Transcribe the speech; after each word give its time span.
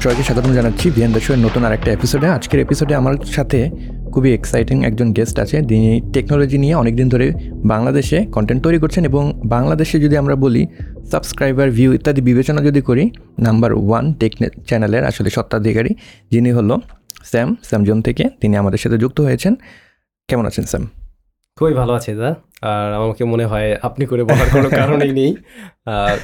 সবাইকে 0.00 0.22
স্বাগতম 0.22 0.54
জানাচ্ছি 0.54 0.90
বিএন 0.90 1.12
শোয়ের 1.12 1.44
নতুন 1.44 1.64
আরেকটা 1.64 1.92
এপিসোডে 1.92 2.26
আজকের 2.26 2.60
এপিসোডে 2.60 2.94
আমার 2.94 3.14
সাথে 3.26 3.70
খুবই 4.12 4.34
এক্সাইটিং 4.34 4.84
একজন 4.84 5.12
গেস্ট 5.12 5.38
আছে। 5.38 5.62
যিনি 5.62 6.00
টেকনোলজি 6.12 6.58
নিয়ে 6.58 6.74
অনেকদিন 6.74 7.08
ধরে 7.08 7.32
বাংলাদেশে 7.64 8.26
কন্টেন্ট 8.26 8.62
তৈরি 8.62 8.78
করছেন 8.78 9.04
এবং 9.04 9.40
বাংলাদেশে 9.46 10.00
যদি 10.00 10.16
আমরা 10.16 10.36
বলি 10.36 10.66
সাবস্ক্রাইবার 11.10 11.70
ভিউ 11.70 11.92
ইত্যাদি 11.92 12.20
বিবেচনা 12.20 12.62
যদি 12.62 12.80
করি 12.80 13.10
নাম্বার 13.38 13.72
ওয়ান 13.72 14.12
টেক 14.12 14.32
চ্যানেলের 14.66 15.04
আসলে 15.04 15.30
সত্ত্বাধিকারী 15.30 15.94
যিনি 16.30 16.50
হলো 16.50 16.78
স্যাম 17.24 17.56
স্যামজন 17.62 18.02
থেকে। 18.02 18.24
তিনি 18.40 18.56
আমাদের 18.56 18.78
সাথে 18.78 18.98
যুক্ত 18.98 19.20
হয়েছেন। 19.20 19.54
কেমন 20.28 20.46
আছেন 20.46 20.64
স্যাম 20.64 20.86
খুবই 21.60 21.74
ভালো 21.74 21.92
আছে 21.92 22.10
দাদা। 22.14 22.30
আর 22.62 22.88
আমাকে 22.94 23.22
মনে 23.24 23.44
হয় 23.44 23.76
আপনি 23.82 24.06
করে 24.06 24.22
বলার 24.24 24.48
কোনো 24.52 24.68
কারণেই 24.80 25.12
নেই। 25.12 25.30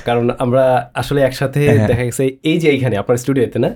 কারণ 0.04 0.30
আমরা 0.38 0.64
আসলে 0.94 1.20
একসাথে 1.22 1.60
হ্যাঁ। 1.68 1.88
দেখা 1.88 2.04
গেছে 2.04 2.24
এই 2.44 2.58
যে 2.58 2.68
এইখানে 2.70 2.94
আপনার 2.96 3.16
স্টুডিওতে 3.16 3.58
না? 3.58 3.70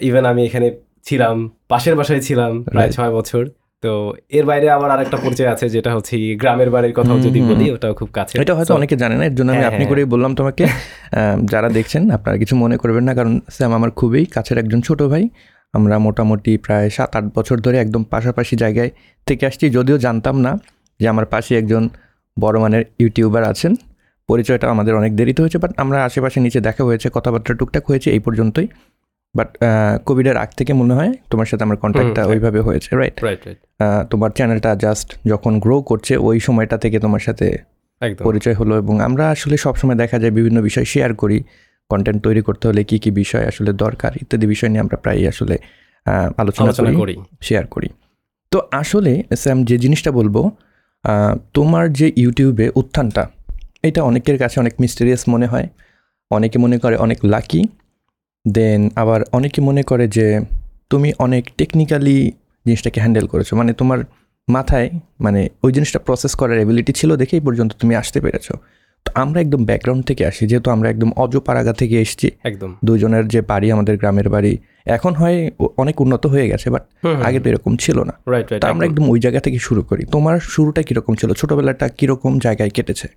ইভেন 0.00 0.24
আমি 0.24 0.42
এখানে 0.44 0.68
ছিলাম 1.04 1.36
পাশের 1.68 1.94
বাসায় 1.96 2.20
ছিলাম 2.20 2.52
প্রায় 2.64 2.90
ছয় 2.90 3.10
বছর। 3.10 3.42
তো 3.82 3.92
এর 4.30 4.44
বাইরে 4.46 4.70
আমার 4.70 4.90
আরেকটা 4.90 5.16
পরিচয় 5.16 5.48
আছে 5.48 5.68
যেটা 5.68 5.94
হচ্ছে 5.94 6.34
গ্রামের 6.34 6.70
বাড়ির 6.70 6.92
কথাও 6.92 7.18
যদি 7.20 7.40
বলি 7.40 7.70
ওটাও 7.70 7.94
খুব 7.94 8.08
কাছে 8.12 8.34
এটা 8.40 8.54
হয়তো 8.54 8.74
অনেকে 8.74 8.96
জানে 8.96 9.16
না 9.16 9.24
এর 9.24 9.34
জন্য 9.34 9.48
আমি 9.50 9.58
হ্যাঁ, 9.58 9.68
আপনি 9.68 9.84
হ্যাঁ। 9.84 9.90
করেই 9.90 10.04
বললাম 10.04 10.34
তোমাকে। 10.34 10.64
আহ, 10.68 11.36
যারা 11.44 11.68
দেখছেন 11.68 12.10
আপনারা 12.10 12.36
কিছু 12.38 12.56
মনে 12.56 12.76
করবেন 12.76 13.04
না 13.04 13.14
কারণ 13.14 13.40
স্যাম 13.50 13.72
আমার 13.74 13.90
খুবই 13.90 14.24
কাছের 14.26 14.58
একজন 14.58 14.80
ছোট 14.80 15.02
ভাই। 15.02 15.24
আমরা 15.74 15.98
মোটামুটি 15.98 16.56
প্রায় 16.56 16.90
সাত 16.90 17.16
আট 17.16 17.24
বছর 17.34 17.60
ধরে 17.60 17.78
একদম 17.78 18.04
পাশাপাশি 18.04 18.56
জায়গায় 18.56 18.90
থেকে 19.26 19.46
আসছি 19.46 19.70
যদিও 19.70 19.98
জানতাম 19.98 20.40
না। 20.40 20.52
যে 21.02 21.06
আমার 21.12 21.26
পাশে 21.32 21.52
একজন 21.60 21.82
বড় 22.36 22.56
মানের 22.62 22.82
ইউটিউবার 23.02 23.42
আছেন। 23.52 23.72
পরিচয়টা 24.28 24.66
আমাদের 24.74 24.92
অনেক 25.00 25.12
দেরিতে 25.18 25.40
হয়েছে 25.42 25.58
বাট 25.62 25.72
আমরা 25.82 25.98
আশেপাশে 26.08 26.38
নিচে 26.44 26.58
দেখা 26.68 26.82
হয়েছে 26.88 27.06
কথাবার্তা 27.16 27.52
টুকটাক 27.60 27.84
হয়েছে 27.90 28.08
এই 28.16 28.20
পর্যন্তই। 28.26 28.68
বাট 29.34 29.50
কোভিডের 30.08 30.36
আগ 30.44 30.50
থেকে 30.58 30.72
মনে 30.80 30.94
হয় 30.98 31.10
তোমার 31.32 31.46
সাথে 31.50 31.62
আমার 31.66 31.78
কন্ট্যাক্টটা 31.82 32.22
ওইভাবে 32.30 32.60
হয়েছে 32.66 32.90
রাইট 33.00 33.16
তোমার 34.12 34.30
চ্যানেলটা 34.38 34.70
জাস্ট 34.84 35.08
যখন 35.32 35.52
গ্রো 35.64 35.76
করছে 35.90 36.12
ওই 36.28 36.38
সময়টা 36.46 36.76
থেকে 36.84 36.96
তোমার 37.04 37.22
সাথে 37.26 37.46
পরিচয় 38.26 38.56
হলো 38.60 38.74
এবং 38.82 38.94
আমরা 39.08 39.24
আসলে 39.34 39.56
সবসময় 39.64 39.96
দেখা 40.02 40.16
যায় 40.22 40.32
বিভিন্ন 40.38 40.58
বিষয় 40.68 40.86
শেয়ার 40.92 41.12
করি। 41.22 41.38
কন্টেন্ট 41.90 42.20
তৈরি 42.26 42.42
করতে 42.48 42.64
হলে 42.68 42.82
কি 42.90 42.96
কি 43.04 43.10
বিষয় 43.22 43.44
আসলে 43.50 43.70
দরকার 43.84 44.12
ইত্যাদি 44.22 44.46
বিষয় 44.54 44.68
নিয়ে 44.72 44.82
আমরা 44.84 44.96
প্রায়ই 45.04 45.26
আসলে 45.32 45.56
আলোচনা 46.42 46.70
করি 47.00 47.14
শেয়ার 47.48 47.64
করি। 47.74 47.88
তো 48.52 48.58
আসলে 48.80 49.12
স্যাম 49.42 49.58
যে 49.68 49.76
জিনিসটা 49.84 50.10
বলব 50.18 50.36
তোমার 51.56 51.84
যে 51.98 52.06
ইউটিউবে 52.22 52.66
উত্থানটা, 52.80 53.22
এটা 53.88 54.00
অনেকের 54.10 54.36
কাছে 54.42 54.56
অনেক 54.62 54.74
মিস্টেরিয়াস 54.82 55.22
মনে 55.34 55.46
হয়, 55.46 55.66
অনেকে 56.30 56.56
মনে 56.64 56.76
করে 56.82 56.96
অনেক 56.96 57.18
লাকি 57.24 57.62
দেন 58.44 58.80
আবার 59.02 59.20
অনেকে 59.32 59.60
মনে 59.68 59.82
করে 59.90 60.04
যে 60.16 60.26
তুমি 60.90 61.08
অনেক 61.18 61.44
টেকনিক্যালি 61.58 62.16
জিনিসটাকে 62.66 62.98
হ্যান্ডেল 63.00 63.26
করেছ 63.32 63.48
মানে 63.60 63.72
তোমার 63.72 63.98
মাথায় 64.48 64.88
মানে 65.20 65.40
ওই 65.64 65.70
জিনিসটা 65.72 65.98
প্রসেস 66.06 66.32
করার 66.40 66.56
অ্যাবিলিটি 66.60 66.92
ছিল 66.92 67.10
দেখেই 67.16 67.40
পর্যন্ত 67.40 67.72
তুমি 67.80 67.94
আসতে 68.02 68.18
পেরেছ। 68.24 68.46
আমরা 69.14 69.40
একদম 69.40 69.64
ব্যাকগ্রাউন্ড 69.64 70.02
থেকে 70.06 70.22
আসি 70.26 70.46
যেহেতু 70.46 70.70
আমরা 70.70 70.88
একদম 70.90 71.10
অজপাড়াগা 71.16 71.72
থেকে 71.72 71.96
এসেছি। 72.00 72.28
একদম। 72.44 72.70
দুজনের 72.84 73.28
যে 73.28 73.40
বাড়ি 73.42 73.66
আমাদের 73.72 73.96
গ্রামের 73.96 74.28
বাড়ি 74.28 74.52
এখন 74.86 75.14
হয় 75.14 75.50
অনেক 75.76 76.00
উন্নত 76.00 76.26
হয়ে 76.26 76.48
গেছে 76.48 76.70
বাট 76.70 76.84
আগে 77.22 77.40
তো 77.40 77.46
এরকম 77.50 77.76
ছিল 77.76 77.98
না। 78.02 78.14
তা 78.60 78.68
আমরা 78.68 78.86
একদম। 78.86 79.04
ওই 79.10 79.20
জায়গা 79.20 79.40
থেকে 79.40 79.58
শুরু 79.58 79.82
করি। 79.82 80.02
তোমার 80.12 80.36
শুরুটা 80.40 80.82
কীরকম 80.82 81.14
ছিল? 81.14 81.32
ছোটবেলাটা 81.32 81.88
কীরকম 81.88 82.38
জায়গায় 82.38 82.70
কেটেছে? 82.70 83.08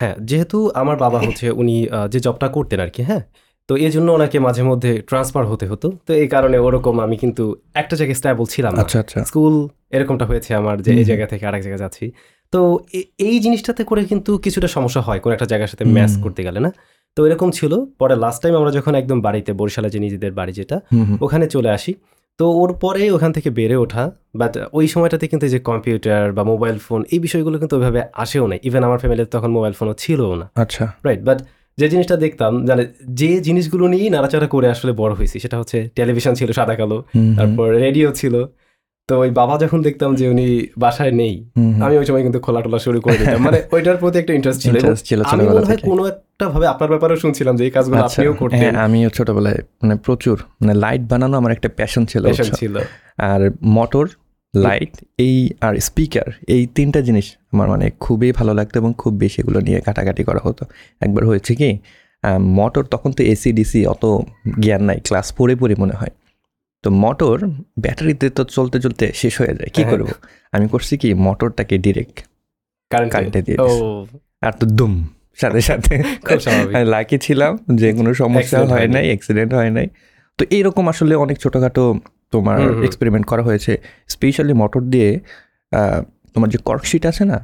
হ্যাঁ 0.00 0.16
যেহেতু 0.20 0.70
আমার 0.74 0.96
বাবা 0.96 1.18
হচ্ছে 1.18 1.50
উনি 1.50 1.88
যে 2.10 2.20
জবটা 2.20 2.48
করতেন 2.48 2.80
আর 2.80 2.88
কি 2.88 3.02
হ্যাঁ? 3.02 3.22
তো 3.68 3.76
এই 3.76 3.90
জন্য 3.90 4.08
ওনাকে 4.12 4.38
মাঝে 4.38 4.62
মধ্যে 4.62 5.02
ট্রান্সফার 5.02 5.44
হতে 5.46 5.66
হতো। 5.66 5.92
তো 6.06 6.12
এই 6.14 6.28
কারণে 6.28 6.58
ওরকম 6.58 7.00
আমি 7.00 7.16
কিন্তু 7.16 7.56
একটা 7.74 7.96
জায়গায় 7.96 8.14
স্ট্যাবল 8.14 8.44
ছিলাম 8.44 8.72
আচ্ছা 8.74 8.98
আচ্ছা। 9.00 9.18
স্কুল 9.24 9.54
এরকমটা 9.90 10.24
হয়েছে 10.26 10.54
আমার 10.54 10.82
যে 10.82 10.90
এই 10.92 11.04
জায়গা 11.04 11.26
থেকে 11.26 11.46
আরেক 11.46 11.62
জায়গায় 11.62 11.78
যাচ্ছি। 11.78 12.12
তো 12.52 12.78
এই 13.18 13.40
জিনিসটাতে 13.40 13.84
করে 13.84 14.04
কিন্তু 14.04 14.38
কিছুটা 14.38 14.68
সমস্যা 14.68 15.00
হয় 15.00 15.18
কোনো 15.18 15.34
একটা 15.34 15.46
জায়গার 15.46 15.68
সাথে 15.68 15.84
ম্যাচ 15.84 16.12
করতে 16.22 16.44
গেলে 16.44 16.60
না? 16.60 16.72
তো 17.16 17.26
এরকম 17.26 17.50
ছিল। 17.50 17.84
পরে 17.98 18.16
লাস্ট 18.16 18.42
টাইম 18.42 18.54
আমরা 18.56 18.70
যখন 18.70 18.94
একদম 18.94 19.20
বাড়িতে 19.20 19.52
বরিশালে 19.52 19.90
যে 19.90 19.98
নিজেদের 19.98 20.32
বাড়ি 20.32 20.52
যেটা। 20.52 20.80
ওখানে 21.20 21.46
চলে 21.46 21.70
আসি। 21.70 21.94
তো 22.38 22.50
ওর 22.50 22.74
পরে 22.74 23.10
ওখান 23.10 23.32
থেকে 23.32 23.50
বেড়ে 23.50 23.76
ওঠা 23.76 24.10
বাট 24.34 24.58
ওই 24.72 24.88
সময়টাতে 24.88 25.26
কিন্তু 25.26 25.46
এই 25.46 25.50
যে 25.50 25.58
কম্পিউটার 25.58 26.32
বা 26.32 26.44
মোবাইল 26.44 26.78
ফোন 26.78 27.04
এই 27.12 27.18
বিষয়গুলো 27.18 27.58
কিন্তু 27.58 27.76
ওইভাবে 27.76 28.02
আসেও 28.12 28.46
না 28.46 28.56
ইভেন 28.62 28.84
আমার 28.84 28.98
ফ্যামিলিতে 28.98 29.30
তখন 29.30 29.50
মোবাইল 29.50 29.72
ফোনও 29.72 29.94
ছিলও 29.94 30.34
না। 30.34 30.50
আচ্ছা। 30.54 30.92
রাইট 31.04 31.20
বাট 31.20 31.42
যে 31.78 31.88
জিনিসটা 31.88 32.16
দেখতাম 32.16 32.66
মানে 32.66 32.86
যে 33.10 33.40
জিনিসগুলো 33.40 33.88
নিয়েই 33.88 34.10
নাড়াচাড়া 34.10 34.46
করে 34.46 34.68
আসলে 34.68 34.92
বড় 34.92 35.14
হয়েছি 35.14 35.38
সেটা 35.38 35.58
হচ্ছে 35.58 35.88
টেলিভিশন 35.96 36.34
ছিল 36.34 36.52
সাদা 36.52 36.74
কালো 36.74 37.04
তারপর 37.36 37.66
রেডিও 37.74 38.12
ছিল। 38.12 38.44
তো 39.08 39.14
ওই 39.18 39.30
বাবা 39.30 39.54
যখন 39.58 39.82
দেখতাম 39.82 40.10
যে 40.14 40.28
উনি 40.28 40.46
বাসায় 40.76 41.12
নেই। 41.12 41.34
আমি 41.80 41.94
ওই 41.98 42.06
সময় 42.06 42.22
কিন্তু 42.22 42.40
খোলা 42.40 42.60
টোলা 42.62 42.78
শুরু 42.78 42.98
করে 43.00 43.16
দিতাম। 43.18 43.40
মানে 43.42 43.58
ওইটার 43.74 43.96
প্রতি 43.96 44.16
একটা 44.18 44.32
ইন্টারেস্ট 44.32 44.60
ছিল। 45.04 45.20
আমি 45.24 45.44
মনে 45.48 45.66
হয় 45.66 45.76
কোনো 45.76 46.02
একটা 46.06 46.48
ভাবে 46.48 46.66
আপনার 46.66 46.88
ব্যাপারেও 46.88 47.16
শুনছিলাম 47.16 47.54
যে 47.56 47.64
এই 47.64 47.70
কাজগুলো 47.70 48.02
আচ্ছা, 48.02 48.20
আপনিও 48.20 48.32
করতেন। 48.34 48.58
হ্যাঁ 48.60 48.72
আমিও 48.84 49.08
ছোটবেলায় 49.10 49.60
মানে 49.82 49.94
প্রচুর 49.96 50.36
মানে 50.60 50.74
লাইট 50.74 51.02
বানানো 51.02 51.34
আমার 51.36 51.52
একটা 51.52 51.68
প্যাশন 51.68 52.02
ছিল 52.06 52.24
ছিল। 52.54 52.74
আর 53.30 53.40
মোটর 53.62 54.06
লাইট 54.54 54.92
এই 55.18 55.36
আর 55.60 55.74
স্পিকার 55.80 56.28
এই 56.46 56.62
তিনটা 56.74 57.00
জিনিস 57.00 57.26
আমার 57.52 57.68
মানে 57.68 57.90
খুবই 58.00 58.32
ভালো 58.32 58.54
লাগতো 58.54 58.78
এবং 58.78 58.90
খুব 58.92 59.12
বেশি 59.14 59.36
এগুলো 59.40 59.58
নিয়ে 59.60 59.78
কাটাকাটি 59.80 60.22
করা 60.24 60.40
হতো। 60.44 60.62
একবার 61.00 61.24
হয়েছে 61.26 61.54
কি 61.54 61.70
মোটর 62.58 62.84
তখন 62.84 63.12
তো 63.12 63.22
এসি 63.22 63.52
ডিসি 63.52 63.80
অত 63.86 64.04
জ্ঞান 64.60 64.82
নাই 64.82 64.98
ক্লাস 65.08 65.26
পড়ে 65.38 65.54
পড়ে 65.56 65.74
মনে 65.78 65.92
হয়। 65.92 66.12
তো 66.84 66.88
মোটর 67.02 67.36
ব্যাটারিতে 67.84 68.26
তো 68.36 68.42
চলতে 68.56 68.76
চলতে 68.80 69.04
শেষ 69.14 69.34
হয়ে 69.40 69.54
যায়। 69.58 69.70
কি 69.74 69.82
হ্যাঁ। 69.82 69.92
করব? 69.92 70.08
আমি 70.52 70.66
করছি 70.68 70.94
কি 71.02 71.08
মোটরটাকে 71.26 71.78
ডিরেক্ট 71.78 72.16
কারেন্ট 72.90 73.36
দিয়ে 73.46 73.58
আর 74.46 74.52
তো 74.60 74.64
দুম 74.78 74.92
সাথে 75.40 75.60
সাথে। 75.60 75.94
লাকি 76.94 77.16
ছিলাম 77.18 77.52
যে 77.80 77.88
কোনো 77.92 78.10
সমস্যা 78.14 78.58
হয় 78.72 78.88
নাই 78.88 79.06
অ্যাক্সিডেন্ট 79.06 79.54
হয় 79.54 79.70
নাই। 79.70 79.86
তো 80.38 80.42
এইরকম 80.50 80.84
আসলে 80.88 81.14
অনেক 81.14 81.36
ছোটোখাটো 81.38 81.84
তোমার। 82.30 82.58
এক্সপেরিমেন্ট 82.84 83.26
করা 83.26 83.42
হয়েছে। 83.42 83.72
স্পেশালি 84.08 84.52
মোটর 84.52 84.82
দিয়ে 84.92 85.08
তোমার 86.34 86.48
যে 86.50 86.58
কর্কশিট 86.68 87.02
আছে 87.06 87.24
না? 87.24 87.38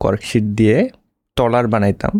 কর্কশিট 0.00 0.44
দিয়ে 0.58 0.76
টলার 1.36 1.66
বানাইতাম 1.68 2.14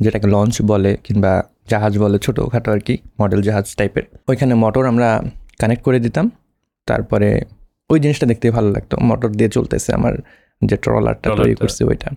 যেটাকে 0.00 0.26
লঞ্চ 0.26 0.62
বলে 0.62 0.90
কিংবা 1.04 1.32
জাহাজ 1.70 1.92
বলে 1.98 2.16
ছোটোখাটো 2.18 2.68
আর 2.72 2.80
কি 2.86 2.94
মডেল 3.20 3.40
জাহাজ 3.42 3.66
টাইপের 3.76 4.04
ওইখানে 4.28 4.54
মোটর 4.54 4.84
আমরা 4.86 5.08
কানেক্ট 5.60 5.82
করে 5.82 5.98
দিতাম। 6.00 6.30
তারপরে 6.86 7.28
ওই 7.90 7.98
জিনিসটা 8.00 8.26
দেখতে 8.26 8.50
ভালো 8.50 8.68
লাগতো। 8.70 8.96
মোটর 9.00 9.28
দিয়ে 9.28 9.50
চলতেছে 9.50 9.90
আমার 9.94 10.14
যে 10.64 10.76
ট্রলারটা 10.76 11.28
তৈরি। 11.36 11.54
করছে 11.54 11.84
ওইটা। 11.84 12.10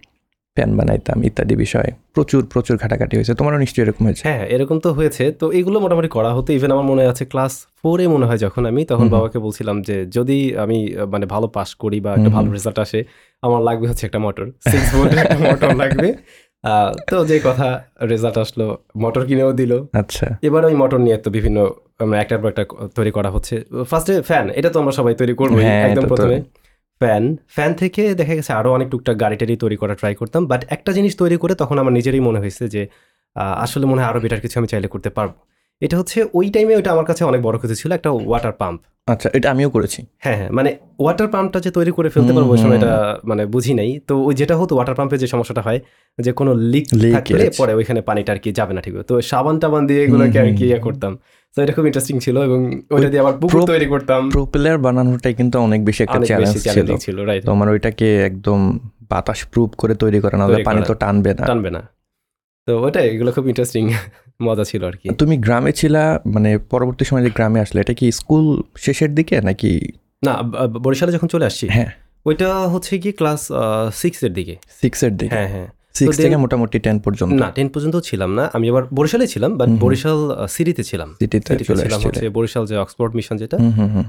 প্যান 0.55 0.77
বানাইতাম 0.77 1.23
ইত্যাদি 1.23 1.55
বিষয়ে। 1.55 1.91
প্রচুর 2.13 2.45
প্রচুর 2.45 2.77
ঘাটাঘাটি 2.77 3.17
হয়েছে। 3.17 3.33
তোমারও 3.33 3.57
নিশ্চয়ই 3.57 3.85
এরকম 3.85 4.05
হয়েছে? 4.05 4.23
হ্যাঁ 4.29 4.45
এরকম 4.45 4.79
তো 4.79 4.93
হয়েছে। 4.93 5.31
তো 5.31 5.51
এগুলো 5.51 5.79
মোটামুটি 5.79 6.07
করা 6.07 6.33
হতো। 6.33 6.53
ইভেন 6.53 6.71
আমার 6.71 6.85
মনে 6.85 7.03
আছে 7.05 7.25
ক্লাস 7.25 7.65
ফোরে 7.81 8.07
মনে 8.07 8.25
হয় 8.25 8.37
যখন 8.37 8.65
আমি 8.65 8.85
তখন। 8.85 9.09
বাবাকে 9.09 9.39
বলছিলাম 9.39 9.81
যে 9.81 10.05
যদি 10.05 10.57
আমি 10.57 10.77
মানে 11.11 11.25
ভালো 11.25 11.47
পাস 11.47 11.75
করি 11.75 11.99
বা 11.99 12.11
একটা 12.13 12.29
ভালো 12.29 12.51
রেজাল্ট 12.51 12.79
আসে 12.79 13.03
আমার 13.41 13.61
লাগবে 13.61 13.87
হচ্ছে 13.87 14.05
একটা 14.05 14.19
মোটর 14.19 14.45
সিক্স 14.71 14.89
মোটর 15.49 15.75
লাগবে। 15.75 16.13
তো 17.09 17.17
যে 17.25 17.38
কথা 17.39 17.67
রেজাল্ট 18.03 18.38
আসলো 18.38 18.66
মোটর 19.03 19.23
কিনেও 19.25 19.51
দিল। 19.53 19.72
আচ্ছা। 20.01 20.25
এবার 20.47 20.61
ওই 20.66 20.75
মোটর 20.81 21.00
নিয়ে 21.00 21.17
তো 21.17 21.29
বিভিন্ন 21.29 21.57
একটার 22.17 22.39
পর 22.41 22.50
একটা 22.53 22.63
তৈরি 22.97 23.11
করা 23.11 23.29
হচ্ছে। 23.29 23.55
ফার্স্টে 23.89 24.13
ফ্যান 24.22 24.45
এটা 24.50 24.69
তো 24.69 24.77
আমরা 24.79 24.94
সবাই 25.00 25.13
তৈরি 25.22 25.33
করব 25.33 25.53
হ্যাঁ, 25.59 25.81
একদম 25.88 26.03
প্রথমে। 26.11 26.38
ফ্যান 27.01 27.23
ফ্যান 27.56 27.72
থেকে 27.81 28.01
দেখা 28.13 28.33
গেছে 28.35 28.51
আরও 28.53 28.69
অনেক 28.73 28.88
টুকটাক 28.89 29.16
গাড়ি 29.17 29.35
টাড়ি 29.35 29.56
তৈরি 29.56 29.77
করা 29.77 29.94
ট্রাই 29.95 30.13
করতাম 30.16 30.41
বাট 30.47 30.61
একটা 30.69 30.91
জিনিস 30.91 31.13
তৈরি 31.22 31.38
করে 31.38 31.53
তখন 31.56 31.77
আমার 31.79 31.94
নিজেরই 31.94 32.22
মনে 32.27 32.39
হয়েছে 32.39 32.63
যে 32.67 32.81
আহ, 33.36 33.56
আসলে 33.65 33.86
মনে 33.86 34.00
হয় 34.01 34.09
আরও 34.12 34.19
বেটার 34.24 34.41
কিছু 34.41 34.56
আমি 34.62 34.68
চাইলে 34.68 34.88
করতে 34.88 35.09
পারব। 35.09 35.33
এটা 35.81 35.95
হচ্ছে 35.97 36.18
ওই 36.33 36.47
টাইমে 36.50 36.74
ওটা 36.79 36.89
আমার 36.95 37.06
কাছে 37.09 37.21
অনেক 37.24 37.41
বড় 37.47 37.56
কিছু 37.62 37.75
ছিল 37.81 37.89
একটা 37.91 38.09
ওয়াটার 38.27 38.56
পাম্প 38.62 38.79
আচ্ছা 39.13 39.27
এটা 39.38 39.47
আমিও 39.53 39.69
করেছি। 39.69 40.00
হ্যাঁ 40.24 40.38
হ্যাঁ 40.39 40.50
মানে 40.57 40.69
ওয়াটার 41.03 41.27
পাম্পটা 41.33 41.59
যে 41.65 41.71
তৈরি 41.77 41.91
করে 41.97 42.09
ফেলতে 42.09 42.31
পারব 42.35 42.47
ওই 42.53 42.59
সময় 42.63 42.77
এটা 42.81 42.94
মানে 43.29 43.44
বুঝি 43.45 43.74
নাই। 43.74 43.89
তো 44.07 44.13
ওই 44.27 44.33
যেটা 44.39 44.56
হতো 44.57 44.74
ওয়াটার 44.75 44.95
পাম্পে 45.00 45.15
যে 45.24 45.27
সমস্যাটা 45.33 45.62
হয় 45.62 45.79
যে 46.19 46.31
কোনো 46.39 46.51
লিক. 46.71 46.85
থাকলে 47.15 47.44
পরে 47.59 47.74
ওইখানে 47.79 48.00
পানিটা 48.01 48.31
আর 48.33 48.39
কি 48.44 48.50
যাবে 48.59 48.74
না 48.75 48.81
ঠিক 48.85 48.94
তো 49.09 49.13
সাবান 49.31 49.56
টাবান 49.62 49.83
দিয়ে 49.89 50.01
এগুলোকে 50.06 50.38
আর 50.44 50.50
কি 50.59 50.65
ইয়ে 50.71 50.79
করতাম। 50.85 51.13
তো 51.56 51.57
এটা 51.63 51.74
খুব 51.77 51.85
ইন্টারেস্টিং 51.89 52.15
ছিল 52.25 52.35
এবং 52.47 52.59
ওইটা 52.95 53.07
দিয়ে 53.12 53.21
আবার 53.24 53.35
পুকুর 53.41 53.62
তৈরি 53.71 53.88
করতাম। 53.94 54.21
প্রোপেলার 54.38 54.77
বানানোটাই 54.85 55.33
কিন্তু 55.39 55.56
অনেক 55.68 55.79
বেশি 55.88 56.01
একটা 56.06 56.19
চ্যালেঞ্জ 56.29 56.56
ছিল। 56.75 56.89
ছিল 57.06 57.18
রাইট 57.29 57.44
তোমার 57.50 57.68
ওইটাকে 57.74 58.07
একদম 58.29 58.59
বাতাস 59.12 59.39
প্রুফ 59.51 59.69
করে 59.81 59.94
তৈরি 60.03 60.19
করা 60.24 60.35
না 60.39 60.45
পানি 60.69 60.79
তো 60.89 60.94
টানবে 61.03 61.31
না। 61.39 61.44
টানবে 61.50 61.69
না। 61.75 61.81
তো 62.68 62.71
ওটাই 62.85 63.06
এগুলো 63.13 63.31
খুব 63.35 63.45
ইন্টারেস্টিং 63.51 63.83
মজা 64.39 64.63
ছিল 64.63 64.81
আর 64.84 64.95
কি। 65.01 65.07
তুমি 65.10 65.36
গ্রামে 65.38 65.72
ছিলা 65.72 66.04
মানে 66.25 66.57
পরবর্তী 66.57 67.04
সময় 67.06 67.24
যে 67.24 67.30
গ্রামে 67.30 67.60
আসলে 67.60 67.81
এটা 67.81 67.94
কি 67.94 68.12
স্কুল 68.12 68.45
শেষের 68.78 69.12
দিকে 69.16 69.36
নাকি? 69.42 69.72
না 70.25 70.34
বরিশালে 70.86 71.12
যখন 71.12 71.28
চলে 71.28 71.45
আসছি 71.45 71.66
হ্যাঁ। 71.68 71.89
ওইটা 72.25 72.48
হচ্ছে 72.68 72.94
কি 72.98 73.12
ক্লাস 73.12 73.42
সিক্স 73.94 74.19
এর 74.24 74.34
দিকে। 74.34 74.56
সিক্সের 74.81 75.13
দিকে? 75.18 75.36
হ্যাঁ 75.36 75.48
হ্যাঁ। 75.48 75.68
সিক্স 75.94 76.18
থেকে 76.18 76.38
মোটামুটি 76.38 76.78
টেন 76.80 76.98
পর্যন্ত? 77.00 77.34
না 77.34 77.50
টেন 77.51 77.68
পর্যন্ত 77.69 77.95
ছিলাম 78.00 78.30
না। 78.34 78.44
আমি 78.54 78.66
আবার 78.69 78.84
বরিশালে 78.94 79.28
ছিলাম 79.28 79.51
বাট। 79.57 79.69
বরিশাল 79.80 80.19
সিটিতে 80.48 80.84
ছিলাম। 80.84 81.10
সিটিতে 81.19 81.51
ছিলাম 81.63 82.00
হচ্ছে 82.01 82.25
বরিশাল 82.30 82.63
যে 82.66 82.75
অক্সফোর্ড 82.78 83.12
মিশন 83.16 83.36
যেটা 83.38 83.57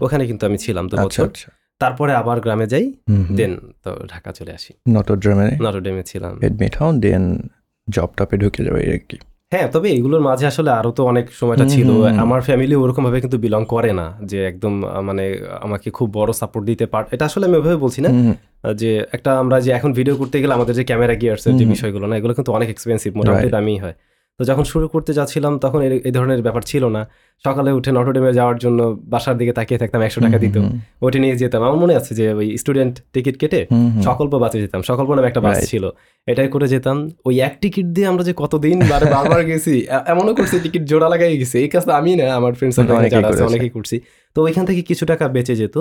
ওখানে 0.01 0.23
কিন্তু 0.27 0.43
আমি 0.47 0.59
ছিলাম 0.59 0.85
দু 0.89 0.95
আচ্ছা 0.97 1.07
বছর। 1.07 1.25
আচ্ছা। 1.25 1.49
তারপরে 1.81 2.13
আবার 2.15 2.41
গ্রামে 2.41 2.67
যাই। 2.67 2.93
দেন 3.37 3.53
তো 3.85 3.91
ঢাকা 4.09 4.31
চলে 4.33 4.53
আসি। 4.53 4.73
নটরডেমে 4.89 5.49
নটরডেমে 5.63 6.03
ছিলাম। 6.03 6.33
এডমিট 6.43 6.75
হও 6.77 6.91
দেন 6.93 7.25
জব 7.89 8.11
টপে 8.17 8.37
ঢুকে 8.37 8.61
যাবে 8.65 8.81
আর 8.93 8.99
কি। 9.09 9.19
হ্যাঁ 9.55 9.69
তবে 9.69 9.91
এগুলোর 9.91 10.21
মাঝে 10.21 10.47
আসলে 10.47 10.71
আরও 10.71 10.91
তো 10.91 11.05
অনেক 11.05 11.33
সময়টা 11.33 11.65
ছিল। 11.69 11.87
আমার 12.21 12.41
ফ্যামিলি 12.41 12.75
ওরকম 12.75 13.05
ভাবে 13.05 13.21
কিন্তু 13.21 13.39
বিলং 13.39 13.65
করে 13.65 13.93
না 13.93 14.13
যে 14.25 14.47
একদম 14.47 14.85
মানে 15.03 15.39
আমাকে 15.61 15.91
খুব 15.91 16.13
বড় 16.13 16.33
সাপোর্ট 16.33 16.67
দিতে 16.67 16.87
পার 16.87 17.05
এটা 17.11 17.25
আসলে 17.25 17.47
আমি 17.47 17.55
ওইভাবে 17.55 17.77
বলছি 17.77 18.01
না 18.03 18.09
যে 18.75 19.05
একটা 19.13 19.39
আমরা 19.39 19.61
যে 19.61 19.71
এখন 19.71 19.93
ভিডিও 19.93 20.17
করতে 20.17 20.41
গেলে 20.41 20.55
আমাদের 20.55 20.75
যে 20.75 20.85
ক্যামেরা 20.85 21.15
গিয়ার্সের 21.15 21.53
যে। 21.53 21.65
বিষয়গুলো 21.71 22.07
না 22.07 22.17
এগুলো 22.17 22.35
কিন্তু 22.35 22.53
অনেক 22.53 22.69
এক্সপেন্সিভ 22.69 23.17
মোটামুটি. 23.17 23.43
দামি 23.51 23.79
হয়। 23.79 23.95
তো 24.39 24.45
যখন 24.45 24.65
শুরু 24.65 24.89
করতে 24.89 25.13
যাচ্ছিলাম 25.13 25.59
তখন 25.59 25.81
এই- 25.83 26.13
ধরনের 26.13 26.43
ব্যাপার 26.43 26.63
ছিল 26.63 26.89
না। 26.89 27.09
সকালে 27.45 27.73
উঠে 27.73 27.93
নটরডেমে 27.93 28.33
যাওয়ার 28.33 28.59
জন্য 28.59 28.99
বাসার 29.05 29.39
দিকে 29.39 29.53
তাকিয়ে 29.53 29.79
থাকতাম 29.79 30.01
একশো 30.01 30.21
টাকা 30.21 30.39
দিত। 30.39 30.57
ওটা 31.03 31.19
নিয়ে 31.19 31.37
যেতাম। 31.37 31.63
আমার 31.63 31.77
মনে 31.77 31.95
আছে 31.95 32.15
যে 32.15 32.33
ওই 32.33 32.57
স্টুডেন্ট 32.57 33.03
টিকিট 33.13 33.39
কেটে। 33.39 33.67
সকল্প 34.03 34.35
বাসে 34.35 34.61
যেতাম। 34.61 34.83
সকল্প 34.83 35.15
নামে 35.15 35.29
একটা 35.29 35.41
বাস 35.41 35.57
ছিল। 35.71 35.91
এটাই 36.33 36.49
করে 36.55 36.67
যেতাম। 36.75 36.97
ওই 37.29 37.35
এক 37.49 37.55
টিকিট 37.63 37.87
দিয়ে 37.95 38.07
আমরা 38.13 38.23
যে 38.29 38.33
কতদিন 38.43 38.77
বারে 38.91 39.07
বারবার 39.15 39.41
গেছি 39.51 39.75
এমনও 40.13 40.33
করছি 40.39 40.57
টিকিট 40.65 40.83
জোড়া 40.91 41.09
লাগাই 41.13 41.37
গেছি। 41.41 41.57
এই 41.65 41.69
কাজটা 41.75 41.93
আমি 42.01 42.11
না 42.21 42.25
আমার 42.39 42.53
ফ্রেন্ড 42.59 42.73
সার্কেল 42.77 42.95
অনেকেই 43.51 43.71
করেছে। 43.77 43.97
তো 44.37 44.39
ওইখান 44.47 44.65
থেকে 44.71 44.83
কিছু 44.91 45.05
টাকা 45.07 45.25
বেঁচে 45.37 45.55
যেত। 45.61 45.77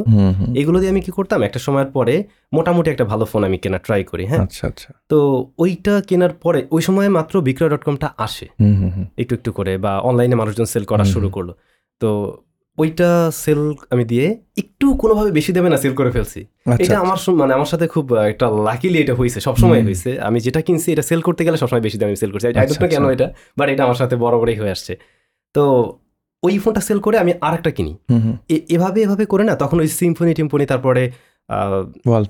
এগুলো 0.61 0.77
দিয়ে 0.79 0.91
আমি 0.93 1.01
কি 1.05 1.11
করতাম? 1.17 1.39
একটা 1.47 1.59
সময়ের 1.65 1.89
পরে 1.97 2.15
মোটামুটি 2.55 2.87
একটা 2.93 3.05
ভালো 3.11 3.25
ফোন 3.31 3.41
আমি 3.47 3.57
কেনা 3.63 3.79
ট্রাই 3.85 4.01
করি 4.11 4.23
হ্যাঁ। 4.29 4.41
আচ্ছা 4.45 4.63
আচ্ছা। 4.69 4.89
তো 5.11 5.17
ওইটা 5.63 5.93
কেনার 6.09 6.33
পরে 6.43 6.59
ওই 6.75 6.81
সময় 6.87 7.09
মাত্র 7.17 7.33
বিক্রয় 7.47 7.69
ডট 7.73 7.83
কমটা 7.87 8.07
আসে। 8.25 8.45
একটু 9.21 9.33
একটু 9.37 9.49
করে 9.57 9.73
বা 9.85 9.91
অনলাইনে 10.09 10.35
মানুষজন 10.41 10.67
সেল 10.73 10.85
করা 10.91 11.05
শুরু 11.13 11.27
করল। 11.35 11.49
তো 12.01 12.09
ওইটা 12.77 13.31
সেল 13.31 13.73
আমি 13.89 14.03
দিয়ে 14.05 14.37
একটু 14.57 14.93
কোনোভাবে 14.93 15.31
বেশি 15.31 15.51
দেবে 15.53 15.69
না 15.69 15.77
সেল 15.77 15.93
করে 15.93 16.11
ফেলছি। 16.11 16.45
আচ্ছা। 16.65 16.83
এটা 16.83 16.99
আমার 16.99 17.17
মানে 17.33 17.53
আমার 17.53 17.65
সাথে 17.65 17.87
খুব 17.87 18.15
একটা 18.15 18.49
লাকিলি 18.51 18.97
এটা 18.99 19.13
হয়েছে 19.13 19.39
সবসময় 19.39 19.83
হয়েছে 19.83 20.19
আমি 20.19 20.39
যেটা 20.39 20.61
কিনছি 20.61 20.91
এটা 20.91 21.01
সেল 21.01 21.21
করতে 21.21 21.45
গেলে 21.45 21.57
সবসময় 21.57 21.81
বেশি 21.81 21.97
দামে 21.97 22.15
সেল 22.15 22.31
করছি। 22.31 22.47
আই 22.47 22.53
আচ্ছা, 22.53 22.87
কেন 22.87 23.03
আচ্ছা। 23.05 23.13
এটা 23.13 23.33
বাট 23.57 23.69
এটা 23.69 23.83
আমার 23.83 23.95
সাথে 23.95 24.15
বড় 24.15 24.39
বড়ই 24.39 24.55
হয়ে 24.55 24.71
আসছে। 24.71 24.97
তো 25.55 25.63
ওই 26.43 26.59
ফোনটা 26.59 26.81
সেল 26.81 26.99
করে 26.99 27.17
আমি 27.17 27.33
আর 27.41 27.53
একটা 27.53 27.71
কিনি। 27.71 27.97
এভাবে 28.69 29.01
এভাবে 29.01 29.25
করে 29.25 29.43
না 29.43 29.55
তখন 29.55 29.79
ওই 29.79 29.87
সিম্ফনি 29.87 30.33
টিম্ফনি 30.33 30.65
তারপরে 30.65 31.11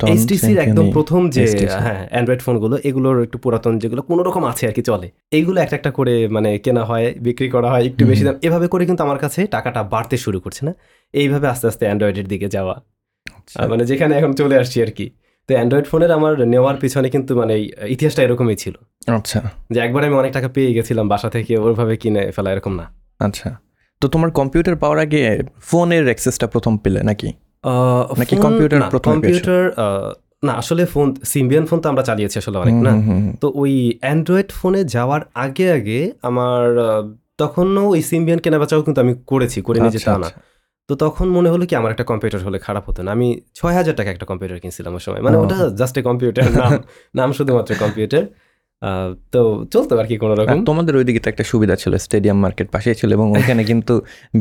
এইচটিসির 0.08 0.58
একদম 0.58 0.92
প্রথম 0.92 1.30
যে 1.30 1.68
হ্যাঁ 1.70 2.08
অ্যান্ড্রয়েড 2.10 2.42
ফোনগুলো 2.42 2.78
এগুলোর 2.84 3.24
একটু 3.24 3.38
পুরাতন 3.38 3.80
যেগুলো 3.80 4.02
কোনো 4.02 4.24
রকম 4.24 4.46
আছে 4.46 4.68
আর 4.68 4.74
কি 4.74 4.82
চলে। 4.82 5.12
এইগুলো 5.32 5.62
একটা 5.62 5.76
একটা 5.76 5.92
করে 5.92 6.28
মানে 6.28 6.58
কেনা 6.58 6.86
হয় 6.86 7.14
বিক্রি 7.20 7.50
করা 7.50 7.72
হয় 7.72 7.86
একটু 7.86 8.06
বেশি 8.06 8.24
দাম। 8.24 8.36
এভাবে 8.42 8.68
করে 8.68 8.86
কিন্তু 8.86 9.04
আমার 9.04 9.18
কাছে 9.18 9.48
টাকাটা 9.48 9.84
বাড়তে 9.84 10.18
শুরু 10.18 10.40
করছে 10.40 10.66
না? 10.66 10.74
এইভাবে 11.14 11.48
আস্তে 11.48 11.68
আস্তে 11.68 11.86
অ্যান্ড্রয়েডের 11.86 12.28
দিকে 12.28 12.50
যাওয়া। 12.50 12.82
আচ্ছা। 13.38 13.68
মানে 13.68 13.86
যেখানে 13.86 14.16
এখন 14.16 14.34
চলে 14.34 14.58
আসছি 14.58 14.82
আর 14.82 14.92
কি। 14.92 15.10
তো 15.48 15.54
অ্যান্ড্রয়েড 15.54 15.86
ফোনের 15.88 16.12
আমার 16.12 16.48
নেওয়ার 16.48 16.76
পিছনে 16.76 17.10
কিন্তু 17.10 17.36
মানে 17.36 17.68
ইতিহাসটা 17.88 18.24
এরকমই 18.24 18.56
ছিল। 18.56 18.78
আচ্ছা। 19.08 19.52
যে 19.72 19.80
একবার 19.80 20.04
আমি 20.04 20.16
অনেক 20.16 20.34
টাকা 20.34 20.48
পেয়ে 20.48 20.74
গেছিলাম 20.74 21.08
বাসা 21.08 21.30
থেকে 21.30 21.58
ওইভাবে 21.58 21.98
কিনে 21.98 22.32
ফেলা 22.32 22.52
এরকম 22.52 22.76
না। 22.76 22.94
আচ্ছা। 23.20 23.58
তো 24.02 24.08
তোমার 24.08 24.32
কম্পিউটার 24.32 24.76
পাওয়ার 24.76 25.00
আগে 25.00 25.40
ফোনের 25.62 26.04
অ্যাক্সেসটা 26.04 26.48
প্রথম 26.48 26.78
পেলে 26.78 27.04
নাকি? 27.04 27.34
নাকি 28.20 28.36
কম্পিউটার 28.46 28.80
না, 28.84 28.88
কম্পিউটার 29.10 29.62
না 30.44 30.54
আসলে 30.54 30.86
ফোন 30.86 31.08
সিম্বিয়ান 31.34 31.66
ফোন 31.66 31.80
তো 31.84 31.88
আমরা 31.90 32.04
চালিয়েছি 32.04 32.38
আসলে 32.42 32.58
অনেক 32.64 32.76
না। 32.88 32.92
তো 33.42 33.48
ওই 33.56 33.74
অ্যান্ড্রয়েড 34.04 34.50
ফোনে 34.52 34.82
যাওয়ার 34.96 35.22
আগে 35.46 35.72
আগে 35.72 36.00
আমার 36.22 36.64
তখনও 37.38 37.84
ওই 37.94 38.02
সিম্বিয়ান 38.02 38.40
কেনা 38.44 38.58
বেচাও 38.60 38.82
কিন্তু 38.82 39.00
আমি 39.02 39.14
করেছি 39.32 39.62
করে 39.62 39.80
নিয়ে 39.80 40.00
আচ্ছা, 40.00 40.12
তা 40.12 40.18
না। 40.24 40.30
তো 40.90 40.96
তখন 40.96 41.28
মনে 41.30 41.50
হলো 41.50 41.64
কি 41.70 41.74
আমার 41.76 41.92
একটা 41.92 42.04
কম্পিউটার 42.04 42.42
হলে 42.48 42.58
খারাপ 42.60 42.84
হতো 42.90 43.04
না। 43.06 43.10
আমি 43.12 43.28
ছয় 43.56 43.76
হাজার 43.80 43.96
টাকা 43.96 44.10
একটা 44.12 44.26
কম্পিউটার 44.26 44.58
কিনছিলাম 44.60 44.92
ওই 44.94 45.00
সময়। 45.00 45.22
মানে 45.22 45.38
ওটা 45.38 45.58
জাস্ট 45.80 45.96
এ 45.98 46.02
কম্পিউটার 46.02 46.46
নাম 46.60 46.72
নাম 47.16 47.30
শুধুমাত্র 47.34 47.72
কম্পিউটার। 47.84 48.24
তো 49.32 49.42
চলতো 49.74 50.00
আর 50.00 50.06
কি 50.06 50.18
কোনো 50.18 50.34
রকম। 50.36 50.58
তোমাদের 50.66 50.94
ওইদিকে 50.96 51.20
তো 51.20 51.28
একটা 51.30 51.44
সুবিধা 51.44 51.76
ছিল 51.76 51.94
স্টেডিয়াম 51.98 52.38
মার্কেট 52.46 52.68
পাশেই 52.72 52.96
ছিল 52.96 53.10
এবং 53.14 53.28
ওইখানে 53.32 53.62
কিন্তু 53.64 53.94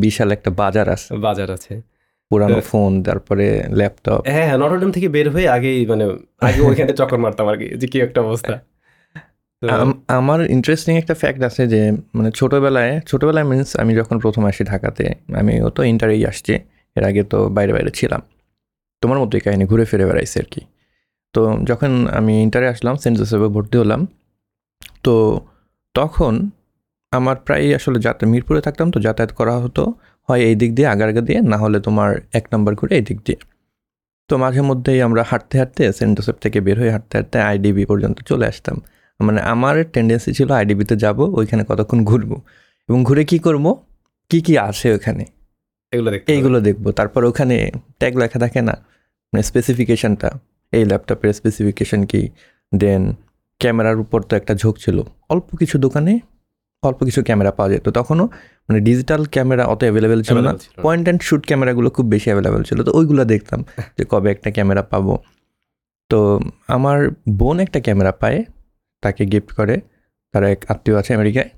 বিশাল 0.04 0.28
একটা 0.32 0.50
বাজার 0.62 0.86
আছে। 0.88 1.08
বাজার 1.26 1.50
আছে। 1.50 1.95
পুরানো 2.30 2.52
হ্যাঁ। 2.52 2.62
ফোন 2.62 3.02
তারপরে 3.02 3.46
ল্যাপটপ। 3.70 4.20
হ্যাঁ 4.26 4.46
হ্যাঁ 4.46 4.58
নটরডেম 4.58 4.90
থেকে 4.92 5.08
বের 5.08 5.26
হয়ে 5.30 5.48
আগেই 5.48 5.86
মানে 5.86 6.04
আগে 6.40 6.60
ওইখানে 6.68 6.92
চক্কর 6.92 7.18
মারতাম 7.18 7.46
আর 7.48 7.56
কি 7.56 7.66
যে 7.76 7.86
কি 7.86 7.98
একটা 8.00 8.20
অবস্থা। 8.20 8.54
আমার 10.08 10.40
ইন্টারেস্টিং 10.46 10.92
একটা 10.96 11.14
ফ্যাক্ট 11.14 11.40
আছে 11.42 11.62
যে 11.66 11.80
মানে 12.14 12.30
ছোটোবেলায় 12.30 12.92
ছোটোবেলায় 13.06 13.44
মিন্স 13.44 13.68
আমি 13.76 13.94
যখন 13.94 14.18
প্রথম 14.18 14.42
আসি 14.46 14.64
ঢাকাতে 14.64 15.04
আমি 15.32 15.54
ও 15.62 15.68
তো 15.70 15.80
ইন্টারেই 15.82 16.22
আসছি 16.26 16.54
এর 16.96 17.04
আগে 17.04 17.22
তো 17.22 17.38
বাইরে 17.48 17.72
বাইরে 17.72 17.90
ছিলাম। 17.90 18.20
তোমার 19.02 19.18
মতোই 19.18 19.40
কাহিনী 19.40 19.64
ঘুরে 19.64 19.84
ফিরে 19.84 20.04
বেড়াইছে 20.04 20.36
আর 20.38 20.44
কি। 20.44 20.62
তো 21.34 21.40
যখন 21.64 22.06
আমি 22.08 22.42
ইন্টারে 22.42 22.66
আসলাম 22.68 22.94
সেন্ট 22.96 23.16
জোসেফে 23.18 23.48
ভর্তি 23.48 23.76
হলাম 23.78 24.00
তো 25.04 25.14
তখন 25.94 26.34
আমার 27.12 27.36
প্রায় 27.36 27.74
আসলে 27.74 27.98
যাতায়াত 27.98 28.30
মিরপুরে 28.30 28.60
থাকতাম 28.60 28.86
তো 28.90 28.98
যাতায়াত 29.00 29.32
করা 29.32 29.54
হতো 29.60 29.82
হয় 30.28 30.40
এই 30.40 30.54
দিক 30.54 30.74
দিয়ে 30.74 30.88
আগারগা 30.88 31.20
দিয়ে 31.20 31.40
না 31.40 31.56
হলে 31.56 31.80
তোমার 31.80 32.10
এক 32.32 32.44
নম্বর 32.52 32.74
করে 32.74 32.96
এই 32.96 33.02
দিক 33.02 33.18
দিয়ে। 33.24 33.38
তো 34.28 34.38
মাঝে 34.38 34.60
মধ্যেই 34.60 35.02
আমরা 35.02 35.22
হাঁটতে 35.22 35.58
হাঁটতে 35.58 35.92
সেন্ট 35.92 36.12
জোসেফ 36.16 36.36
থেকে 36.38 36.60
বের 36.60 36.78
হয়ে 36.80 36.90
হাঁটতে 36.90 37.14
হাঁটতে 37.18 37.38
আইডিবি 37.40 37.84
পর্যন্ত 37.86 38.22
চলে 38.22 38.46
আসতাম। 38.46 38.80
মানে 39.20 39.40
আমার 39.40 39.84
টেন্ডেন্সি 39.92 40.32
ছিল 40.32 40.52
আইডিবিতে 40.52 40.96
যাব 40.96 41.20
ওইখানে 41.20 41.64
কতক্ষণ 41.68 42.04
ঘুরবো। 42.04 42.36
এবং 42.88 43.04
ঘুরে 43.04 43.24
কি 43.24 43.38
করব? 43.38 43.74
কি 44.30 44.40
কি 44.40 44.58
আছে 44.58 44.94
ওখানে? 44.94 45.24
এগুলো 45.92 46.10
দেখতে 46.10 46.32
এইগুলো 46.32 46.60
দেখব। 46.60 46.90
তারপর 46.90 47.24
ওখানে 47.24 47.70
ট্যাগ 47.98 48.16
লেখা 48.16 48.38
থাকে 48.38 48.62
না? 48.62 48.74
মানে 49.32 49.42
স্পেসিফিকেশানটা 49.42 50.30
এই 50.72 50.84
ল্যাপটপের 50.84 51.32
স্পেসিফিকেশন 51.32 52.04
কি? 52.04 52.28
দেন 52.74 53.14
ক্যামেরার 53.60 53.98
উপর 53.98 54.22
তো 54.22 54.36
একটা 54.36 54.54
ঝোঁক 54.54 54.78
ছিল। 54.78 55.02
অল্প 55.28 55.56
কিছু 55.56 55.78
দোকানে 55.78 56.20
অল্প 56.86 57.00
কিছু 57.08 57.20
ক্যামেরা 57.24 57.50
পাওয়া 57.56 57.68
যেত 57.72 57.86
তখনও 57.98 58.24
মানে 58.66 58.78
ডিজিটাল 58.80 59.22
ক্যামেরা 59.34 59.64
অত 59.72 59.80
অ্যাভেলেবেল 59.86 60.20
ছিল 60.22 60.38
না। 60.46 60.52
পয়েন্ট 60.82 61.04
অ্যান্ড 61.06 61.20
শ্যুট 61.22 61.42
ক্যামেরাগুলো 61.46 61.88
খুব 61.96 62.06
বেশি 62.14 62.28
অ্যাভেলেবেল 62.30 62.62
ছিল। 62.68 62.78
তো 62.86 62.90
ওইগুলো 62.98 63.22
দেখতাম 63.24 63.60
যে 63.98 64.04
কবে 64.08 64.28
একটা 64.30 64.48
ক্যামেরা 64.50 64.82
পাবো। 64.82 65.14
তো 66.10 66.18
আমার 66.68 66.98
বোন 67.40 67.56
একটা 67.60 67.78
ক্যামেরা 67.80 68.12
পায় 68.22 68.38
তাকে 69.02 69.22
গিফট 69.32 69.50
করে। 69.58 69.74
তার 70.32 70.44
এক 70.54 70.60
আত্মীয় 70.68 70.96
আছে 71.00 71.10
আমেরিকায় 71.14 71.48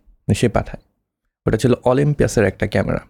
সে 0.41 0.49
পাঠায়। 0.57 0.83
ওটা 1.47 1.59
ছিল 1.63 1.73
অলিম্পিয়াসের 1.85 2.45
একটা 2.45 2.67
ক্যামেরা। 2.67 3.03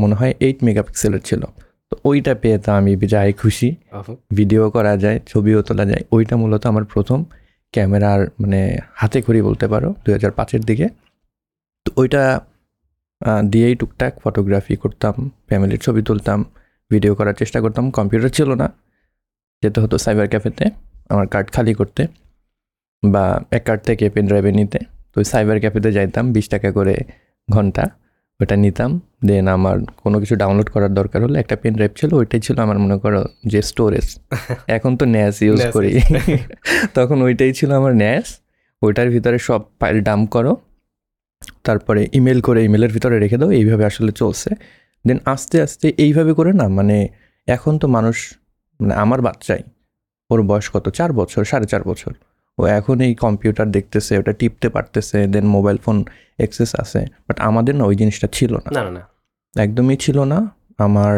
মনে 0.00 0.14
হয় 0.14 0.32
এইট 0.40 0.58
মেগাপিক্সেলের 0.64 1.22
ছিল। 1.28 1.42
তো 1.90 1.94
ওইটা 2.04 2.32
পেয়ে 2.42 2.58
তো 2.64 2.70
আমি 2.72 2.92
যাই 3.12 3.32
খুশি। 3.32 3.68
ভিডিও 4.38 4.62
করা 4.70 4.92
যায় 5.04 5.18
ছবিও 5.26 5.58
তোলা 5.62 5.84
যায়। 5.90 6.02
ওইটা 6.12 6.34
মূলত 6.36 6.62
আমার 6.66 6.84
প্রথম। 6.84 7.18
ক্যামেরার 7.74 8.20
মানে 8.42 8.60
হাতে 9.00 9.18
খড়ি 9.24 9.40
বলতে 9.48 9.66
পারো 9.72 9.88
দু 10.04 10.08
হাজার 10.16 10.32
পাঁচের 10.38 10.62
দিকে। 10.68 10.86
তো 11.86 11.90
ওইটা 12.00 12.22
দিয়েই 13.52 13.74
টুকটাক 13.80 14.12
ফটোগ্রাফি 14.22 14.74
করতাম 14.82 15.14
ফ্যামিলির 15.48 15.80
ছবি 15.86 16.00
তুলতাম 16.08 16.38
ভিডিও 16.90 17.12
করার 17.18 17.36
চেষ্টা 17.40 17.58
করতাম। 17.64 17.84
কম্পিউটার 17.98 18.30
ছিল 18.38 18.50
না, 18.62 18.66
যেতে 19.62 19.78
হতো 19.82 19.96
সাইবার 20.04 20.26
ক্যাফেতে 20.32 20.64
আমার 21.12 21.26
কার্ড 21.34 21.48
খালি 21.54 21.72
করতে 21.80 22.02
বা 23.02 23.24
এক 23.56 23.62
কার্ড 23.68 23.80
থেকে 23.88 24.04
পেন 24.14 24.24
ড্রাইভে 24.30 24.52
নিতে। 24.58 24.78
তো 25.12 25.16
সাইবার 25.32 25.56
ক্যাফেতে 25.62 25.90
যাইতাম, 25.96 26.24
বিশ 26.34 26.46
টাকা 26.52 26.68
করে 26.78 26.94
ঘণ্টা। 27.48 27.84
ওটা 28.40 28.56
নিতাম। 28.56 28.90
দেন 29.24 29.46
আমার 29.48 29.76
কোনো 29.96 30.16
কিছু 30.20 30.34
ডাউনলোড 30.36 30.68
করার 30.70 30.92
দরকার 30.94 31.20
হলে 31.22 31.36
একটা 31.38 31.54
পেন 31.56 31.72
ড্রাইভ 31.74 31.92
ছিল 31.96 32.10
ওইটাই 32.14 32.40
ছিল 32.40 32.56
আমার 32.60 32.78
মনে 32.78 32.96
করো 32.98 33.20
যে 33.46 33.62
স্টোরেজ 33.62 34.06
এখন 34.76 34.96
তো 34.96 35.04
ন্যাস 35.06 35.36
ইউজ 35.42 35.60
করি। 35.72 35.90
তখন 36.96 37.22
ওইটাই 37.22 37.52
ছিল 37.52 37.70
আমার 37.72 37.92
ন্যাস 37.94 38.26
ওইটার 38.82 39.08
ভিতরে 39.10 39.38
সব 39.38 39.60
ফাইল 39.80 40.00
ডাম্প 40.00 40.26
করো। 40.30 40.52
তারপরে 41.64 42.08
ইমেল 42.12 42.40
করে 42.40 42.64
ইমেলের 42.64 42.92
ভিতরে 42.92 43.18
রেখে 43.18 43.36
দাও 43.36 43.50
এইভাবে 43.50 43.84
আসলে 43.84 44.12
চলছে। 44.12 44.50
দেন 45.06 45.18
আস্তে 45.24 45.56
আস্তে 45.62 45.86
এইভাবে 45.96 46.32
করে 46.34 46.52
না 46.52 46.68
মানে 46.68 46.96
এখন 47.48 47.78
তো 47.78 47.88
মানুষ 47.88 48.16
মানে 48.80 48.94
আমার 48.94 49.20
বাচ্চাই 49.20 49.62
ওর 50.30 50.42
বয়স 50.42 50.66
কত? 50.70 50.88
চার 50.88 51.12
বছর 51.12 51.42
সাড়ে 51.44 51.66
চার 51.66 51.82
বছর। 51.82 52.12
ও 52.60 52.62
এখন 52.78 52.96
এই 53.06 53.12
কম্পিউটার 53.24 53.66
দেখতেছে 53.76 54.12
ওটা 54.20 54.32
টিপতে 54.40 54.68
পারতেছে 54.74 55.18
দেন 55.34 55.46
মোবাইল 55.56 55.76
ফোন 55.84 55.96
অ্যাক্সেস 56.38 56.70
আছে। 56.82 57.00
বাট 57.28 57.36
আমাদের 57.48 57.74
না 57.78 57.84
ওই 57.90 57.94
জিনিসটা 58.00 58.28
ছিল 58.36 58.52
না। 58.64 58.70
না 58.76 58.82
না 58.96 59.02
একদমই 59.54 59.96
ছিল 60.04 60.18
না। 60.32 60.38
আমার 60.86 61.14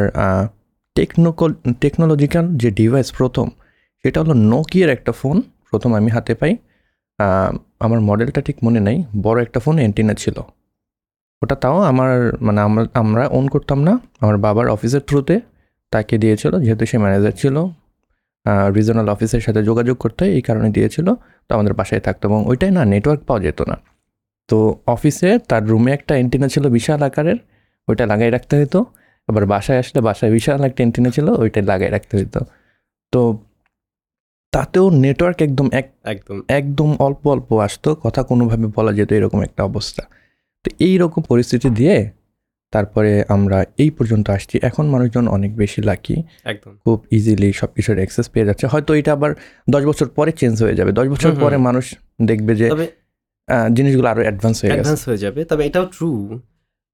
টেকনোকল 0.97 1.51
টেকনোলজিক্যাল 1.81 2.47
যে 2.63 2.69
ডিভাইস 2.81 3.09
প্রথম 3.19 3.47
সেটা 4.05 4.19
হলো 4.23 4.35
নোকিয়ার 4.53 4.91
একটা 4.97 5.13
ফোন 5.21 5.37
প্রথম 5.71 5.91
আমি 5.99 6.11
হাতে 6.17 6.35
পাই। 6.41 6.53
আমার 7.85 8.01
মডেলটা 8.09 8.41
ঠিক 8.47 8.57
মনে 8.65 8.81
নাই। 8.87 8.97
বড় 9.23 9.39
একটা 9.43 9.59
ফোন 9.65 9.77
অ্যান্টিনা 9.77 10.15
ছিল। 10.23 10.37
ওটা 11.43 11.57
তাও 11.63 11.77
আমার 11.91 12.13
মানে 12.47 12.61
আমরা 12.67 12.83
আমরা 13.03 13.23
অন 13.39 13.45
করতাম 13.55 13.79
না। 13.89 13.93
আমার 14.23 14.37
বাবার 14.45 14.67
অফিসের 14.75 15.03
থ্রুতে 15.09 15.37
তাকে 15.93 16.15
দিয়েছিল 16.23 16.53
যেহেতু 16.65 16.85
সে 16.91 16.97
ম্যানেজার 17.05 17.35
ছিল। 17.43 17.57
রিজনাল 18.77 19.09
অফিসের 19.09 19.41
সাথে 19.41 19.61
যোগাযোগ 19.65 19.97
করতে 19.99 20.25
এই 20.37 20.43
কারণে 20.43 20.69
দিয়েছিল 20.71 21.09
তো 21.47 21.51
আমাদের 21.55 21.75
বাসায় 21.75 22.01
থাকতো 22.01 22.23
এবং 22.29 22.41
ওইটাই 22.47 22.71
না 22.71 22.83
নেটওয়ার্ক 22.85 23.23
পাওয়া 23.25 23.41
যেত 23.43 23.61
না। 23.71 23.77
তো 24.49 24.59
অফিসে 24.87 25.39
তার 25.51 25.63
রুমে 25.67 25.91
একটা 25.93 26.13
অ্যান্টিনা 26.15 26.49
ছিল 26.49 26.65
বিশাল 26.69 27.01
আকারের 27.03 27.39
ওইটা 27.89 28.05
লাগাই 28.07 28.31
রাখতে 28.31 28.55
হতো 28.61 28.81
আবার 29.29 29.45
বাসায় 29.47 29.79
আসলে 29.79 30.01
বাসায় 30.01 30.31
বিশাল 30.33 30.61
একটা 30.65 30.81
অ্যান্টিনা 30.83 31.11
ছিল 31.11 31.27
ওইটাই 31.43 31.63
লাগাই 31.63 31.91
রাখতে 31.91 32.15
হতো 32.19 32.41
তো 33.13 33.21
তাতেও 34.53 34.91
নেটওয়ার্ক 34.91 35.39
একদম 35.43 35.67
এক 35.73 35.87
একদম। 36.05 36.37
একদম 36.49 36.91
অল্প 36.99 37.23
অল্প 37.27 37.49
আসতো 37.61 37.91
কথা 37.95 38.23
কোনোভাবে 38.23 38.67
বলা 38.67 38.93
যেত 38.93 39.11
এরকম 39.13 39.41
একটা 39.43 39.63
অবস্থা। 39.65 40.03
তো 40.65 40.69
এই 40.79 40.95
রকম 40.99 41.21
পরিস্থিতি 41.23 41.69
দিয়ে 41.71 41.97
তারপরে 42.75 43.13
আমরা 43.35 43.59
এই 43.83 43.91
পর্যন্ত 43.97 44.27
আসছি। 44.37 44.57
এখন 44.69 44.85
মানুষজন 44.95 45.25
অনেক 45.37 45.51
বেশি 45.63 45.81
লাকি 45.91 46.17
একদম। 46.53 46.73
খুব 46.85 46.99
ইজিলি 47.17 47.51
সব 47.61 47.71
কিছুর 47.77 47.97
অ্যাক্সেস 48.01 48.27
পেয়ে 48.33 48.47
যাচ্ছে। 48.49 48.65
হয়তো 48.73 48.91
এটা 49.01 49.11
আবার 49.17 49.31
দশ 49.75 49.83
বছর 49.91 50.07
পরে 50.19 50.31
চেঞ্জ 50.41 50.57
হয়ে 50.65 50.77
যাবে। 50.79 50.91
দশ 50.99 51.07
বছর। 51.13 51.31
পরে 51.45 51.57
মানুষ 51.69 51.85
দেখবে 52.31 52.53
যে 52.61 52.67
জিনিসগুলো 53.77 54.09
আরও 54.13 54.23
অ্যাডভান্স 54.27 54.57
হয়ে 54.61 54.71
গেছে। 54.71 54.79
অ্যাডভান্স 54.79 55.03
হয়ে 55.09 55.21
যাবে। 55.25 55.41
তবে 55.51 55.63
এটাও 55.69 55.87
ট্রু 55.97 56.11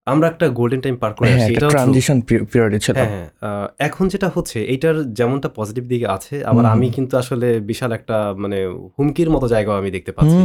আমরা 0.07 0.27
একটা 0.33 0.47
গোল্ডেন 0.59 0.81
টাইম 0.85 0.97
পার 1.03 1.13
করে 1.17 1.29
হ্যাঁ 1.29 1.41
আসছি। 1.41 1.53
একটা 1.55 1.69
ট্রানজিশন 1.75 2.19
পিরিয়ডে 2.51 2.79
ছিল। 2.85 2.97
হ্যাঁ 2.99 3.11
হ্যাঁ। 3.13 3.67
এখন 3.89 4.05
যেটা 4.13 4.29
হচ্ছে 4.35 4.59
এটার 4.75 4.97
যেমনটা 5.19 5.49
পজিটিভ 5.59 5.85
দিকে 5.93 6.07
আছে 6.17 6.35
আবার 6.51 6.65
আমি 6.75 6.87
কিন্তু 6.97 7.15
আসলে 7.23 7.49
বিশাল 7.71 7.91
একটা 7.99 8.17
মানে 8.43 8.59
হুমকির 8.97 9.29
মতো 9.35 9.47
জায়গাও 9.55 9.77
আমি 9.81 9.91
দেখতে 9.97 10.13
পাচ্ছি। 10.17 10.39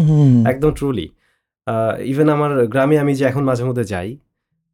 একদম 0.52 0.72
ট্রুলি 0.78 1.08
ইভেন 2.12 2.28
আমার 2.36 2.52
গ্রামে 2.74 2.96
আমি 3.04 3.13
যে 3.20 3.24
এখন 3.32 3.44
মাঝে 3.50 3.63
মধ্যে 3.70 3.86
যাই 3.94 4.10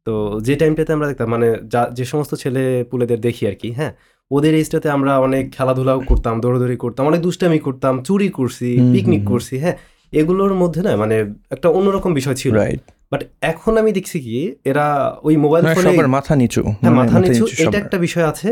তো 0.06 0.40
যে 0.40 0.56
টাইমটাতে 0.56 0.92
আমরা 0.92 1.06
দেখতাম 1.06 1.28
মানে 1.30 1.48
যা 1.68 1.90
যে 1.92 2.04
সমস্ত 2.04 2.34
ছেলে 2.34 2.84
পুলেদের 2.90 3.20
দেখি 3.20 3.46
আর 3.46 3.54
কি 3.54 3.70
হ্যাঁ 3.72 3.92
ওদের 4.30 4.54
এজটাতে 4.54 4.90
আমরা 4.90 5.18
অনেক 5.18 5.52
খেলাধুলাও 5.52 6.00
করতাম 6.00 6.40
দৌড়াদৌড়ি 6.40 6.76
করতাম 6.76 7.06
অনেক 7.06 7.20
দুষ্টামি 7.20 7.58
করতাম 7.58 8.02
চুরি 8.02 8.28
করছি 8.28 8.68
পিকনিক। 8.92 9.22
করছি 9.24 9.58
হ্যাঁ 9.58 9.76
এগুলোর 10.12 10.54
মধ্যে 10.54 10.82
না 10.82 10.96
মানে 10.96 11.16
একটা 11.50 11.68
অন্যরকম 11.68 12.14
বিষয় 12.14 12.34
ছিল। 12.34 12.54
রাইট 12.54 12.82
বাট 13.12 13.24
এখন 13.40 13.78
আমি 13.78 13.92
দেখছি 13.92 14.20
কি 14.20 14.54
এরা 14.64 15.16
ওই 15.22 15.36
মোবাইল 15.36 15.64
ফোনে 15.74 16.06
মাথা 16.06 16.36
নিচু 16.36 16.62
হ্যাঁ 16.62 16.90
মানে 16.90 16.96
মাথা 16.96 17.16
নিচু 17.20 17.44
এটা 17.58 17.78
একটা 17.78 17.98
বিষয় 17.98 18.26
আছে। 18.28 18.48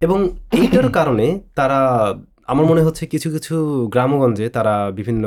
এবং 0.00 0.18
এইটার 0.52 0.88
কারণে 0.88 1.26
তারা 1.54 1.80
আমার 2.46 2.64
মনে 2.66 2.82
হচ্ছে 2.82 3.06
কিছু 3.06 3.30
কিছু 3.30 3.54
গ্রামগঞ্জে 3.92 4.48
তারা 4.48 4.90
বিভিন্ন 4.90 5.24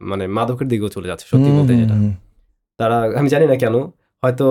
মানে 0.00 0.26
মাদকের 0.26 0.68
দিকেও 0.68 0.88
চলে 0.88 1.06
যাচ্ছে 1.06 1.26
সত্যি 1.30 1.50
বলতে 1.58 1.72
যেটা। 1.76 1.96
তারা 2.78 2.96
আমি 3.18 3.28
জানি 3.28 3.46
না 3.46 3.56
কেন 3.56 3.76
হয়তো 4.24 4.46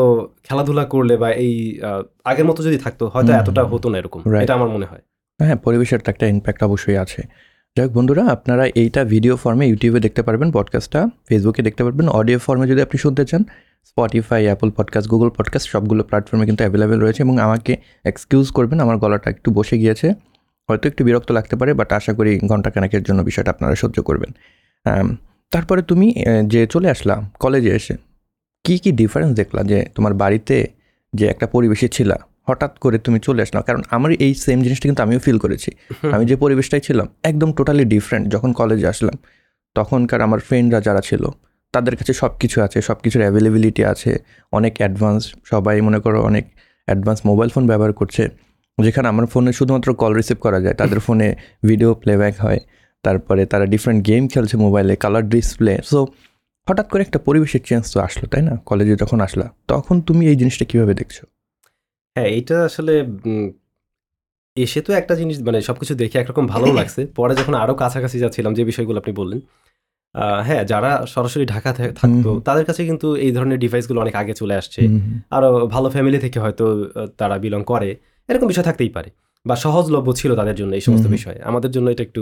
খেলাধুলা 0.46 0.84
করলে 0.86 1.14
বা 1.18 1.30
এই 1.46 1.54
আগের 2.30 2.46
মতো 2.46 2.60
যদি 2.64 2.78
থাকতো 2.78 3.04
হয়তো 3.14 3.32
এতটা 3.34 3.62
হতো 3.64 3.88
না 3.90 3.96
এরকম. 3.98 4.20
এটা 4.46 4.54
আমার 4.54 4.70
মনে 4.70 4.86
হয়। 4.86 5.04
হ্যাঁ 5.40 5.58
পরিবেশের 5.66 6.00
তো 6.00 6.08
একটা 6.12 6.26
ইম্প্যাক্ট 6.28 6.62
অবশ্যই 6.64 6.98
আছে। 6.98 7.22
যাই 7.78 7.84
হোক 7.86 7.92
বন্ধুরা 7.98 8.24
আপনারা 8.26 8.64
এইটা 8.82 9.02
ভিডিও 9.04 9.34
ফর্মে 9.36 9.66
ইউটিউবে 9.68 10.00
দেখতে 10.00 10.22
পারবেন 10.28 10.50
পডকাস্টটা 10.52 11.02
ফেসবুকে 11.28 11.62
দেখতে 11.68 11.82
পারবেন। 11.84 12.06
অডিও 12.20 12.40
ফর্মে 12.40 12.66
যদি 12.68 12.82
আপনি 12.82 12.98
শুনতে 12.98 13.24
চান 13.26 13.42
Spotify 13.84 14.42
Apple 14.46 14.70
podcast 14.78 15.08
Google 15.10 15.30
podcast 15.30 15.68
সবগুলো 15.70 16.02
প্ল্যাটফর্মে 16.04 16.46
কিন্তু 16.46 16.62
অ্যাভেলেবেল 16.64 17.00
রয়েছে 17.00 17.22
এবং 17.24 17.36
আমাকে 17.38 17.74
এক্সকিউজ 18.06 18.48
করবেন 18.52 18.78
আমার 18.80 18.98
গলাটা 18.98 19.28
একটু 19.30 19.50
বসে 19.52 19.76
গিয়েছে। 19.78 20.08
হয়তো 20.70 20.86
একটু 20.90 21.02
বিরক্ত 21.04 21.30
লাগতে 21.32 21.56
পারে 21.56 21.72
বাট 21.74 21.90
আশা 21.94 22.12
করি 22.14 22.32
ঘণ্টা 22.48 22.70
কানেকের 22.70 23.04
জন্য 23.04 23.20
বিষয়টা 23.22 23.52
আপনারা 23.52 23.76
সহ্য 23.76 23.98
করবেন। 24.02 24.32
তারপরে 25.52 25.82
তুমি 25.82 26.08
যে 26.48 26.62
চলে 26.68 26.88
আসলা 26.90 27.16
কলেজে 27.40 27.72
এসে 27.76 27.94
কি 28.66 28.76
কি 28.84 28.90
ডিফারেন্স 28.92 29.32
দেখলা 29.40 29.62
যে 29.72 29.78
তোমার 29.96 30.14
বাড়িতে 30.14 30.56
যে 31.14 31.26
একটা 31.34 31.46
পরিবেশে 31.48 31.88
ছিলা 31.88 32.18
হঠাৎ 32.48 32.72
করে 32.80 32.98
তুমি 33.06 33.20
চলে 33.20 33.42
আসলা? 33.46 33.60
কারণ 33.62 33.82
আমার 33.96 34.10
এই 34.26 34.32
সেম 34.46 34.58
জিনিসটা 34.66 34.86
কিন্তু 34.90 35.02
আমিও 35.06 35.20
ফিল 35.26 35.38
করেছি। 35.38 35.70
আমি 36.16 36.24
যে 36.26 36.36
পরিবেশটাই 36.36 36.82
ছিলাম 36.88 37.08
একদম 37.24 37.50
টোটালি 37.52 37.84
ডিফারেন্ট 37.86 38.26
যখন 38.34 38.50
কলেজে 38.54 38.88
আসলাম 38.88 39.18
তখনকার 39.76 40.20
আমার 40.28 40.40
ফ্রেন্ডরা 40.48 40.80
যারা 40.88 41.02
ছিল 41.10 41.24
তাদের 41.74 41.94
কাছে 41.96 42.14
সব 42.22 42.32
কিছু 42.42 42.58
আছে 42.66 42.78
সব 42.82 42.98
কিছুর 43.04 43.22
অ্যাভেলেবিলিটি 43.26 43.82
আছে 43.86 44.12
অনেক 44.52 44.74
অ্যাডভান্স 44.78 45.22
সবাই 45.44 45.76
মনে 45.88 46.00
করো 46.00 46.20
অনেক 46.30 46.46
অ্যাডভান্স 46.88 47.20
মোবাইল 47.30 47.50
ফোন 47.54 47.64
ব্যবহার 47.68 47.94
করছে 47.94 48.24
যেখানে 48.78 49.08
আমার 49.08 49.26
ফোনে 49.26 49.52
শুধুমাত্র 49.54 49.90
কল 50.02 50.12
রিসিভ 50.20 50.38
করা 50.46 50.60
যায়। 50.62 50.76
তাদের 50.82 51.00
ফোনে 51.00 51.28
ভিডিও 51.64 51.90
প্লেব্যাক 51.94 52.36
হয় 52.46 52.60
তারপরে 53.04 53.42
তারা 53.46 53.66
ডিফারেন্ট 53.66 54.00
গেম 54.08 54.24
খেলছে 54.28 54.56
মোবাইলে 54.58 54.94
কালার 54.96 55.26
ডিসপ্লে 55.30 55.74
সো 55.92 56.00
হঠাৎ 56.68 56.88
করে 56.90 57.02
একটা 57.04 57.20
পরিবেশের 57.20 57.62
চেঞ্জ 57.64 57.84
তো 57.94 58.00
আসলো 58.00 58.26
তাই 58.28 58.42
না? 58.42 58.54
কলেজে 58.66 58.96
যখন 58.96 59.20
আসলা 59.22 59.48
তখন 59.68 59.96
তুমি 60.08 60.24
এই 60.32 60.38
জিনিসটা 60.42 60.66
কীভাবে 60.66 60.94
দেখছ? 60.94 61.18
হ্যাঁ 62.16 62.30
এটা 62.40 62.58
আসলে 62.70 62.94
এসে 64.58 64.80
তো 64.82 64.92
একটা 64.94 65.14
জিনিস 65.16 65.36
মানে 65.48 65.60
সবকিছু 65.62 65.94
দেখে 65.96 66.18
একরকম 66.20 66.46
ভালো 66.48 66.66
লাগছে। 66.80 67.02
পরে 67.18 67.34
যখন 67.36 67.54
আরও 67.56 67.74
কাছাকাছি 67.76 68.18
যাচ্ছিলাম 68.20 68.52
যে 68.54 68.64
বিষয়গুলো 68.66 68.98
আপনি 69.00 69.14
বললেন 69.22 69.40
হ্যাঁ 70.48 70.64
যারা 70.72 70.92
সরাসরি 71.08 71.46
ঢাকা 71.46 71.70
থাকতো 72.00 72.30
তাদের 72.48 72.66
কাছে 72.66 72.82
কিন্তু 72.90 73.08
এই 73.26 73.32
ধরনের 73.32 73.60
ডিভাইসগুলো 73.60 74.00
অনেক 74.02 74.16
আগে 74.22 74.34
চলে 74.42 74.56
আসছে। 74.56 74.82
হুম, 74.84 75.02
আরও 75.32 75.50
ভালো 75.68 75.88
ফ্যামিলি 75.90 76.20
থেকে 76.20 76.38
হয়তো 76.40 76.66
তারা 77.18 77.36
বিলং 77.38 77.62
করে। 77.64 77.90
এরকম 78.30 78.48
বিষয় 78.48 78.66
থাকতেই 78.70 78.92
পারে। 78.98 79.10
বা 79.46 79.56
সহজলভ্য 79.64 80.10
ছিল 80.14 80.32
তাদের 80.36 80.56
জন্য 80.56 80.72
এই 80.76 80.84
সমস্ত। 80.88 81.06
বিষয়। 81.10 81.38
আমাদের 81.50 81.72
জন্য 81.72 81.88
এটা 81.90 82.04
একটু 82.04 82.22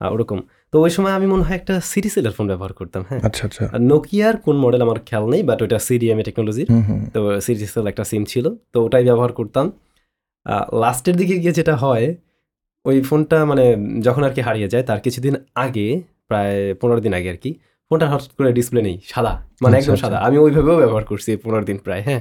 ওরকম। 0.00 0.38
তো 0.72 0.76
ওই 0.84 0.90
সময় 0.90 1.12
আমি 1.12 1.26
মনে 1.26 1.42
হয় 1.42 1.56
একটা 1.56 1.74
সিটি 1.90 2.08
সেলের 2.08 2.34
ফোন 2.36 2.46
ব্যবহার 2.46 2.72
করতাম 2.72 3.02
হ্যাঁ। 3.08 3.20
আচ্ছা 3.22 3.42
আচ্ছা। 3.46 3.64
নোকিয়ার 3.90 4.34
কোন 4.36 4.56
মডেল 4.56 4.80
আমার 4.82 4.98
খেয়াল 5.00 5.24
নেই 5.30 5.42
বাট 5.42 5.58
ওটা 5.62 5.78
সিডিএমএ 5.78 6.22
টেকনোলজির 6.22 6.68
তো 7.14 7.20
সিটি 7.40 7.66
সেল 7.66 7.86
একটা 7.86 8.04
সিম 8.04 8.22
ছিল 8.24 8.46
তো 8.72 8.78
ওটাই 8.84 9.04
ব্যবহার 9.04 9.32
করতাম। 9.32 9.66
লাস্টের 10.82 11.14
দিকে 11.16 11.34
গিয়ে 11.38 11.52
যেটা 11.52 11.74
হয় 11.76 12.06
ওই 12.84 12.96
ফোনটা 13.02 13.38
মানে 13.44 13.64
যখন 14.02 14.22
আর 14.24 14.32
কি 14.32 14.40
হারিয়ে 14.40 14.68
যায় 14.68 14.84
তার 14.84 15.00
কিছুদিন 15.00 15.34
আগে 15.54 15.86
প্রায় 16.28 16.56
পনেরো 16.74 17.00
দিন 17.00 17.12
আগে 17.14 17.28
আর 17.30 17.36
কি 17.36 17.50
ফোনটা 17.90 18.06
হঠাৎ 18.10 18.30
করে 18.38 18.50
ডিসপ্লে 18.52 18.80
নেই 18.82 18.96
সাদা। 19.04 19.32
মানে 19.62 19.74
আচ্ছা, 19.76 19.78
একদম 19.80 19.94
আচ্ছা। 19.94 20.06
সাদা। 20.06 20.18
আমি 20.26 20.36
ওইভাবেও 20.38 20.76
ব্যবহার 20.76 21.04
করছি 21.04 21.30
পনেরো 21.36 21.64
দিন 21.64 21.78
প্রায় 21.78 22.02
হ্যাঁ। 22.02 22.20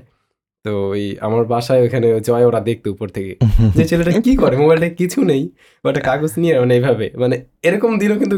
তো 0.65 0.71
ওই 0.93 1.03
আমার 1.25 1.43
বাসায় 1.53 1.81
ওখানে 1.85 2.07
জয় 2.27 2.45
ওরা 2.49 2.59
দেখতো 2.69 2.87
উপর 2.95 3.07
থেকে। 3.17 3.33
যে 3.77 3.83
ছেলেটা 3.89 4.11
কি 4.25 4.33
করে? 4.35 4.55
মোবাইলটা 4.63 4.89
কিছু 5.01 5.19
নেই 5.31 5.43
ওটা 5.85 6.01
কাগজ 6.09 6.31
নিয়ে 6.41 6.53
মানে 6.59 6.73
এইভাবে 6.75 7.05
মানে 7.21 7.35
এরকম 7.63 7.91
দিনও 8.01 8.17
কিন্তু 8.21 8.37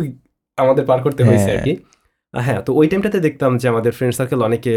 আমাদের 0.58 0.84
পার 0.90 1.00
করতে 1.06 1.22
হয়েছে 1.24 1.50
আর 1.52 1.58
হ্যাঁ। 1.58 1.66
কি 1.66 1.74
হ্যাঁ 2.34 2.60
তো 2.66 2.72
ওই 2.74 2.86
টাইমটাতে 2.92 3.20
দেখতাম 3.20 3.52
যে 3.62 3.66
আমাদের 3.74 3.92
ফ্রেন্ড 3.98 4.14
সার্কেল 4.16 4.40
অনেকে 4.44 4.74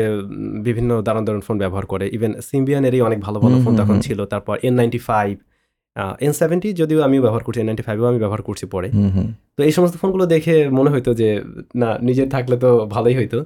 বিভিন্ন 0.62 0.90
দারুণ 1.02 1.24
দারুণ 1.24 1.40
ফোন 1.40 1.56
ব্যবহার 1.58 1.86
করে। 1.86 2.04
ইভেন 2.16 2.32
সিম্বিয়ানেরই 2.50 3.00
অনেক 3.00 3.18
ভালো 3.20 3.38
ভালো 3.40 3.56
ফোন 3.64 3.72
তখন 3.76 3.96
ছিল। 4.00 4.18
তারপর 4.24 4.54
N 4.62 4.74
ninety 4.74 5.00
five 5.10 5.32
N 6.20 6.32
seventy 6.32 6.68
যদিও 6.72 7.00
আমি 7.02 7.16
ব্যবহার 7.20 7.42
করছি 7.46 7.58
এন 7.60 7.66
নাইনটি 7.66 7.84
ফাইভও 7.88 8.06
আমি 8.06 8.18
ব্যবহার 8.18 8.42
করছি 8.42 8.64
পরে। 8.66 8.88
তো 9.56 9.60
এই 9.68 9.72
সমস্ত 9.72 9.94
ফোনগুলো 9.96 10.24
দেখে 10.26 10.56
মনে 10.78 10.90
হইতো 10.90 11.10
যে 11.14 11.28
না 11.74 11.88
নিজের 12.02 12.28
থাকলে 12.30 12.56
তো 12.64 12.70
ভালোই 12.86 13.14
হইতো। 13.14 13.38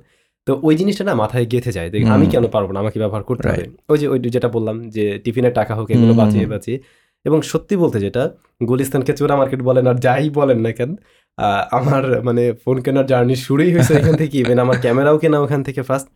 তো 0.47 0.61
ওই 0.62 0.75
জিনিসটা 0.76 1.05
না 1.05 1.15
মাথায় 1.15 1.47
গেঁথে 1.47 1.73
যায়। 1.73 1.88
যে 1.91 1.99
আমি 2.07 2.26
কেন 2.26 2.45
পারব 2.47 2.69
না? 2.73 2.79
আমাকে 2.81 2.99
ব্যবহার 2.99 3.23
করতে 3.23 3.47
হবে। 3.49 3.65
ওই 3.88 3.99
যে 3.99 4.07
ওই 4.09 4.19
যেটা 4.26 4.49
বললাম 4.49 4.76
যে 4.88 5.05
টিফিনের 5.25 5.53
টাকা 5.53 5.75
হোক 5.75 5.91
এগুলো 5.91 6.15
বাঁচিয়ে। 6.15 6.47
বাঁচিয়ে। 6.47 6.79
এবং 7.25 7.43
সত্যি 7.43 7.76
বলতে 7.76 8.00
যেটা 8.00 8.23
গুলিস্তানকে 8.69 9.12
চোরা 9.12 9.37
মার্কেট 9.37 9.62
বলেন 9.62 9.87
আর 9.87 9.95
যাই 9.97 10.31
বলেন 10.31 10.59
না 10.61 10.73
কেন 10.73 10.91
আহ, 11.38 11.62
আমার 11.71 12.23
মানে 12.23 12.53
ফোন 12.65 12.81
কেনার 12.81 13.07
জার্নি 13.07 13.37
শুরুই 13.37 13.73
হয়েছে 13.73 13.95
এখান 13.95 14.15
থেকে 14.17 14.38
ইভেন 14.38 14.59
আমার 14.59 14.76
ক্যামেরাও 14.81 15.19
কেনা 15.19 15.38
ওখান 15.41 15.62
থেকে 15.62 15.83
ফার্স্ট 15.83 16.09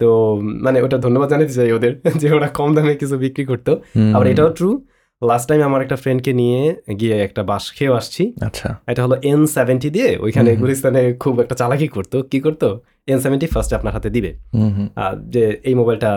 তো 0.00 0.08
মানে 0.62 0.78
ওটা 0.82 0.98
ধন্যবাদ 0.98 1.28
জানাতে 1.28 1.52
চাই 1.52 1.72
ওদের 1.72 1.92
যে 2.16 2.34
ওরা 2.34 2.48
কম 2.48 2.74
দামে 2.74 2.94
কিছু 2.94 3.18
বিক্রি 3.18 3.44
করতো। 3.44 3.72
আবার 4.14 4.26
এটাও 4.26 4.48
ট্রু 4.50 4.70
লাস্ট 5.22 5.46
টাইম 5.48 5.60
আমার 5.62 5.80
একটা 5.82 5.96
ফ্রেন্ডকে 5.96 6.32
নিয়ে 6.32 6.60
গিয়ে 7.00 7.16
একটা 7.22 7.42
বাস 7.42 7.64
খেয়েও 7.72 7.94
আসছি। 7.94 8.22
আচ্ছা। 8.40 8.68
এটা 8.86 9.00
হলো 9.04 9.16
এন 9.22 9.40
সেভেন্টি 9.46 9.88
দিয়ে 9.90 10.18
ওইখানে। 10.20 10.50
গুলিস্তানে 10.56 11.02
খুব 11.22 11.34
একটা 11.40 11.54
চালাকি 11.54 11.88
করতো। 11.88 12.16
কি 12.22 12.40
করতো? 12.40 12.68
এন 13.06 13.18
সেভেন্টি 13.20 13.46
ফার্স্ট 13.46 13.72
আপনার 13.74 13.92
হাতে 13.92 14.08
দিবে। 14.10 14.30
যে 15.34 15.44
এই 15.64 15.74
মোবাইলটা 15.74 16.10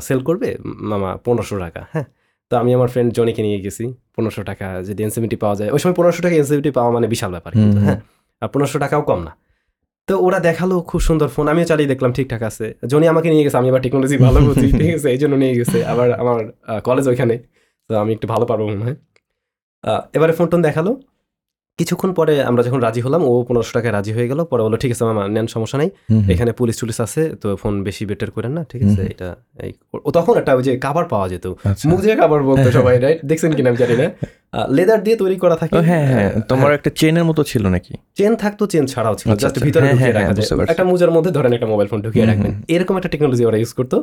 সেল 0.00 0.20
করবে 0.20 0.48
মামা 0.90 1.10
পনেরোশো 1.24 1.56
টাকা 1.58 1.82
হ্যাঁ? 1.92 2.06
তো 2.50 2.54
আমি 2.56 2.70
আমার 2.74 2.88
ফ্রেন্ড 2.88 3.10
জনিকে 3.12 3.42
নিয়ে 3.42 3.58
গেছি 3.60 3.84
পনেরোশো 4.16 4.42
টাকা 4.42 4.66
যদি 4.82 5.00
এন 5.02 5.10
সেভেন্টি 5.10 5.36
পাওয়া 5.36 5.56
যায়। 5.56 5.70
ওই 5.70 5.78
সময় 5.78 5.94
পনেরোশো 5.94 6.20
টাকা 6.22 6.34
এন 6.36 6.44
সেভেন্টি 6.44 6.70
পাওয়া 6.70 6.90
মানে 6.90 7.06
বিশাল 7.06 7.30
ব্যাপার 7.30 7.52
কিন্তু 7.52 7.78
হ্যাঁ? 7.78 7.98
আর 8.42 8.48
পনেরোশো 8.48 8.78
টাকাও 8.78 9.02
কম 9.02 9.20
না। 9.24 9.32
তো 10.08 10.14
ওরা 10.18 10.38
দেখাল 10.40 10.70
খুব 10.80 11.00
সুন্দর 11.00 11.28
ফোন 11.28 11.46
আমিও 11.48 11.64
চালিয়ে 11.64 11.88
দেখলাম 11.88 12.10
ঠিকঠাক 12.12 12.42
আছে। 12.42 12.74
জনি 12.86 13.06
আমাকে 13.08 13.28
নিয়ে 13.30 13.44
গেছে 13.44 13.56
আমি 13.56 13.68
আবার 13.68 13.82
টেকনোলজি 13.82 14.16
ভালো 14.16 14.38
বুঝি 14.40 14.68
ঠিক 14.80 14.90
আছে? 14.94 15.08
এই 15.10 15.18
জন্য 15.18 15.34
নিয়ে 15.36 15.54
গেছে। 15.58 15.78
আবার 15.84 16.08
আমার 16.12 16.38
কলেজ 16.84 17.04
ওইখানে। 17.08 17.34
তো 17.92 17.96
আমি 18.02 18.10
একটু 18.16 18.26
ভালো 18.26 18.44
পারব 18.46 18.62
মনে 18.70 18.84
হয়। 18.86 18.96
এবারে 20.16 20.32
ফোন 20.32 20.46
টোন 20.48 20.62
দেখাল। 20.68 20.88
কিছুক্ষণ 21.78 22.10
পরে 22.12 22.34
আমরা 22.42 22.62
যখন 22.62 22.80
রাজি 22.80 23.00
হলাম 23.00 23.22
ও 23.24 23.32
পনেরোশো 23.48 23.72
টাকায় 23.72 23.92
রাজি 23.92 24.12
হয়ে 24.16 24.28
গেল। 24.30 24.40
পরে 24.44 24.62
বলল 24.64 24.76
ঠিক 24.76 24.90
আছে 24.94 25.04
মামা 25.04 25.22
নেন 25.28 25.46
সমস্যা 25.46 25.76
নাই। 25.78 25.88
এখানে 26.32 26.50
পুলিশ 26.52 26.74
টুলিশ 26.80 26.98
আছে 27.00 27.22
তো 27.42 27.48
ফোন 27.56 27.74
বেশি 27.82 28.02
বেটার 28.06 28.30
করেন 28.30 28.52
না 28.52 28.62
ঠিক 28.64 28.80
আছে? 28.82 29.02
এটা 29.12 29.28
এই 29.66 29.72
ও 30.08 30.10
তখন 30.10 30.34
একটা 30.38 30.52
ওই 30.54 30.62
যে 30.62 30.72
কাবার 30.76 31.04
পাওয়া 31.04 31.26
যেত। 31.28 31.46
আচ্ছা। 31.64 31.84
মুখ 31.90 31.98
দিয়ে 32.00 32.16
কাবার 32.16 32.40
বলতো 32.42 32.68
সবাই 32.72 32.94
রাইট 32.98 33.18
দেখছেন 33.30 33.50
কিনা 33.54 33.68
আমি 33.70 33.78
জানি 33.82 33.94
না। 34.02 34.06
লেদার 34.76 35.00
দিয়ে 35.04 35.16
তৈরি 35.16 35.36
করা 35.36 35.56
থাকে। 35.56 35.74
হ্যাঁ 35.88 36.06
হ্যাঁ 36.06 36.28
তোমার 36.48 36.70
একটা 36.72 36.90
চেনের 37.00 37.24
মতো 37.24 37.42
ছিল 37.44 37.64
নাকি? 37.66 37.92
চেন 38.14 38.32
থাকতো 38.36 38.62
চেন 38.66 38.84
ছাড়াও 38.86 39.14
ছিল। 39.14 39.28
আচ্ছা, 39.32 39.42
জাস্ট 39.44 39.56
আচ্ছা। 39.56 39.66
ভিতরে 39.66 39.82
হ্যাঁ, 39.82 39.94
ঢুকিয়ে 39.94 40.12
হ্যাঁ, 40.12 40.26
রাখা 40.28 40.32
যায়। 40.58 40.70
একটা 40.72 40.84
মোজার 40.84 41.10
মধ্যে 41.10 41.30
ধরেন 41.30 41.52
একটা 41.52 41.66
মোবাইল 41.66 41.88
ফোন 41.88 42.00
ঢুকিয়ে 42.02 42.26
রাখবেন। 42.26 42.52
এরকম 42.68 42.94
একটা 42.96 43.08
টেকনোলজি 43.08 43.42
ওরা 43.44 43.58
ইউজ 43.58 43.72
করতো। 43.72 43.96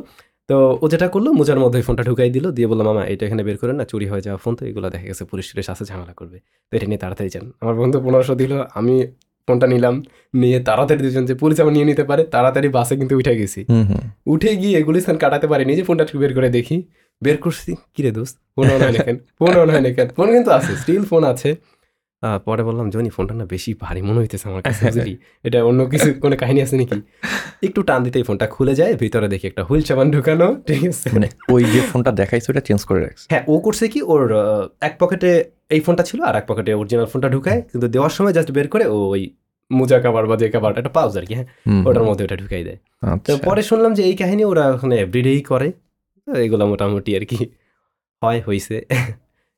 তো 0.50 0.56
ও 0.84 0.86
যেটা 0.94 1.08
করল 1.13 1.27
মোজার 1.39 1.60
মধ্যে 1.63 1.79
ফোনটা 1.88 2.03
ঢুকাই 2.10 2.29
দিল 2.36 2.46
দিয়ে 2.58 2.68
বললাম 2.72 2.86
মামা 2.89 3.03
এটা 3.13 3.24
এখানে 3.27 3.44
বের 3.48 3.58
করে 3.62 3.74
না 3.79 3.84
চুরি 3.91 4.06
হয়ে 4.12 4.24
যাওয়া 4.25 4.39
ফোন 4.44 4.53
তো 4.60 4.63
এগুলো 4.70 4.88
দেখা 4.94 5.06
গেছে 5.12 5.24
পুলিশ 5.32 5.46
টুলিশ 5.50 5.68
আসে 5.74 5.84
ঝামেলা 5.91 6.13
করবে। 6.20 6.38
তো 6.70 6.72
এটা 6.77 6.86
নিয়ে 6.89 7.01
তাড়াতাড়ি 7.03 7.29
যান। 7.36 7.46
আমার 7.63 7.75
বন্ধু 7.82 7.98
পনেরোশো 8.06 8.34
দিল 8.41 8.53
আমি 8.79 8.96
ফোনটা 9.48 9.68
নিলাম 9.74 9.96
নিয়ে 10.41 10.58
তাড়াতাড়ি 10.68 11.01
দুজন 11.06 11.24
যে 11.29 11.34
পুলিশ 11.41 11.58
আমার 11.63 11.74
নিয়ে 11.77 11.88
নিতে 11.91 12.03
পারে 12.10 12.22
তাড়াতাড়ি 12.36 12.68
বাসে 12.77 12.94
কিন্তু 13.00 13.13
উঠে 13.20 13.34
গেছি। 13.39 13.62
উঠে 14.34 14.51
গিয়ে 14.62 14.77
গুলিস্তান 14.88 15.18
কাটাতে 15.24 15.48
পারিনি 15.51 15.72
যে 15.79 15.84
ফোনটা 15.88 16.03
বের 16.24 16.34
করে 16.38 16.50
দেখি 16.58 16.77
বের 17.22 17.38
করছি 17.44 17.72
কিরে 17.96 18.12
দোস্ত 18.18 18.36
ফোন 18.56 18.68
অন 18.74 18.79
হয় 18.86 18.94
না 18.96 19.00
কেন 19.08 19.18
ফোন 19.39 19.53
অন 19.62 19.68
হয় 19.74 19.84
না 19.86 19.91
কেন 19.98 20.08
ফোন 20.18 20.27
কিন্তু 20.36 20.51
আছে 20.58 20.72
স্টিল 20.82 21.03
ফোন 21.12 21.24
আছে। 21.34 21.50
পরে 22.43 22.61
বললাম 22.63 22.88
জনি 22.89 23.09
ফোনটা 23.09 23.33
না 23.33 23.45
বেশি 23.45 23.71
ভারী 23.81 24.01
মনে 24.01 24.19
হইতেছে 24.19 24.45
আমার 24.49 24.61
কাছে 24.61 24.81
বুঝলি? 24.88 25.13
এটা 25.43 25.59
অন্য 25.63 25.81
কিছু 25.85 26.09
কোনো 26.23 26.35
কাহিনী 26.35 26.59
আছে 26.61 26.75
নাকি? 26.77 26.97
একটু 27.63 27.79
টান 27.83 27.99
দিতেই 28.03 28.23
ফোনটা 28.23 28.45
খুলে 28.47 28.73
যায় 28.75 28.93
ভিতরে 28.95 29.27
দেখি 29.27 29.45
একটা 29.47 29.63
হুইল 29.63 29.83
চাবান 29.83 30.07
ঢুকানো 30.11 30.47
ঠিক 30.67 30.81
আছে? 30.89 31.07
মানে 31.15 31.27
ওই 31.51 31.63
যে 31.73 31.79
ফোনটা 31.81 32.11
দেখাইছে 32.11 32.47
ওটা 32.51 32.61
চেঞ্জ 32.61 32.81
করে 32.85 33.01
রাখছে। 33.01 33.25
হ্যাঁ 33.31 33.43
ও 33.47 33.55
করছে 33.59 33.85
কি 33.88 33.99
ওর 34.03 34.23
এক 34.81 34.93
পকেটে 34.99 35.31
এই 35.69 35.81
ফোনটা 35.85 36.03
ছিল 36.03 36.19
আর 36.23 36.35
এক 36.35 36.45
পকেটে 36.47 36.71
অরিজিনাল 36.73 37.07
ফোনটা 37.11 37.29
ঢুকায় 37.29 37.59
কিন্তু 37.71 37.88
দেওয়ার 37.88 38.13
সময় 38.17 38.33
জাস্ট 38.33 38.49
বের 38.51 38.67
করে 38.67 38.85
ওই 38.97 39.21
মোজা 39.71 39.97
কাবার 39.99 40.23
বা 40.27 40.35
যে 40.35 40.47
কাবার 40.49 40.71
একটা 40.77 40.91
পাউজ 40.97 41.13
আর 41.17 41.25
কি 41.25 41.33
হ্যাঁ? 41.33 41.47
ওটার 41.88 42.03
মধ্যে 42.03 42.23
ওটা 42.25 42.38
ঢুকাই 42.38 42.63
দেয়। 42.63 42.79
তো 43.01 43.05
আচ্ছা। 43.07 43.31
পরে 43.47 43.61
শুনলাম 43.61 43.91
যে 43.93 44.03
এই 44.03 44.15
কাহিনী 44.15 44.43
ওরা 44.43 44.63
ওখানে 44.71 44.95
এভরিডেই 44.97 45.41
করে 45.41 45.67
এগুলো 46.27 46.63
মোটামুটি 46.67 47.11
আর 47.15 47.23
কি 47.25 47.39
হয় 48.21 48.39
হয়েছে 48.47 48.75
আচ্ছা। 48.85 49.11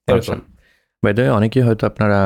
এরকম। 0.08 0.40
বাই 1.04 1.14
দ্য 1.14 1.24
অনেকেই 1.32 1.64
হয়তো 1.64 1.84
আপনারা 1.88 2.20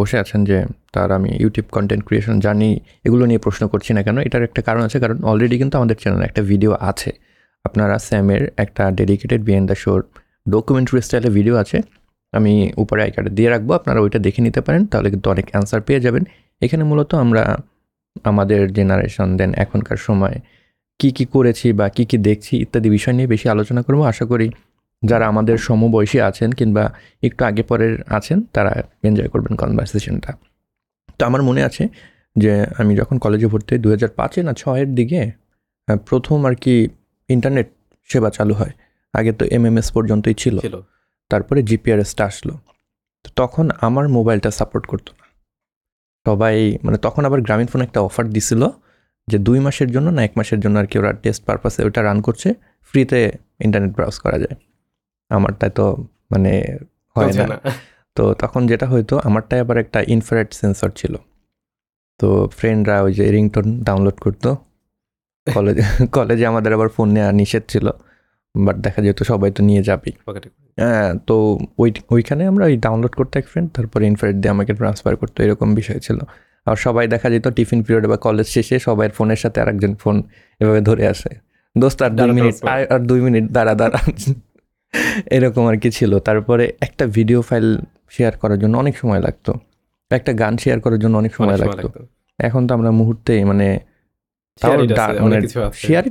বসে 0.00 0.16
আছেন 0.22 0.40
যে 0.50 0.58
তার 0.94 1.08
আমি 1.18 1.30
ইউটিউব 1.42 1.66
কন্টেন্ট 1.76 2.02
ক্রিয়েশন 2.08 2.36
জানি 2.46 2.70
এগুলো 3.06 3.24
নিয়ে 3.30 3.40
প্রশ্ন 3.46 3.62
করছি 3.72 3.90
না 3.96 4.00
কেন, 4.06 4.16
এটার 4.26 4.42
একটা 4.48 4.60
কারণ 4.68 4.82
আছে, 4.88 4.98
কারণ 5.04 5.16
অলরেডি 5.30 5.56
কিন্তু 5.62 5.74
আমাদের 5.80 5.96
চ্যানেলে 6.02 6.24
একটা 6.30 6.42
ভিডিও 6.50 6.72
আছে। 6.90 7.10
আপনারা 7.64 7.94
স্যামের 8.08 8.42
একটা 8.64 8.84
ডেডিকেটেড 8.98 9.40
বিএন 9.48 9.64
দ্য 9.70 9.76
শোর 9.82 10.00
ডকুমেন্টারি 10.54 11.00
স্টাইলে 11.06 11.30
ভিডিও 11.38 11.54
আছে। 11.62 11.78
আমি 12.32 12.52
উপরে 12.82 13.00
আই 13.06 13.10
কার্ডে 13.14 13.30
দিয়ে 13.38 13.50
রাখব, 13.54 13.68
আপনারা 13.80 13.98
ওইটা 14.04 14.18
দেখে 14.26 14.40
নিতে 14.46 14.60
পারেন, 14.66 14.82
তাহলে 14.92 15.08
কিন্তু 15.12 15.26
অনেক 15.34 15.46
অ্যান্সার 15.52 15.80
পেয়ে 15.88 16.00
যাবেন। 16.06 16.22
এখানে 16.62 16.82
মূলত 16.90 17.10
আমরা 17.24 17.42
আমাদের 18.30 18.60
জেনারেশন 18.76 19.28
দেন 19.38 19.50
এখনকার 19.64 19.98
সময় 20.06 20.36
কি 21.00 21.08
কি 21.16 21.24
করেছি 21.34 21.66
বা 21.78 21.86
কি 21.96 22.04
কি 22.10 22.16
দেখছি 22.28 22.52
ইত্যাদি 22.64 22.88
বিষয় 22.96 23.14
নিয়ে 23.18 23.28
বেশি 23.34 23.46
আলোচনা 23.54 23.80
করব। 23.86 24.00
আশা 24.12 24.24
করি 24.32 24.46
যারা 25.02 25.26
আমাদের 25.26 25.58
সমবয়সী 25.58 26.20
আছেন 26.20 26.52
কিংবা 26.52 26.92
একটু 27.22 27.44
আগে 27.44 27.62
পরের 27.62 28.02
আছেন 28.06 28.42
তারা 28.42 28.82
এনজয় 29.02 29.28
করবেন 29.28 29.56
কনভারসেশনটা 29.56 30.32
তো 31.18 31.26
আমার 31.26 31.42
মনে 31.42 31.62
আছে 31.62 31.88
যে 32.36 32.66
আমি 32.78 32.96
যখন 32.96 33.18
কলেজে 33.18 33.46
ভর্তি 33.46 33.74
হই 33.74 33.80
দু 33.80 33.90
হাজার 33.90 34.08
পাঁচে 34.08 34.42
না 34.42 34.52
ছয়ের 34.52 34.94
দিকে 34.94 35.30
প্রথম 36.06 36.46
আর 36.46 36.54
কি 36.54 36.88
ইন্টারনেট 37.28 37.68
সেবা 38.08 38.30
চালু 38.30 38.54
হয়। 38.54 38.70
আগে 39.12 39.32
তো 39.32 39.44
এমএমএস 39.44 39.92
পর্যন্তই 39.92 40.34
ছিল। 40.34 40.58
ছিল। 40.58 40.80
তারপরে 41.30 41.62
জিপিআরএসটা 41.62 42.24
আসলো। 42.24 42.58
তো 43.24 43.28
তখন 43.36 43.70
আমার 43.80 44.08
মোবাইলটা 44.08 44.50
সাপোর্ট 44.50 44.86
করতো 44.86 45.12
না। 45.18 45.24
সবাই 46.26 46.78
মানে 46.82 46.98
তখন 46.98 47.24
আবার 47.24 47.40
গ্রামীণ 47.40 47.66
ফোন 47.66 47.80
একটা 47.82 48.00
অফার 48.00 48.26
দিছিল 48.28 48.68
যে 49.28 49.38
দুই 49.38 49.58
মাসের 49.58 49.90
জন্য 49.90 50.10
না 50.10 50.24
এক 50.24 50.32
মাসের 50.36 50.60
জন্য 50.60 50.78
আর 50.78 50.86
কি 50.86 50.98
ওরা 50.98 51.12
টেস্ট 51.12 51.44
পারপাসে 51.44 51.84
ওটা 51.84 52.02
রান 52.02 52.20
করছে 52.20 52.54
ফ্রিতে 52.82 53.32
ইন্টারনেট 53.60 53.94
ব্রাউজ 53.94 54.18
করা 54.18 54.38
যায়। 54.38 54.67
আমারটায় 55.30 55.70
তো 55.70 56.06
মানে 56.30 56.78
হয় 57.16 57.32
না। 57.32 57.60
তো 58.14 58.34
তখন 58.34 58.66
যেটা 58.66 58.86
হয়তো 58.86 59.18
আমারটায় 59.18 59.60
আবার 59.60 59.78
একটা 59.78 60.04
ইনফ্রারেড 60.06 60.52
সেন্সর 60.52 60.90
ছিল। 60.96 61.14
তো 62.18 62.48
ফ্রেন্ডরা 62.56 63.02
ওই 63.02 63.12
যে 63.12 63.30
রিংটোন 63.30 63.82
ডাউনলোড 63.82 64.14
করতো। 64.14 64.56
কলেজে 65.46 65.82
কলেজে 66.12 66.46
আমাদের 66.52 66.72
আবার 66.74 66.88
ফোন 66.88 67.08
নেওয়া 67.08 67.32
নিষেধ 67.32 67.62
ছিল। 67.68 67.90
বাট 68.54 68.76
দেখা 68.76 69.02
যেত 69.02 69.22
সবাই 69.22 69.50
তো 69.50 69.62
নিয়ে 69.62 69.82
যাবেই। 69.82 70.12
হ্যাঁ 70.76 71.14
তো 71.26 71.58
ওই 71.78 71.92
ওইখানে 72.10 72.46
আমরা 72.46 72.64
ওই 72.64 72.76
ডাউনলোড 72.76 73.14
করতে 73.14 73.38
এক 73.38 73.46
ফ্রেন্ড 73.48 73.70
তারপরে 73.72 74.06
ইনফ্রারেড 74.06 74.36
দিয়ে 74.36 74.50
আমাকে 74.50 74.72
ট্রান্সফার 74.74 75.16
করতো 75.16 75.42
এরকম 75.42 75.74
বিষয় 75.74 75.98
ছিল। 75.98 76.18
আর 76.66 76.76
সবাই 76.76 77.08
দেখা 77.08 77.30
যেত 77.30 77.48
টিফিন 77.48 77.82
পিরিয়ড 77.82 78.06
বা 78.06 78.16
কলেজ 78.16 78.46
শেষে 78.46 78.78
সবাই 78.78 79.08
ফোনের 79.08 79.36
সাথে 79.36 79.60
আরেকজন 79.60 79.94
ফোন 79.94 80.22
এভাবে 80.60 80.80
ধরে 80.80 81.06
আসে। 81.06 81.30
দোস্ত 81.78 82.02
আর 82.02 82.10
দুই 82.10 82.30
মিনিট 82.30 82.64
আর 82.90 82.98
দুই 82.98 83.20
মিনিট 83.20 83.44
দাঁড়া 83.52 83.74
দাঁড়া। 83.74 83.98
এরকম 85.26 85.66
আর 85.66 85.76
কি 85.78 85.90
ছিল। 85.90 86.18
তারপরে 86.18 86.72
একটা 86.80 87.06
ভিডিও 87.06 87.42
ফাইল 87.42 87.78
শেয়ার 88.10 88.36
করার 88.36 88.58
জন্য 88.58 88.78
অনেক 88.78 88.98
সময় 88.98 89.20
লাগতো। 89.20 89.52
একটা 90.10 90.32
গান 90.32 90.56
শেয়ার 90.56 90.80
করার 90.80 90.98
জন্য 90.98 91.18
অনেক 91.18 91.34
সময় 91.34 91.56
লাগতো। 91.56 91.88
এখন 92.38 92.66
তো 92.66 92.74
আমরা 92.74 92.90
মুহূর্তে 92.90 93.44
মানে 93.44 93.78
আছে, 94.62 95.20
মানে 95.20 95.36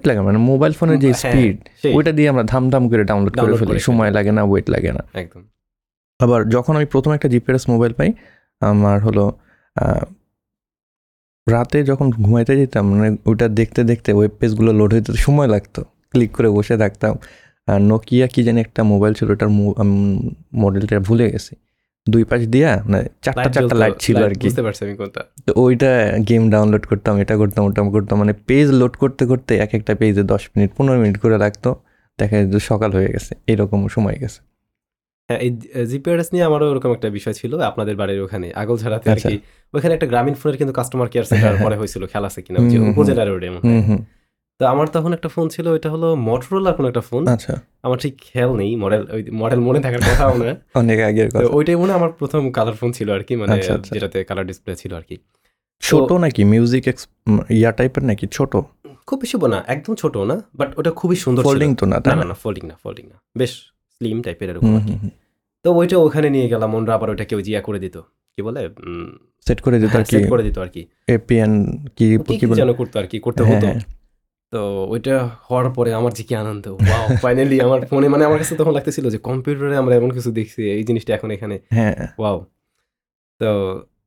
লাগে 0.06 0.22
মানে 0.22 0.38
মোবাইল 0.38 0.74
ফোনের 0.74 1.00
যে 1.00 1.08
হ্যাঁ, 1.08 1.32
স্পিড 1.32 1.58
ওইটা 1.96 2.12
দিয়ে 2.12 2.30
আমরা 2.30 2.44
ধাম 2.44 2.70
ধাম 2.70 2.90
করে 2.90 3.04
ডাউনলোড 3.04 3.38
করে 3.40 3.54
ফেলি। 3.58 3.80
সময় 3.80 4.12
লাগে 4.12 4.32
না 4.32 4.44
ওয়েট 4.44 4.70
লাগে 4.70 4.92
না। 4.92 5.04
একদম। 5.14 5.42
আবার 6.20 6.50
যখন 6.50 6.76
আমি 6.76 6.86
প্রথম 6.86 7.12
একটা 7.12 7.28
জিপিএস 7.30 7.70
মোবাইল 7.70 7.94
পাই 7.94 8.14
আমার 8.60 9.04
হলো 9.04 9.38
আহ, 9.76 10.04
রাতে 11.50 11.84
যখন 11.84 12.10
ঘুমাইতে 12.12 12.58
যেতাম 12.58 12.90
মানে 12.92 13.18
ওটা 13.26 13.48
দেখতে 13.48 13.84
দেখতে 13.84 14.14
ওয়েব 14.14 14.32
পেজগুলো 14.40 14.74
লোড 14.74 14.94
হইতে 14.94 15.14
সময় 15.14 15.48
লাগতো। 15.48 15.84
ক্লিক 16.12 16.32
করে 16.32 16.50
বসে 16.50 16.78
থাকতাম। 16.78 17.16
নোকিয়া 17.92 18.26
কি 18.34 18.42
জানি 18.48 18.60
একটা 18.66 18.82
মোবাইল 18.92 19.14
ছিল 19.20 19.28
ওটার 19.36 19.50
মডেলটা 20.62 20.96
ভুলে 21.10 21.26
গেছি। 21.34 21.54
দুই 22.08 22.24
পাশ 22.30 22.42
দিয়া 22.54 22.72
মানে 22.90 23.00
চারটা 23.26 23.50
চারটা 23.56 23.76
লাইট 23.82 23.96
ছিল 24.06 24.16
আর 24.28 24.34
কি। 24.42 24.48
তো 25.48 25.52
ওইটা 25.64 25.92
গেম 26.30 26.44
ডাউনলোড 26.54 26.84
করতাম 26.92 27.14
এটা 27.24 27.36
করতাম 27.42 27.64
ওটা 27.70 27.82
করতাম 27.96 28.16
মানে 28.22 28.34
পেজ 28.50 28.68
লোড 28.80 28.94
করতে 29.04 29.24
করতে 29.32 29.52
এক 29.66 29.72
একটা 29.78 29.94
পেজে 30.02 30.24
দশ 30.34 30.44
মিনিট 30.54 30.70
পনেরো 30.78 30.98
মিনিট 31.04 31.18
করে 31.24 31.38
লাগতো। 31.44 31.70
দেখা 32.20 32.36
যেত 32.44 32.56
সকাল 32.72 32.90
হয়ে 32.98 33.10
গেছে 33.16 33.32
এরকম 33.52 33.80
সময় 33.96 34.18
গেছে। 34.24 34.40
হ্যাঁ 35.30 35.40
এই 35.46 35.52
জিপিআরএস 35.92 36.30
নিয়ে 36.34 36.46
আমারও 36.50 36.66
ওরকম 36.72 36.92
একটা 36.98 37.08
বিষয় 37.18 37.36
ছিল 37.40 37.52
আপনাদের 37.70 37.96
বাড়ির 38.02 38.20
ওখানে 38.26 38.48
আগলঝাড়াতে 38.62 39.08
আর 39.14 39.18
আচ্ছা। 39.18 39.30
কি 39.30 39.36
ওখানে 39.74 39.94
একটা 39.98 40.08
গ্রামীণ 40.12 40.36
ফোনের 40.40 40.58
কিন্তু 40.60 40.74
কাস্টমার 40.80 41.08
কেয়ার 41.12 41.26
সেন্টার 41.30 41.56
পরে 41.66 41.76
হয়েছিল 41.82 42.04
খেলা 42.14 42.28
আছে 42.32 42.40
কিনা 42.46 42.60
উপজেলা 42.92 43.24
রোডে 43.24 43.48
তো 44.60 44.64
আমার 44.66 44.88
তখন 44.88 45.12
একটা 45.14 45.30
ফোন 45.30 45.46
ছিল 45.50 45.66
ওইটা 45.68 45.90
হলো 45.90 46.08
মটোরোলার 46.30 46.74
কোনো 46.74 46.88
একটা 46.88 47.04
ফোন 47.10 47.22
আচ্ছা। 47.28 47.54
আমার 47.84 47.98
ঠিক 47.98 48.14
খেয়াল 48.22 48.52
নেই 48.56 48.72
মডেল 48.76 49.02
ওই 49.12 49.22
মডেল 49.32 49.60
মনে 49.60 49.80
থাকার 49.80 50.02
কথাও 50.02 50.34
না। 50.38 50.50
অনেক 50.82 50.98
আগের 51.00 51.28
কথা। 51.30 51.48
ওইটাই 51.50 51.76
মনে 51.76 51.92
হয় 51.92 51.98
আমার 51.98 52.12
প্রথম 52.12 52.42
কালার 52.52 52.76
ফোন 52.76 52.90
ছিল 52.92 53.08
আর 53.12 53.24
কি 53.24 53.34
মানে 53.36 53.52
আচ্ছা, 53.54 53.74
আচ্ছা। 53.74 53.92
যেটাতে 53.96 54.18
কালার 54.24 54.46
ডিসপ্লে 54.46 54.74
ছিল 54.76 54.92
আর 54.94 55.02
কি। 55.02 55.16
ছোট 55.82 56.10
নাকি? 56.12 56.42
মিউজিক 56.44 56.84
ইয়া 57.50 57.72
টাইপের 57.72 58.04
নাকি? 58.04 58.26
ছোট? 58.28 58.54
খুব 59.08 59.18
বেশি 59.22 59.38
না 59.48 59.60
একদম 59.68 59.94
ছোট 59.96 60.16
না 60.32 60.36
বাট 60.56 60.70
ওটা 60.80 60.92
খুবই 60.92 61.16
সুন্দর 61.16 61.42
ফোল্ডিং 61.44 61.70
তো 61.76 61.86
না 61.86 61.98
না 62.12 62.26
না 62.26 62.36
ফোল্ডিং 62.44 62.64
না 62.68 62.76
ফোল্ডিং 62.84 63.06
না 63.08 63.18
বেশ 63.38 63.52
স্লিম 64.02 64.18
টাইপের 64.22 64.48
এরকম 64.50 64.72
আর 64.76 64.82
কি। 64.82 64.96
তো 65.66 65.70
ওইটা 65.74 65.96
ওখানে 65.98 66.28
নিয়ে 66.30 66.48
গেলাম 66.48 66.70
ওনরা 66.76 66.94
আবার 66.94 67.10
ওইটা 67.10 67.26
কেউ 67.26 67.40
জিয়া 67.42 67.62
করে 67.62 67.80
দিত। 67.80 67.96
কি 68.38 68.42
বলে? 68.42 68.62
সেট 69.48 69.60
করে 69.62 69.78
দিত 69.80 69.94
আর 69.96 70.04
কি? 70.04 70.16
সেট 70.16 70.26
করে 70.30 70.44
দিত 70.44 70.58
আর 70.58 70.70
কি। 70.70 70.82
এপিএন 71.08 71.52
কি 71.96 72.06
কি 72.32 72.46
যেন 72.62 72.72
করতো 72.74 72.96
আর 73.00 73.08
কি 73.08 73.18
করতে 73.20 73.42
হতো। 73.44 73.68
হ্যাঁ, 73.68 73.80
তো 74.54 74.62
ওইটা 74.94 75.16
হওয়ার 75.48 75.68
পরে 75.78 75.92
আমার 76.00 76.12
যে 76.18 76.24
কি 76.28 76.34
আনন্দ 76.44 76.66
ওয়াও 76.78 77.06
ফাইনালি 77.24 77.58
আমার 77.68 77.80
ফোনে 77.90 78.08
মানে 78.14 78.24
আমার 78.30 78.40
কাছে 78.42 78.54
তখন 78.60 78.74
লাগতেছিল 78.78 79.06
যে 79.14 79.20
কম্পিউটারে 79.30 79.76
আমরা 79.82 79.94
এমন 80.00 80.10
কিছু 80.18 80.30
দেখছি 80.40 80.60
এই 80.76 80.84
জিনিসটা 80.84 81.12
এখন 81.18 81.30
এখানে 81.36 81.56
হ্যাঁ। 81.78 81.96
ওয়াও 82.20 82.38
তো 83.42 83.50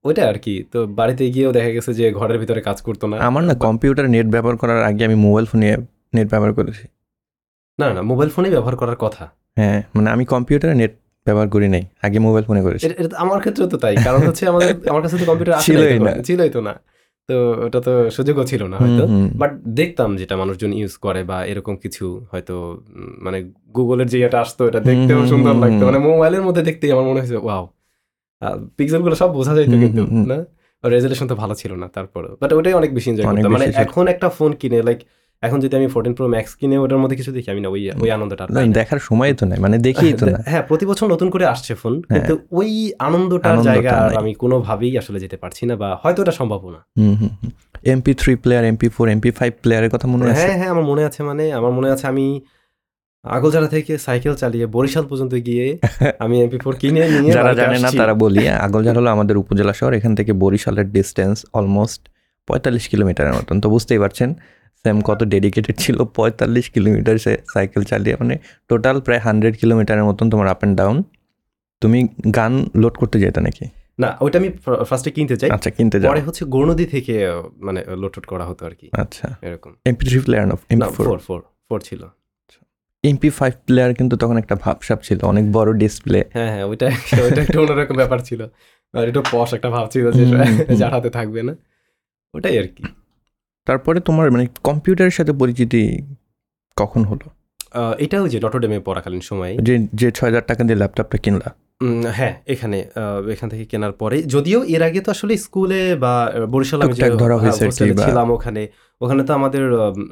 ওইটা 0.05 0.22
আর 0.31 0.37
কি 0.44 0.55
তো 0.72 0.79
বাড়িতে 0.98 1.22
গিয়েও 1.35 1.50
দেখা 1.57 1.70
গেছে 1.76 1.90
যে 2.00 2.05
ঘরের 2.18 2.38
ভিতরে 2.42 2.61
কাজ 2.68 2.79
করতো 2.87 3.05
না। 3.11 3.16
আমার 3.29 3.42
না 3.48 3.55
কম্পিউটার 3.66 4.07
নেট 4.14 4.26
ব্যবহার 4.35 4.57
করার 4.62 4.81
আগে 4.88 5.03
আমি 5.09 5.16
মোবাইল 5.26 5.46
ফোনে 5.50 5.68
নেট 6.14 6.26
ব্যবহার 6.33 6.53
করেছি। 6.59 6.85
না 7.79 7.87
না 7.96 8.00
মোবাইল 8.11 8.31
ফোনেই 8.35 8.53
ব্যবহার 8.57 8.76
করার 8.76 8.98
কথা। 9.05 9.24
হ্যাঁ 9.59 9.79
মানে 9.94 10.09
আমি 10.14 10.24
কম্পিউটারে 10.35 10.74
নেট 10.83 10.92
ব্যবহার 11.26 11.48
করি 11.55 11.66
নাই 11.74 11.85
আগে 12.03 12.18
মোবাইল 12.26 12.44
ফোনে 12.48 12.62
করেছি। 12.66 12.85
আমার 13.24 13.38
ক্ষেত্রে 13.40 13.64
তো 13.72 13.76
তাই 13.85 13.94
কারণ 14.07 14.20
হচ্ছে 14.29 14.44
আমাদের 14.53 14.68
আমার 14.90 15.03
কাছে 15.05 15.16
তো 15.20 15.24
কম্পিউটার 15.31 15.55
ছিলই 15.66 15.98
না। 16.07 16.12
ছিলই 16.29 16.50
তো 16.57 16.61
না। 16.68 16.74
তো 17.31 17.37
ওটা 17.66 17.81
তো 17.87 17.93
সুযোগও 18.16 18.45
ছিল 18.51 18.62
না 18.73 18.77
হয়তো। 18.83 19.05
বাট 19.40 19.51
দেখতাম 19.81 20.09
যেটা 20.21 20.35
মানুষজন 20.43 20.73
ইউজ 20.81 20.95
করে 21.05 21.21
বা 21.31 21.38
এরকম 21.51 21.75
কিছু 21.85 22.05
হয়তো 22.31 22.55
মানে 23.25 23.38
গুগলের 23.77 24.09
যে 24.12 24.19
এটা 24.27 24.38
আসতো 24.45 24.62
এটা 24.71 24.81
দেখতেও 24.90 25.21
সুন্দর 25.33 25.55
লাগতো। 25.62 25.83
মানে 25.88 25.99
মোবাইলের 26.09 26.43
মধ্যে 26.47 26.62
দেখতে 26.69 26.85
আমার 26.95 27.07
মনে 27.11 27.19
হয়েছে 27.23 27.38
ওয়াও 27.47 27.64
পিক্সেলগুলো 28.77 29.14
সব 29.23 29.31
বোঝা 29.38 29.53
যাইতো 29.57 29.77
কিন্তু। 29.85 30.03
না? 30.33 30.38
রেজুলেশন 30.85 31.27
তো 31.31 31.35
ভালো 31.43 31.55
ছিল 31.61 31.73
না 31.83 31.87
তারপরে 31.97 32.29
বাট 32.40 32.51
ওটাই 32.59 32.75
অনেক 32.81 32.90
বেশি 32.97 33.09
এনজয় 33.11 33.27
করতাম। 33.29 33.51
মানে 33.57 33.66
এখন 33.85 34.05
একটা 34.14 34.29
ফোন 34.37 34.51
কিনে 34.61 34.79
লাইক 34.88 35.01
এখন 35.42 35.59
যদি 35.61 35.74
আমি 35.76 35.88
ফোরটিন 35.94 36.14
প্রো 36.16 36.26
ম্যাক্স 36.29 36.53
কিনে 36.55 36.76
ওটার 36.79 36.98
মধ্যে 37.03 37.16
কিছু 37.16 37.31
দেখি 37.37 37.48
আমি 37.55 37.61
না 37.61 37.68
ওই 37.68 37.83
ওই 38.03 38.09
আনন্দটা 38.11 38.42
না, 38.48 38.61
দেখার 38.81 39.00
সময় 39.09 39.33
তো 39.38 39.44
নাই 39.46 39.59
মানে 39.61 39.76
দেখি 39.88 40.07
তো 40.12 40.24
না। 40.35 40.38
হ্যাঁ 40.50 40.62
প্রতি 40.68 40.85
বছর 40.87 41.07
নতুন 41.14 41.29
করে 41.35 41.44
আসছে 41.46 41.72
ফোন 41.74 41.94
হ্যাঁ। 42.00 42.12
কিন্তু 42.12 42.35
ওই 42.53 42.70
আনন্দটার 42.98 43.50
আনন্দটা 43.50 43.68
জায়গা 43.68 43.90
আর 44.00 44.12
আমি 44.22 44.33
কোনোভাবেই 44.35 44.92
আসলে 44.98 45.18
যেতে 45.24 45.37
পারছি 45.37 45.62
না 45.66 45.74
বা 45.83 45.88
হয়তো 46.03 46.18
এটা 46.24 46.35
সম্ভব 46.40 46.61
না। 46.74 46.81
MP 47.85 48.12
three 48.14 48.33
player 48.42 48.64
MP 48.64 48.88
four 48.94 49.07
MP 49.14 49.31
five 49.38 49.53
প্লেয়ারের 49.62 49.90
কথা 49.94 50.07
মনে 50.07 50.22
আছে? 50.24 50.37
হ্যাঁ 50.38 50.57
হ্যাঁ 50.59 50.70
আমার 50.74 50.85
মনে 50.90 51.03
আছে 51.09 51.20
মানে 51.22 51.44
আমার 51.59 51.72
মনে 51.72 51.88
আছে 51.94 52.05
আমি 52.12 52.26
আগলঝাড়া 53.24 53.68
থেকে 53.68 53.92
সাইকেল 53.98 54.35
চালিয়ে 54.35 54.66
বরিশাল 54.66 55.05
পর্যন্ত 55.11 55.33
গিয়ে 55.46 55.66
আমি 56.24 56.35
এমপি 56.44 56.59
ফোর 56.64 56.74
কিনে 56.81 57.03
নিয়ে 57.14 57.33
যারা 57.38 57.53
জানে 57.55 57.79
না 57.85 57.90
তারা 58.00 58.14
বলি 58.24 58.42
আগলঝাড় 58.66 58.96
হলো 59.00 59.11
আমাদের 59.11 59.37
উপজেলা 59.37 59.72
শহর 59.72 59.92
এখান 59.94 60.12
থেকে 60.14 60.33
বরিশালের 60.42 60.87
ডিস্টেন্স 60.92 61.37
অলমোস্ট 61.53 62.03
পঁয়তাল্লিশ 62.48 62.85
কিলোমিটারের 62.88 63.35
মতন। 63.38 63.57
তো 63.61 63.66
বুঝতেই 63.68 64.00
পারছেন 64.05 64.31
স্যাম 64.85 65.01
কত 65.01 65.21
ডেডিকেটেড 65.25 65.77
ছিল? 65.79 65.99
পঁয়তাল্লিশ 66.16 66.71
কিলোমিটার 66.71 67.19
সে 67.19 67.33
সাইকেল 67.53 67.83
চালিয়ে। 67.83 68.16
মানে 68.21 68.38
টোটাল 68.69 69.01
প্রায় 69.01 69.21
হান্ড্রেড 69.21 69.55
কিলোমিটারের 69.57 70.05
মতন 70.05 70.31
তোমার 70.31 70.49
আপ 70.49 70.59
অ্যান্ড 70.59 70.77
ডাউন 70.79 71.03
তুমি 71.81 72.09
গান 72.35 72.53
লোড 72.77 72.95
করতে 72.97 73.21
যেতে 73.21 73.40
নাকি? 73.40 73.64
না 73.99 74.16
ওইটা 74.21 74.38
আমি 74.38 74.51
ফার্স্টে 74.88 75.11
কিনতে 75.11 75.37
চাই। 75.37 75.51
আচ্ছা 75.51 75.71
কিনতে 75.71 76.01
যাও। 76.01 76.12
পরে 76.12 76.21
হচ্ছে 76.21 76.45
গৌরনদী 76.45 76.87
থেকে 76.87 77.14
মানে 77.57 77.81
লোড 77.97 78.14
করা 78.27 78.45
হতো 78.45 78.66
আর 78.66 78.75
কি 78.75 78.88
আচ্ছা। 78.93 79.27
এরকম। 79.43 79.71
এমপি 79.85 80.05
থ্রি 80.07 80.19
প্লেয়ার 80.19 80.49
না 80.49 80.55
এমপি 80.71 80.90
ফোর 80.95 81.19
ফোর 81.19 81.40
ফোর 81.69 81.81
ছিল। 81.81 82.03
এমপি 83.05 83.29
ফাইভ 83.31 83.55
প্লেয়ার 83.66 83.95
কিন্তু 83.95 84.16
তখন 84.16 84.37
একটা 84.37 84.55
ভাবসাব 84.55 84.99
ছিল 85.03 85.19
অনেক 85.23 85.53
বড় 85.53 85.71
ডিসপ্লে 85.73 86.25
হ্যাঁ 86.33 86.49
হ্যাঁ 86.49 86.64
ওইটা 86.64 86.87
ওইটা 87.25 87.40
একটু 87.43 87.61
অন্যরকম 87.61 87.95
ব্যাপার 87.95 88.19
ছিল। 88.19 88.40
আর 88.95 89.09
একটু 89.09 89.23
পশ 89.31 89.55
একটা 89.55 89.71
ভাব 89.71 89.88
ছিল 89.88 90.05
যে। 90.12 90.25
যার 90.77 90.93
হাতে 90.95 91.11
থাকবে 91.11 91.43
না। 91.43 91.55
ওটাই 92.35 92.59
আর 92.59 92.69
কি 92.77 92.85
তারপরে 93.66 94.01
তোমার 94.01 94.27
মানে 94.31 94.44
কম্পিউটারের 94.64 95.11
সাথে 95.11 95.33
পরিচিতি 95.33 95.83
কখন 96.77 97.05
হলো? 97.05 97.27
আহ, 97.73 97.92
এটাও 97.99 98.29
যে 98.29 98.38
নটরডেমে 98.40 98.79
পড়াকালীন 98.81 99.20
সময়ে। 99.20 99.53
যে 99.62 99.75
যে 99.94 100.09
ছয় 100.11 100.29
হাজার 100.29 100.44
টাকা 100.46 100.64
দিয়ে 100.64 100.79
ল্যাপটপটা 100.79 101.18
কিনলা। 101.18 101.49
হ্যাঁ 102.12 102.35
এখানে 102.46 102.79
এখান 103.33 103.49
থেকে 103.49 103.64
কেনার 103.64 103.92
পরে। 103.92 104.23
যদিও 104.25 104.59
এর 104.64 104.83
আগে 104.83 105.01
তো 105.01 105.11
আসলে 105.11 105.37
স্কুলে 105.37 105.96
বা 105.96 106.14
বরিশাল 106.51 106.81
ধরা 107.18 107.37
হয়েছে 107.37 107.64
ছিলাম 108.03 108.31
ওখানে 108.31 108.62
ওখানে 109.01 109.23
তো 109.25 109.33
আমাদের 109.35 109.62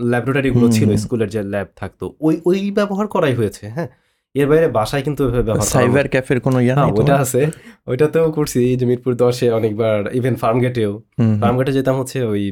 ল্যাবরেটরি 0.02 0.50
গুলো 0.50 0.66
ছিল 0.68 0.96
স্কুলের 0.96 1.28
যে 1.28 1.40
ল্যাব 1.42 1.68
থাকতো। 1.76 2.04
ওই 2.20 2.34
ওই 2.44 2.70
ব্যবহার 2.70 3.06
করাই 3.06 3.34
হয়েছে 3.34 3.64
হ্যাঁ। 3.68 3.88
এর 4.34 4.46
বাইরে 4.46 4.68
বাসায় 4.68 5.02
কিন্তু 5.02 5.22
সাইবার 5.66 6.08
ক্যাফের 6.08 6.40
কোনো 6.40 6.60
ইয়া 6.60 6.74
হ্যাঁ 6.74 6.86
নাই 6.86 7.00
ওটা 7.00 7.14
আছে। 7.16 7.40
ওইটাতেও 7.86 8.30
করছি 8.30 8.76
যে 8.76 8.86
মিরপুর 8.86 9.14
দশে 9.14 9.46
অনেকবার 9.50 10.14
ইভেন 10.14 10.34
ফার্ম 10.36 10.58
গেটেও 10.60 10.92
হুম, 10.92 11.26
হুম। 11.26 11.34
ফার্ম 11.40 11.54
গেটে 11.58 11.72
যেতাম 11.72 11.96
হচ্ছে 11.98 12.18
ওই 12.24 12.42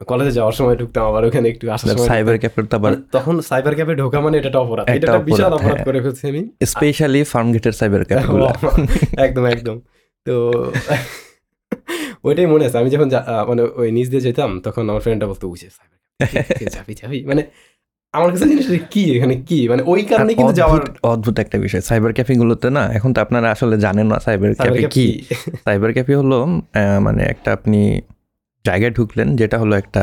কলেজে 0.00 0.32
যাওয়ার 0.32 0.54
সময় 0.54 0.76
ঢুকতাম 0.76 1.02
আবার 1.06 1.22
ওখানে 1.24 1.46
একটু 1.48 1.64
আসার 1.70 1.88
সময় 1.90 2.08
সাইবার 2.08 2.36
ক্যাফের 2.38 2.64
তো 2.64 2.74
আবার 2.76 2.92
মানে 2.92 3.02
তখন 3.12 3.34
সাইবার 3.40 3.72
ক্যাফে 3.74 3.94
ঢোকা 3.94 4.18
মানে 4.20 4.34
এটা 4.38 4.48
একটা 4.48 4.60
অপরাধ। 4.60 4.84
এটা 4.88 5.06
একটা 5.06 5.18
বিশাল 5.20 5.52
অপরাধ, 5.52 5.74
হ্যাঁ। 5.74 5.84
করে 5.84 5.98
ফেলছি 6.02 6.24
আমি। 6.28 6.42
স্পেশালি 6.66 7.20
ফার্ম 7.24 7.48
গেটের 7.52 7.72
সাইবার 7.72 8.02
ক্যাফ 8.04 8.24
একদম 9.18 9.44
একদম। 9.46 9.76
তো 10.26 10.34
ওইটাই 12.24 12.46
মনে 12.46 12.64
আছে। 12.66 12.76
আমি 12.78 12.90
যখন 12.90 13.08
মানে 13.48 13.62
ওই 13.76 13.88
নিচ 13.92 14.06
দিয়ে 14.08 14.22
যেতাম 14.22 14.50
তখন 14.60 14.82
আমার 14.90 15.02
ফ্রেন্ডটা 15.02 15.26
বলতো 15.26 15.44
বুঝে 15.48 15.68
যাবি 16.68 16.94
যাবি 16.94 17.18
মানে 17.24 17.42
আমার 18.14 18.28
কাছে 18.30 18.46
জিনিসটা 18.48 18.78
কি 18.90 19.02
এখানে 19.16 19.34
কি? 19.48 19.58
মানে 19.68 19.82
ওই 19.86 20.02
কারণে 20.02 20.32
কিন্তু 20.34 20.54
যাওয়ার 20.54 20.82
অদ্ভুত 21.02 21.36
একটা 21.38 21.56
বিষয়। 21.58 21.80
সাইবার 21.80 22.12
ক্যাফে 22.12 22.34
গুলোতে 22.34 22.68
না 22.70 22.82
এখন 22.92 23.10
তো 23.14 23.20
আপনারা 23.20 23.48
আসলে 23.50 23.76
জানেন 23.76 24.06
না 24.06 24.16
সাইবার 24.18 24.50
ক্যাফে 24.56 24.82
কি? 24.88 25.06
সাইবার 25.64 25.90
ক্যাফে 25.92 26.14
হলো 26.16 26.38
আহ, 26.72 26.98
মানে 27.00 27.22
একটা 27.24 27.52
আপনি 27.52 27.80
জায়গায় 28.64 28.92
ঢুকলেন 28.92 29.28
যেটা 29.40 29.56
হলো 29.58 29.74
একটা 29.76 30.02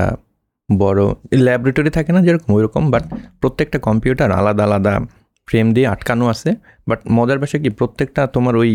বড় 0.70 1.02
ল্যাবরেটরি 1.46 1.92
থাকে 1.98 2.12
না 2.16 2.20
যেরকম 2.22 2.50
ওইরকম 2.54 2.84
বাট 2.94 3.04
প্রত্যেকটা 3.42 3.78
কম্পিউটার 3.80 4.30
আলাদা 4.32 4.64
আলাদা 4.64 4.94
ফ্রেম 5.48 5.68
দিয়ে 5.74 5.88
আটকানো 5.88 6.26
আছে। 6.30 6.50
বাট 6.88 7.00
মজার 7.12 7.40
বিষয় 7.40 7.60
কি 7.62 7.70
প্রত্যেকটা 7.70 8.22
তোমার 8.28 8.56
ওই 8.56 8.72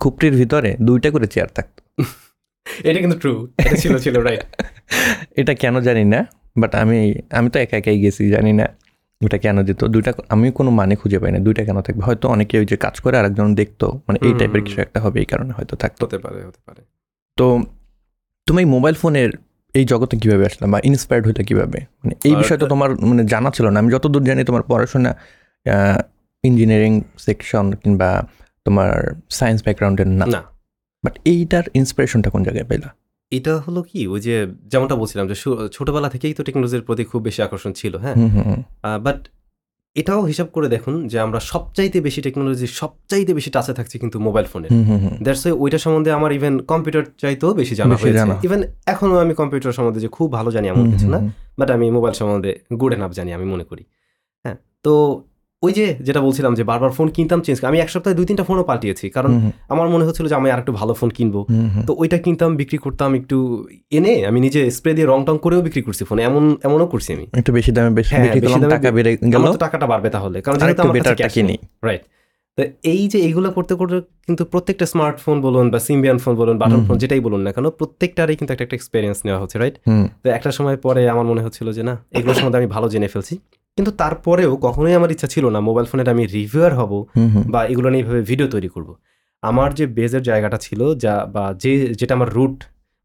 খুপটির 0.00 0.34
ভিতরে 0.40 0.70
দুইটা 0.80 1.08
করে 1.10 1.26
চেয়ার 1.26 1.48
থাকতো। 1.54 1.80
এটা 2.88 2.98
কিন্তু 3.00 3.16
ট্রু 3.18 3.32
এটা 3.58 3.74
ছিল 3.76 3.92
ছিল 3.98 4.14
রাইট 4.18 4.42
এটা 5.40 5.52
কেন 5.54 5.74
জানি 5.80 6.04
না 6.04 6.20
বাট 6.56 6.72
আমি 6.74 6.98
আমি 7.30 7.48
তো 7.50 7.58
একা 7.58 7.76
একাই 7.76 7.96
গেছি 8.00 8.22
জানি 8.30 8.52
না 8.52 8.66
ওটা 9.20 9.38
কেন 9.38 9.56
দিত। 9.62 9.80
দুইটা 9.84 10.10
আমি 10.28 10.46
কোনো 10.50 10.70
মানে 10.70 10.94
খুঁজে 10.96 11.18
পাই 11.18 11.30
না 11.32 11.38
দুইটা 11.38 11.62
কেন 11.64 11.78
থাকবে। 11.80 12.02
হয়তো 12.02 12.26
অনেকে 12.28 12.54
ওই 12.58 12.66
যে 12.66 12.76
কাজ 12.76 12.94
করে 13.00 13.14
আরেকজন 13.18 13.48
দেখতো 13.54 13.86
মানে 14.06 14.18
এই 14.26 14.32
টাইপের 14.38 14.60
কিছু 14.66 14.78
একটা 14.80 14.98
হবে 15.00 15.18
এই 15.20 15.28
কারণে 15.32 15.52
হয়তো 15.52 15.74
থাকতো। 15.76 16.02
হতে 16.06 16.18
পারে 16.18 16.38
হতে 16.44 16.60
পারে। 16.66 16.82
তো 17.38 17.46
তুমি 18.46 18.58
এই 18.64 18.68
মোবাইল 18.74 18.94
ফোনের 19.02 19.30
এই 19.74 19.84
জগতে 19.84 20.14
কীভাবে 20.22 20.44
আসলে 20.50 20.66
বা 20.72 20.78
ইন্সপায়ার্ড 20.90 21.24
হইতে 21.28 21.42
কীভাবে? 21.48 21.78
মানে 22.00 22.14
এই 22.28 22.34
বিষয়টা 22.40 22.66
তোমার 22.72 22.90
মানে 23.10 23.22
জানা 23.32 23.50
ছিল 23.56 23.66
না। 23.72 23.76
আমি 23.82 23.90
যতদূর 23.94 24.24
জানি 24.28 24.42
তোমার 24.50 24.62
পড়াশোনা 24.70 25.10
ইঞ্জিনিয়ারিং 26.44 26.92
সেকশন 27.26 27.66
কিংবা 27.82 28.10
তোমার 28.66 28.90
সায়েন্স 29.38 29.60
ব্যাকগ্রাউন্ডের 29.66 30.08
না। 30.20 30.26
না। 30.34 30.40
বাট 31.04 31.14
এইটার 31.32 31.64
ইন্সপিরেশনটা 31.80 32.28
কোন 32.34 32.40
জায়গায় 32.46 32.66
পেলা 32.70 32.88
এটা 33.32 33.52
হলো 33.66 33.80
কি? 33.90 34.00
ওই 34.12 34.20
যে 34.26 34.34
যেমনটা 34.72 34.96
বলছিলাম 35.02 35.24
যে 35.30 35.36
ছোটবেলা 35.76 36.08
থেকেই 36.14 36.32
তো 36.38 36.42
টেকনোলজির 36.46 36.82
প্রতি 36.88 37.02
খুব 37.10 37.20
বেশি 37.28 37.40
আকর্ষণ 37.46 37.72
ছিল 37.80 37.94
হ্যাঁ। 38.04 38.16
বাট 39.06 39.18
এটাও 39.96 40.20
হিসাব 40.22 40.48
করে 40.56 40.68
দেখুন 40.68 40.94
যে 41.08 41.16
আমরা 41.20 41.40
সবচাইতে 41.52 41.98
বেশি 42.00 42.20
টেকনোলজি 42.22 42.66
সবচাইতে 42.66 43.32
বেশি 43.34 43.50
টাচে 43.50 43.72
থাকছি 43.72 43.96
কিন্তু 43.98 44.16
মোবাইল 44.20 44.46
ফোনে 44.46 44.68
দ্যাটস 45.24 45.42
ওই। 45.46 45.52
ওইটা 45.62 45.78
সম্বন্ধে 45.78 46.10
আমার 46.18 46.30
ইভেন 46.32 46.54
কম্পিউটার 46.72 47.04
চাইতেও 47.18 47.50
বেশি 47.54 47.74
জানা 47.74 47.94
হয়েছে। 47.96 48.46
ইভেন 48.46 48.60
এখনও 48.86 49.16
আমি 49.18 49.34
কম্পিউটার 49.34 49.72
সম্বন্ধে 49.72 50.00
যে 50.00 50.08
খুব 50.08 50.32
ভালো 50.32 50.50
জানি 50.50 50.66
এমন 50.68 50.84
কিছু 50.92 51.08
না 51.10 51.18
বাট 51.58 51.68
আমি 51.70 51.86
মোবাইল 51.90 52.14
সম্বন্ধে 52.20 52.50
গুড 52.80 52.92
এনাফ 52.94 53.12
জানি 53.12 53.30
আমি 53.32 53.44
মনে 53.44 53.64
করি। 53.64 53.84
হ্যাঁ 54.44 54.56
তো 54.82 54.94
ওই 55.62 55.72
যে 55.78 55.86
যেটা 56.06 56.20
বলছিলাম 56.26 56.52
যে 56.58 56.62
বারবার 56.70 56.92
ফোন 56.96 57.08
কিনতাম 57.16 57.40
চেঞ্জ 57.44 57.58
আমি 57.70 57.78
এক 57.80 57.90
সপ্তাহে 57.94 58.16
দুই 58.18 58.26
তিনটা 58.28 58.44
ফোনও 58.48 58.64
পাল্টিয়েছি 58.70 59.06
কারণ 59.16 59.32
আমার 59.68 59.86
মনে 59.94 60.04
হচ্ছিল 60.06 60.24
যে 60.30 60.36
আমি 60.40 60.48
আর 60.54 60.58
একটু 60.62 60.72
ভালো 60.80 60.92
ফোন 61.00 61.10
কিনবো। 61.16 61.40
তো 61.88 61.92
ওইটা 62.00 62.18
কিনতাম 62.24 62.50
বিক্রি 62.60 62.78
করতাম 62.84 63.10
একটু 63.20 63.36
এনে 63.96 64.12
আমি 64.28 64.38
নিজে 64.46 64.60
স্প্রে 64.76 64.92
দিয়ে 64.96 65.06
রং 65.12 65.20
টং 65.28 65.34
করেও 65.44 65.60
বিক্রি 65.66 65.82
করছি 65.86 66.02
ফোনে 66.08 66.22
এমন 66.30 66.44
এমনও 66.66 66.86
করছি 66.92 67.10
আমি। 67.16 67.26
একটু 67.40 67.50
বেশি 67.58 67.70
দামে 67.76 67.90
বেশি 67.98 68.12
হ্যাঁ, 68.14 68.26
টাকা 68.76 68.88
বেড়ে 68.96 69.12
গেল। 69.34 69.44
টাকাটা 69.64 69.86
বাড়বে 69.92 70.08
তাহলে 70.16 70.38
কারণ 70.44 70.56
যেহেতু 70.60 70.82
আমার 70.82 70.94
কাছে 71.04 71.28
কিনি। 71.36 71.54
রাইট 71.88 72.04
তো 72.58 72.62
এই 72.92 73.02
যে 73.12 73.18
এইগুলো 73.26 73.48
করতে 73.50 73.74
করতে 73.80 73.96
কিন্তু 74.26 74.42
প্রত্যেকটা 74.44 74.86
স্মার্টফোন 74.92 75.36
বলুন 75.46 75.66
বা 75.72 75.78
সিম্বিয়ান 75.88 76.18
ফোন 76.18 76.34
বলুন 76.40 76.56
বাটন 76.62 76.80
ফোন 76.86 76.96
যেটাই 77.02 77.20
বলুন 77.20 77.40
না 77.46 77.50
কেন 77.52 77.66
প্রত্যেকটারই 77.80 78.34
কিন্তু 78.38 78.50
একটা 78.54 78.64
একটা 78.66 78.76
এক্সপিরিয়েন্স 78.76 79.18
নেওয়া 79.26 79.40
হচ্ছে 79.42 79.56
রাইট 79.58 79.76
তো 80.22 80.26
একটা 80.30 80.50
সময় 80.58 80.76
পরে 80.76 81.02
আমার 81.08 81.26
মনে 81.30 81.42
হচ্ছিল 81.46 81.66
যে 81.72 81.82
না 81.88 81.94
এগুলোর 82.18 82.36
সম্বন্ধে 82.38 82.58
আমি 82.58 82.68
ভালো 82.76 82.86
জেনে 82.88 83.08
ফেলছি। 83.08 83.34
কিন্তু 83.78 83.90
তারপরেও 83.92 84.52
কখনোই 84.56 84.94
আমার 84.94 85.10
ইচ্ছা 85.10 85.28
ছিল 85.28 85.44
না 85.48 85.58
মোবাইল 85.60 85.86
ফোনের 85.86 86.08
আমি 86.08 86.22
রিভিউয়ার 86.28 86.72
হব 86.74 86.92
বা 87.50 87.60
এগুলো 87.66 87.88
নিয়ে 87.90 88.02
এইভাবে 88.02 88.22
ভিডিও 88.22 88.46
তৈরি 88.48 88.68
করব। 88.68 88.90
আমার 89.42 89.70
যে 89.74 89.84
বেজের 89.88 90.22
জায়গাটা 90.22 90.58
ছিল 90.58 90.80
যা 90.94 91.14
বা 91.26 91.44
যে 91.54 91.72
যেটা 91.94 92.12
আমার 92.14 92.30
রুট 92.32 92.56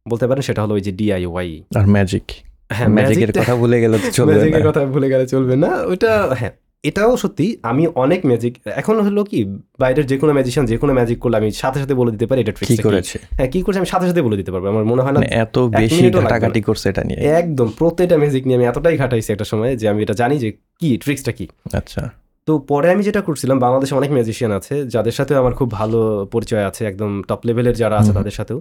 বলতে 0.06 0.25
পারেন 0.27 0.43
সেটা 0.43 0.62
হলো 0.63 0.73
ওই 0.73 0.82
যে 0.82 0.91
ডিআই 0.91 1.21
ওয়াই 1.25 1.51
আর 1.75 1.86
ম্যাজিক 1.88 2.25
হ্যাঁ 2.69 2.89
ম্যাজিকের 2.89 3.32
কথা 3.32 3.53
ভুলে 3.56 3.77
গেলে 3.82 3.97
চলবে 4.12 4.32
ম্যাজিকের 4.32 4.63
কথা 4.67 4.82
ভুলে 4.86 5.08
গেলে 5.10 5.25
চলবে 5.25 5.53
না 5.56 5.71
ওইটা 5.84 6.12
হ্যাঁ। 6.38 6.53
এটাও 6.84 7.13
সত্যি 7.18 7.46
আমি 7.72 7.84
অনেক 8.04 8.22
ম্যাজিক 8.30 8.54
এখন 8.82 8.96
হলো 9.08 9.22
কি 9.32 9.40
বাইরের 9.82 10.06
যে 10.12 10.18
কোনো 10.22 10.32
ম্যাজিশিয়ান 10.38 10.66
যে 10.72 10.78
কোনো 10.82 10.94
ম্যাজিক 10.94 11.18
করলে 11.24 11.36
আমি 11.42 11.50
সাথে 11.52 11.78
সাথে 11.82 11.94
বলে 11.94 12.12
দিতে 12.16 12.26
পারি 12.30 12.40
এটা 12.42 12.52
কি 12.52 12.58
ট্রিক্স 12.58 12.84
করেছে? 12.88 13.18
হ্যাঁ 13.38 13.50
কি 13.54 13.60
করছে 13.66 13.80
আমি 13.82 13.90
সাথে 13.94 14.06
সাথে 14.10 14.22
বলে 14.28 14.38
দিতে 14.38 14.52
পারব। 14.54 14.66
আমার 14.74 14.86
মনে 14.92 15.02
হয় 15.06 15.13
না 15.13 15.20
মানে 15.20 15.32
এত 15.46 15.58
বেশি 15.82 16.06
ঘাটাঘাটি 16.12 16.62
করছে 16.62 16.86
এটা 16.92 17.04
নিয়ে। 17.04 17.20
একদম 17.42 17.68
প্রত্যেকটা 17.80 18.18
ম্যাজিক 18.24 18.44
নিয়ে 18.48 18.58
আমি 18.60 18.66
এতটাই 18.72 18.96
ঘাটাইছি 18.98 19.30
একটা 19.32 19.46
সময় 19.52 19.72
যে 19.82 19.86
আমি 19.92 20.00
এটা 20.06 20.16
জানি 20.22 20.36
যে 20.44 20.50
কি 20.80 20.90
ট্রিক্সটা 21.04 21.32
কি। 21.32 21.46
আচ্ছা। 21.80 22.02
তো 22.48 22.54
পরে 22.72 22.88
আমি 22.94 23.04
যেটা 23.04 23.22
করছিলাম 23.22 23.58
বাংলাদেশে 23.66 23.94
অনেক 23.96 24.12
ম্যাজিশিয়ান 24.12 24.52
আছে 24.60 24.76
যাদের 24.94 25.12
সাথে 25.12 25.34
আমার 25.42 25.54
খুব 25.60 25.72
ভালো 25.80 26.00
পরিচয় 26.34 26.63
আছে 26.70 26.82
একদম 26.86 27.12
টপ 27.30 27.42
লেভেলের 27.48 27.76
যারা 27.82 27.96
আছে 28.02 28.12
তাদের 28.13 28.32
সাথেও। 28.32 28.60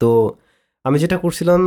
তো 0.00 0.10
আমি 0.84 0.98
যেটা 0.98 1.16
করছিলাম 1.16 1.60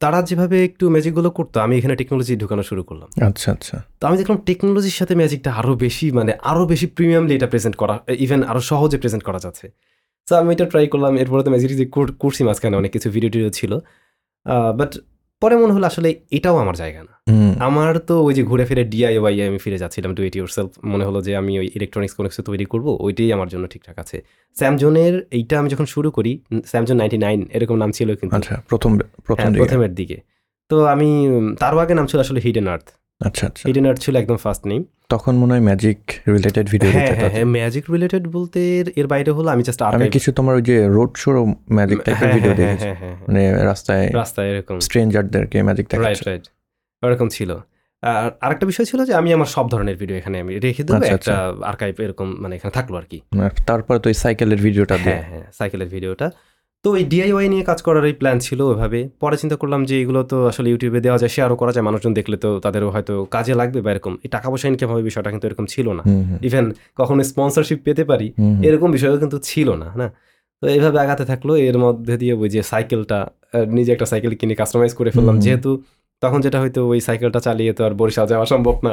তারা 0.00 0.22
যেভাবে 0.22 0.64
একটু 0.64 0.90
ম্যাজিকগুলো 0.90 1.30
করতো 1.30 1.60
আমি 1.60 1.78
এখানে 1.78 1.94
টেকনোলজি 1.96 2.36
ঢুকানো 2.36 2.62
শুরু 2.62 2.82
করলাম। 2.82 3.08
আচ্ছা 3.26 3.52
আচ্ছা। 3.52 3.76
তো 4.00 4.06
আমি 4.06 4.16
দেখলাম 4.16 4.38
টেকনোলজির 4.46 4.90
সাথে 4.90 5.14
ম্যাজিকটা 5.14 5.52
আরও 5.52 5.74
বেশি 5.76 6.10
মানে 6.10 6.32
আরও 6.42 6.66
বেশি 6.66 6.86
প্রিমিয়ামলি 6.86 7.34
এটা 7.34 7.46
প্রেজেন্ট 7.46 7.76
করা 7.76 7.94
ইভেন 8.18 8.42
আরও 8.42 8.60
সহজে 8.60 8.98
প্রেজেন্ট 8.98 9.24
করা 9.24 9.38
যাচ্ছে। 9.38 9.66
তো 10.28 10.36
আমি 10.36 10.52
এটা 10.52 10.64
ট্রাই 10.64 10.86
করলাম 10.88 11.16
এরপরে 11.16 11.42
তো 11.42 11.50
ম্যাজিক 11.50 11.70
যে 11.76 11.86
কোর- 11.86 12.12
করছি 12.18 12.44
মাঝখানে 12.44 12.76
অনেক 12.76 12.92
কিছু 12.92 13.10
ভিডিও 13.10 13.30
টিডিও 13.30 13.50
ছিল 13.50 13.72
বাট 14.76 14.90
পরে 15.42 15.56
মনে 15.56 15.72
হলো 15.72 15.86
আসলে 15.86 16.08
এটাও 16.30 16.56
আমার 16.58 16.76
জায়গা 16.76 17.00
না। 17.08 17.14
আমার 17.68 17.92
তো 18.08 18.14
ওই 18.22 18.34
যে 18.34 18.42
ঘুরে 18.42 18.64
ফিরে 18.64 18.84
ডিআইওয়াই 18.84 19.36
আমি 19.48 19.58
ফিরে 19.58 19.78
যাচ্ছিলাম 19.78 20.14
টু 20.14 20.22
ইট 20.22 20.34
সেলফ 20.48 20.70
মনে 20.84 21.04
হলো 21.04 21.18
যে 21.22 21.36
আমি 21.36 21.52
ওই 21.58 21.66
ইলেকট্রনিক্স 21.74 22.14
কোনো 22.16 22.28
কিছু 22.28 22.42
তৈরি 22.42 22.64
করব 22.64 22.86
ওইটাই 23.00 23.32
আমার 23.32 23.48
জন্য 23.48 23.64
ঠিকঠাক 23.66 23.98
আছে। 23.98 24.22
স্যামজনের 24.56 25.14
এইটা 25.30 25.54
আমি 25.58 25.68
যখন 25.68 25.86
শুরু 25.86 26.10
করি 26.10 26.32
স্যামজন 26.64 26.96
নাইনটি 26.96 27.18
নাইন 27.18 27.40
এরকম 27.52 27.76
নাম 27.76 27.90
ছিল 27.90 28.08
কিন্তু। 28.14 28.36
আচ্ছা 28.36 28.54
প্রথম 28.68 28.90
প্রথম 29.24 29.42
হ্যাঁ, 29.42 29.60
প্রথমের 29.60 29.94
দিকে। 29.94 30.16
তো 30.70 30.86
আমি 30.86 31.08
তারও 31.58 31.78
আগে 31.78 31.94
নাম 31.94 32.06
ছিল 32.06 32.18
আসলে 32.20 32.40
হিডেন 32.40 32.68
আর্থ 32.68 32.88
আচ্ছা 33.20 33.44
আচ্ছা। 33.46 33.64
হিডেন 33.68 33.86
আর্থ 33.86 34.00
ছিল 34.02 34.14
একদম 34.16 34.36
ফার্স্ট 34.36 34.64
নেম 34.66 34.82
তখন 35.08 35.34
মনে 35.36 35.52
হয় 35.54 35.64
ম্যাজিক 35.68 35.98
রিলেটেড 36.28 36.66
ভিডিও 36.68 36.90
হ্যাঁ 36.90 37.14
হ্যাঁ 37.34 37.46
ম্যাজিক 37.56 37.84
রিলেটেড 37.90 38.24
বলতে 38.28 38.58
এর- 38.96 39.08
বাইরে 39.08 39.30
হলো 39.30 39.48
আমি 39.50 39.62
জাস্ট 39.62 39.80
আমি 39.88 40.08
কিছু 40.10 40.28
তোমার 40.32 40.54
ওই 40.54 40.62
যে 40.62 40.76
রোড 40.88 41.12
শো 41.16 41.30
ম্যাজিক 41.70 41.98
টাইপের 41.98 42.28
ভিডিও 42.36 42.52
দেখেছি। 42.54 42.84
হ্যাঁ 42.84 42.96
হ্যাঁ 42.96 43.14
হ্যাঁ। 43.14 43.26
মানে 43.28 43.42
রাস্তায় 43.64 44.04
রাস্তায় 44.12 44.48
এরকম। 44.52 44.76
স্ট্রেঞ্জারদেরকে 44.80 45.58
ম্যাজিক 45.62 45.86
রাইট 45.86 45.92
দেখাচ্ছে 45.94 46.24
রাইট 46.30 46.44
ওরকম 47.02 47.28
ছিল। 47.28 47.50
আর 48.02 48.28
আরেকটা 48.40 48.66
বিষয় 48.66 48.86
ছিল 48.86 49.00
যে 49.04 49.12
আমি 49.14 49.30
আমার 49.32 49.46
সব 49.46 49.66
ধরনের 49.68 49.96
ভিডিও 49.96 50.16
এখানে 50.16 50.36
আমি 50.40 50.52
রেখে 50.58 50.82
দেবো 50.82 50.96
আচ্ছা, 50.98 51.14
একটা 51.14 51.34
আর্কাইভ 51.62 51.94
এরকম 52.00 52.28
মানে 52.40 52.52
এখানে 52.56 52.72
থাকল 52.72 52.94
আর 52.96 53.06
কি। 53.10 53.18
আর 53.44 53.52
তারপরে 53.66 53.98
তো 53.98 54.06
ওই 54.08 54.14
সাইকেলের 54.14 54.60
ভিডিওটা 54.62 54.96
দিয়ে। 54.96 55.18
হ্যাঁ 55.18 55.24
হ্যাঁ 55.32 55.46
সাইকেলের 55.52 55.88
ভিডিওটা 55.88 56.26
তো 56.84 56.88
এই 57.00 57.04
ডিআইওয়াই 57.12 57.46
নিয়ে 57.52 57.64
কাজ 57.70 57.78
করার 57.86 58.04
এই 58.10 58.14
প্ল্যান 58.20 58.38
ছিল 58.46 58.60
ওইভাবে। 58.70 59.00
পরে 59.22 59.36
চিন্তা 59.42 59.56
করলাম 59.62 59.80
যে 59.90 59.94
এগুলো 60.02 60.20
তো 60.32 60.36
আসলে 60.50 60.68
ইউটিউবে 60.72 61.00
দেওয়া 61.06 61.18
যায় 61.22 61.32
শেয়ারও 61.36 61.56
করা 61.60 61.72
যায় 61.74 61.84
মানুষজন 61.88 62.12
দেখলে 62.18 62.36
তো 62.44 62.50
তাদেরও 62.64 62.88
হয়তো 62.94 63.14
কাজে 63.34 63.54
লাগবে 63.60 63.78
বা 63.84 63.90
এরকম। 63.94 64.12
এই 64.24 64.30
টাকা 64.34 64.46
পয়সা 64.52 64.66
ইনকাম 64.70 64.88
হবে 64.92 65.02
বিষয়টা 65.10 65.28
কিন্তু 65.32 65.46
এরকম 65.48 65.66
ছিল 65.74 65.86
না। 65.98 66.02
ইভেন 66.48 66.64
কখনো 67.00 67.20
স্পন্সরশিপ 67.30 67.78
পেতে 67.86 68.02
পারি। 68.10 68.26
এরকম 68.68 68.88
বিষয়ও 68.96 69.16
কিন্তু 69.22 69.38
ছিল 69.50 69.68
না 69.82 69.88
না? 70.00 70.06
তো 70.62 70.64
এইভাবে 70.74 70.98
আগাতে 71.04 71.24
থাকল। 71.30 71.48
এর 71.68 71.76
মধ্যে 71.84 72.14
দিয়ে 72.22 72.34
ওই 72.42 72.48
যে 72.54 72.60
সাইকেলটা 72.70 73.18
নিজে 73.76 73.90
একটা 73.94 74.06
সাইকেল 74.12 74.32
কিনে 74.40 74.54
কাস্টমাইজ 74.60 74.92
করে 74.98 75.10
ফেললাম। 75.16 75.36
যেহেতু 75.44 75.70
তখন 76.22 76.38
যেটা 76.40 76.58
হয়তো 76.62 76.80
ওই 76.88 77.00
সাইকেলটা 77.00 77.40
চালিয়ে 77.40 77.72
তো 77.72 77.80
আর 77.86 77.92
বরিশাল 77.94 78.26
যাওয়া 78.32 78.46
সম্ভব 78.46 78.76
না। 78.86 78.92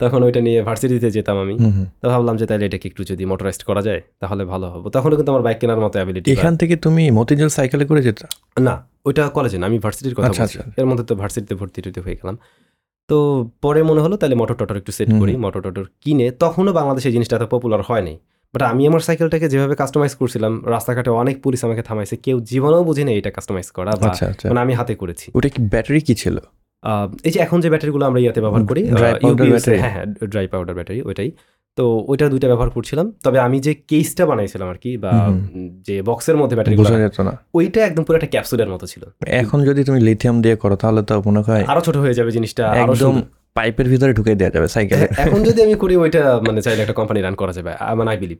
তখন 0.00 0.20
ওইটা 0.22 0.40
নিয়ে 0.40 0.60
ভার্সিটিতে 0.62 1.08
যেতাম 1.10 1.36
আমি। 1.44 1.54
তো 2.02 2.06
ভাবলাম 2.08 2.34
যে 2.36 2.44
তাহলে 2.46 2.64
এটাকে 2.66 2.86
একটু 2.88 3.02
যদি 3.04 3.22
মোটরাইজড 3.24 3.62
করা 3.64 3.82
যায় 3.82 4.00
তাহলে 4.20 4.42
ভালো 4.44 4.66
হবে। 4.72 4.86
তখনও 4.90 5.14
কিন্তু 5.16 5.30
আমার 5.32 5.42
বাইক 5.42 5.58
কেনার 5.60 5.80
মতো 5.84 5.96
অ্যাবিলিটি 5.98 6.26
এখান 6.32 6.54
থেকে 6.56 6.74
তুমি 6.76 7.04
মতিঝিল 7.10 7.48
সাইকেলে 7.48 7.84
করে 7.84 8.00
যেত? 8.02 8.20
না 8.60 8.74
ওইটা 9.06 9.22
কলেজে 9.28 9.58
না 9.58 9.64
আমি 9.66 9.78
ভার্সিটির 9.78 10.14
কথা 10.14 10.28
আচ্ছা, 10.28 10.42
বলছি। 10.42 10.58
আচ্ছা। 10.58 10.80
এর 10.80 10.86
মধ্যে 10.86 11.04
তো 11.04 11.14
ভার্সিটিতে 11.14 11.54
ভর্তি 11.54 11.78
টর্তি 11.82 12.00
হয়ে 12.00 12.16
গেলাম। 12.16 12.36
তো 13.08 13.16
পরে 13.62 13.80
মনে 13.82 14.00
হলো 14.00 14.16
তাহলে 14.16 14.34
মোটর 14.34 14.54
টটর 14.54 14.76
একটু 14.76 14.92
সেট 14.92 15.10
করি 15.20 15.32
মোটর 15.36 15.60
টটর 15.60 15.84
কিনে। 16.00 16.26
তখনও 16.30 16.72
বাংলাদেশে 16.72 17.10
জিনিসটা 17.12 17.36
এত 17.36 17.44
পপুলার 17.50 17.82
হয়নি 17.82 18.14
বাট 18.54 18.62
আমি 18.62 18.86
আমার 18.86 19.00
সাইকেলটাকে 19.00 19.48
যেভাবে 19.48 19.74
কাস্টমাইজ 19.74 20.14
করছিলাম 20.14 20.62
রাস্তাঘাটে 20.66 21.10
অনেক 21.10 21.42
পুলিশ 21.42 21.64
আমাকে 21.64 21.82
থামাইছে 21.82 22.16
কেউ 22.16 22.40
জীবনেও 22.40 22.84
বুঝেনি 22.84 23.12
এটা 23.18 23.30
কাস্টমাইজ 23.30 23.70
করা 23.70 23.92
বা 24.00 24.06
আচ্ছা 24.06 24.26
আচ্ছা। 24.26 24.48
মানে 24.48 24.60
আমি 24.60 24.74
হাতে 24.74 24.94
করেছি। 24.94 25.30
ওটা 25.34 25.48
কি 25.48 25.62
ব্যাটারি 25.62 26.00
কি 26.00 26.14
ছিল? 26.14 26.36
এই 27.24 27.30
যে 27.30 27.40
এখন 27.40 27.60
যে 27.60 27.70
ব্যাটারিগুলো 27.70 28.06
আমরা 28.06 28.20
ইয়াতে 28.20 28.40
ব্যবহার 28.40 28.64
করি? 28.66 28.82
হ্যাঁ 28.84 29.92
হ্যাঁ 29.94 30.06
ড্রাই 30.06 30.46
পাউডার 30.46 30.74
ব্যাটারি 30.74 31.02
ওইটাই। 31.02 31.32
তো 31.76 32.04
ওইটা 32.06 32.28
দুইটা 32.28 32.48
ব্যবহার 32.48 32.70
করছিলাম। 32.70 33.12
তবে 33.24 33.38
আমি 33.40 33.60
যে 33.60 33.74
কেসটা 33.74 34.26
বানাইছিলাম 34.26 34.68
আর 34.68 34.74
কি 34.74 34.96
বা 34.96 35.12
যে 35.86 36.02
বক্সের 36.02 36.36
মধ্যে 36.36 36.56
বোঝা 36.76 36.98
যেত 36.98 37.20
না। 37.20 37.32
ওইটা 37.54 37.80
একদম 37.86 38.02
পুরো 38.04 38.16
একটা 38.16 38.26
ক্যাপসুলের 38.26 38.68
মতো 38.68 38.86
ছিল। 38.86 39.02
এখন 39.26 39.64
যদি 39.64 39.84
তুমি 39.84 40.00
লিথিয়াম 40.00 40.42
দিয়ে 40.42 40.56
করো 40.56 40.76
তাহলে 40.76 41.02
তো 41.02 41.22
মনে 41.26 41.40
হয় 41.40 41.64
আরও 41.64 41.80
ছোট 41.80 41.96
হয়ে 41.96 42.14
যাবে 42.14 42.30
জিনিসটা 42.30 42.74
একদম। 42.74 43.22
পাইপের 43.54 43.88
ভিতরে 43.88 44.12
ঢুকে 44.14 44.34
দেওয়া 44.34 44.50
যাবে 44.50 44.68
সাইকেলে। 44.68 45.06
হ্যাঁ, 45.10 45.26
এখন 45.26 45.42
যদি 45.42 45.62
আমি 45.62 45.74
করি 45.74 45.96
ওইটা 45.96 46.40
মানে 46.46 46.62
চাইলে 46.62 46.82
একটা 46.82 46.92
কোম্পানি 46.92 47.20
রান 47.20 47.34
করা 47.34 47.52
যাবে 47.52 47.94
মানে 47.94 48.10
আই 48.10 48.16
বিলিভ 48.16 48.38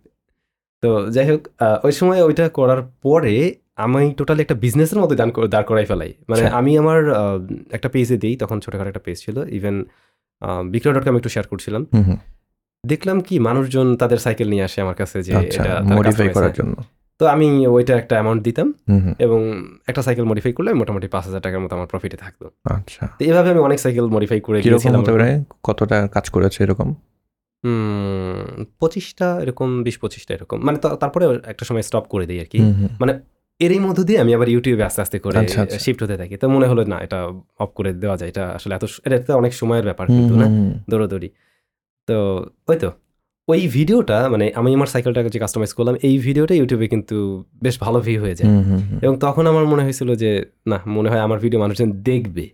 তো 0.83 1.11
যাই 1.11 1.31
হোক 1.31 1.49
ওই 1.85 1.93
সময় 1.93 2.23
ওইটা 2.23 2.49
করার 2.49 2.83
পরে 2.83 3.55
আমি 3.77 4.15
টোটালি 4.17 4.43
একটা 4.43 4.55
বিজনেসের 4.55 4.99
মতো 4.99 5.15
দান 5.15 5.31
করে- 5.31 5.49
দাঁড় 5.49 5.67
করাই 5.67 5.85
ফেলাই। 5.85 6.15
মানে 6.29 6.43
আচ্ছা। 6.43 6.57
আমি 6.59 6.79
আমার 6.79 6.99
একটা 7.71 7.89
পেজে 7.89 8.17
দিই 8.19 8.37
তখন 8.37 8.61
ছোটখাটো 8.61 8.89
একটা 8.89 9.01
পেজ 9.01 9.19
ছিল 9.19 9.45
ইভেন 9.49 9.85
বিক্রয় 10.71 11.01
ডট 11.01 11.05
কম 11.05 11.17
একটু 11.17 11.29
শেয়ার 11.29 11.47
করছিলাম। 11.49 11.87
দেখলাম 12.87 13.21
কি 13.21 13.39
মানুষজন 13.39 13.97
তাদের 13.97 14.19
সাইকেল 14.19 14.49
নিয়ে 14.49 14.63
আসে 14.63 14.81
আমার 14.81 14.95
কাছে 14.95 15.23
যে 15.23 15.37
আচ্ছা 15.37 15.63
এটা 15.63 15.81
মডিফাই 15.83 16.29
করার 16.29 16.53
জন্য। 16.53 16.75
তো 17.19 17.27
আমি 17.27 17.67
ওইটা 17.67 17.97
একটা 17.97 18.15
অ্যামাউন্ট 18.15 18.43
দিতাম 18.43 18.75
এবং 19.19 19.65
একটা 19.87 20.03
সাইকেল 20.03 20.25
মডিফাই 20.25 20.53
করলে 20.53 20.73
মোটামুটি 20.73 21.09
পাঁচ 21.09 21.25
হাজার 21.25 21.41
টাকার 21.41 21.61
মতো 21.61 21.77
আমার 21.77 21.87
প্রফিটে 21.87 22.17
থাকতো। 22.17 22.51
আচ্ছা। 22.65 23.07
তো 23.07 23.25
এভাবে 23.25 23.51
আমি 23.51 23.59
অনেক 23.59 23.81
সাইকেল 23.81 24.07
মডিফাই 24.07 24.41
করে 24.41 24.63
পারে? 25.13 25.45
কতটা 25.63 26.09
কাজ 26.09 26.31
করেছে 26.31 26.65
এরকম? 26.65 26.95
পঁচিশটা 28.79 29.41
এরকম 29.41 29.83
বিশ 29.83 29.99
পঁচিশটা 29.99 30.35
এরকম। 30.35 30.65
মানে 30.65 30.79
তারপরে 30.79 31.39
একটা 31.47 31.65
সময় 31.65 31.83
স্টপ 31.83 32.05
করে 32.09 32.27
দিই 32.27 32.41
আর 32.41 32.45
কি। 32.45 32.59
হুম। 32.59 33.11
এরই 33.59 33.79
মধ্য 33.79 34.03
দিয়ে 34.03 34.21
আমি 34.21 34.35
আবার 34.35 34.49
ইউটিউবে 34.49 34.83
আস্তে 34.83 35.03
আস্তে 35.03 35.19
করে 35.19 35.39
আচ্ছা, 35.39 35.63
আচ্ছা। 35.63 35.79
শিফট 35.79 36.03
হতে 36.03 36.17
থাকি। 36.17 36.37
তো 36.37 36.49
মনে 36.49 36.67
হলো 36.67 36.85
না 36.85 37.01
এটা 37.01 37.25
অফ 37.59 37.69
করে 37.75 37.93
দেওয়া 37.93 38.17
যায়। 38.17 38.29
এটা 38.29 38.47
আসলে 38.49 38.75
এত 38.75 38.85
এটা 39.05 39.37
অনেক 39.37 39.55
সময়ের 39.55 39.85
ব্যাপার 39.85 40.07
কিন্তু 40.07 40.37
না। 40.37 40.47
দৌড়াদৌড়ি। 40.91 41.31
তো 42.07 42.47
ওই 42.69 42.77
তো। 42.77 42.93
ওই 43.53 43.61
ভিডিওটা 43.77 44.19
মানে 44.33 44.47
আমি 44.59 44.71
আমার 44.77 44.89
সাইকেলটাকে 44.95 45.31
যে 45.35 45.39
কাস্টমাইজ 45.45 45.73
করলাম 45.79 45.95
এই 46.09 46.15
ভিডিওটা 46.27 46.55
ইউটিউবে 46.61 46.87
কিন্তু 46.95 47.17
বেশ 47.65 47.75
ভালো 47.85 47.99
ভিউ 48.07 48.19
হয়ে 48.25 48.37
যায়। 48.39 48.49
এবং 49.05 49.15
তখন 49.25 49.45
আমার 49.53 49.65
মনে 49.73 49.83
হয়েছিল 49.87 50.09
যে 50.23 50.31
না 50.71 50.79
মনে 50.97 51.09
হয় 51.13 51.23
আমার 51.27 51.39
ভিডিও 51.45 51.59
মানুষজন 51.65 51.91
দেখবে। 52.11 52.45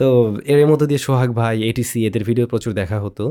তো 0.00 0.08
এর 0.52 0.58
মধ্যে 0.70 0.86
দিয়ে 0.90 1.00
সোহাগ 1.06 1.30
ভাই 1.40 1.56
এটিসি 1.70 1.98
এদের 2.08 2.22
ভিডিও 2.28 2.46
প্রচুর 2.52 2.72
দেখা 2.80 2.98
হতো। 3.04 3.24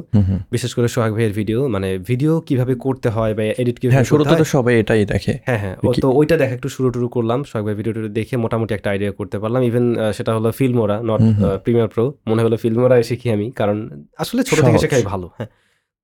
বিশেষ 0.54 0.72
করে 0.78 0.88
সোহাগ 0.96 1.12
ভাইয়ের 1.16 1.34
ভিডিও 1.40 1.60
মানে 1.76 1.90
ভিডিও 2.10 2.34
কীভাবে 2.48 2.74
করতে 2.86 3.08
হয় 3.16 3.34
বা 3.38 3.44
এডিট 3.62 3.78
কীভাবে 3.82 3.96
হ্যাঁ 3.96 4.08
শুরুতে 4.12 4.34
তো 4.42 4.46
সবাই 4.56 4.74
এটাই 4.82 5.02
দেখে। 5.14 5.34
হ্যাঁ 5.48 5.60
হ্যাঁ 5.64 5.76
ও 5.88 5.90
তো 6.04 6.08
ওইটা 6.20 6.36
দেখা 6.42 6.54
একটু 6.58 6.70
শুরু 6.76 6.88
টুরু 6.94 7.08
করলাম 7.16 7.40
সোহাগ 7.50 7.64
ভাই 7.68 7.76
ভিডিও 7.80 7.94
দেখে 8.20 8.36
মোটামুটি 8.44 8.72
একটা 8.78 8.90
আইডিয়া 8.94 9.12
করতে 9.20 9.38
পারলাম। 9.42 9.62
ইভেন 9.70 9.86
সেটা 10.18 10.32
হলো 10.38 10.50
ফিল্মোরা 10.60 10.98
নট। 11.10 11.22
প্রিমিয়ার 11.64 11.90
প্রো 11.94 12.06
মনে 12.30 12.42
হলো 12.46 12.56
ফিল্মোরা 12.64 12.96
শিখি 13.10 13.28
আমি 13.36 13.48
কারণ 13.60 13.78
আসলে 14.24 14.42
ছোট 14.50 14.58
থেকে 14.68 14.80
শেখাই 14.84 15.04
ভালো 15.14 15.28
হ্যাঁ। 15.38 15.50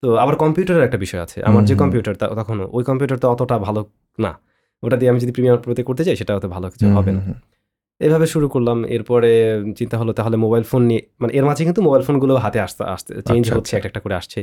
তো 0.04 0.16
আবার 0.16 0.36
কম্পিউটারের 0.36 0.84
একটা 0.84 0.98
বিষয় 0.98 1.22
আছে 1.22 1.38
আমার 1.44 1.64
যে। 1.64 1.74
কম্পিউটার 1.76 2.16
তখন 2.36 2.58
ওই 2.72 2.84
কম্পিউটার 2.84 3.18
তো 3.20 3.28
অতটা 3.30 3.56
ভালো 3.58 3.82
না 4.20 4.32
ওটা 4.84 4.96
দিয়ে 4.98 5.10
আমি 5.12 5.20
যদি 5.20 5.32
প্রিমিয়ার 5.32 5.58
প্রোতে 5.58 5.82
করতে 5.84 6.04
চাই 6.04 6.16
সেটা 6.16 6.32
অত 6.36 6.46
ভালো 6.46 6.68
কিছু 6.70 6.86
হবে 6.90 7.12
না। 7.12 7.22
এভাবে 8.02 8.26
শুরু 8.28 8.48
করলাম 8.50 8.78
এরপরে 8.86 9.32
চিন্তা 9.76 9.98
হলো 9.98 10.12
তাহলে 10.14 10.36
মোবাইল 10.38 10.64
ফোন 10.64 10.82
নিয়ে 10.86 11.02
মানে 11.20 11.32
এর 11.34 11.46
মাঝে 11.46 11.62
কিন্তু 11.64 11.82
মোবাইল 11.82 12.04
ফোনগুলো 12.04 12.34
হাতে 12.36 12.60
আসতে 12.60 12.84
আসতে 12.86 13.12
চেঞ্জ 13.22 13.44
আচ্ছা, 13.44 13.56
হচ্ছে 13.56 13.72
আচ্ছা। 13.72 13.78
একটা 13.78 13.88
একটা 13.88 14.00
করে 14.00 14.16
আসছে 14.16 14.40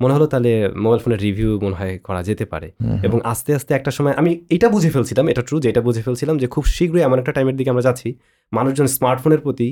মনে 0.00 0.12
হলো 0.14 0.26
তাহলে 0.26 0.50
মোবাইল 0.76 1.00
ফোনের 1.04 1.20
রিভিউ 1.20 1.60
মনে 1.60 1.74
হয় 1.74 1.98
করা 1.98 2.22
যেতে 2.22 2.44
পারে। 2.44 2.68
এবং 3.02 3.18
আস্তে 3.24 3.50
আস্তে 3.54 3.74
একটা 3.74 3.90
সময় 3.90 4.12
আমি 4.12 4.30
এটা 4.50 4.68
বুঝে 4.68 4.90
ফেলছিলাম 4.90 5.24
এটা 5.28 5.42
ট্রু 5.42 5.56
যে 5.60 5.68
এটা 5.68 5.80
বুঝে 5.80 6.02
ফেলছিলাম 6.02 6.34
যে 6.38 6.46
খুব 6.46 6.64
শীঘ্রই 6.66 7.02
এমন 7.02 7.16
একটা 7.18 7.32
টাইমের 7.32 7.56
দিকে 7.56 7.70
আমরা 7.70 7.82
যাচ্ছি 7.82 8.08
মানুষজন 8.52 8.86
স্মার্টফোনের 8.86 9.40
প্রতি 9.40 9.68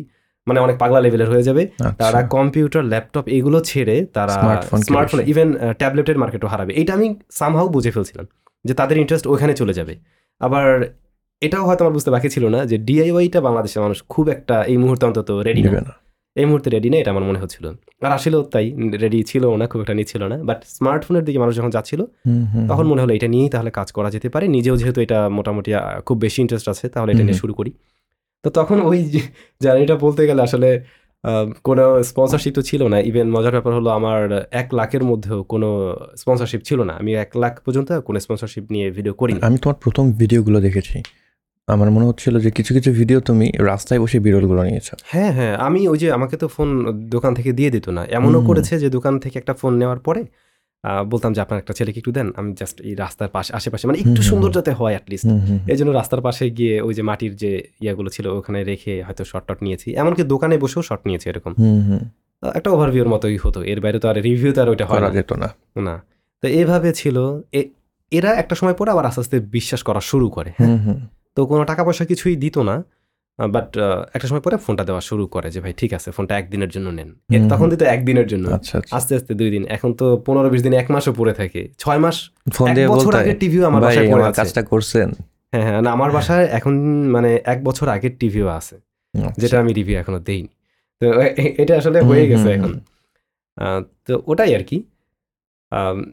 মানে 0.48 0.58
অনেক 0.66 0.76
পাগলা 0.82 1.00
লেভেলের 1.04 1.28
হয়ে 1.32 1.44
যাবে। 1.48 1.62
আচ্ছা। 1.66 1.88
তারা 2.02 2.20
কম্পিউটার 2.37 2.84
ল্যাপটপ 2.92 3.24
এগুলো 3.38 3.58
ছেড়ে 3.70 3.96
তারা 4.16 4.34
স্মার্টফোন 4.87 5.18
ইভেন 5.32 5.48
ট্যাবলেটের 5.80 6.18
মার্কেটও 6.22 6.48
হারাবে। 6.52 6.72
এটা 6.80 6.92
আমি 6.98 7.06
সামহাও 7.40 7.68
বুঝে 7.76 7.90
ফেলছিলাম 7.94 8.26
যে 8.64 8.72
তাদের 8.80 8.96
ইন্টারেস্ট 9.02 9.26
ওইখানে 9.32 9.52
চলে 9.61 9.72
যাবে। 9.78 9.94
আবার 10.46 10.66
এটাও 11.42 11.64
হয়তো 11.68 11.82
আমার 11.84 11.94
বুঝতে 11.96 12.11
বাকি 12.16 12.28
ছিল 12.34 12.44
না 12.54 12.61
যে 12.70 12.76
ডিআইওয়াইটা 12.88 13.38
বাংলাদেশের 13.46 13.80
মানুষ 13.84 13.98
খুব 14.12 14.26
একটা 14.37 14.56
এই 14.72 14.76
মুহূর্তে 14.82 15.04
অন্তত 15.08 15.28
রেডি 15.48 15.62
নিবে 15.66 15.80
না। 15.88 15.92
এই 16.40 16.46
মুহূর্তে 16.48 16.68
রেডি 16.74 16.88
না 16.92 16.96
এটা 17.02 17.11
আমার 17.14 17.24
মনে 17.28 17.38
হচ্ছিল। 17.42 17.64
আর 18.06 18.12
আসলেও 18.18 18.42
তাই 18.54 18.66
রেডি 19.02 19.18
ছিল 19.30 19.44
না 19.61 19.64
খুব 19.70 19.80
একটা 19.84 19.94
নিচ্ছিল 19.98 20.22
না। 20.32 20.37
বাট 20.48 20.58
স্মার্টফোনের 20.76 21.24
দিকে 21.26 21.38
মানুষ 21.44 21.54
যখন 21.58 21.70
যাচ্ছিল 21.76 22.00
তখন 22.70 22.87
মনে 22.90 23.00
হলো 23.02 23.12
এটা 23.18 23.28
নিয়েই 23.34 23.50
তাহলে 23.54 23.70
কাজ 23.78 23.88
করা 23.96 24.08
যেতে 24.14 24.28
পারে। 24.34 24.46
নিজেও 24.56 24.74
যেহেতু 24.80 24.98
এটা 25.06 25.18
মোটামুটি 25.38 25.70
খুব 26.06 26.16
বেশি 26.24 26.38
ইন্টারেস্ট 26.44 26.68
আছে 26.72 26.87
তাহলে 26.94 27.11
এটা 27.14 27.24
নিয়ে 27.28 27.38
শুরু 27.42 27.54
করি। 27.58 27.70
তো 28.44 28.48
তখন 28.59 28.79
ওই 28.88 28.98
জার্নিটা 29.64 29.94
বলতে 30.05 30.22
গেলে 30.29 30.42
আসলে 30.48 30.70
কোনো 31.68 31.85
স্পন্সরশিপ 32.11 32.53
তো 32.59 32.62
ছিল 32.70 32.83
না 32.92 32.98
ইভেন 33.11 33.29
মজার 33.35 33.55
ব্যাপার 33.57 33.72
হলো 33.79 33.88
আমার 33.98 34.20
এক 34.61 34.68
লাখের 34.79 35.03
মধ্যেও 35.11 35.38
কোনো 35.53 35.68
স্পন্সরশিপ 36.22 36.61
ছিল 36.68 36.79
না। 36.88 36.94
আমি 37.01 37.11
এক 37.24 37.31
লাখ 37.42 37.55
পর্যন্ত 37.64 37.88
কোনো 38.09 38.18
স্পন্সরশিপ 38.24 38.64
নিয়ে 38.74 38.87
ভিডিও 38.96 39.14
করি 39.20 39.33
আমি 39.48 39.57
তোমার 39.62 39.79
প্রথম 39.85 40.05
ভিডিওগুলো 40.20 40.59
দেখেছি। 40.66 40.98
আমার 41.68 41.88
মনে 41.94 42.07
হচ্ছিল 42.11 42.35
যে 42.44 42.51
কিছু 42.59 42.70
কিছু 42.77 42.90
ভিডিও 43.01 43.18
তুমি 43.29 43.46
রাস্তায় 43.70 44.01
বসে 44.03 44.18
বিরলগুলো 44.27 44.62
নিয়েছো। 44.68 44.94
হ্যাঁ 45.12 45.33
হ্যাঁ 45.37 45.55
আমি 45.66 45.81
ওই 45.92 45.98
যে 46.03 46.09
আমাকে 46.16 46.37
তো 46.42 46.46
ফোন 46.55 46.68
দোকান 47.14 47.33
থেকে 47.38 47.51
দিয়ে 47.59 47.70
দিত 47.74 47.87
না। 47.96 48.03
এমনও 48.18 48.40
করেছে 48.48 48.74
যে 48.83 48.88
দোকান 48.96 49.14
থেকে 49.24 49.37
একটা 49.42 49.55
ফোন 49.61 49.72
নেওয়ার 49.81 50.01
পরে 50.07 50.22
বলতাম 50.84 51.32
যে 51.32 51.40
আপনার 51.40 51.58
একটা 51.60 51.72
ছেলেকে 51.72 51.98
একটু 51.98 52.12
দেন 52.12 52.32
আমি 52.36 52.52
জাস্ট 52.52 52.80
এই 52.80 52.94
রাস্তার 52.94 53.28
পাশে 53.28 53.54
আশেপাশে 53.54 53.86
মানে 53.86 53.98
একটু 53.98 54.22
সুন্দর 54.22 54.50
যাতে 54.50 54.72
হয় 54.72 54.92
অ্যাটলিস্ট 54.92 55.26
এই 55.70 55.76
জন্য 55.76 55.90
রাস্তার 55.90 56.20
পাশে 56.20 56.50
গিয়ে 56.50 56.80
ওই 56.80 56.94
যে 56.94 57.02
মাটির 57.02 57.36
যে 57.36 57.68
ইয়াগুলো 57.80 58.10
ছিল 58.10 58.26
ওখানে 58.26 58.64
রেখে 58.64 59.02
হয়তো 59.02 59.24
শর্ট 59.24 59.44
টট 59.48 59.62
নিয়েছি। 59.62 59.94
এমনকি 59.94 60.22
দোকানে 60.22 60.58
বসেও 60.58 60.82
শর্ট 60.82 61.02
নিয়েছি 61.06 61.28
এরকম। 61.28 61.52
একটা 62.54 62.70
ওভারভিউর 62.70 63.08
মতোই 63.08 63.36
হতো। 63.36 63.62
এর 63.62 63.80
বাইরে 63.80 63.98
তো 63.98 64.08
আর 64.08 64.16
রিভিউ 64.22 64.52
তো 64.52 64.62
আর 64.62 64.68
ওইটা 64.68 64.86
হয় 64.86 65.00
না। 65.00 65.10
যেত 65.10 65.32
না। 65.32 65.48
না। 65.80 66.02
তো 66.42 66.48
এভাবে 66.48 66.92
ছিল। 66.92 67.40
এরা 68.12 68.30
একটা 68.32 68.54
সময় 68.54 68.74
পরে 68.74 68.90
আবার 68.90 69.06
আস্তে 69.06 69.20
আস্তে 69.20 69.40
বিশ্বাস 69.40 69.82
করা 69.82 70.00
শুরু 70.00 70.30
করে 70.30 70.50
হ্যাঁ? 70.58 70.78
তো 71.36 71.46
কোনো 71.46 71.64
টাকা 71.64 71.84
পয়সা 71.84 72.04
কিছুই 72.04 72.36
দিত 72.36 72.58
না। 72.58 72.84
বাট 73.38 73.68
একটা 74.14 74.27
সময় 74.29 74.40
পরে 74.40 74.57
ফোনটা 74.57 74.85
দেওয়া 74.85 75.01
শুরু 75.01 75.27
করে 75.27 75.51
যে 75.51 75.61
ভাই 75.61 75.72
ঠিক 75.72 75.92
আছে 75.92 76.11
ফোনটা 76.11 76.38
একদিনের 76.38 76.68
জন্য 76.68 76.88
নেন। 76.88 77.11
তখন। 77.48 77.70
দিত 77.70 77.83
একদিনের 77.83 78.27
জন্য। 78.27 78.48
আচ্ছা 78.51 78.79
আচ্ছা। 78.79 78.96
আস্তে 78.96 79.14
আস্তে 79.14 79.35
দুই 79.35 79.51
দিন। 79.51 79.66
এখন 79.66 79.92
তো 79.94 80.22
পনেরো 80.27 80.51
বিশ 80.51 80.62
দিন 80.62 80.72
এক 80.72 80.90
মাসও 80.90 81.12
পড়ে 81.12 81.33
থাকে। 81.33 81.68
ছয় 81.79 81.98
মাস 81.98 82.31
ফোন 82.53 82.74
দিয়ে 82.74 82.88
বছর 82.88 83.14
আগের 83.16 83.38
টিভিও 83.38 83.66
আমার 83.66 83.83
বাসায় 83.83 84.12
পড়ে 84.12 84.24
আছে। 84.24 84.40
কাজটা 84.40 84.62
করছেন? 84.62 85.09
হ্যাঁ 85.53 85.62
হ্যাঁ 85.62 85.83
না 85.83 85.90
আমার 85.90 86.11
বাসায় 86.11 86.44
এখন 86.44 86.74
মানে 87.07 87.40
এক 87.44 87.64
বছর 87.64 87.88
আগের 87.88 88.11
টিভিও 88.18 88.48
আছে 88.48 88.77
আচ্ছা। 88.77 89.33
যেটা 89.37 89.61
আমি 89.61 89.72
রিভিউ 89.72 89.98
এখনও 89.98 90.18
দেইনি। 90.18 90.48
তো 91.01 91.07
এটা 91.59 91.77
আসলে 91.77 92.01
হয়ে 92.01 92.29
গেছে 92.29 92.53
এখন। 92.53 92.81
তো 94.07 94.22
ওটাই 94.27 94.57
আর 94.57 94.62
কি। 94.62 94.83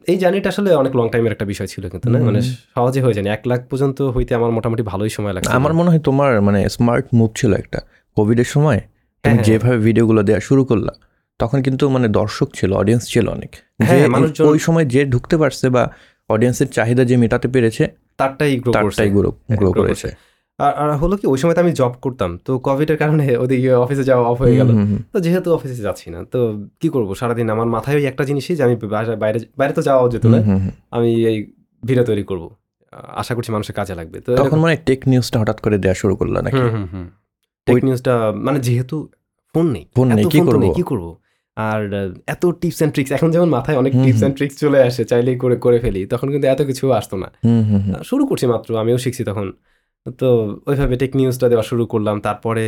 এই 0.06 0.18
জার্নিটা 0.18 0.48
আসলে 0.48 0.74
অনেক 0.74 0.96
লং 0.96 1.08
টাইমের 1.10 1.32
একটা 1.32 1.44
বিষয় 1.44 1.66
ছিল 1.66 1.88
কিন্তু 1.88 2.10
না? 2.10 2.18
মানে 2.18 2.42
সহজে 2.74 3.00
হয়ে 3.00 3.14
যায়নি। 3.14 3.30
এক 3.30 3.46
লাখ 3.46 3.60
পর্যন্ত 3.70 4.02
হইতে 4.02 4.34
আমার 4.34 4.50
মোটামুটি 4.50 4.82
ভালোই 4.82 5.08
সময় 5.08 5.32
লাগছে। 5.32 5.50
আমার 5.50 5.74
মনে 5.74 5.90
হয় 5.90 5.98
তোমার 5.98 6.40
মানে 6.40 6.68
স্মার্ট 6.68 7.06
মুভ 7.14 7.30
ছিল 7.36 7.52
একটা। 7.54 7.78
কোভিডের 8.16 8.44
সময় 8.44 8.80
তুমি 9.24 9.34
হ্যাঁ, 9.34 9.44
যেভাবে 9.44 9.78
ভিডিওগুলো 9.78 10.22
দেওয়া 10.22 10.40
শুরু 10.40 10.64
করলা 10.64 10.92
তখন 11.38 11.62
কিন্তু 11.62 11.88
মানে 11.88 12.08
দর্শক 12.08 12.48
ছিল 12.54 12.72
অডিয়েন্স 12.72 13.04
ছিল 13.08 13.28
অনেক। 13.28 13.50
হ্যাঁ, 13.82 14.08
ওই 14.44 14.58
সময় 14.58 14.84
যে 14.84 15.04
ঢুকতে 15.04 15.36
পারছে 15.36 15.68
বা 15.70 15.90
অডিয়েন্সের 16.28 16.66
চাহিদা 16.66 17.04
যে 17.04 17.16
মেটাতে 17.16 17.48
পেরেছে 17.48 17.88
তারটাই 18.16 18.60
তারটাই 18.72 19.10
গ্রো 19.10 19.30
হ্যাঁ, 19.48 19.72
করেছে। 19.72 20.08
আর 20.58 20.90
হলো 21.02 21.14
কি 21.20 21.26
ওই 21.32 21.38
সময় 21.42 21.54
তো 21.56 21.60
আমি 21.64 21.72
জব 21.80 21.92
করতাম 22.04 22.30
তো 22.46 22.52
কোভিডের 22.66 22.98
কারণে 23.02 23.24
ওদিকে 23.42 23.70
অফিসে 23.84 24.04
যাওয়া 24.10 24.24
অফ 24.32 24.38
হয়ে 24.42 24.54
গেল। 24.60 24.70
তো 25.12 25.16
যেহেতু 25.24 25.48
অফিসে 25.56 25.74
যাচ্ছি 25.86 26.06
না 26.14 26.20
তো 26.32 26.40
কি 26.80 26.88
করব 26.94 27.08
সারাদিন 27.20 27.46
আমার 27.54 27.68
মাথায় 27.76 27.96
ওই 27.98 28.04
একটা 28.10 28.22
জিনিসই 28.30 28.54
যে 28.58 28.62
আমি 28.66 28.74
বাইরে 29.24 29.38
বাইরে 29.60 29.72
তো 29.78 29.82
যাওয়া 29.88 30.00
যেত 30.14 30.24
না। 30.34 30.38
আমি 30.96 31.10
এই 31.30 31.38
ভিডিও 31.82 32.04
তৈরি 32.10 32.24
করব 32.30 32.44
আশা 33.20 33.32
করছি 33.36 33.50
মানুষের 33.56 33.74
কাজে 33.78 33.94
লাগবে 34.00 34.18
তো 34.26 34.30
তখন 34.42 34.58
মানে 34.64 34.74
টেক 34.88 35.00
নিউজটা 35.10 35.36
হঠাৎ 35.42 35.58
করে 35.64 35.76
দেওয়া 35.84 35.96
শুরু 36.02 36.14
করলা 36.20 36.38
নাকি 36.46 36.62
টেক 37.66 37.80
নিউজটা 37.86 38.14
মানে 38.46 38.58
যেহেতু 38.66 38.96
ফোন 39.54 39.66
নেই 39.74 39.84
ফোন 39.96 40.06
নেই, 40.18 40.24
কি 40.34 40.38
করব? 40.48 40.62
কি 40.78 40.84
করব 40.90 41.06
আর 41.56 41.80
এত 42.34 42.42
টিপস 42.60 42.78
অ্যান্ড 42.78 42.92
ট্রিক্স 42.94 43.10
এখন 43.16 43.28
যেমন 43.34 43.48
মাথায় 43.56 43.76
অনেক 43.82 43.92
টিপস। 44.04 44.20
অ্যান্ড 44.22 44.34
ট্রিক্স 44.38 44.56
চলে 44.62 44.78
আসে 44.88 45.02
চাইলেই 45.10 45.36
করে 45.42 45.56
করে 45.64 45.78
ফেলি 45.84 46.02
তখন 46.12 46.26
কিন্তু 46.32 46.46
এত 46.54 46.60
কিছু 46.70 46.84
আসতো 46.98 47.16
না। 47.22 47.28
শুরু 48.10 48.22
করছি 48.30 48.44
মাত্র 48.52 48.68
আমিও 48.82 48.98
শিখছি 49.04 49.22
তখন 49.30 49.46
তো 50.20 50.28
ওইভাবে 50.70 50.94
টেক 51.00 51.12
নিউজটা 51.20 51.46
দেওয়া 51.52 51.64
শুরু 51.70 51.84
করলাম। 51.92 52.16
তারপরে 52.26 52.64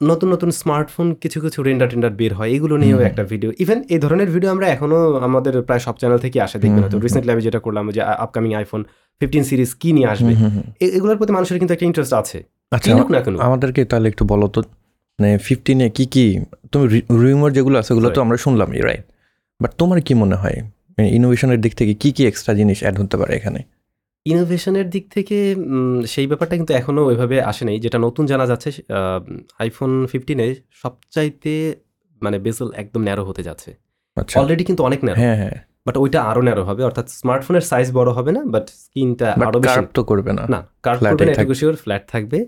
নতুন 0.00 0.28
নতুন 0.34 0.50
স্মার্টফোন 0.62 1.06
কিছু 1.22 1.38
কিছু 1.44 1.58
রেন্ডার 1.68 1.88
টেন্ডার 1.92 2.12
বের 2.20 2.32
হয়। 2.38 2.50
এগুলো 2.56 2.74
নিয়েও 2.82 3.00
একটা 3.10 3.22
ভিডিও 3.32 3.50
ইভেন 3.64 3.78
এই 3.94 4.00
ধরনের 4.04 4.28
ভিডিও 4.34 4.50
আমরা 4.54 4.66
এখনও 4.74 5.00
আমাদের 5.28 5.54
প্রায় 5.68 5.82
সব 5.86 5.94
চ্যানেল 6.00 6.18
থেকে 6.24 6.38
আসে 6.46 6.56
দেখবেন 6.62 6.82
তো 6.92 6.96
রিসেন্টলি 7.06 7.30
আমি 7.34 7.42
যেটা 7.46 7.60
করলাম 7.66 7.84
যে 7.96 8.00
আপকামিং 8.24 8.52
আইফোন 8.60 8.80
ফিফটিন 9.20 9.44
সিরিজ 9.50 9.70
কি 9.82 9.90
নিয়ে 9.96 10.08
আসবে? 10.12 10.32
এগুলোর 10.96 11.16
প্রতি 11.20 11.32
মানুষের 11.36 11.58
কিন্তু 11.60 11.72
একটা 11.76 11.86
ইন্টারেস্ট 11.90 12.14
আছে। 12.22 12.38
আচ্ছা 12.76 12.90
আমাদেরকে 13.48 13.80
তাহলে 13.90 14.06
একটু 14.12 14.24
বলো 14.32 14.46
তো 14.54 14.60
মানে 15.18 15.30
ফিফটিনে 15.46 15.86
কি 15.96 16.04
কি 16.14 16.26
তুমি 16.72 16.84
রিউমার 17.24 17.50
যেগুলো 17.56 17.76
আছে 17.80 17.90
ওগুলো 17.94 18.08
তো. 18.16 18.20
আমরা 18.24 18.36
শুনলামই 18.44 18.80
রাইট 18.88 19.06
বাট 19.60 19.72
তোমার 19.80 19.98
কি 20.06 20.12
মনে 20.22 20.36
হয়? 20.42 20.58
ইনোভেশনের 21.18 21.58
দিক 21.64 21.72
থেকে 21.80 21.92
কি 22.02 22.08
কি 22.16 22.22
এক্সট্রা 22.30 22.52
জিনিস 22.60 22.78
অ্যাড 22.84 22.94
হতে 23.00 23.16
পারে 23.20 23.32
এখানে? 23.40 23.60
ইনোভেশনের 24.26 24.86
দিক 24.90 25.04
থেকে 25.10 25.38
সেই 26.06 26.26
ব্যাপারটা 26.26 26.54
কিন্তু 26.56 26.72
এখনও 26.74 27.02
ওইভাবে 27.06 27.36
আসে 27.42 27.62
নাই। 27.64 27.76
যেটা 27.78 27.98
নতুন 27.98 28.24
জানা 28.26 28.46
যাচ্ছে 28.46 28.68
আইফোন 29.58 29.90
ফিফটিনে 30.06 30.46
সবচাইতে 30.82 31.54
মানে 32.22 32.36
বেসেল 32.38 32.68
একদম 32.76 33.00
ন্যারো 33.02 33.22
হতে 33.24 33.42
যাচ্ছে। 33.42 33.70
আচ্ছা। 34.16 34.36
অলরেডি 34.40 34.64
কিন্তু 34.64 34.82
অনেক 34.82 35.00
ন্যারো 35.04 35.18
হ্যাঁ 35.22 35.36
হ্যাঁ। 35.36 35.56
বাট 35.86 35.96
ওইটা 35.96 36.18
আরও 36.22 36.42
ন্যারো 36.42 36.62
হবে। 36.64 36.82
অর্থাৎ 36.84 37.06
স্মার্টফোনের 37.20 37.64
সাইজ 37.70 37.86
বড় 37.92 38.10
হবে 38.12 38.30
না 38.36 38.42
বাট 38.54 38.66
স্ক্রিনটা 38.82 39.28
আরও 39.48 39.58
বেশি 39.60 39.74
কার্ভ 39.74 39.88
তো 39.94 40.02
করবে 40.04 40.32
না। 40.38 40.42
না 40.54 40.60
কার্ভ 40.82 41.00
করবে 41.02 41.24
না। 41.28 41.54
শিওর 41.60 41.74
ফ্ল্যাট 41.76 42.04
থাকবে। 42.08 42.38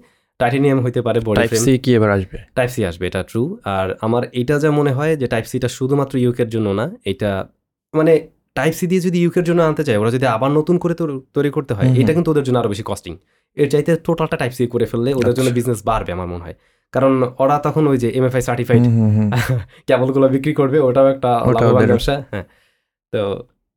টাইটেনিয়াম 0.40 0.78
হইতে 0.84 1.00
পারে 1.02 1.18
বডি 1.20 1.36
টাইপ 1.40 1.52
সি 1.64 1.72
কি 1.78 1.90
এবার 1.94 2.10
আসবে? 2.16 2.38
টাইপ 2.54 2.70
সি 2.74 2.80
আসবে 2.90 3.04
এটা 3.06 3.20
ট্রু 3.22 3.42
আর 3.76 3.86
আমার 4.00 4.22
এটা 4.32 4.54
যা 4.58 4.70
মনে 4.70 4.92
হয় 4.98 5.12
যে 5.20 5.26
টাইপ 5.26 5.46
সিটা 5.50 5.68
শুধুমাত্র 5.68 6.14
ইউকের 6.18 6.48
জন্য 6.48 6.68
না 6.80 6.86
এটা 7.04 7.30
মানে 7.94 8.12
টাইপ 8.56 8.72
সি 8.74 8.84
দিয়ে 8.86 9.00
যদি 9.00 9.18
ইউকের 9.22 9.44
জন্য 9.44 9.60
আনতে 9.62 9.82
চায় 9.84 9.98
ওরা 9.98 10.10
যদি 10.10 10.26
আবার 10.26 10.50
নতুন 10.50 10.76
করে 10.78 10.94
তৈরি 11.34 11.50
করতে 11.50 11.72
হয় 11.74 11.88
এটা 12.00 12.12
কিন্তু 12.12 12.28
ওদের 12.30 12.44
জন্য 12.46 12.56
আরও 12.58 12.70
বেশি 12.70 12.84
কস্টিং 12.86 13.12
এর 13.56 13.68
চাইতে 13.68 13.90
টোটালটা 14.04 14.36
টাইপ 14.36 14.52
সি 14.52 14.62
করে 14.66 14.86
ফেললে 14.86 15.10
ওদের 15.14 15.34
জন্য 15.34 15.48
আচ্ছা। 15.48 15.58
বিজনেস 15.58 15.80
বাড়বে 15.84 16.10
আমার 16.12 16.28
মনে 16.28 16.42
হয়। 16.44 16.56
কারণ 16.94 17.12
ওরা 17.38 17.56
তখন 17.58 17.84
ওই 17.86 17.98
যে 17.98 18.08
এমএফআই 18.10 18.42
সার্টিফাইড। 18.42 18.82
কেবলগুলো 19.88 20.26
বিক্রি 20.28 20.52
করবে 20.54 20.78
ওটাও 20.78 21.06
একটা 21.08 21.30
লাভবান 21.54 21.86
ব্যবসা 21.86 22.14
হ্যাঁ। 22.32 22.44
তো 23.12 23.20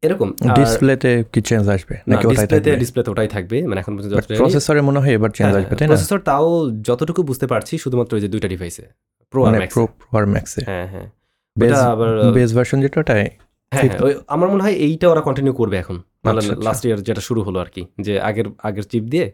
এরকম 0.03 0.27
ডিসপ্লেতে 0.57 1.11
কি 1.33 1.39
চেঞ্জ 1.41 1.65
আসবে? 1.69 1.95
নাকি 2.09 2.25
ওটাই 2.27 2.47
থাকবে? 2.47 2.71
ডিসপ্লেতে 2.75 3.09
ওটাই 3.11 3.29
থাকবে 3.35 3.57
মানে 3.69 3.79
এখন 3.79 3.91
পর্যন্ত 3.95 4.13
প্রসেসরে 4.41 4.81
মনে 4.81 4.99
হয় 4.99 5.13
এবার 5.13 5.31
চেঞ্জ 5.37 5.47
হ্যাঁ, 5.47 5.61
আসবে 5.61 5.73
তাই 5.75 5.85
না? 5.85 5.91
প্রসেসর 5.91 6.19
তাও 6.29 6.47
যতটুকু 6.81 7.21
বুঝতে 7.23 7.45
পারছি 7.47 7.73
শুধুমাত্র 7.77 8.11
ওই 8.15 8.21
যে 8.21 8.29
দুইটা 8.33 8.47
ডিভাইসে 8.47 8.85
প্রো 9.33 9.39
আর 9.39 9.47
মানে 9.47 9.57
ম্যাক্স 9.61 9.75
প্রো 9.75 9.83
আর 10.17 10.25
ম্যাক্সে 10.33 10.61
হ্যাঁ 10.69 10.87
হ্যাঁ। 10.93 11.07
বেস 11.55 11.77
আবার 11.85 12.09
বেস 12.37 12.49
ভার্সন 12.55 12.77
যেটা 12.81 12.97
ওটাই 13.01 13.23
হ্যাঁ 13.71 13.89
হ্যাঁ, 13.91 14.13
আমার 14.36 14.47
মনে 14.53 14.62
হয় 14.65 14.75
এইটা 14.86 15.06
ওরা 15.13 15.21
কন্টিনিউ 15.27 15.53
করবে 15.62 15.75
এখন। 15.84 15.97
আচ্ছা, 15.99 16.32
আচ্ছা। 16.34 16.56
লাস্ট 16.67 16.84
ইয়ার 16.88 16.99
যেটা 17.08 17.21
শুরু 17.27 17.41
হলো 17.47 17.58
আর 17.63 17.69
কি 17.75 17.82
যে 18.06 18.13
আগের 18.30 18.47
আগের 18.67 18.86
চিপ 18.91 19.03
দিয়ে 19.13 19.25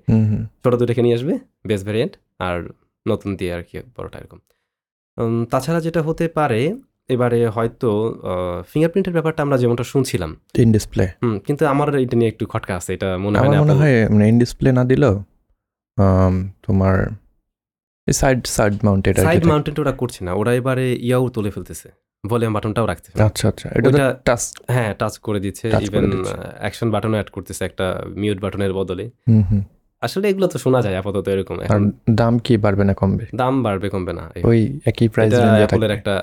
ছোট 0.64 0.74
দুটাকে 0.82 1.02
নিয়ে 1.06 1.16
আসবে 1.20 1.34
বেস 1.70 1.82
ভ্যারিয়েন্ট 1.88 2.14
আর 2.48 2.58
নতুন 3.06 3.30
দিয়ে 3.40 3.52
আর 3.58 3.64
কি 3.68 3.76
বড়টা 3.96 4.18
এরকম। 4.22 4.40
তাছাড়া 5.52 5.80
যেটা 5.86 6.02
হতে 6.08 6.26
পারে 6.38 6.62
এবারে 7.10 7.40
হয়তো 7.56 7.90
ফিঙ্গারপ্রিন্টের 8.72 9.14
ব্যাপারটা 9.18 9.42
আমরা 9.46 9.58
যেমনটা 9.62 9.86
শুনছিলাম। 9.94 10.32
ইন 10.64 10.70
ডিসপ্লে 10.78 11.06
হুম 11.24 11.36
কিন্তু 11.48 11.64
আমার 11.74 11.88
এটা 12.06 12.16
নিয়ে 12.20 12.30
একটু 12.34 12.44
খটকা 12.54 12.74
আছে 12.80 12.90
এটা 12.98 13.10
মনে 13.18 13.36
হয় 13.40 13.50
না 13.54 13.58
মনে 13.64 13.76
হয় 13.80 13.96
মানে 14.14 14.26
ইন 14.32 14.38
ডিসপ্লে 14.44 14.70
না 14.80 14.84
দিলেও 14.92 15.16
তোমার 16.66 16.96
side 18.08 18.40
side 18.56 18.74
mounted 18.88 19.14
side 19.28 19.44
mounted 19.52 19.76
ওরা 19.80 19.94
করছে 20.02 20.20
না 20.28 20.32
ওরা 20.40 20.52
এবারে 20.60 20.86
ইয়াও 21.08 21.24
তুলে 21.36 21.52
ফেলতেছে। 21.56 21.90
ভলিউম 22.32 22.52
বাটনটাও 22.54 22.86
রাখছে। 22.92 23.10
আচ্ছা 23.28 23.46
আচ্ছা। 23.52 23.68
এটা 23.78 24.06
টাচ 24.28 24.42
হ্যাঁ 24.76 24.92
টাচ 25.00 25.14
করে 25.18 25.40
দিচ্ছে 25.46 25.66
ইভেন 25.88 26.06
অ্যাকশন 26.64 26.88
বাটনও 26.92 27.16
অ্যাড 27.20 27.30
করতেছে 27.36 27.62
একটা 27.70 27.86
মিউট 28.22 28.40
বাটনের 28.44 28.74
বদলে। 28.80 29.06
আসলে 30.02 30.26
এগুলো 30.32 30.48
তো 30.48 30.58
শোনা 30.64 30.80
যায় 30.82 30.96
আপাতত 31.02 31.28
এরকম 31.34 31.56
দাম 32.22 32.34
কি 32.46 32.54
বাড়বে 32.58 32.84
না 32.90 32.94
কমবে? 32.94 33.26
দাম 33.36 33.54
বাড়বে 33.66 33.88
কমবে 33.94 34.14
না। 34.20 34.24
ওই 34.50 34.60
একই 34.86 35.08
প্রাইস 35.14 35.32
রেঞ্জে 35.34 35.94
একটা 35.98 36.16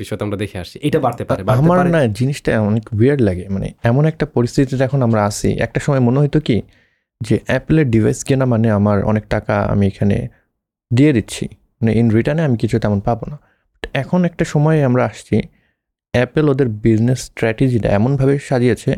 বিষয় 0.00 0.16
তো 0.18 0.22
আমরা 0.26 0.38
দেখে 0.42 0.56
আসছি। 0.62 0.76
এটা 0.86 0.98
বাড়তে 1.04 1.22
পারে 1.24 1.42
আমার 1.60 1.86
না 1.94 2.00
জিনিসটা 2.18 2.50
অনেক 2.70 2.84
উইয়ার্ড 2.96 3.20
লাগে। 3.28 3.44
মানে 3.54 3.68
এমন 3.90 4.02
একটা 4.12 4.24
পরিস্থিতিতে 4.26 4.84
এখন 4.88 5.00
আমরা 5.02 5.20
আছি। 5.24 5.48
একটা 5.66 5.78
সময় 5.80 6.00
মনে 6.00 6.18
হতো 6.20 6.40
কি 6.40 6.56
যে 7.20 7.36
অ্যাপেলের 7.46 7.86
ডিভাইস 7.94 8.18
কেনা 8.24 8.44
মানে 8.52 8.68
আমার 8.78 9.04
অনেক 9.04 9.24
টাকা 9.34 9.54
আমি 9.72 9.84
এখানে 9.86 10.16
দিয়ে 10.90 11.12
দিচ্ছি। 11.12 11.44
মানে 11.78 11.92
ইন 12.00 12.06
রিটার্নে 12.10 12.42
আমি 12.48 12.56
কিছু 12.56 12.78
তেমন 12.78 13.00
পাবো 13.00 13.24
না। 13.32 13.36
এখন 13.92 14.24
একটা 14.24 14.44
সময়ে 14.44 14.84
আমরা 14.84 15.04
আসছি 15.04 15.42
অ্যাপেল 16.12 16.48
ওদের 16.48 16.68
বিজনেস 16.68 17.18
স্ট্র্যাটেজিটা 17.18 17.88
এমনভাবে 17.88 18.38
সাজিয়েছে 18.38 18.94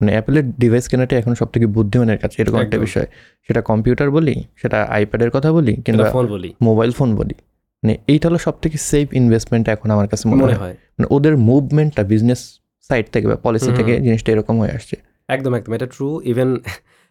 মানে 0.00 0.12
অ্যাপেলের 0.12 0.50
ডিভাইস 0.50 0.88
কেনাটা 0.88 1.18
এখন 1.18 1.34
সব 1.34 1.46
থেকে 1.46 1.66
বুদ্ধিমানের 1.66 2.18
কাছে 2.18 2.42
এরকম 2.42 2.58
একটা 2.58 2.78
বিষয়। 2.78 3.06
সেটা 3.46 3.62
কম্পিউটার 3.62 4.10
বলি 4.10 4.44
সেটা 4.56 4.82
আইপ্যাডের 4.82 5.30
কথা 5.30 5.52
বলি 5.52 5.76
কিংবা 5.76 6.10
বলি। 6.10 6.54
মোবাইল 6.62 6.92
ফোন 6.92 7.16
বলি। 7.16 7.34
মানে 7.82 7.98
এইটা 8.06 8.28
হলো 8.28 8.38
সব 8.38 8.52
থেকে 8.62 8.78
সেফ 8.78 9.14
ইনভেস্টমেন্ট 9.14 9.68
এখন 9.68 9.90
আমার 9.90 10.08
কাছে 10.08 10.28
মনে 10.28 10.54
হয়। 10.54 10.70
মানে 10.70 11.06
ওদের 11.10 11.36
মুভমেন্টটা 11.36 12.02
বিজনেস 12.02 12.60
সাইড 12.82 13.06
থেকে 13.12 13.26
বা 13.26 13.36
পলিসি 13.36 13.72
থেকে 13.76 14.00
জিনিসটা 14.00 14.32
এরকম 14.32 14.60
হয়ে 14.60 14.70
আসছে। 14.70 14.96
একদম 15.28 15.54
একদম। 15.54 15.72
এটা 15.72 15.86
ট্রু 15.86 16.20
ইভেন 16.24 16.56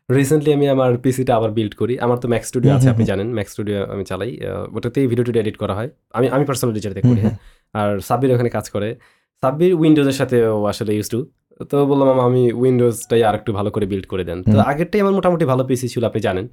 রিসেন্টলি 0.09 0.51
আমি 0.57 0.65
আমার 0.75 0.91
পিসিটা 1.03 1.33
আবার 1.39 1.51
বিল্ড 1.57 1.73
করি। 1.81 1.93
আমার 2.05 2.17
তো 2.23 2.27
ম্যাক্স 2.33 2.47
স্টুডিও 2.51 2.71
আছে 2.77 2.87
আপনি 2.93 3.03
জানেন 3.11 3.27
ম্যাক্স 3.37 3.51
স্টুডিও 3.53 3.77
আমি 3.93 4.03
চালাই। 4.09 4.31
ওটাতেই 4.77 5.05
ভিডিও 5.11 5.25
টিডিও 5.27 5.41
এডিট 5.43 5.57
করা 5.63 5.73
হয়। 5.79 5.89
আমি 6.17 6.25
আমি 6.35 6.43
পার্সোনালি 6.49 6.79
যেটাতে 6.85 7.01
করি 7.09 7.21
হ্যাঁ। 7.25 7.35
আর 7.79 7.89
সাব্বির 8.07 8.29
ওখানে 8.35 8.49
কাজ 8.57 8.65
করে। 8.75 8.89
সাব্বির 9.43 9.73
উইন্ডোজের 9.81 10.17
সাথে 10.19 10.37
ও 10.55 10.57
আসলে 10.71 10.91
ইউজ 10.97 11.07
টু 11.13 11.19
তো 11.71 11.77
বললাম 11.91 12.17
আমি 12.27 12.43
উইন্ডোজটাই 12.61 13.21
আর 13.29 13.35
একটু 13.39 13.51
ভালো 13.57 13.69
করে 13.75 13.85
বিল্ড 13.91 14.05
করে 14.11 14.23
দেন। 14.29 14.39
তো 14.53 14.57
আগেরটাই 14.71 14.99
আমার 15.03 15.13
মোটামুটি 15.17 15.45
ভালো 15.51 15.63
পিসি 15.69 15.87
ছিল 15.93 16.03
আপনি 16.09 16.19
জানেন। 16.27 16.45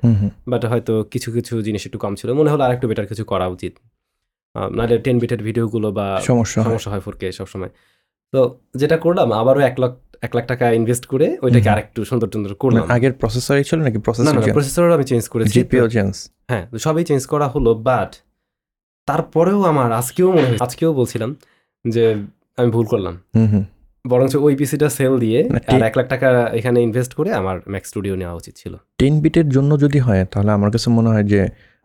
বাট 0.51 0.63
হয়তো 0.73 0.93
কিছু 1.13 1.29
কিছু 1.37 1.55
জিনিস 1.67 1.83
একটু 1.89 1.99
কম 2.05 2.13
ছিল। 2.21 2.29
মনে 2.41 2.51
হলো 2.53 2.63
আর 2.67 2.73
একটু 2.77 2.87
বেটার 2.91 3.07
কিছু 3.11 3.25
করা 3.33 3.47
উচিত। 3.55 3.75
নাহলে 4.77 4.97
টেন 5.05 5.17
বিটের 5.23 5.41
ভিডিওগুলো 5.49 5.89
বা 5.99 6.07
সমস্যা 6.31 6.59
হয়। 6.63 6.69
সমস্যা 6.71 6.91
হয় 6.93 7.03
ফোরকে 7.07 7.27
সবসময়। 7.39 7.73
তো 8.33 8.41
যেটা 8.81 8.97
করলাম 9.05 9.29
আবারও 9.41 9.61
এক 9.71 9.77
লাখ 9.83 9.93
এক 10.23 10.33
লাখ 10.37 10.45
টাকা 10.47 10.65
ইনভেস্ট 10.73 11.05
করে 11.07 11.27
ওইটাকে। 11.43 11.69
আরেকটু 11.69 12.01
সুন্দর 12.05 12.29
সুন্দর 12.33 12.53
করলাম। 12.55 12.83
মানে 12.83 12.93
আগের 12.97 13.13
প্রসেসরই 13.13 13.65
ছিল 13.65 13.79
নাকি 13.81 13.99
প্রসেসর 13.99 14.33
না 14.37 14.41
প্রসেসর 14.57 14.83
আমি 14.97 15.05
চেঞ্জ 15.05 15.25
করেছি। 15.29 15.53
জিপিও 15.55 15.87
চেঞ্জ 15.89 16.13
হ্যাঁ 16.51 16.65
সবই 16.79 17.05
চেঞ্জ 17.05 17.23
করা 17.27 17.47
হলো 17.49 17.71
বাট 17.89 18.11
তারপরেও 19.09 19.61
আমার 19.63 19.89
আজকেও 19.93 20.29
মনে 20.33 20.47
হয় 20.47 20.59
আজকেও 20.61 20.91
বলছিলাম 20.95 21.31
যে 21.85 22.05
আমি 22.59 22.69
ভুল 22.71 22.87
করলাম। 22.87 23.15
হুম 23.37 23.49
হুম। 23.53 23.65
বরঞ্চ 24.05 24.35
ওই 24.37 24.55
পিসিটা 24.57 24.89
সেল 24.89 25.15
দিয়ে 25.19 25.41
আর 25.69 25.81
এক 25.83 25.95
লাখ 25.99 26.07
টাকা 26.09 26.29
এখানে 26.53 26.79
ইনভেস্ট 26.83 27.13
করে 27.15 27.31
আমার 27.33 27.57
ম্যাক 27.69 27.85
স্টুডিও 27.87 28.15
নেওয়া 28.17 28.35
উচিত 28.35 28.55
ছিল। 28.57 28.73
টেন 28.99 29.15
বিটের 29.21 29.49
জন্য 29.49 29.71
যদি 29.79 29.99
হয় 29.99 30.23
তাহলে 30.25 30.51
আমার 30.53 30.71
কাছে 30.71 30.89
মনে 30.91 31.09
হয় 31.09 31.25
যে 31.25 31.41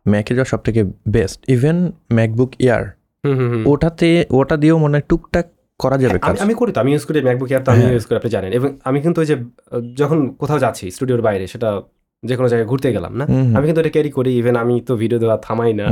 ম্যাকে 0.05 0.31
যাওয়া 0.35 0.49
সব 0.49 0.61
থেকে 0.63 0.81
বেস্ট 1.07 1.39
ইভেন 1.49 1.77
ম্যাকবুক 2.13 2.51
ইয়ার 2.59 2.83
হুম 3.23 3.35
হুম 3.39 3.49
হুম। 3.53 3.63
ওটাতে 3.67 4.09
ওটা 4.31 4.55
দিয়েও 4.57 4.77
মনে 4.77 4.93
হয় 4.97 5.05
টুকটাক 5.09 5.47
করা 5.79 5.97
যাবে 5.97 6.19
কাজ? 6.19 6.39
আমি 6.39 6.53
করি 6.53 6.71
তো 6.71 6.79
আমি 6.81 6.91
ইউজ 6.91 7.05
করি 7.05 7.21
ম্যাকবুক 7.21 7.49
এয়ার 7.51 7.63
তো 7.63 7.71
আমি 7.71 7.81
হ্যাঁ। 7.81 7.93
ইউজ 7.93 8.05
করি 8.05 8.15
আপনি 8.15 8.29
জানেন। 8.29 8.51
এবং 8.53 8.77
আমি 8.83 9.01
কিন্তু 9.01 9.21
ওই 9.21 9.27
যে 9.27 9.35
যখন 9.95 10.17
কোথাও 10.31 10.59
যাচ্ছি 10.59 10.91
স্টুডিওর 10.91 11.21
বাইরে 11.21 11.47
সেটা 11.47 11.81
যে 12.23 12.35
কোনো 12.35 12.47
জায়গায় 12.47 12.69
ঘুরতে 12.69 12.93
গেলাম 12.93 13.15
না? 13.15 13.25
আমি 13.57 13.65
কিন্তু 13.65 13.81
এটা 13.81 13.89
ক্যারি 13.89 14.11
করি 14.11 14.37
ইভেন 14.37 14.55
আমি 14.55 14.81
তো 14.81 14.95
ভিডিও 14.95 15.19
দেওয়া 15.19 15.37
থামাই 15.37 15.73
না। 15.73 15.85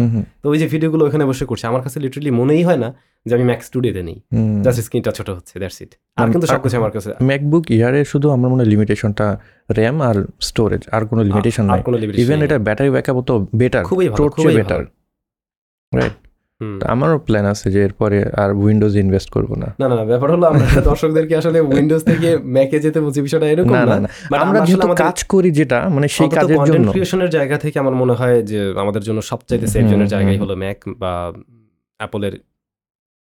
তো 0.44 0.50
ওই 0.50 0.58
যে 0.58 0.68
ভিডিওগুলো 0.68 1.06
ওখানে 1.06 1.26
বসে 1.26 1.46
করছি 1.46 1.68
আমার 1.68 1.82
কাছে 1.82 2.00
লিটারালি 2.00 2.32
মনেই 2.32 2.64
হয় 2.64 2.78
না 2.78 2.90
যে 3.26 3.36
আমি 3.36 3.44
ম্যাক 3.44 3.64
স্টুডিওতে 3.64 4.04
নেই। 4.04 4.18
জাস্ট 4.64 4.82
স্ক্রিনটা 4.82 5.12
ছোট 5.12 5.30
হচ্ছে 5.30 5.60
দ্যাটস 5.60 5.82
ইট 5.82 5.92
আর 6.18 6.26
কিন্তু 6.32 6.48
আর- 6.48 6.54
সবকিছু 6.54 6.78
আমার 6.78 6.92
কাছে 6.92 7.10
ম্যাকবুক 7.24 7.72
ইয়ারে 7.72 8.06
শুধু 8.06 8.30
আমার 8.30 8.52
মনে 8.52 8.64
হয় 8.64 8.70
লিমিটেশনটা 8.70 9.28
র্যাম 9.72 10.02
আর 10.02 10.16
স্টোরেজ 10.42 10.82
আর 10.92 11.06
কোনো 11.06 11.22
লিমিটেশন 11.24 11.64
নাই। 11.66 11.82
ইভেন 12.18 12.42
এটা 12.42 12.60
ব্যাটারি 12.60 12.90
ব্যাকআপও 12.90 13.22
তো 13.22 13.48
বেটার 13.56 13.84
খুবই 13.84 14.10
ভালো 14.10 14.30
খুবই 14.30 14.56
বেটার 14.56 14.82
রাইট। 15.92 16.14
আমারও 16.94 17.18
প্ল্যান 17.28 17.46
আছে 17.46 17.68
যে 17.72 17.80
এরপরে 17.84 18.18
আর 18.42 18.50
উইন্ডোজ 18.64 18.94
ইনভেস্ট 19.04 19.30
করব 19.30 19.52
না। 19.64 19.68
না 19.82 19.86
না 19.90 20.06
ব্যাপার 20.12 20.30
হলো 20.32 20.46
আমরা 20.48 20.66
দর্শকদেরকে 20.82 21.34
আসলে 21.38 21.60
উইন্ডোজ 21.72 22.02
থেকে 22.04 22.30
ম্যাকে 22.56 22.78
যেতে 22.80 23.00
বলছি 23.02 23.20
বিষয়টা 23.22 23.48
এরকম 23.54 23.76
না 23.90 23.98
না 24.02 24.10
আমরা 24.44 24.60
যেহেতু 24.68 24.88
কাজ 25.06 25.18
করি 25.24 25.50
যেটা 25.52 25.80
মানে 25.90 26.08
সেই 26.08 26.30
কাজের 26.30 26.60
জন্য। 26.70 26.88
creation-এর 26.96 27.30
জায়গা 27.30 27.58
থেকে 27.58 27.78
আমার 27.80 27.96
মনে 27.96 28.14
হয় 28.14 28.38
যে 28.44 28.60
আমাদের 28.84 29.02
জন্য 29.02 29.20
সবচাইতে 29.22 29.68
সেফ 29.68 29.84
জোনের 29.92 30.10
জায়গাই 30.14 30.38
হলো 30.38 30.54
ম্যাক 30.56 30.80
বা 31.02 31.14
অ্যাপলের 32.00 32.34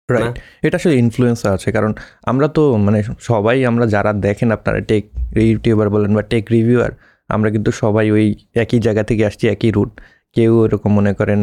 রাইট 0.09 0.35
এটা 0.63 0.75
আসলে 0.77 0.95
ইনফ্লুয়েন্সার 0.95 1.51
আছে 1.53 1.69
কারণ 1.71 1.91
আমরা 2.23 2.47
তো 2.47 2.63
মানে 2.77 2.99
সবাই 3.19 3.57
আমরা 3.65 3.85
যারা 3.85 4.11
দেখেন 4.27 4.49
আপনারা 4.51 4.79
টেক 4.81 5.03
ইউটিউবার 5.49 5.87
বলেন 5.89 6.11
বা 6.15 6.21
টেক 6.21 6.45
রিভিউয়ার 6.51 6.91
আমরা 7.29 7.49
কিন্তু 7.49 7.69
সবাই 7.71 8.05
ওই 8.11 8.25
একই 8.55 8.79
জায়গা 8.79 9.03
থেকে 9.03 9.23
আসছি 9.25 9.45
একই 9.47 9.69
রুট 9.71 9.91
কেউ 10.35 10.53
এরকম 10.65 10.91
মনে 10.95 11.13
করেন 11.13 11.41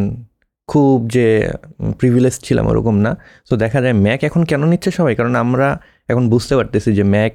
খুব 0.68 1.08
যে 1.08 1.50
প্রিভিলেজ 1.98 2.38
ছিলাম 2.42 2.66
ওরকম 2.66 2.98
না। 2.98 3.16
সো 3.48 3.56
দেখা 3.56 3.80
যায় 3.80 3.92
ম্যাক 3.92 4.24
এখন 4.24 4.44
কেন 4.44 4.64
নিচ্ছে 4.64 4.90
সবাই? 4.90 5.14
কারণ 5.14 5.34
আমরা 5.34 5.80
এখন 6.08 6.28
বুঝতে 6.28 6.56
পারতেছি 6.56 6.92
যে 6.94 7.02
ম্যাক 7.02 7.32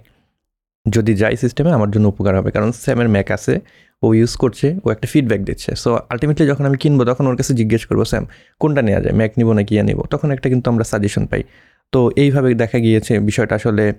যদি 0.89 1.13
যাই 1.13 1.38
সিস্টেমে 1.38 1.71
আমার 1.71 1.91
জন্য 1.91 2.07
উপকার 2.07 2.38
হবে। 2.38 2.51
কারণ 2.51 2.71
স্যামের 2.71 3.09
ম্যাক 3.09 3.32
আছে, 3.32 3.59
ও 4.03 4.13
ইউজ 4.13 4.36
করছে, 4.36 4.75
ও 4.86 4.89
একটা 4.91 5.07
ফিডব্যাক 5.07 5.41
দিচ্ছে। 5.41 5.75
সো 5.75 5.99
আলটিমেটলি 6.09 6.47
যখন 6.47 6.65
আমি 6.65 6.78
কিনবো, 6.78 7.05
তখন 7.05 7.28
ওর 7.28 7.36
কাছে 7.36 7.53
জিজ্ঞেস 7.53 7.86
করব 7.86 8.03
স্যাম 8.03 8.25
কোনটা 8.59 8.82
নেওয়া 8.82 9.01
যায়? 9.01 9.15
ম্যাক 9.15 9.32
নিবো 9.38 9.53
না 9.53 9.63
কি 9.63 9.82
নিবো? 9.82 10.03
তখন 10.09 10.32
একটা 10.32 10.49
কিন্তু 10.49 10.71
আমরা 10.71 10.84
সাজেশন 10.84 11.25
পাই। 11.25 11.43
তো 11.91 12.11
এইভাবে 12.15 12.53
দেখা 12.53 12.78
গিয়েছে, 12.80 13.19
বিষয়টা 13.19 13.55
আসলে 13.55 13.93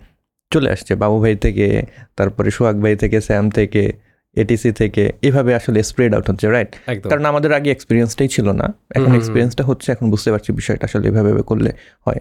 চলে 0.50 0.70
আসছে। 0.70 0.94
বাবু 0.94 1.20
ভাই 1.20 1.36
থেকে, 1.36 1.82
তারপরে 2.16 2.50
সোহাগ 2.50 2.76
ভাই 2.82 2.96
থেকে 2.96 3.20
স্যাম 3.20 3.50
থেকে 3.50 3.92
এটিসি 4.40 4.70
থেকে 4.72 5.02
এভাবে 5.22 5.50
আসলে 5.54 5.78
স্প্রেড 5.82 6.12
আউট 6.14 6.26
হচ্ছে 6.30 6.46
রাইট 6.50 6.70
কারণ 7.10 7.24
আমাদের 7.24 7.50
আগে 7.52 7.68
এক্সপিরিয়েন্সটাই 7.70 8.28
ছিল 8.28 8.46
না। 8.50 8.66
এখন 8.90 9.10
এক্সপিরিয়েন্সটা 9.14 9.62
হচ্ছে 9.64 9.88
এখন 9.92 10.06
বুঝতে 10.10 10.28
পারছি 10.32 10.50
বিষয়টা 10.52 10.84
আসলে 10.84 11.04
এভাবে 11.08 11.42
করলে 11.42 11.70
হয়। 12.06 12.20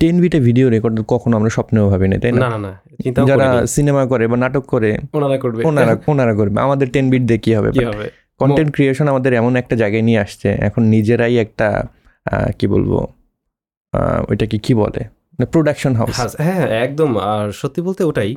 টেন 0.00 0.16
বিটে 0.20 0.38
ভিডিও 0.40 0.66
রেকর্ড 0.68 0.96
কখনো 1.08 1.34
আমরা 1.36 1.50
স্বপ্নেও 1.50 1.86
ভাবি 1.90 2.06
না? 2.08 2.16
তাই 2.18 2.32
না 2.32 2.48
যারা 3.26 3.46
সিনেমা 3.66 4.02
করে 4.06 4.24
বা 4.26 4.36
নাটক 4.36 4.64
করে 4.66 4.90
ওনারা 5.12 5.36
করবে। 5.38 5.60
ওনারা 5.64 5.94
ওনারা 6.06 6.34
করবে। 6.34 6.56
আমাদের 6.60 6.86
টেন 6.90 7.06
বিট 7.10 7.22
দিয়ে 7.22 7.38
কি 7.38 7.50
হবে? 7.54 7.68
কন্টেন্ট 8.40 8.70
ক্রিয়েশন 8.74 9.06
আমাদের 9.08 9.32
এমন 9.32 9.52
একটা 9.56 9.74
জায়গায় 9.76 10.02
নিয়ে 10.02 10.20
আসছে 10.20 10.48
এখন 10.60 10.82
নিজেরাই 10.84 11.34
একটা 11.36 11.68
আহ, 12.26 12.50
কি 12.58 12.66
বলব 12.66 12.92
ওইটাকে 14.28 14.56
কি 14.58 14.74
বলে? 14.74 15.02
প্রোডাকশন 15.52 15.92
হাউস 15.94 16.16
হ্যাঁ 16.38 16.54
হ্যাঁ 16.58 16.68
একদম। 16.86 17.10
আর 17.32 17.46
সত্যি 17.52 17.80
বলতে 17.82 18.02
ওটাই 18.04 18.30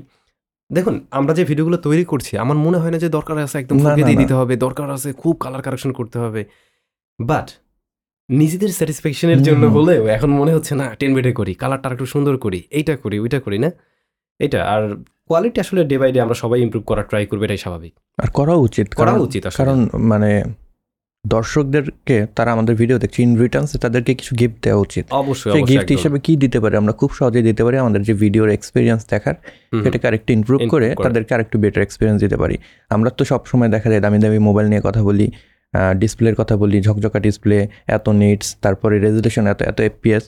দেখুন 0.72 0.95
আমরা 1.11 1.34
যে 1.34 1.43
ভিডিওগুলো 1.45 1.78
তৈরি 1.78 2.05
করছি 2.05 2.38
আমার 2.38 2.57
মনে 2.57 2.78
হয় 2.78 2.91
না 2.91 2.97
যে 2.97 3.09
দরকার 3.09 3.36
আছে 3.38 3.57
একদম 3.57 3.78
দিয়ে 3.95 4.18
দিতে 4.18 4.34
হবে 4.34 4.55
দরকার 4.55 4.88
আছে 4.91 5.13
খুব 5.13 5.36
কালার 5.39 5.61
কারেকশন 5.61 5.91
করতে 5.91 6.20
হবে। 6.20 6.45
বাট 7.20 7.51
নিজেদের 8.30 8.70
স্যাটিসফ্যাকশনের 8.70 9.43
জন্য। 9.43 9.63
হলেও 9.68 10.07
এখন 10.07 10.30
মনে 10.30 10.53
হচ্ছে 10.53 10.76
না 10.76 10.95
টেন 10.95 11.11
বেডে 11.16 11.34
করি 11.34 11.53
কালারটা 11.53 11.89
একটু 11.89 12.05
সুন্দর 12.05 12.38
করি 12.38 12.63
এইটা 12.72 12.97
করি 12.97 13.20
ওইটা 13.20 13.39
করি 13.39 13.57
না? 13.59 13.72
এটা 14.39 14.59
আর 14.74 14.84
কোয়ালিটি 15.28 15.59
আসলে 15.61 15.84
ডে 15.84 15.97
বাই 15.97 16.11
ডে 16.11 16.20
আমরা 16.22 16.36
সবাই 16.36 16.61
ইমপ্রুভ 16.61 16.84
করার 16.86 17.03
ট্রাই 17.03 17.26
করব 17.26 17.41
এটাই 17.43 17.57
স্বাভাবিক। 17.57 17.93
আর 18.18 18.28
করা 18.28 18.53
উচিত 18.53 18.88
করা 18.93 19.13
উচিত 19.13 19.47
কারণ 19.47 19.89
মানে 19.93 20.43
দর্শকদেরকে 21.26 22.17
তারা 22.38 22.49
আমাদের 22.51 22.73
ভিডিও 22.82 22.97
দেখছে 23.03 23.19
ইন 23.23 23.32
রিটার্নস 23.43 23.71
তাদেরকে 23.86 24.11
কিছু 24.19 24.32
গিফট 24.39 24.57
দেওয়া 24.65 24.80
উচিত 24.86 25.05
অবশ্যই 25.21 25.51
সেই 25.55 25.63
গিফট। 25.69 25.89
হিসেবে 25.95 26.17
কি 26.26 26.34
দিতে 26.43 26.57
পারে 26.63 26.76
আমরা 26.82 26.93
খুব 26.99 27.09
সহজেই 27.19 27.43
দিতে 27.49 27.61
পারি 27.65 27.76
আমাদের 27.84 28.01
যে 28.07 28.13
ভিডিওর 28.23 28.49
এক্সপিরিয়েন্স 28.57 29.01
দেখার 29.11 29.36
সেটাকে 29.84 30.05
আরেকটু 30.09 30.30
ইমপ্রুভ 30.38 30.59
করে। 30.73 30.88
তাদেরকে 31.05 31.32
আরেকটু 31.36 31.55
বেটার 31.63 31.82
এক্সপিরিয়েন্স 31.84 32.19
দিতে 32.23 32.38
পারি 32.41 32.55
আমরা 32.91 33.09
তো 33.17 33.23
সব 33.32 33.41
সময় 33.51 33.69
দেখা 33.76 33.88
যায় 33.91 34.01
দামি 34.05 34.19
দামি 34.23 34.39
মোবাইল 34.47 34.67
নিয়ে 34.71 34.84
কথা 34.88 35.01
বলি 35.03 35.28
ডিসপ্লের 36.01 36.36
কথা 36.36 36.55
বলি 36.61 36.78
ঝকঝকা 36.88 37.19
ডিসপ্লে 37.19 37.57
এত 37.88 38.05
নিটস 38.21 38.47
তারপরে 38.63 38.95
রেজুলেশন 38.99 39.43
এত 39.47 39.59
এত 39.71 39.80
এফপিএস 39.82 40.23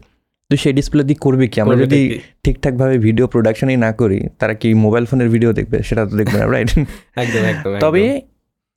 তো 0.50 0.54
সেই 0.64 0.74
ডিসপ্লে 0.74 1.02
দিয়ে 1.04 1.20
করবে 1.26 1.45
কি 1.52 1.58
আমরা 1.64 1.76
যদি। 1.84 2.00
ঠিকঠাকভাবে 2.43 2.95
ভিডিও 2.98 3.26
প্রোডাকশনই 3.28 3.78
না 3.86 3.89
করি 3.91 4.20
তারা 4.39 4.54
কি 4.62 4.70
মোবাইল 4.86 5.06
ফোনের 5.10 5.30
ভিডিও 5.30 5.52
দেখবে 5.54 5.78
সেটা 5.84 6.04
তো 6.10 6.14
দেখবে 6.20 6.38
না 6.41 6.45
রাইট 6.45 6.70
একদম 7.24 7.43
একদম 7.52 7.72
তবে। 7.86 8.04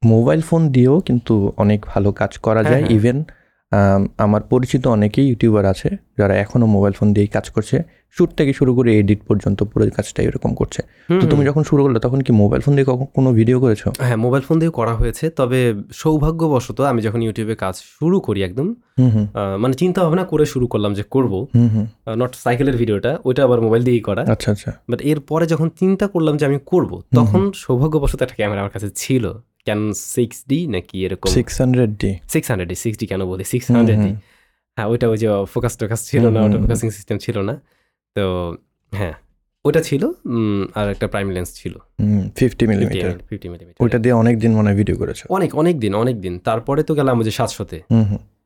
মোবাইল 0.03 0.41
ফোন 0.49 0.63
দিয়েও 0.75 0.97
কিন্তু 1.09 1.35
অনেক 1.57 1.81
ভালো 1.93 2.09
কাজ 2.21 2.33
করা 2.47 2.55
হ্যাঁ, 2.55 2.71
যায় 2.71 2.83
হ্যাঁ। 2.83 2.97
ইভেন 2.97 3.19
আমার 4.25 4.43
পরিচিত 4.53 4.83
অনেকেই 4.97 5.27
ইউটিউবার 5.31 5.65
আছে 5.73 5.89
যারা 6.19 6.35
এখনও 6.45 6.67
মোবাইল 6.77 6.95
ফোন 6.99 7.09
দিয়েই 7.15 7.31
কাজ 7.37 7.47
করছে। 7.57 7.77
শ্যুট 8.17 8.31
থেকে 8.39 8.53
শুরু 8.59 8.73
করে 8.79 8.91
এডিট 9.01 9.21
পর্যন্ত 9.29 9.59
পুরো 9.71 9.85
কাজটা 9.97 10.21
এরকম 10.29 10.51
করছে। 10.61 10.81
তো 11.21 11.25
তুমি 11.33 11.43
যখন 11.49 11.63
শুরু 11.71 11.81
করলে 11.85 11.99
তখন 12.07 12.21
কি 12.27 12.33
মোবাইল 12.43 12.61
ফোন 12.65 12.73
দিয়ে 12.77 12.89
কখন 12.93 13.07
কোনো 13.17 13.29
ভিডিও 13.39 13.59
করেছ? 13.65 13.83
হ্যাঁ 14.07 14.19
মোবাইল 14.25 14.43
ফোন 14.49 14.57
দিয়ে 14.63 14.73
করা 14.79 14.95
হয়েছে 15.01 15.25
তবে 15.41 15.61
সৌভাগ্যবশত 16.03 16.79
আমি 16.93 17.01
যখন 17.07 17.21
ইউটিউবে 17.27 17.55
কাজ 17.65 17.75
শুরু 17.99 18.17
করি 18.27 18.41
একদম 18.49 18.67
মানে 19.63 19.75
চিন্তা 19.83 20.01
ভাবনা 20.05 20.25
করে 20.33 20.45
শুরু 20.53 20.67
করলাম 20.73 20.93
যে 20.99 21.05
করব। 21.15 21.33
নট 22.21 22.33
সাইকেলের 22.45 22.77
ভিডিওটা 22.81 23.11
ওইটা 23.29 23.41
আবার 23.47 23.59
মোবাইল 23.67 23.83
দিয়েই 23.89 24.03
করা। 24.09 24.23
আচ্ছা 24.35 24.49
আচ্ছা। 24.55 24.71
বাট 24.91 25.01
এরপরে 25.11 25.45
যখন 25.53 25.69
চিন্তা 25.81 26.07
করলাম 26.15 26.35
যে 26.41 26.45
আমি 26.51 26.59
করব 26.73 26.91
তখন 27.19 27.43
সৌভাগ্যবশত 27.65 28.21
একটা 28.25 28.37
ক্যামেরা 28.39 28.61
আমার 28.63 28.73
কাছে 28.77 28.89
ছিল। 29.03 29.25
ক্যান 29.67 29.81
সিক্স 30.15 30.37
ডি 30.49 30.59
নাকি 30.67 30.97
এরকম? 31.07 31.31
Six 31.31 31.53
hundred 31.61 31.93
D 32.03 32.11
six 32.35 32.47
hundred 32.51 32.69
D 32.69 32.77
six 32.85 32.99
D 33.01 33.07
কেন 33.07 33.25
বলি 33.25 33.45
সিক্স 33.45 33.67
হান্ড্রেড 33.71 33.99
ডি 34.07 34.13
হ্যাঁ 34.77 34.89
ওইটা 34.93 35.09
ওই 35.09 35.19
যে 35.23 35.29
ফোকাস 35.53 35.77
টোকাস 35.79 36.01
ছিল 36.11 36.25
না 36.35 36.39
ওটা 36.47 36.59
ফোকাসিং 36.59 36.89
সিস্টেম 36.91 37.19
ছিল 37.19 37.37
না। 37.49 37.55
তো 38.17 38.25
হ্যাঁ 38.93 39.15
ওটা 39.65 39.81
ছিল 39.83 40.03
আর 40.75 40.91
একটা 40.91 41.07
প্রাইম 41.07 41.31
লেন্স 41.31 41.51
ছিল। 41.55 41.75
ফিফটি 42.37 42.67
মিলিমিটার 42.67 43.19
ফিফটি 43.29 43.49
মিলিমিটার 43.49 43.81
ওইটা 43.85 43.99
দিয়ে 43.99 44.15
অনেক 44.15 44.39
দিন 44.39 44.53
মনে 44.55 44.67
হয় 44.71 44.77
ভিডিও 44.77 44.97
করেছ। 44.97 45.21
অনেক 45.29 45.51
অনেক 45.55 45.75
দিন 45.81 45.95
অনেক 45.95 46.21
দিন 46.21 46.39
তারপরে 46.39 46.83
তো 46.83 46.95
গেলাম 46.95 47.23
যে 47.23 47.31
সাতশোতে। 47.31 47.81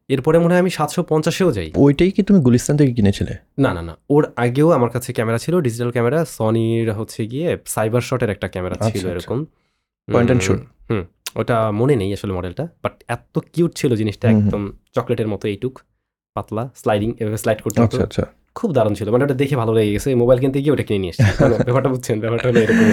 এরপরে 0.09 0.39
মনে 0.39 0.53
হয় 0.55 0.61
আমি 0.61 0.71
সাতশো 0.71 1.03
পঞ্চাশেও 1.03 1.53
যাই। 1.53 1.69
ওইটাই 1.77 2.11
কি 2.11 2.23
তুমি 2.23 2.41
গুলিস্তান 2.41 2.77
থেকে 2.77 2.93
কিনেছিলে? 2.93 3.35
না 3.59 3.75
না 3.75 3.83
না। 3.83 3.97
ওর 4.11 4.33
আগেও 4.37 4.71
আমার 4.71 4.91
কাছে 4.91 5.13
ক্যামেরা 5.13 5.39
ছিল 5.39 5.61
ডিজিটাল 5.61 5.91
ক্যামেরা। 5.91 6.25
সনির 6.25 6.93
হচ্ছে 6.93 7.27
গিয়ে 7.27 7.49
সাইবার 7.67 8.01
শটের 8.01 8.31
একটা 8.31 8.49
ক্যামেরা 8.49 8.75
আচ্ছা, 8.75 8.91
ছিল 8.91 9.07
আচ্ছা। 9.07 9.13
এরকম। 9.15 9.39
Point 10.09 10.31
and 10.31 10.41
um, 10.41 10.47
shoot? 10.47 10.61
হুম 10.91 11.03
ওটা 11.37 11.57
মনে 11.71 11.95
নেই 11.97 12.11
আসলে 12.13 12.33
মডেলটা 12.39 12.65
বাট 12.83 12.95
এত 13.09 13.35
কিউট 13.55 13.73
ছিল 13.81 13.91
জিনিসটা। 14.01 14.27
একদম 14.29 14.63
চকলেটের 14.97 15.29
মতো 15.29 15.45
এইটুক 15.53 15.75
পাতলা 16.37 16.63
স্লাইডিং 16.81 17.11
এভাবে 17.21 17.39
স্লাইড 17.43 17.61
করতে 17.65 17.79
আচ্ছা 17.83 18.03
আচ্ছা। 18.03 18.25
খুব 18.55 18.69
দারুণ 18.73 18.95
ছিল 18.95 19.07
মানে 19.11 19.23
ওটা 19.25 19.35
দেখে 19.35 19.57
ভালো 19.57 19.73
লেগে 19.77 19.93
গেছে। 19.93 20.09
মোবাইল 20.15 20.39
কিনতে 20.41 20.59
গিয়ে 20.63 20.73
ওটা 20.73 20.83
কিনে 20.83 20.99
নিয়ে 20.99 21.13
এসেছি। 21.15 21.33
মানে 21.43 21.55
ব্যাপারটা 21.67 21.89
বুঝছেন 21.89 22.17
ব্যাপারটা 22.21 22.47
হলো 22.49 22.61
এরকম 22.61 22.87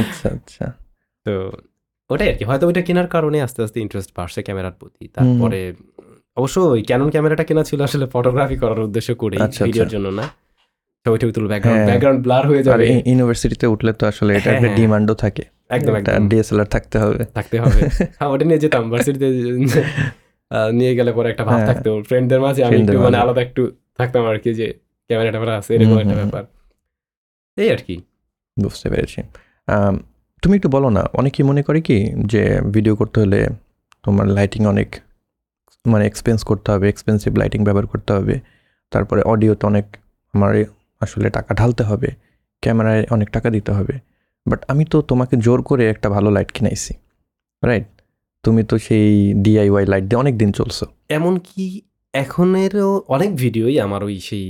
আচ্ছা 0.00 0.26
আচ্ছা। 0.36 0.64
তো 1.26 1.32
ওটাই 2.10 2.28
আর 2.28 2.36
কি 2.38 2.44
হয়তো 2.44 2.64
ওইটা 2.66 2.82
কেনার 2.88 3.06
কারণে 3.06 3.38
আস্তে 3.42 3.62
আস্তে 3.62 3.78
ইন্টারেস্ট 3.80 4.10
বাড়ছে 4.16 4.40
ক্যামেরার 4.42 4.74
প্রতি। 4.80 5.04
তারপরে 5.08 5.60
অবশ্য 6.36 6.56
ওই 6.74 6.82
ক্যানন 6.82 7.08
ক্যামেরাটা 7.10 7.44
কেনা 7.44 7.62
ছিল 7.64 7.80
আসলে 7.82 8.06
ফটোগ্রাফি 8.06 8.56
করার 8.56 8.80
উদ্দেশ্য 8.80 9.10
করে 9.14 9.36
আচ্ছা, 9.46 9.62
ভিডিওর 9.64 9.86
আচ্ছা। 9.86 9.94
জন্য 9.96 10.06
না। 10.20 10.24
ছবি 11.06 11.16
টবি 11.18 11.32
তুলবো 11.32 11.48
ব্যাকগ্রাউন্ড 11.48 11.78
হ্যাঁ। 11.80 11.88
ব্যাকগ্রাউন্ড 11.90 12.20
ব্লার 12.26 12.44
হয়ে 12.46 12.62
যাবে। 12.62 12.84
ইউনিভার্সিটিতে 13.10 13.66
উঠলে 13.66 13.92
তো 13.92 14.04
আসলে 14.06 14.30
এটা 14.38 14.42
হ্যাঁ, 14.44 14.56
একটা 14.56 14.68
হ্যাঁ। 14.68 14.78
ডিমান্ডও 14.78 15.14
থাকে। 15.14 15.44
একদম 15.70 15.94
একটা 15.94 16.12
একদম। 16.12 16.26
ডিএসএলআর 16.28 16.66
থাকতে 16.66 16.96
হবে। 16.98 17.20
থাকতে 17.34 17.56
হবে। 17.60 17.80
হ্যাঁ 18.18 18.28
ওটা 18.32 18.44
নিয়ে 18.44 18.58
যেতাম 18.58 18.84
ভার্সিটিতে 18.90 19.28
নিয়ে 20.72 20.92
গেলে 20.94 21.10
পরে 21.12 21.28
একটা 21.30 21.44
ভাব 21.44 21.56
হ্যাঁ। 21.56 21.66
থাকতো। 21.66 21.90
ফ্রেন্ডদের 22.02 22.40
মাঝে 22.40 22.60
আমি 22.64 22.76
একটু 22.82 22.98
মানে 22.98 23.16
আলাদা 23.16 23.40
একটু 23.42 23.62
থাকতাম 23.98 24.22
আর 24.26 24.38
কি 24.38 24.50
যে 24.54 24.66
ক্যামেরা 25.10 25.30
ট্যামেরা 25.30 25.54
আছে 25.58 25.70
এরকম 25.74 25.96
একটা। 25.98 26.14
ব্যাপার। 26.14 26.42
এই 27.56 27.68
আর 27.70 27.80
কি। 27.86 27.96
বুঝতে 28.56 28.86
পেরেছি। 28.90 29.20
তুমি 30.42 30.54
একটু 30.56 30.68
বলো 30.68 30.88
না 30.90 31.02
অনেকেই 31.12 31.44
মনে 31.50 31.62
করে 31.62 31.80
কি 31.80 31.98
যে 32.32 32.42
ভিডিও 32.74 32.94
করতে 32.96 33.16
হলে 33.20 33.40
তোমার 34.04 34.26
লাইটিং 34.28 34.62
অনেক 34.66 34.88
মানে 35.84 36.04
এক্সপেন্স 36.06 36.40
করতে 36.44 36.68
হবে 36.72 36.86
এক্সপেন্সিভ 36.88 37.30
লাইটিং 37.38 37.60
ব্যবহার 37.64 37.86
করতে 37.86 38.10
হবে। 38.12 38.34
তারপরে 38.92 39.20
অডিওতে 39.22 39.64
অনেক 39.66 39.86
আমার 40.34 40.52
আসলে 41.00 41.28
টাকা 41.30 41.50
ঢালতে 41.54 41.82
হবে 41.84 42.08
ক্যামেরায় 42.62 43.02
অনেক 43.10 43.28
টাকা 43.30 43.48
দিতে 43.50 43.72
হবে। 43.72 43.94
বাট 44.46 44.60
আমি 44.68 44.84
তো 44.84 44.98
তোমাকে 45.02 45.34
জোর 45.36 45.60
করে 45.62 45.84
একটা 45.88 46.08
ভালো 46.08 46.28
লাইট 46.30 46.50
কিনাইছি 46.52 46.92
রাইট 47.62 47.86
তুমি 48.44 48.62
তো 48.64 48.74
সেই 48.78 49.08
ডিআইওয়াই 49.36 49.84
লাইট 49.86 50.04
দিয়ে 50.04 50.18
অনেক 50.20 50.34
দিন 50.36 50.50
চলছো 50.52 50.84
এমনকি 51.08 51.64
এখনেরও 52.14 52.90
অনেক 53.08 53.30
ভিডিওই 53.36 53.74
আমার 53.80 54.00
ওই 54.04 54.14
সেই 54.20 54.44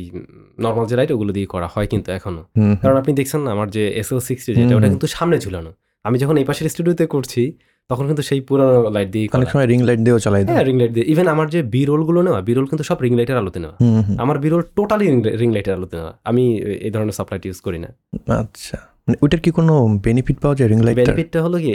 নর্মাল 0.58 0.84
যে 0.86 0.94
লাইট 0.96 1.10
ওগুলো 1.10 1.32
দিয়ে 1.32 1.46
করা 1.46 1.68
হয় 1.68 1.86
কিন্তু 1.86 2.08
এখনও। 2.12 2.42
হুম, 2.48 2.64
হুম, 2.64 2.74
কারণ 2.82 2.96
আপনি 2.96 3.12
দেখছেন 3.14 3.40
না 3.40 3.50
আমার 3.52 3.68
যে 3.70 3.82
এসএল 4.00 4.20
সিক্সটি 4.20 4.50
যেটা 4.54 4.74
ওটা 4.76 4.88
কিন্তু 4.88 5.06
সামনে 5.16 5.36
ঝুলানো 5.38 5.70
আমি 6.04 6.16
যখন 6.18 6.36
এই 6.36 6.44
পাশের 6.44 6.66
স্টুডিওতে 6.68 7.04
করছি 7.06 7.42
তখন 7.90 8.04
কিন্তু 8.06 8.22
সেই 8.22 8.40
পুরোনো 8.40 8.90
লাইট 8.90 9.08
দিয়ে 9.10 9.24
অনেক 9.32 9.48
সময় 9.50 9.66
রিং 9.66 9.80
লাইট 9.82 10.00
দিয়েও 10.00 10.18
চালাই 10.18 10.42
হ্যাঁ 10.48 10.64
রিং 10.64 10.76
লাইট 10.80 10.92
দিয়ে। 10.92 11.06
ইভেন 11.06 11.26
আমার 11.28 11.46
যে 11.50 11.60
বি 11.64 11.82
রোলগুলো 11.84 12.20
নেওয়া 12.22 12.40
বি 12.40 12.52
রোল 12.54 12.66
কিন্তু 12.66 12.84
সব 12.84 12.98
রিং 13.00 13.12
লাইটের 13.16 13.36
আলোতে 13.36 13.58
নেওয়া। 13.60 13.76
আমার 14.18 14.36
বি 14.38 14.48
রোল 14.48 14.62
টোটালি 14.76 15.06
রিং 15.36 15.48
লাইটের 15.52 15.74
আলোতে 15.74 15.94
নেওয়া। 15.96 16.12
আমি 16.24 16.44
এই 16.86 16.90
ধরনের 16.90 17.14
সাপ্লাইট 17.14 17.42
ইউজ 17.46 17.58
করি 17.60 17.78
না। 17.78 17.90
আচ্ছা। 18.36 18.78
মানে 19.08 19.16
ওইটার 19.24 19.40
কি 19.44 19.50
কোনো 19.58 19.74
বেনিফিট 20.06 20.36
পাওয়া 20.42 20.54
যায়? 20.58 20.68
রিং 20.72 20.78
লাইট 20.86 20.96
বেনিফিটটা 21.00 21.38
হলো 21.46 21.56
কি 21.64 21.70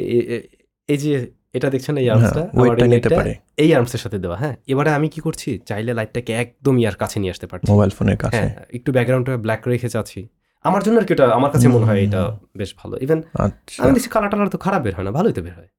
এই 0.90 0.98
যে 1.04 1.14
এটা 1.58 1.68
দেখছেন 1.74 1.96
এই 2.04 2.08
আর্মসটা 2.14 2.44
ওয়েটটা 2.58 2.86
হ্যাঁ, 2.86 2.92
নিতে 2.94 3.10
পারে। 3.20 3.32
এই 3.64 3.70
আর্মসের 3.78 4.02
সাথে 4.04 4.18
দেওয়া 4.24 4.38
হ্যাঁ। 4.42 4.56
এবারে 4.72 4.90
আমি 4.98 5.08
কি 5.14 5.20
করছি? 5.22 5.50
চাইলে 5.70 5.92
লাইটটাকে 6.00 6.32
একদম 6.44 6.76
ইয়ার 6.82 6.96
কাছে 6.96 7.18
নিয়ে 7.22 7.32
আসতে 7.36 7.48
পারছি। 7.52 7.68
মোবাইল 7.74 7.92
ফোনের 7.98 8.18
কাছে। 8.24 8.34
হ্যাঁ 8.36 8.50
একটু 8.78 8.90
ব্যাকগ্রাউন্ডটা 8.96 9.34
ব্ল্যাক 9.46 9.62
রেখে 9.72 9.90
যাচ্ছি। 9.96 10.20
আমার 10.66 10.82
জন্য 10.86 10.96
আর 11.02 11.06
কি 11.08 11.12
ওটা 11.14 11.26
আমার 11.38 11.50
কাছে 11.54 11.68
মনে 11.76 11.86
হয় 11.90 12.00
এটা 12.08 12.22
বেশ 12.58 12.72
ভালো। 12.82 12.96
ইভেন 13.06 13.20
আচ্ছা। 13.46 13.78
আমি 13.84 13.92
দেখছি 13.96 14.10
কালার 14.16 14.30
টালার 14.32 14.50
তো 14.56 14.58
খারাপ 14.66 14.82
বের 14.86 14.94
হয় 14.98 15.06
না 15.08 15.12
ভালোই 15.18 15.34
তো 15.38 15.42
বের 15.46 15.56
হয়। 15.60 15.70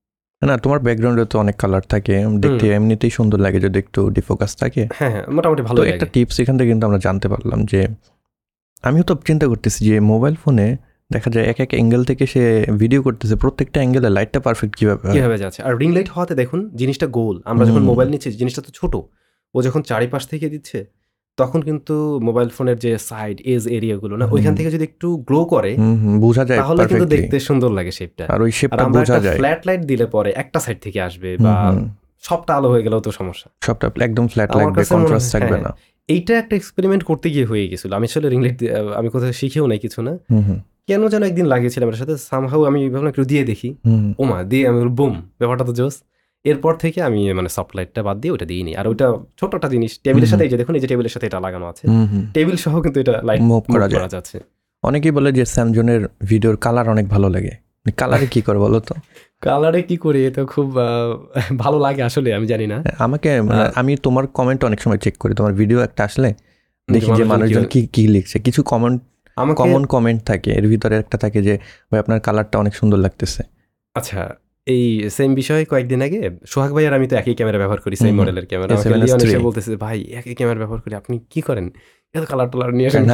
না 0.42 0.54
তোমার 0.64 0.78
ব্যাকগ্রাউন্ডে 0.86 1.24
তো 1.32 1.36
অনেক 1.38 1.56
কালার 1.62 1.84
থাকে। 1.92 2.14
দেখতে 2.44 2.66
এমনিতেই 2.78 3.12
সুন্দর 3.18 3.38
লাগে 3.46 3.58
যদি 3.66 3.76
একটু 3.78 4.00
ডিফোকাস 4.10 4.50
থাকে। 4.62 4.82
হ্যাঁ 4.98 5.10
হ্যাঁ 5.14 5.24
মোটামুটি 5.36 5.62
ভালো 5.68 5.78
একটা 5.92 6.06
টিপস 6.14 6.36
এখান 6.42 6.54
থেকে 6.58 6.68
কিন্তু 6.72 6.84
আমরা 6.88 7.00
জানতে 7.06 7.26
পারলাম 7.32 7.58
যে 7.72 7.80
আমিও 8.84 9.04
তো 9.08 9.14
চিন্তা 9.28 9.46
করতেছি 9.52 9.80
যে 9.88 9.94
মোবাইল 10.12 10.34
ফোনে 10.42 10.68
দেখা 11.10 11.30
যায় 11.30 11.46
এক 11.46 11.58
এক 11.60 11.70
অ্যাঙ্গেল 11.74 12.02
থেকে 12.04 12.24
সে 12.26 12.42
ভিডিও 12.82 13.02
করতেছে। 13.02 13.34
প্রত্যেকটা 13.36 13.78
অ্যাঙ্গেলে 13.80 14.10
লাইটটা 14.10 14.40
পারফেক্ট 14.40 14.76
কীভাবে 14.76 15.02
হয়? 15.06 15.14
কীভাবে 15.16 15.38
যাচ্ছে? 15.38 15.62
আর 15.62 15.72
রিং 15.76 15.92
লাইট 15.92 16.08
হওয়াতে 16.08 16.34
দেখুন 16.34 16.70
জিনিসটা 16.74 17.06
গোল। 17.18 17.36
আমরা 17.44 17.64
যখন 17.66 17.82
মোবাইল 17.82 18.08
নিচ্ছি 18.10 18.28
জিনিসটা 18.32 18.62
তো 18.62 18.70
ছোট। 18.74 18.94
ও 19.54 19.62
যখন 19.62 19.80
চারিপাশ 19.82 20.22
থেকে 20.26 20.48
দিচ্ছে 20.48 20.80
তখন 21.38 21.60
কিন্তু 21.62 21.94
মোবাইল 22.22 22.48
ফোনের 22.48 22.78
যে 22.78 22.98
সাইড 22.98 23.36
এজ 23.52 23.62
এরিয়াগুলো 23.68 24.14
না 24.16 24.24
ওইখান 24.30 24.52
থেকে 24.54 24.70
যদি 24.70 24.84
একটু 24.84 25.08
গ্লো 25.28 25.40
করে 25.44 25.70
বোঝা 26.20 26.44
যায় 26.44 26.58
তাহলে 26.58 26.82
কিন্তু 26.86 27.06
দেখতে 27.06 27.40
সুন্দর 27.40 27.70
লাগে 27.70 27.90
শেপটা 27.90 28.24
আর 28.26 28.42
ওই 28.42 28.50
শেপটা 28.50 28.84
বোঝা 28.88 29.20
যায়। 29.20 29.36
ফ্ল্যাট 29.36 29.60
লাইট 29.66 29.82
দিলে 29.84 30.06
পরে 30.06 30.30
একটা 30.42 30.58
সাইড 30.60 30.78
থেকে 30.80 30.98
আসবে 31.02 31.36
বা 31.36 31.54
সবটা 32.22 32.52
আলো 32.56 32.68
হয়ে 32.70 32.82
গেলেও 32.82 33.00
তো 33.00 33.10
সমস্যা। 33.10 33.48
সবটা 33.66 33.86
একদম 34.00 34.26
ফ্ল্যাট 34.28 34.50
লাগবে 34.56 34.84
কন্ট্রাস্ট 34.84 35.28
থাকবে 35.32 35.48
হ্যাঁ, 35.48 35.62
না। 35.62 35.70
এইটা 36.08 36.38
একটা 36.38 36.56
এক্সপেরিমেন্ট 36.56 37.02
করতে 37.04 37.30
গিয়ে 37.30 37.44
হয়ে 37.44 37.64
গেছিল। 37.68 37.90
আমি 37.92 38.06
আসলে 38.10 38.28
রিং 38.28 38.40
লাইট 38.42 38.58
আমি 38.96 39.08
কোথাও 39.08 39.32
শিখেও 39.32 39.66
নাই 39.66 39.78
কিছু 39.78 40.02
না। 40.02 40.12
কেন 40.90 41.08
যেন 41.08 41.22
একদিন 41.22 41.46
লাগিয়েছিলাম 41.46 41.88
এর 41.88 41.94
সাথে? 41.94 42.16
সামহাউ 42.16 42.64
আমি 42.64 42.90
ভাবলাম 42.90 43.10
একটু 43.10 43.24
দিয়ে 43.24 43.44
দেখি। 43.44 43.74
ওমা 44.18 44.42
দিয়ে 44.42 44.68
আমি 44.68 44.88
বুম 44.88 45.14
ব্যাপারটা 45.38 45.64
তো 45.64 45.72
জোস। 45.72 45.96
এরপর 46.44 46.74
থেকে 46.74 47.02
আমি 47.02 47.32
মানে 47.32 47.48
সফট 47.48 47.76
লাইটটা 47.76 48.02
বাদ 48.02 48.16
দিয়ে 48.20 48.32
ওটা 48.32 48.44
দিইনি। 48.44 48.76
আর 48.76 48.88
ওটা 48.88 49.06
ছোট 49.40 49.54
একটা 49.54 49.68
জিনিস 49.68 50.00
টেবিলের 50.04 50.28
সাথে 50.28 50.44
এই 50.44 50.50
যে 50.50 50.56
দেখুন 50.56 50.74
এই 50.74 50.80
যে 50.80 50.86
টেবিলের 50.86 51.10
সাথে 51.10 51.26
এটা 51.26 51.40
লাগানো 51.40 51.66
আছে। 51.66 51.84
টেবিল 52.34 52.56
সহ 52.56 52.80
কিন্তু 52.80 53.00
এটা 53.00 53.22
লাইট 53.24 53.40
মুভ 53.40 53.62
করা। 53.72 54.08
যাচ্ছে। 54.08 54.40
অনেকেই 54.82 55.10
বলে 55.10 55.32
যে 55.32 55.44
স্যামজনের 55.44 56.08
ভিডিওর 56.24 56.56
কালার 56.56 56.88
অনেক 56.88 57.08
ভালো 57.08 57.28
লাগে। 57.28 57.50
কালারে 57.96 58.26
কি 58.26 58.40
করে 58.40 58.58
বলো 58.58 58.80
তো? 58.80 58.94
কালারে 59.40 59.82
কি 59.82 59.96
করি? 59.96 60.26
এটা 60.26 60.44
খুব 60.44 60.74
ভালো 61.58 61.78
লাগে 61.78 62.02
আসলে 62.02 62.34
আমি 62.34 62.46
জানি 62.46 62.66
না। 62.66 62.82
আমাকে 62.98 63.40
মানে 63.40 63.70
আমি 63.74 63.96
তোমার 63.96 64.26
কমেন্ট 64.26 64.64
অনেক 64.64 64.80
সময় 64.80 64.98
চেক 64.98 65.14
করি। 65.18 65.34
তোমার 65.34 65.52
ভিডিও 65.52 65.80
একটা 65.80 66.04
আসলে 66.04 66.34
দেখি 66.88 67.10
যে 67.16 67.24
মানুষজন 67.24 67.64
কি 67.64 67.86
কি 67.86 68.08
লিখছে। 68.08 68.38
কিছু 68.38 68.62
কমেন্ট 68.62 69.02
আমাকে 69.40 69.58
কমন 69.62 69.82
কমেন্ট 69.86 70.20
থাকে 70.24 70.50
এর 70.50 70.66
ভিতরে 70.68 70.94
একটা 70.96 71.16
থাকে 71.18 71.38
যে 71.42 71.54
ভাই 71.90 71.98
আপনার 72.00 72.18
কালারটা 72.20 72.56
অনেক 72.58 72.74
সুন্দর 72.74 72.98
লাগতেছে। 72.98 73.42
আচ্ছা 73.96 74.20
এই 74.66 74.84
সেম 75.10 75.30
বিষয়ে 75.34 75.62
কয়েকদিন 75.64 76.00
আগে 76.02 76.20
সোহাগ 76.46 76.70
ভাই 76.72 76.84
আর 76.86 76.94
আমি 76.94 77.06
তো 77.06 77.14
একই 77.16 77.34
ক্যামেরা 77.34 77.58
ব্যবহার 77.58 77.80
করি 77.80 77.96
সেম 77.96 78.14
মডেলের 78.20 78.46
ক্যামেরা 78.46 78.70
আমাকে 78.74 78.88
A7S3 78.88 79.02
লিওন 79.02 79.20
এসে 79.20 79.38
বলতেছে 79.38 79.70
ভাই 79.76 79.98
একই 80.12 80.34
ক্যামেরা 80.34 80.58
ব্যবহার 80.58 80.80
করি 80.80 80.94
আপনি 80.94 81.14
কি 81.30 81.40
করেন? 81.42 81.66
এত 82.14 82.24
কালার 82.24 82.48
টালার 82.50 82.72
নিয়ে 82.72 82.88
আসেন 82.88 83.04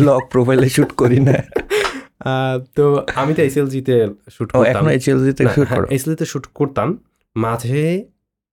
লক 0.00 0.22
প্রোফাইলে 0.30 0.68
শুট 0.68 0.90
করি 0.92 1.18
না। 1.20 1.36
তো 2.76 2.84
আমি 3.14 3.32
তো 3.34 3.42
এসএলজিতে 3.42 3.96
শুট 4.30 4.48
এখন 4.66 4.86
এইচএলজি 4.88 5.32
তে 5.32 5.44
শুট 5.48 5.68
করো। 5.68 5.86
এসএলজিতে 5.90 6.26
শুট 6.26 6.44
করতাম। 6.54 6.88
মাঝে 7.36 7.82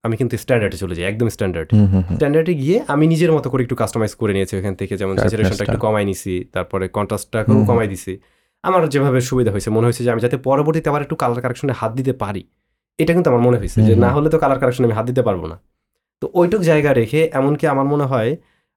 আমি 0.03 0.15
কিন্তু 0.17 0.35
স্ট্যান্ডার্ডে 0.37 0.77
চলে 0.77 0.93
যাই 0.95 1.05
একদম 1.05 1.27
স্ট্যান্ডার্ড। 1.29 1.69
স্ট্যান্ডার্ডে 2.15 2.53
গিয়ে 2.53 2.77
আমি 2.87 3.05
নিজের 3.07 3.31
মতো 3.31 3.49
করে 3.49 3.61
একটু 3.63 3.75
কাস্টমাইজ 3.75 4.13
করে 4.15 4.33
নিয়েছি 4.33 4.53
ওখান 4.57 4.75
থেকে 4.75 4.93
যেমন 4.97 5.15
স্যাচুরেশনটা 5.17 5.63
একটু 5.63 5.77
কমাই 5.77 6.03
নিছি 6.05 6.33
তারপরে 6.53 6.85
কন্ট্রাস্টটা 6.87 7.39
হুম। 7.47 7.65
কমাই 7.67 7.87
দিছি। 7.87 8.13
আমার 8.63 8.89
যেভাবে 8.89 9.21
সুবিধা 9.21 9.51
হয়েছে 9.51 9.69
মনে 9.69 9.85
হয়েছে 9.85 10.01
যে 10.03 10.09
আমি 10.11 10.21
যাতে 10.21 10.37
পরবর্তীতে 10.37 10.89
আবার 10.89 11.01
একটু 11.01 11.15
কালার 11.15 11.41
কারেকশনে 11.41 11.73
হাত 11.73 11.91
দিতে 11.95 12.13
পারি। 12.13 12.41
এটা 12.99 13.11
কিন্তু 13.13 13.29
আমার 13.29 13.41
মনে 13.41 13.57
হয়েছে 13.57 13.79
যে 13.81 13.93
না 13.95 14.09
হলে 14.09 14.29
তো 14.29 14.37
কালার 14.39 14.59
কারেকশনে 14.59 14.85
আমি 14.85 14.95
হাত 14.95 15.05
দিতে 15.05 15.21
পারব 15.21 15.41
না। 15.45 15.57
তো 16.21 16.25
ওইটুক 16.33 16.61
জায়গা 16.61 16.93
রেখে 16.93 17.29
এমনকি 17.33 17.67
আমার 17.67 17.85
মনে 17.85 18.03
হয় 18.03 18.31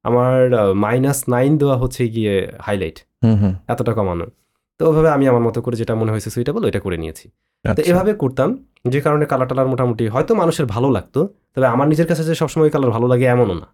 আমার 0.04 0.38
মাইনাস 0.74 1.18
নাইন 1.28 1.58
দেওয়া 1.58 1.76
হচ্ছে 1.76 2.02
গিয়ে 2.08 2.34
হাইলাইট 2.60 2.98
এতটা 3.68 3.92
কমানো। 3.92 4.26
তো 4.80 4.82
ওইভাবে 4.88 5.08
আমি 5.10 5.24
আমার 5.28 5.42
মতো 5.42 5.58
করে 5.62 5.76
যেটা 5.76 5.94
মনে 5.94 6.10
হয়েছে 6.10 6.30
সুইটেবল 6.30 6.62
ওইটা 6.64 6.80
করে 6.80 6.96
নিয়েছি। 6.96 7.26
তো 7.64 7.68
আচ্ছা। 7.70 7.82
এভাবে 7.90 8.12
করতাম 8.14 8.48
যে 8.92 9.00
কারণে 9.00 9.24
কালার 9.26 9.46
টালার 9.48 9.68
মোটামুটি 9.68 10.04
হয়তো 10.08 10.32
মানুষের 10.34 10.66
ভালো 10.74 10.88
লাগতো 10.90 11.20
তবে 11.54 11.66
আমার 11.66 11.86
নিজের 11.88 12.06
কাছে 12.06 12.22
যে 12.24 12.34
সবসময় 12.34 12.70
কালার 12.70 12.90
ভালো 12.90 13.06
লাগে 13.06 13.26
এমনও 13.26 13.56
না 13.62 13.66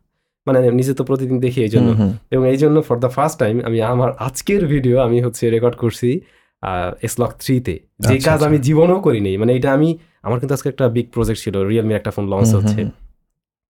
মানে 0.47 0.59
নিজে 0.71 0.93
তো 0.95 1.03
প্রতিদিন 1.05 1.39
দেখি 1.41 1.61
এই 1.67 1.71
জন্য। 1.75 1.89
এবং 2.33 2.45
এই 2.53 2.59
জন্য 2.59 2.77
ফর 2.89 2.97
দ্য 3.05 3.11
ফার্স্ট 3.17 3.37
টাইম 3.39 3.55
আমি 3.69 3.79
আমার 3.95 4.11
আজকের 4.19 4.63
ভিডিও 4.67 4.97
আমি 5.01 5.19
হচ্ছে 5.27 5.45
রেকর্ড 5.51 5.77
করছি 5.77 6.09
এসলক 7.03 7.33
থ্রিতে 7.43 7.75
যে 8.01 8.15
আচ্ছা, 8.15 8.27
কাজ 8.29 8.35
আচ্ছা। 8.35 8.47
আমি 8.49 8.59
জীবনেও 8.59 8.99
করিনি 9.01 9.33
মানে 9.37 9.53
এটা 9.55 9.69
আমি 9.73 9.89
আমার 10.23 10.39
কিন্তু 10.41 10.53
আজকে 10.55 10.69
একটা 10.69 10.85
বিগ 10.89 11.07
প্রজেক্ট 11.13 11.41
ছিল 11.45 11.55
রিয়েলমি 11.71 11.95
একটা 11.97 12.11
ফোন 12.11 12.25
লঞ্চ 12.33 12.51
হচ্ছে 12.55 12.81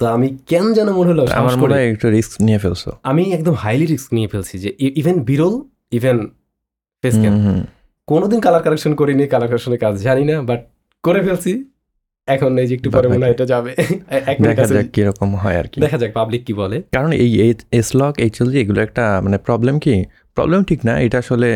তো 0.00 0.04
আমি 0.06 0.28
কেন 0.46 0.64
যেন 0.74 0.88
মনে 0.90 1.08
হলো 1.12 1.22
আমার 1.40 1.54
মনে 1.56 1.72
হয় 1.74 1.86
একটু 1.92 2.06
রিস্ক 2.08 2.32
নিয়ে 2.40 2.58
ফেলছো 2.58 2.90
আমি 3.02 3.22
একদম 3.32 3.54
হাইলি 3.54 3.86
রিস্ক 3.86 4.08
নিয়ে 4.12 4.28
ফেলছি 4.28 4.54
যে 4.58 4.70
ইভেন 5.00 5.16
বিরল 5.20 5.54
ইভেন 5.92 6.16
ফেস 7.04 7.14
ক্যাম। 7.22 7.34
কোনোদিন 8.10 8.38
কালার 8.46 8.62
কারেকশন 8.64 8.92
করিনি 9.00 9.24
কালার 9.32 9.48
কারেকশনের 9.50 9.80
কাজ 9.84 9.94
জানি 10.06 10.24
না 10.30 10.36
বাট 10.48 10.60
করে 11.04 11.20
ফেলছি। 11.26 11.52
এখন 12.34 12.50
এই 12.62 12.66
যে 12.68 12.74
একটু 12.78 12.88
পরে 12.94 13.06
মনে 13.12 13.24
হয় 13.26 13.32
এটা 13.36 13.46
যাবে। 13.52 13.72
দেখা 14.48 14.64
যাক 14.74 14.86
কীরকম 14.94 15.30
হয় 15.42 15.56
আর 15.60 15.66
কি। 15.72 15.76
দেখা 15.84 15.98
যাক 16.02 16.10
পাবলিক 16.18 16.42
কি 16.46 16.52
বলে। 16.60 16.76
কারণ 16.96 17.10
এই 17.24 17.30
এসলক 17.80 18.14
এইচএলজি 18.24 18.56
এগুলো 18.64 18.80
একটা 18.86 19.04
মানে 19.24 19.38
প্রবলেম 19.46 19.74
কি? 19.84 19.94
প্রবলেম 20.36 20.60
ঠিক 20.68 20.80
না 20.88 20.94
এটা 21.06 21.18
আসলে 21.24 21.48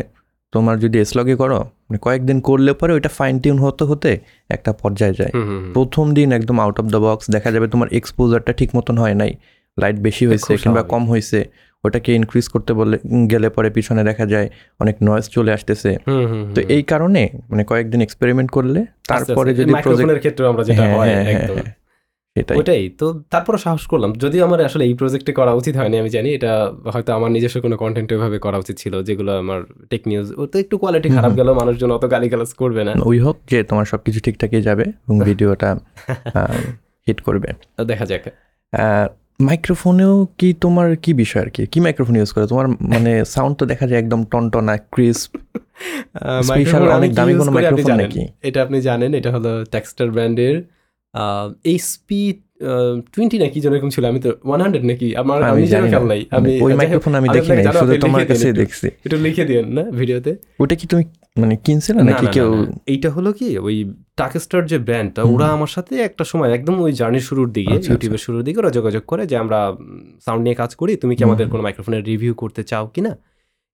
তোমার 0.55 0.77
যদি 0.85 0.97
এসলকে 1.05 1.35
করো 1.43 1.59
মানে 1.87 1.99
কয়েকদিন 2.07 2.39
করলে 2.49 2.71
পরে 2.81 2.93
ওইটা 2.97 3.11
ফাইন 3.19 3.35
টিউন 3.43 3.59
হতে 3.65 3.85
হতে 3.91 4.11
একটা 4.55 4.71
পর্যায়ে 4.83 5.15
যায়। 5.21 5.33
প্রথম 5.77 6.07
দিন 6.19 6.29
একদম 6.39 6.57
আউট 6.65 6.77
অফ 6.81 6.87
দ্য 6.95 7.01
বক্স 7.07 7.25
দেখা 7.37 7.51
যাবে 7.55 7.67
তোমার 7.73 7.89
এক্সপোজারটা 7.99 8.53
ঠিক 8.61 8.71
মতন 8.77 8.97
হয় 9.03 9.17
নাই। 9.21 9.33
লাইট 9.79 9.97
বেশি 10.07 10.25
হয়েছে 10.29 10.53
কিংবা 10.63 10.83
কম 10.93 11.03
হয়েছে। 11.13 11.39
ওটাকে 11.85 12.15
ইনক্রিজ 12.15 12.49
করতে 12.49 12.73
বলে 12.73 12.97
গেলে 13.27 13.49
পরে 13.49 13.71
পিছনে 13.71 14.05
দেখা 14.05 14.27
যায় 14.27 14.47
অনেক 14.81 14.97
নয়েজ 15.03 15.27
চলে 15.29 15.53
আসতেছে। 15.53 15.91
তো 16.55 16.61
এই 16.69 16.83
কারণে 16.83 17.29
মানে 17.51 17.65
কয়েকদিন 17.65 18.01
এক্সপেরিমেন্ট 18.01 18.51
করলে 18.51 18.81
তারপরে 19.09 19.55
যদি 19.55 19.73
প্রজেক্টের 19.83 20.19
ক্ষেত্রে 20.19 20.47
আমরা 20.47 20.63
যেটা 20.65 20.83
হ্যাঁ, 20.83 20.97
হয় 20.97 21.09
হ্যাঁ, 21.09 21.25
হ্যাঁ, 21.25 21.39
একদম। 21.39 21.57
হ্যাঁ। 21.57 21.73
ওটাই 22.57 22.89
তো 22.91 23.07
তারপরে 23.31 23.59
সাহস 23.59 23.87
করলাম। 23.87 24.13
যদিও 24.13 24.45
আমার 24.45 24.61
আসলে 24.65 24.85
এই 24.85 24.95
প্রজেক্টে 24.95 25.33
করা 25.33 25.53
উচিত 25.53 25.77
হয়নি 25.77 25.99
আমি 25.99 26.11
জানি। 26.11 26.29
এটা 26.35 26.53
হয়তো 26.93 27.11
আমার 27.13 27.31
নিজস্ব 27.31 27.61
কোনো 27.61 27.77
কন্টেন্ট 27.77 28.13
ওইভাবে 28.13 28.39
করা 28.39 28.59
উচিত 28.59 28.77
ছিল 28.79 29.03
যেগুলো 29.03 29.39
আমার 29.39 29.61
টেক 29.91 30.03
নিউজ 30.07 30.29
ও 30.37 30.47
তো 30.47 30.59
একটু 30.59 30.79
কোয়ালিটি 30.79 31.09
খারাপ 31.09 31.33
গেল 31.37 31.49
মানুষজন 31.53 31.91
অত 31.91 32.05
গালিগালাজ 32.11 32.53
করবে 32.55 32.85
না। 32.85 32.93
উই 33.05 33.19
হোপ 33.19 33.37
যে 33.47 33.63
তোমার 33.63 33.85
সবকিছু 33.85 34.19
ঠিকঠাকই 34.21 34.63
যাবে 34.63 34.83
এবং 34.83 35.17
ভিডিওটা 35.29 35.69
হিট 37.07 37.21
করবে। 37.21 37.49
দেখা 37.85 38.07
যাক। 38.07 38.25
মাইক্রোফোনেও 39.39 40.15
কি 40.39 40.49
তোমার 40.65 40.89
কি 41.05 41.13
বিষয় 41.23 41.43
আর 41.45 41.51
কি 41.55 41.63
কি 41.73 41.79
মাইক্রোফোন 41.87 42.15
ইউজ 42.19 42.31
করে 42.35 42.45
তোমার 42.53 42.67
মানে 42.93 43.13
সাউন্ড 43.35 43.55
তো 43.61 43.65
দেখা 43.73 43.85
যায় 43.91 43.99
একদম 44.03 44.21
টনটনা 44.33 44.75
ক্রিস্প 44.95 45.31
আমি 46.53 46.63
অনেক 46.99 47.11
দামি 47.19 47.33
কোনো 47.41 47.51
জানেন। 47.91 48.01
নাকি? 48.03 48.23
এটা 48.49 48.59
আপনি 48.65 48.79
জানেন 48.89 49.11
এটা 49.19 49.31
হলো 49.35 49.51
টেক্সটার 49.75 50.09
ব্র্যান্ডের 50.15 50.55
এইচপি 51.73 52.21
টোয়েন্টি 53.13 53.37
নাকি 53.45 53.59
যেন 53.65 53.73
এরকম 53.77 53.91
ছিল 53.95 54.05
আমি 54.13 54.21
তো 54.27 54.31
ওয়ান 54.49 54.59
হান্ড্রেড 54.65 54.85
নাকি 54.91 55.09
আমার 55.23 55.39
আমি 55.51 55.63
জানি। 55.75 55.87
খেয়াল 55.93 56.07
নাই 56.13 56.21
আমি 56.37 56.51
ওই 56.65 56.73
মাইক্রোফোন 56.81 57.13
আমি 57.15 57.29
আমি 57.29 57.37
দেখি 57.37 57.51
নাই 57.59 57.65
শুধু 57.83 57.95
তোমার 58.05 58.23
কাছে 58.31 58.47
দেখছি 58.61 58.87
একটু 59.07 59.17
লিখে 59.25 59.45
দিন 59.51 59.67
না 59.77 59.85
ভিডিওতে 60.01 60.33
ওটা 60.63 60.75
কি 60.81 60.85
তুমি 60.93 61.05
মানে 61.37 61.57
কিনছিলে 61.57 62.03
না, 62.03 62.11
নাকি 62.11 62.27
কেউ? 62.27 62.55
না, 62.55 62.67
না। 62.67 62.73
এইটা 62.87 63.11
হলো 63.11 63.33
কি? 63.33 63.59
ওই 63.59 63.77
টাকস্টার 64.17 64.67
যে 64.67 64.79
ব্র্যান্ডটা 64.79 65.23
ওরা 65.23 65.49
আমার 65.49 65.67
সাথে 65.67 66.01
একটা 66.01 66.25
সময় 66.25 66.53
একদম 66.53 66.81
ওই 66.81 66.93
জার্নি 66.93 67.21
শুরুর 67.21 67.53
দিকে 67.53 67.75
আচ্ছা, 67.75 67.93
ইউটিউবের 67.93 68.19
শুরুর 68.19 68.43
দিকে 68.43 68.59
ওরা 68.59 68.71
যোগাযোগ 68.71 69.03
করে 69.07 69.27
যে 69.27 69.37
আমরা 69.37 69.59
সাউন্ড 70.21 70.43
নিয়ে 70.43 70.55
কাজ 70.55 70.75
করি 70.75 70.97
তুমি 70.97 71.17
কি 71.17 71.25
আমাদের 71.25 71.49
কোনো 71.49 71.63
মাইক্রোফোনের 71.63 72.05
রিভিউ 72.05 72.35
করতে 72.35 72.65
চাও 72.65 72.87
কিনা? 72.87 73.17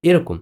এরকম। 0.03 0.39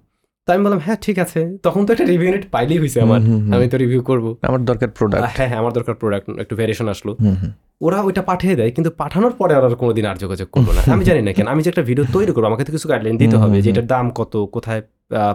তাই 0.47 0.55
আমি 0.57 0.62
বললাম 0.66 0.80
হ্যাঁ 0.86 0.99
ঠিক 1.07 1.16
আছে। 1.24 1.40
তখন 1.66 1.80
তো 1.86 1.90
একটা 1.94 2.07
রিভিউ 2.12 2.26
ইউনিট 2.28 2.44
পাইলেই 2.55 2.78
হয়েছে 2.82 2.99
আমার। 3.07 3.20
আমি 3.55 3.66
তো 3.72 3.76
রিভিউ 3.82 4.01
করব। 4.11 4.24
আমার 4.49 4.61
দরকার 4.70 4.88
প্রোডাক্ট 4.99 5.22
হ্যাঁ 5.38 5.49
হ্যাঁ 5.51 5.59
আমার 5.62 5.72
দরকার 5.78 5.94
প্রোডাক্ট 6.01 6.26
একটু 6.42 6.55
ভ্যারিয়েশন 6.59 6.86
আসলো। 6.94 7.12
ওরা 7.86 7.99
ওইটা 8.07 8.22
পাঠিয়ে 8.30 8.55
দেয় 8.61 8.70
কিন্তু 8.76 8.90
পাঠানোর 9.01 9.34
পরে 9.40 9.53
আর 9.59 9.64
কোনোদিন 9.82 10.05
আর 10.11 10.16
যোগাযোগ 10.24 10.49
করব 10.55 10.68
না। 10.76 10.80
আমি 10.94 11.05
জানি 11.09 11.20
না 11.26 11.32
কেন 11.36 11.47
আমি 11.55 11.61
যে 11.64 11.68
একটা 11.72 11.84
ভিডিও 11.88 12.05
তৈরি 12.16 12.32
করব 12.34 12.44
আমাকে 12.51 12.62
তো 12.66 12.70
কিছু 12.76 12.86
গাইডলাইন 12.92 13.16
দিতে 13.22 13.36
হবে 13.42 13.57
যে 13.64 13.68
এটার 13.72 13.86
দাম 13.94 14.07
কত 14.20 14.32
কোথায় 14.57 14.80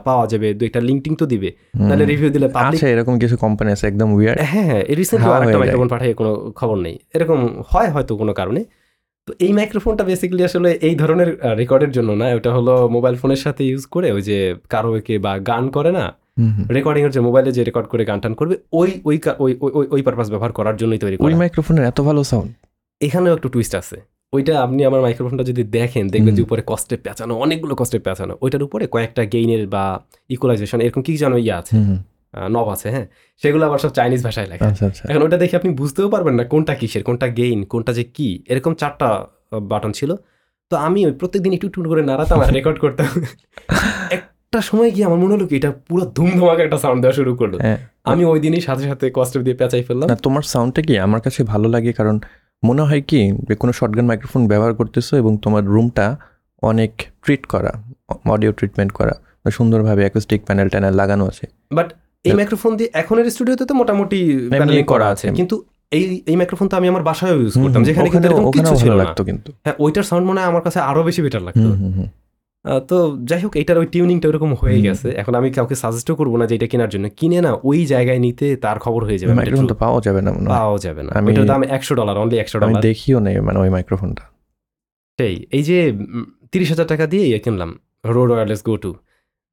পাওয়া 0.08 0.26
যাবে 0.32 0.48
দু 0.58 0.64
একটা 0.70 0.82
লিঙ্কিং 0.90 1.12
তো 1.22 1.26
দিবে। 1.34 1.50
তাহলে 1.90 2.04
রিভিউ 2.12 2.30
দিলে 2.36 2.48
আছে 2.70 2.86
এরকম 2.94 3.14
কিছু 3.24 3.36
কোম্পানি 3.46 3.70
আছে 3.76 3.86
একদম 3.92 4.10
উইয়ার্ড 4.18 4.38
হ্যাঁ 4.52 4.66
হ্যাঁ 4.70 4.84
রিসেন্টলি 5.00 5.26
হাওয়া 5.26 5.38
আরেকটা 5.38 5.60
মাইক্রোফোন 5.62 5.90
পাঠিয়ে 5.94 6.14
কোনো 6.20 6.32
খবর 6.60 6.78
নেই। 6.86 6.96
এরকম 7.16 7.40
হয় 7.72 7.90
হয়তো 7.94 8.14
কোনো 8.22 8.34
কারণে। 8.40 8.62
তো 9.26 9.34
এই 9.40 9.54
মাইক্রোফোনটা 9.54 10.04
বেসিক্যালি 10.04 10.44
আসলে 10.44 10.72
এই 10.72 10.96
ধরনের 10.96 11.58
রেকর্ডের 11.58 11.92
জন্য 11.92 12.12
না 12.12 12.26
ওটা 12.36 12.54
হলো 12.54 12.90
মোবাইল 12.90 13.16
ফোনের 13.16 13.36
সাথে 13.36 13.66
ইউজ 13.66 13.86
করে 13.86 14.12
ওই 14.12 14.22
যে 14.22 14.56
কারোকে 14.70 15.20
বা 15.20 15.40
গান 15.40 15.70
করে 15.70 15.92
না 15.92 16.14
রেকর্ডিং 16.70 17.10
যে 17.10 17.20
মোবাইলে 17.20 17.52
যে 17.52 17.64
রেকর্ড 17.64 17.88
করে 17.88 18.06
গান 18.06 18.20
টান 18.20 18.34
করবে 18.34 18.58
ওই 18.74 19.02
ওই 19.06 19.20
ওই 19.40 19.58
ওই- 19.62 20.04
পারপাস 20.04 20.30
ব্যবহার 20.30 20.52
করার 20.52 20.78
জন্যই 20.78 20.98
তৈরি 20.98 21.18
ওই 21.20 21.34
মাইক্রোফোনের 21.34 21.84
এত 21.86 22.02
ভালো 22.02 22.24
সাউন্ড 22.24 22.52
এখানেও 23.02 23.34
একটু 23.34 23.50
টুইস্ট 23.50 23.76
আছে। 23.76 24.02
ওইটা 24.34 24.62
আপনি 24.62 24.86
আমার 24.86 25.02
মাইক্রোফোনটা 25.02 25.44
যদি 25.44 25.64
দেখেন 25.64 26.08
দেখবেন 26.08 26.36
যে 26.36 26.42
উপরে 26.42 26.64
কষ্টে 26.66 26.98
পেঁচানো 26.98 27.36
অনেকগুলো 27.36 27.76
কষ্টে 27.76 28.00
পেঁচানো। 28.00 28.38
ওইটার 28.42 28.64
উপরে 28.64 28.88
কয়েকটা 28.88 29.26
গেইনের 29.26 29.68
বা 29.68 30.04
ইকুয়ালাইজেশন 30.30 30.82
এরকম 30.82 31.02
কি 31.02 31.18
যেন 31.18 31.34
ইয়ে 31.34 31.52
আছে। 31.52 31.78
নব 32.34 32.68
আছে 32.70 32.88
হ্যাঁ? 32.92 33.06
সেগুলো 33.44 33.66
আবার 33.66 33.80
সব 33.80 33.90
চাইনিজ 33.90 34.24
ভাষায় 34.24 34.48
লেখা। 34.48 34.66
আচ্ছা 34.66 34.86
আচ্ছা। 34.86 35.04
এখন 35.10 35.22
ওটা 35.22 35.38
দেখে 35.38 35.56
আপনি 35.56 35.74
বুঝতেও 35.74 36.10
পারবেন 36.10 36.36
না 36.36 36.44
কোনটা 36.44 36.76
কিসের 36.76 37.04
কোনটা 37.04 37.28
গেইন 37.28 37.64
কোনটা 37.64 37.94
যে 37.94 38.04
কি। 38.04 38.44
এরকম 38.48 38.74
চারটা 38.74 39.08
বাটন 39.72 39.92
ছিল। 39.92 40.16
তো 40.72 40.76
আমি 40.78 41.06
ওই 41.06 41.12
প্রত্যেকদিন 41.12 41.54
একটু 41.54 41.68
একটু 41.68 41.90
করে 41.90 42.02
নাড়াতাম 42.02 42.40
আর 42.42 42.54
রেকর্ড 42.54 42.80
করতাম। 42.80 43.10
একটা 44.18 44.60
সময় 44.62 44.92
গিয়ে 44.92 45.06
আমার 45.06 45.20
মনে 45.20 45.34
হলো 45.34 45.46
কি 45.48 45.56
এটা 45.56 45.72
পুরো 45.72 46.06
ধুমধুমাকে 46.06 46.62
একটা 46.62 46.78
সাউন্ড 46.78 47.02
দেওয়া 47.02 47.16
শুরু 47.16 47.36
করল। 47.36 47.54
হ্যাঁ। 47.60 47.78
আমি 48.04 48.26
ওই 48.26 48.40
দিনই 48.40 48.62
সাথে 48.62 48.84
সাথে 48.88 49.12
কষ্ট 49.14 49.38
দিয়ে 49.38 49.56
পেঁচাই 49.56 49.84
ফেললাম। 49.84 50.10
না 50.10 50.16
তোমার 50.16 50.44
সাউন্ডটা 50.44 50.82
কি? 50.82 51.00
আমার 51.00 51.22
কাছে 51.22 51.44
ভালো 51.44 51.68
লাগে 51.70 51.94
কারণ 51.94 52.20
মনে 52.64 52.82
হয় 52.82 53.02
কি 53.02 53.32
যে 53.48 53.56
কোনো 53.56 53.72
শর্টগান 53.74 54.06
মাইক্রোফোন 54.06 54.48
ব্যবহার 54.48 54.74
করতেছো 54.74 55.18
এবং 55.18 55.38
তোমার 55.38 55.64
রুমটা 55.66 56.18
অনেক 56.64 56.92
ট্রিট 57.24 57.46
করা 57.46 57.72
অডিও 58.26 58.52
ট্রিটমেন্ট 58.52 58.92
করা 58.92 59.16
সুন্দরভাবে 59.52 60.02
অ্যাকোস্টিক 60.02 60.46
প্যানেল 60.46 60.70
ট্যানেল 60.70 60.94
লাগানো 60.94 61.28
আছে। 61.28 61.48
বাট 61.74 61.94
এই 62.26 62.34
মাইক্রোফোন 62.40 62.72
দিয়ে 62.80 62.90
এখনের 63.02 63.26
স্টুডিওতে 63.36 63.64
তো 63.70 63.74
মোটামুটি 63.82 64.20
করা 64.92 65.08
আছে। 65.14 65.26
কিন্তু 65.40 65.56
এই 65.98 66.04
এই 66.32 66.36
মাইক্রোফোন 66.40 66.68
তো 66.72 66.76
আমি 66.80 66.88
আমার 66.92 67.04
বাসায় 67.10 67.34
ইউজ 67.42 67.54
করতাম 67.64 67.82
যেখানে 67.88 68.08
কিন্তু 68.14 68.28
এরকম 68.30 68.46
কিছু 68.58 68.74
ছিল 68.82 68.92
লাগতো 69.02 69.22
কিন্তু। 69.30 69.50
হ্যাঁ 69.66 69.76
ওইটার 69.84 70.06
সাউন্ড 70.10 70.26
মনে 70.30 70.40
হয় 70.42 70.48
আমার 70.52 70.64
কাছে 70.66 70.80
আরও 70.90 71.02
বেশি 71.10 71.22
বেটার 71.26 71.44
লাগতো। 71.48 71.70
তো 72.90 72.98
যাই 73.30 73.42
হোক 73.44 73.54
এটার 73.62 73.78
ওই 73.82 73.88
টিউনিংটা 73.94 74.28
ওরকম 74.32 74.52
হয়ে 74.62 74.80
গেছে। 74.86 75.08
এখন 75.22 75.34
আমি 75.40 75.48
কাউকে 75.58 75.76
সাজেস্টও 75.84 76.16
করব 76.20 76.34
না 76.42 76.46
যে 76.50 76.54
এটা 76.58 76.68
কেনার 76.72 76.90
জন্য। 76.94 77.06
কিনে 77.20 77.40
না 77.46 77.52
ওই 77.70 77.80
জায়গায় 77.94 78.20
নিতে 78.26 78.48
তার 78.64 78.78
খবর 78.86 79.02
হয়ে 79.08 79.20
যাবে 79.22 79.32
মাইক্রোফোন 79.40 79.68
তো 79.72 79.78
পাওয়া 79.84 80.00
যাবে 80.08 80.22
না 80.26 80.30
পাওয়া 80.58 80.78
যাবে 80.86 81.02
না। 81.08 81.12
ওইটার 81.28 81.46
দাম 81.52 81.62
একশো 81.78 81.94
ডলার 82.00 82.16
অনলি 82.24 82.36
একশো 82.44 82.56
আমি 82.58 82.64
ডলার 82.64 82.84
দেখিও 82.90 83.18
নেই 83.26 83.36
মানে 83.48 83.58
ওই 83.64 83.70
মাইক্রোফোনটা 83.76 84.24
সেই 85.20 85.36
এই 85.58 85.64
যে 85.70 85.78
তিরিশ 86.52 86.68
হাজার 86.74 86.88
টাকা 86.92 87.06
দিয়ে 87.14 87.26
কিনলাম। 87.46 87.72
Rode 88.16 88.30
wireless 88.34 88.62
go 88.68 88.74
two 88.84 88.92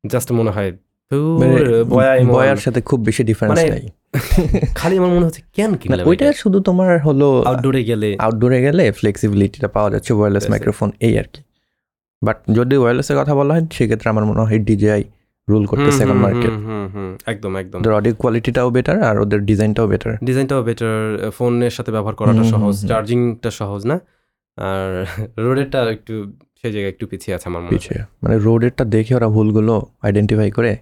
just 0.05 0.29
মনে 0.39 0.51
হয় 0.57 0.71
মানে। 1.11 2.25
বয়ার 2.25 2.57
সাথে 2.57 2.81
খুব 2.81 3.05
বেশি 3.05 3.25
ডিফারেন্স 3.25 3.59
মানে 3.59 3.71
নাই। 3.71 3.85
খালি 4.75 4.99
আমার 4.99 5.11
মনে 5.11 5.25
হচ্ছে 5.25 5.43
কেন 5.53 5.75
কিনলাম 5.77 6.07
ওইটা 6.09 6.33
শুধু 6.33 6.61
তোমার 6.61 7.01
হলো 7.01 7.43
আউটডোরে 7.43 7.85
গেলে। 7.85 8.17
আউটডোরে 8.19 8.61
গেলে 8.61 8.93
ফ্লেক্সিবিলিটিটা 8.93 9.69
পাওয়া 9.69 9.91
যাচ্ছে 9.91 10.13
ওয়্যারলেস 10.13 10.51
মাইক্রোফোন 10.51 10.93
এই 11.01 11.19
আর 11.19 11.25
কি। 11.33 11.41
বাট 12.23 12.39
যদি 12.53 12.77
ওয়্যারলেসের 12.77 13.17
কথা 13.19 13.35
বলা 13.35 13.55
হয় 13.55 13.67
সেক্ষেত্রে 13.73 14.09
আমার 14.11 14.25
মনে 14.25 14.41
হয় 14.41 14.59
ডিজিআই 14.59 15.05
রুল 15.49 15.67
করতেছে 15.67 16.03
এখন 16.03 16.17
মার্কেট 16.17 16.55
একদম 17.27 17.57
একদম। 17.57 17.79
ওদের 17.81 17.93
অডিও 17.93 18.15
কোয়ালিটিটাও 18.15 18.71
বেটার 18.71 19.03
আর 19.03 19.21
ওদের 19.21 19.41
ডিজাইনটাও 19.41 19.87
বেটার 19.87 20.13
ডিজাইনটাও 20.25 20.63
বেটার 20.63 21.31
ফোনের 21.31 21.71
সাথে 21.71 21.93
ব্যবহার 21.93 22.15
করাটা 22.15 22.45
সহজ। 22.45 22.87
চার্জিংটা 22.87 23.51
সহজ 23.51 23.87
না? 23.87 24.01
আর 24.59 25.07
রোডেরটা 25.45 25.91
একটু 25.91 26.15
সেই 26.55 26.73
জায়গায় 26.73 26.93
একটু 26.93 27.07
পিছিয়ে 27.07 27.37
আছে 27.37 27.49
আমার 27.49 27.63
মনে 27.63 27.69
হয়। 27.69 27.79
পিছিয়ে। 27.79 28.05
মানে 28.23 28.39
রোডেরটা 28.39 28.85
দেখে 28.85 29.15
ওরা 29.15 29.29
ভুলগুলো 29.29 29.75
আইডেন্টিফাই 30.03 30.51
করে 30.51 30.73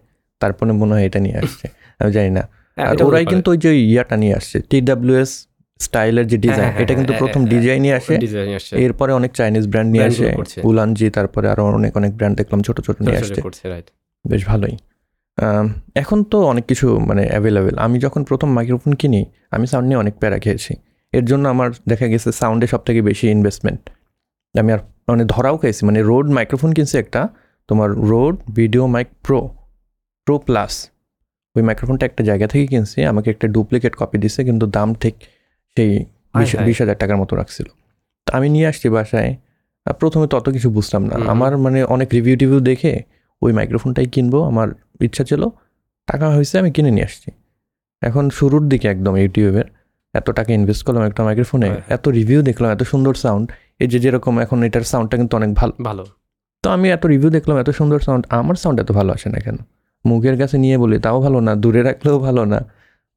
তারপরে 0.41 0.71
মনে 0.81 0.93
হয় 0.95 1.05
এটা 1.09 1.19
নিয়ে 1.27 1.37
আসছে। 1.43 1.67
আমি 2.01 2.11
জানি 2.13 2.31
না। 2.39 2.43
হ্যাঁ, 2.77 2.87
আর 2.91 2.97
ওরাই 3.09 3.25
কিন্তু 3.33 3.49
ওই 3.51 3.59
যে 3.65 3.71
ইয়াটা 3.93 4.17
নিয়ে 4.23 4.35
আসছে 4.39 4.57
টি 4.71 4.79
ডাব্লিউএস 4.81 5.31
স্টাইলের 5.81 6.27
যে 6.27 6.37
ডিজাইন 6.37 6.59
হ্যাঁ, 6.59 6.73
হ্যাঁ, 6.73 6.83
এটা 6.83 6.93
কিন্তু 6.99 7.13
প্রথম 7.23 7.41
ডিজাইনই 7.55 7.91
আসে। 7.99 8.15
এরপরে 8.85 9.11
অনেক 9.13 9.31
চাইনিজ 9.33 9.65
ব্র্যান্ড 9.73 9.91
নিয়ে 9.93 10.05
আসে। 10.05 10.27
উলানজি 10.69 11.07
তারপরে 11.11 11.47
আরও 11.53 11.63
অনেক 11.81 11.93
অনেক 12.01 12.13
ব্র্যান্ড 12.19 12.35
দেখলাম 12.41 12.61
ছোট 12.67 12.77
ছোট 12.87 12.97
নিয়ে 13.05 13.17
আসছে। 13.23 13.41
বেশ 14.25 14.43
ভালোই। 14.47 14.75
এখন 15.95 16.19
তো 16.25 16.39
অনেক 16.47 16.65
কিছু 16.67 16.87
মানে 17.09 17.23
অ্যাভেলেবেল 17.33 17.75
আমি 17.79 17.97
যখন 17.99 18.21
প্রথম 18.25 18.49
মাইক্রোফোন 18.57 18.93
কিনি 18.95 19.21
আমি 19.51 19.67
সাউন্ড 19.67 19.87
নিয়ে 19.89 20.01
অনেক 20.05 20.15
প্যারা 20.21 20.39
খেয়েছি। 20.39 20.73
এর 21.13 21.25
জন্য 21.25 21.45
আমার 21.49 21.69
দেখা 21.89 22.07
গেছে 22.13 22.29
সাউন্ডে 22.33 22.67
সব 22.67 22.81
থেকে 22.85 23.01
বেশি 23.03 23.27
ইনভেস্টমেন্ট 23.37 23.81
আমি 24.55 24.71
আর 24.73 24.81
মানে 25.09 25.25
ধরাও 25.25 25.57
খেয়েছি। 25.57 25.83
মানে 25.89 26.03
রোড 26.03 26.27
মাইক্রোফোন 26.31 26.71
কিনছি 26.77 26.97
একটা 26.99 27.21
তোমার 27.69 27.91
Rode 28.11 28.35
video 28.59 28.85
mic 28.95 29.09
pro 29.23 29.41
pro 30.27 30.37
plus 30.47 30.73
ওই 31.57 31.63
মাইক্রোফোনটা 31.69 32.05
একটা 32.11 32.23
জায়গা 32.29 32.47
থেকে 32.53 32.67
কিনছি 32.73 32.99
আমাকে 33.13 33.29
একটা 33.35 33.47
ডুপ্লিকেট 33.55 33.93
কপি 34.01 34.17
দিছে 34.25 34.41
কিন্তু 34.49 34.65
দাম 34.77 34.89
ঠিক 35.03 35.15
সেই 35.77 35.91
বিশ 36.69 36.77
হাজার 36.83 36.97
টাকার 37.03 37.17
মতো 37.23 37.33
রাখছিল। 37.41 37.69
তো 38.27 38.31
আমি 38.39 38.49
নিয়ে 38.55 38.67
আসছি 38.71 38.87
বাসায় 38.97 39.31
প্রথমে 40.01 40.27
তত 40.33 40.47
কিছু 40.57 40.69
বুঝতাম 40.77 41.03
না। 41.09 41.15
আমার 41.33 41.53
মানে 41.65 41.79
অনেক 41.95 42.09
রিভিউ 42.17 42.35
টিভিউ 42.41 42.61
দেখে 42.71 42.93
ওই 43.43 43.51
মাইক্রোফোনটাই 43.59 44.07
কিনবো 44.15 44.39
আমার 44.51 44.69
ইচ্ছা 45.07 45.23
ছিল 45.31 45.43
টাকা 46.09 46.27
হয়েছে 46.35 46.55
আমি 46.63 46.71
কিনে 46.77 46.91
নিয়ে 46.97 47.07
আসছি। 47.11 47.29
এখন 48.03 48.25
শুরুর 48.39 48.65
দিকে 48.73 48.87
একদম 48.95 49.15
ইউটিউবের 49.23 49.67
এত 50.15 50.27
টাকা 50.39 50.51
ইনভেস্ট 50.59 50.83
করলাম 50.87 51.03
একটা 51.11 51.23
মাইক্রোফোনে। 51.27 51.69
এত 51.97 52.05
রিভিউ 52.19 52.41
দেখলাম 52.49 52.69
এত 52.75 52.83
সুন্দর 52.93 53.15
সাউন্ড 53.25 53.47
এই 53.83 53.89
যে 53.93 53.99
যেরকম 54.05 54.35
এখন 54.45 54.59
এটার 54.69 54.85
সাউন্ডটা 54.93 55.17
কিন্তু 55.21 55.35
অনেক 55.41 55.51
ভালো। 55.61 55.75
ভালো। 55.89 56.05
তো 56.65 56.67
আমি 56.77 56.87
এত 56.97 57.05
রিভিউ 57.13 57.31
দেখলাম 57.37 57.57
এত 57.63 57.71
সুন্দর 57.81 57.99
সাউন্ড 58.07 58.23
আমার 58.39 58.57
সাউন্ড 58.63 58.77
এত 58.83 58.91
ভালো 58.99 59.11
আসে 59.17 59.29
না 59.35 59.41
কেন? 59.47 59.59
মুখের 60.05 60.37
কাছে 60.41 60.57
নিয়ে 60.65 60.77
বলি, 60.83 60.97
তাও 61.07 61.19
ভালো 61.25 61.39
না, 61.47 61.53
দূরে 61.63 61.81
রাখলেও 61.89 62.17
ভালো 62.27 62.43
না। 62.53 62.61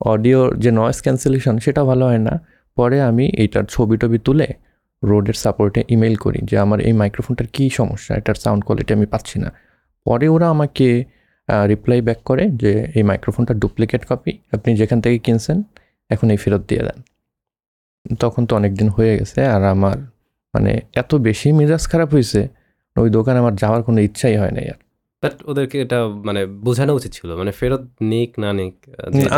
অডিওর 0.01 0.47
যে 0.63 0.69
নয়েস 0.79 0.99
ক্যান্সেলেশন 1.05 1.55
সেটাও 1.65 1.85
ভালো 1.91 2.03
হয় 2.09 2.21
না। 2.27 2.33
পরে 2.77 2.97
আমি 3.09 3.25
এইটার 3.41 3.65
ছবি 3.73 3.95
টবি 4.01 4.19
তুলে 4.27 4.47
রোডের 5.03 5.37
সাপোর্টে 5.43 5.81
ইমেল 5.93 6.15
করি 6.25 6.39
যে, 6.49 6.55
আমার 6.65 6.79
এই 6.87 6.93
মাইক্রোফোনটার 7.01 7.47
কী 7.55 7.65
সমস্যা? 7.79 8.11
এটার 8.19 8.37
সাউন্ড 8.43 8.61
কোয়ালিটি 8.67 8.91
আমি 8.97 9.07
পাচ্ছি 9.13 9.37
না। 9.43 9.49
পরে 10.05 10.27
ওরা 10.35 10.47
আমাকে 10.55 10.87
রিপ্লাই 11.71 11.99
ব্যাক 12.07 12.19
করে 12.29 12.43
যে, 12.61 12.71
এই 12.97 13.03
মাইক্রোফোনটা 13.09 13.53
ডুপ্লিকেট 13.61 14.01
কপি 14.09 14.33
আপনি 14.55 14.69
যেখান 14.81 14.99
থেকে 15.03 15.17
কিনছেন, 15.25 15.57
এখন 16.09 16.27
এই 16.33 16.39
ফেরত 16.43 16.63
দিয়ে 16.69 16.83
দেন। 16.87 16.99
তখন 18.23 18.41
তো 18.49 18.53
অনেক 18.59 18.71
দিন 18.79 18.89
হয়ে 18.95 19.13
গেছে 19.19 19.39
আর 19.55 19.61
আমার 19.73 19.97
মানে 20.53 20.71
এত 21.01 21.11
বেশি 21.27 21.47
মেজাজ 21.59 21.83
খারাপ 21.91 22.09
হয়েছে 22.15 22.41
ওই 22.95 23.09
দোকানে 23.17 23.37
আমার 23.43 23.55
যাওয়ার 23.61 23.81
কোনো 23.87 23.99
ইচ্ছাই 24.07 24.35
হয় 24.41 24.53
না 24.55 24.61
আর 24.73 24.79
বাট 25.23 25.35
ওদেরকে 25.51 25.77
এটা 25.85 25.99
মানে 26.27 26.41
বোঝানো 26.67 26.91
উচিত 26.93 27.11
ছিল 27.17 27.29
মানে 27.35 27.51
ফেরত 27.59 27.83
নিক 28.11 28.31
না 28.43 28.49
নিক 28.59 28.75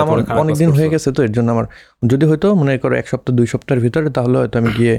আমার 0.02 0.08
পরে 0.10 0.24
খারাপ 0.28 0.42
অনেক 0.44 0.56
দিন 0.62 0.70
হয়ে 0.78 0.90
গেছে 0.94 1.10
তো 1.16 1.20
এর 1.28 1.32
জন্য 1.32 1.48
আমার 1.56 1.66
যদি 2.04 2.26
হয়তো 2.30 2.48
মনে 2.62 2.72
করো 2.84 2.94
এক 3.02 3.08
সপ্তাহ 3.12 3.34
দুই 3.40 3.48
সপ্তাহের 3.54 3.82
ভিতরে 3.86 4.10
তাহলে 4.18 4.36
হয়তো 4.38 4.56
আমি 4.62 4.72
গিয়ে 4.80 4.96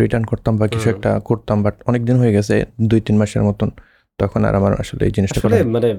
রিটার্ন 0.00 0.24
করতাম 0.30 0.52
বা 0.60 0.64
কিছু 0.74 0.86
একটা 0.94 1.10
করতাম। 1.28 1.56
বাট 1.64 1.74
অনেক 1.86 2.02
দিন 2.08 2.16
হয়ে 2.22 2.32
গেছে 2.36 2.54
দুই 2.90 3.00
তিন 3.06 3.16
মাসের 3.20 3.42
মতন 3.48 3.68
তখন 4.18 4.40
আর 4.48 4.54
আমার 4.60 4.72
আসলে 4.82 5.02
এই 5.08 5.12
জিনিসটা 5.16 5.38
করা 5.42 5.54
মানে 5.76 5.90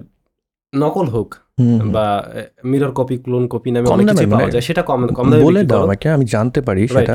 নকল 0.73 1.07
হোক। 1.15 1.29
বা 1.95 2.05
মিরর 2.71 2.91
কপি 2.99 3.15
ক্লোন 3.23 3.43
কপি 3.53 3.69
নামে 3.73 3.87
অনেক 3.95 4.05
কিছু 4.07 4.25
পাওয়া 4.31 4.41
মানে 4.41 4.53
যায় 4.55 4.65
সেটা 4.69 4.81
কম 4.89 5.01
কম 5.17 5.25
বলে 5.47 5.61
দাও 5.69 5.79
আমাকে 5.87 6.07
আমি 6.15 6.25
জানতে 6.35 6.59
পারি 6.67 6.81
সেটা। 6.95 7.13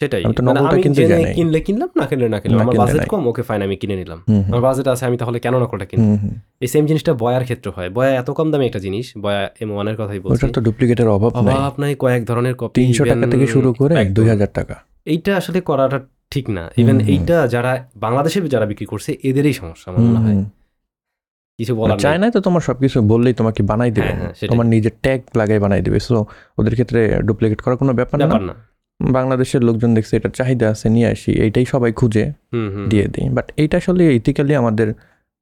সেটাই। 0.00 0.22
আমি 0.24 0.34
মানে 0.46 0.82
জেনে 0.92 1.34
কিনলে 1.34 1.60
কিনলাম 1.60 1.88
না 1.96 2.06
কিনলে 2.06 2.28
না 2.28 2.40
কিনলাম। 2.40 2.60
আমার 2.60 2.76
বাজেট 2.76 3.08
কম 3.08 3.26
ওকে 3.26 3.42
ফাইন 3.42 3.62
আমি 3.62 3.76
কিনে 3.76 3.96
নিলাম। 3.96 4.24
আমার 4.28 4.60
বাজেট 4.60 4.88
আছে 4.88 5.06
আমি 5.06 5.16
তাহলে 5.16 5.40
কেন 5.40 5.58
নকলটা 5.58 5.84
কিনবো। 5.84 6.28
এই 6.60 6.66
সেম 6.66 6.86
জিনিসটা 6.86 7.14
বয়ার 7.14 7.42
ক্ষেত্রে 7.42 7.72
হয়। 7.76 7.90
বয়া 7.90 8.10
এত 8.10 8.30
কম 8.30 8.50
দামে 8.50 8.66
একটা 8.66 8.78
জিনিস 8.78 9.12
বয়া 9.18 9.48
এম 9.60 9.70
ওয়ানের 9.72 9.96
কথাই 9.96 10.18
বলছি। 10.18 10.34
ওটার 10.34 10.50
তো 10.50 10.60
ডুপ্লিকেটের 10.60 11.08
অভাব 11.08 11.42
নাই। 11.42 11.54
অভাব 11.54 11.74
নাই 11.78 11.94
কয়েক 11.94 12.26
ধরনের 12.26 12.54
কপি 12.54 12.80
তিনশো 12.80 13.04
টাকা 13.04 13.26
থেকে 13.26 13.46
শুরু 13.46 13.72
করে 13.72 13.94
একদম। 13.94 14.14
দুই 14.14 14.28
হাজার 14.28 14.48
টাকা। 14.54 14.74
এইটা 15.06 15.36
আসলে 15.36 15.60
করাটা 15.60 16.00
ঠিক 16.30 16.50
না। 16.50 16.70
ইভেন। 16.76 17.00
এইটা 17.00 17.46
যারা 17.46 17.88
বাংলাদেশে 17.96 18.40
যারা 18.40 18.66
বিক্রি 18.66 18.86
করছে 18.86 19.16
এদেরই 19.22 19.52
সমস্যা 19.52 19.92
আমার 19.92 20.02
মনে 20.04 20.18
হয়। 20.18 20.44
কিছু 21.58 21.76
বলার। 21.76 21.98
চায়নায় 21.98 22.30
তো 22.30 22.40
তোমার 22.40 22.60
সবকিছু 22.60 23.02
বললেই 23.02 23.34
তোমাকে 23.34 23.62
বানাই 23.62 23.90
দেবে। 23.90 24.06
হ্যাঁ, 24.06 24.20
হ্যাঁ, 24.20 24.48
তোমার 24.48 24.66
নিজের 24.66 24.90
ট্যাগ 25.02 25.20
লাগাই 25.36 25.58
বানাই 25.58 25.82
দেবে। 25.82 26.00
সো 26.00 26.26
ওদের 26.58 26.72
ক্ষেত্রে 26.72 27.00
ডুপ্লিকেট 27.22 27.60
করার 27.60 27.76
কোনো 27.76 27.92
ব্যাপার 27.92 28.20
না। 28.20 28.67
বাংলাদেশের 29.00 29.64
লোকজন 29.64 29.94
দেখছে 29.94 30.16
এটা 30.16 30.28
চাহিদা 30.28 30.70
আছে 30.70 30.88
নিয়ে 30.88 31.06
আসি। 31.06 31.32
এইটাই 31.32 31.64
সবাই 31.64 31.92
খুঁজে 31.92 32.32
দিয়ে 32.88 33.06
দিই। 33.06 33.28
বাট 33.28 33.52
এইটা 33.56 33.76
আসলে 33.76 34.14
ইথিক্যালি 34.14 34.54
আমাদের 34.54 34.94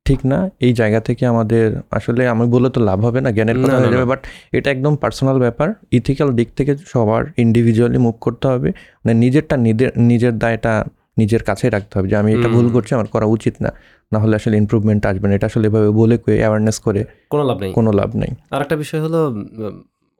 ঠিক 0.04 0.26
না। 0.26 0.50
এই 0.60 0.72
জায়গা 0.72 1.00
থেকে 1.00 1.26
আমাদের 1.26 1.80
আসলে 1.90 2.28
আমি 2.28 2.46
বলে 2.46 2.70
তো 2.70 2.80
লাভ 2.80 3.04
হবে 3.04 3.20
না 3.20 3.30
জ্ঞানের 3.30 3.64
কথা 3.64 3.78
হয়ে 3.78 3.92
যাবে। 3.92 4.04
বাট 4.04 4.24
এটা 4.52 4.70
একদম 4.70 4.96
পার্সোনাল 4.96 5.38
ব্যাপার। 5.38 5.74
ইথিক্যাল 5.90 6.32
দিক 6.32 6.48
থেকে 6.56 6.76
সবার 6.86 7.24
ইন্ডিভিজুয়ালি 7.36 7.98
মুভ 7.98 8.14
করতে 8.20 8.48
হবে। 8.48 8.68
মানে 8.70 9.14
নিজেরটা 9.14 9.56
নিজের 9.56 9.90
নিজের 9.96 10.38
দায়টা 10.38 10.84
নিজের 11.18 11.42
কাছেই 11.42 11.70
রাখতে 11.70 11.98
হবে 11.98 12.08
যে 12.08 12.16
আমি 12.16 12.32
এটা 12.32 12.48
ভুল 12.48 12.72
করছি 12.72 12.94
আমার 12.94 13.06
করা 13.06 13.26
উচিত 13.26 13.54
না। 13.60 13.72
না 14.12 14.18
হলে 14.18 14.36
আসলে 14.36 14.56
ইম্প্রুভমেন্ট 14.56 15.06
আসবে 15.06 15.28
না। 15.28 15.34
এটা 15.34 15.46
আসলে 15.46 15.66
এভাবে 15.66 15.90
বলে 15.90 16.18
কয়ে 16.18 16.38
অ্যাওয়ারনেস 16.38 16.78
করে 16.78 17.04
কোনো 17.30 17.44
লাভ 17.44 17.58
নেই। 17.60 17.72
কোনো 17.72 17.92
লাভ 17.92 18.16
নেই। 18.16 18.28
আর 18.50 18.60
একটা 18.60 18.76
বিষয় 18.76 19.00
হলো 19.00 19.44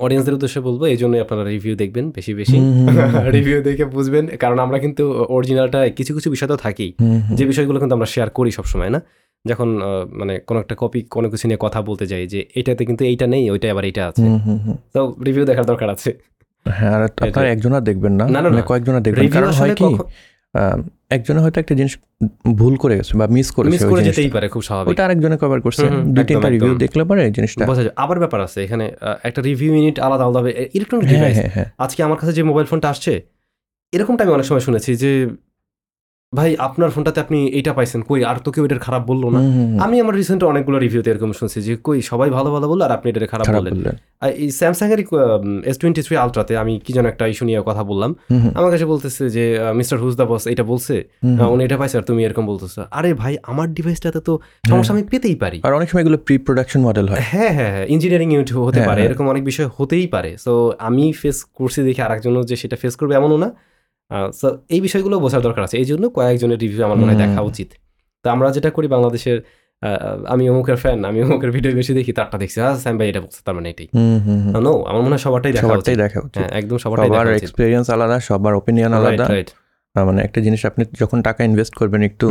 অডিয়েন্সদের 0.01 0.34
উদ্দেশ্যে 0.34 0.61
বলব 0.61 0.80
এই 0.92 0.99
জন্যই 1.03 1.20
আপনারা 1.20 1.42
রিভিউ 1.55 1.74
দেখবেন 1.82 2.05
বেশি 2.11 2.32
বেশি। 2.34 2.59
রিভিউ 3.36 3.59
দেখে 3.68 3.84
বুঝবেন 3.94 4.24
কারণ 4.42 4.59
আমরা 4.59 4.78
কিন্তু 4.84 5.05
অরিজিনালটা 5.36 5.80
কিছু 5.99 6.12
কিছু 6.16 6.28
বিষয় 6.34 6.49
তো 6.49 6.57
থাকি। 6.57 6.88
যে 7.38 7.44
বিষয়গুলো 7.47 7.78
কিন্তু 7.80 7.94
আমরা 7.94 8.09
শেয়ার 8.14 8.28
করি 8.30 8.51
সবসময় 8.51 8.90
না 8.94 9.01
যখন 9.44 9.68
মানে 10.20 10.34
কোনো 10.49 10.59
একটা 10.61 10.74
কপি 10.82 11.01
কোনো 11.14 11.26
কিছু 11.32 11.44
নিয়ে 11.49 11.61
কথা 11.64 11.78
বলতে 11.88 12.05
যাই 12.07 12.24
যে 12.32 12.40
এটাতে 12.55 12.82
কিন্তু 12.88 13.03
এইটা 13.11 13.26
নেই 13.26 13.44
ওইটা 13.51 13.66
আবার 13.72 13.84
এইটা 13.90 14.03
আছে। 14.11 14.24
তো 14.94 15.01
রিভিউ 15.26 15.44
দেখার 15.51 15.66
দরকার 15.70 15.88
আছে 15.90 16.11
হ্যাঁ 16.66 16.92
আর 16.97 17.03
আপনারা 17.26 17.49
একজনা 17.55 17.78
দেখবেন 17.88 18.12
না 18.20 18.24
না, 18.34 18.40
না, 18.44 18.49
মানে। 18.51 18.62
কয়েকজনা 18.70 19.01
দেখবেন 19.07 19.24
কারণ 19.36 19.51
হয় 19.61 19.72
কি 19.80 19.88
একজনে 21.16 21.40
হয়তো 21.44 21.59
একটা 21.62 21.74
জিনিস 21.80 21.92
ভুল 22.61 22.74
করে 22.82 22.94
গেছে 22.99 23.12
বা 23.20 23.26
মিস 23.36 23.49
করে 23.51 23.66
মিস 23.74 23.82
করে 23.92 24.03
যেতেই 24.09 24.30
পারে 24.30 24.47
খুব 24.49 24.62
স্বাভাবিক। 24.68 24.90
ওটা 24.90 25.03
আরেকজনে 25.07 25.36
কভার 25.42 25.61
করছে। 25.61 25.86
দুই 26.14 26.24
তিনটা 26.24 26.49
রিভিউ 26.55 26.74
দেখলে 26.84 27.03
পারে 27.05 27.20
এই 27.26 27.32
জিনিসটা। 27.32 27.64
বোঝা 27.70 27.82
যায়। 27.82 27.94
আবার 28.05 28.18
ব্যাপার 28.22 28.40
আছে 28.40 28.59
এখানে 28.62 28.84
একটা 29.28 29.40
রিভিউ 29.42 29.70
ইউনিট 29.74 29.97
আলাদা 30.07 30.24
আলাদা 30.28 30.40
ইলেকট্রনিক 30.78 31.05
হ্যাঁ 31.07 31.14
ডিভাইস 31.14 31.36
হ্যাঁ 31.38 31.51
হ্যাঁ। 31.57 31.68
আজকে 31.84 32.01
আমার 32.07 32.18
কাছে 32.20 32.32
যে 32.38 32.42
মোবাইল 32.51 32.66
ফোনটা 32.70 32.88
আসছে 32.88 33.12
এরকমটা 33.92 34.22
আমি 34.24 34.32
অনেক 34.32 34.47
সময় 34.47 34.61
শুনেছি 34.61 34.90
যে 34.97 35.11
ভাই 36.37 36.51
আপনার 36.59 36.91
ফোনটাতে 36.91 37.18
আপনি 37.20 37.39
এইটা 37.49 37.72
পাইছেন 37.72 38.01
কই? 38.03 38.20
আর 38.24 38.37
তো 38.37 38.49
কেউ 38.51 38.64
এটার 38.64 38.78
খারাপ 38.78 39.03
বলল 39.07 39.24
না। 39.28 39.41
আমি 39.84 40.01
আমার 40.01 40.14
রিসেন্ট 40.14 40.45
অনেকগুলো 40.45 40.78
রিভিউতে 40.78 41.11
এরকম 41.11 41.32
শুনছি 41.32 41.62
যে 41.62 41.76
কই 41.84 42.03
সবাই 42.03 42.30
ভালো 42.30 42.49
ভালো 42.51 42.68
বলল 42.68 42.82
আর 42.82 42.93
আপনি 42.93 43.07
এটা 43.11 43.26
খারাপ 43.26 43.47
বললেন। 43.55 43.74
এই 44.41 44.51
স্যামসাং 44.51 44.89
এর 44.93 45.01
এস 45.64 45.76
টোয়েন্টি 45.78 46.03
থ্রি 46.03 46.16
আলট্রাতে 46.16 46.57
আমি 46.57 46.80
কি 46.84 46.93
যেন 46.93 47.07
একটা 47.07 47.26
ইস্যু 47.26 47.45
নিয়ে 47.47 47.62
কথা 47.66 47.82
বললাম। 47.84 48.11
আমার 48.55 48.70
কাছে 48.70 48.84
বলতেছে 48.84 49.30
যে 49.30 49.45
মিস্টার 49.74 49.99
হুজ 49.99 50.14
দা 50.16 50.24
বস 50.24 50.47
এটা 50.47 50.62
বলছে? 50.62 51.05
হুম। 51.24 51.53
উনি 51.55 51.64
এটা 51.64 51.76
পাইছে 51.76 51.99
আর 51.99 52.03
তুমি 52.03 52.24
এরকম 52.24 52.47
বলতেছো। 52.47 52.80
আরে 52.91 53.14
ভাই 53.14 53.37
আমার 53.43 53.74
ডিভাইসটাতে 53.74 54.20
তো 54.20 54.32
সমস্যা 54.68 54.93
আমি 54.95 55.03
পেতেই 55.03 55.37
পারি। 55.37 55.59
আর 55.62 55.72
অনেক 55.72 55.89
সময় 55.91 56.03
এগুলো 56.03 56.18
প্রি 56.18 56.39
প্রোডাকশন 56.39 56.80
মডেল 56.80 57.09
হয়। 57.09 57.20
হ্যাঁ 57.20 57.53
হ্যাঁ 57.53 57.70
হ্যাঁ 57.70 57.87
ইঞ্জিনিয়ারিং 57.87 58.32
ইউনিট 58.32 58.53
হতে 58.53 58.76
হ্যাঁ, 58.76 58.89
পারে 58.89 59.01
হ্যাঁ। 59.01 59.11
এরকম 59.11 59.28
অনেক 59.28 59.45
বিষয় 59.45 59.68
হতেই 59.76 60.07
পারে। 60.07 60.30
সো 60.39 60.53
আমি 60.78 61.12
ফেস 61.12 61.45
করছি 61.45 61.82
দেখে 61.82 62.03
আরেকজনও 62.03 62.43
যে 62.43 62.57
সেটা 62.57 62.76
ফেস 62.76 62.97
করবে 62.97 63.14
এমনও 63.14 63.37
না। 63.37 63.51
সো 64.41 64.47
এই 64.75 64.81
বিষয়গুলো 64.87 65.17
বোঝার 65.25 65.43
দরকার 65.47 65.63
আছে। 65.67 65.77
এই 65.83 65.87
জন্য 65.91 66.05
কয়েকজনের 66.17 66.59
রিভিউ 66.65 66.81
আমার 66.89 66.99
মনে 67.03 67.11
হয় 67.13 67.21
দেখা 67.25 67.41
উচিত। 67.51 67.69
তো 68.25 68.27
আমরা 68.35 68.47
যেটা 68.57 68.71
করি 68.77 68.87
বাংলাদেশের 68.95 69.39
আমি 70.33 70.45
অমুকের 70.53 70.79
ফ্যান 70.83 70.99
আমি 71.11 71.19
অমুকের 71.27 71.51
ভিডিও 71.57 71.71
বেশি 71.81 71.93
দেখি 71.99 72.13
তারটা 72.19 72.37
দেখছি 72.43 72.59
হ্যাঁ 72.63 72.75
স্যাম 72.83 72.95
ভাই 72.99 73.07
এটা 73.13 73.21
বলছে 73.25 73.41
তার 73.47 73.55
মানে 73.59 73.69
এটাই। 73.73 73.89
নো 74.67 74.73
আমার 74.91 75.03
মনে 75.05 75.15
হয় 75.15 75.23
সবারটাই 75.27 75.53
দেখা 75.55 75.65
সবারটাই 75.67 75.97
দেখা 76.05 76.19
উচিত। 76.27 76.39
হ্যাঁ 76.39 76.51
একদম 76.61 76.77
সবারটাই 76.85 77.09
সবার 77.09 77.25
দেখা 77.25 77.37
উচিত। 77.37 77.45
এক্সপিরিয়েন্স 77.45 77.87
আলাদা 77.95 78.17
সবার 78.29 78.53
ওপিনিয়ন 78.61 78.93
আলাদা। 78.99 79.25
রাইট 79.35 79.51
মানে 79.95 80.21
একটা 80.27 80.41
জিনিস 80.47 80.61
আপনি 80.71 80.83
যখন 81.03 81.19
টাকা 81.29 81.41
ইনভেস্ট 81.51 81.75
করবেন 81.81 82.03
একটু 82.11 82.27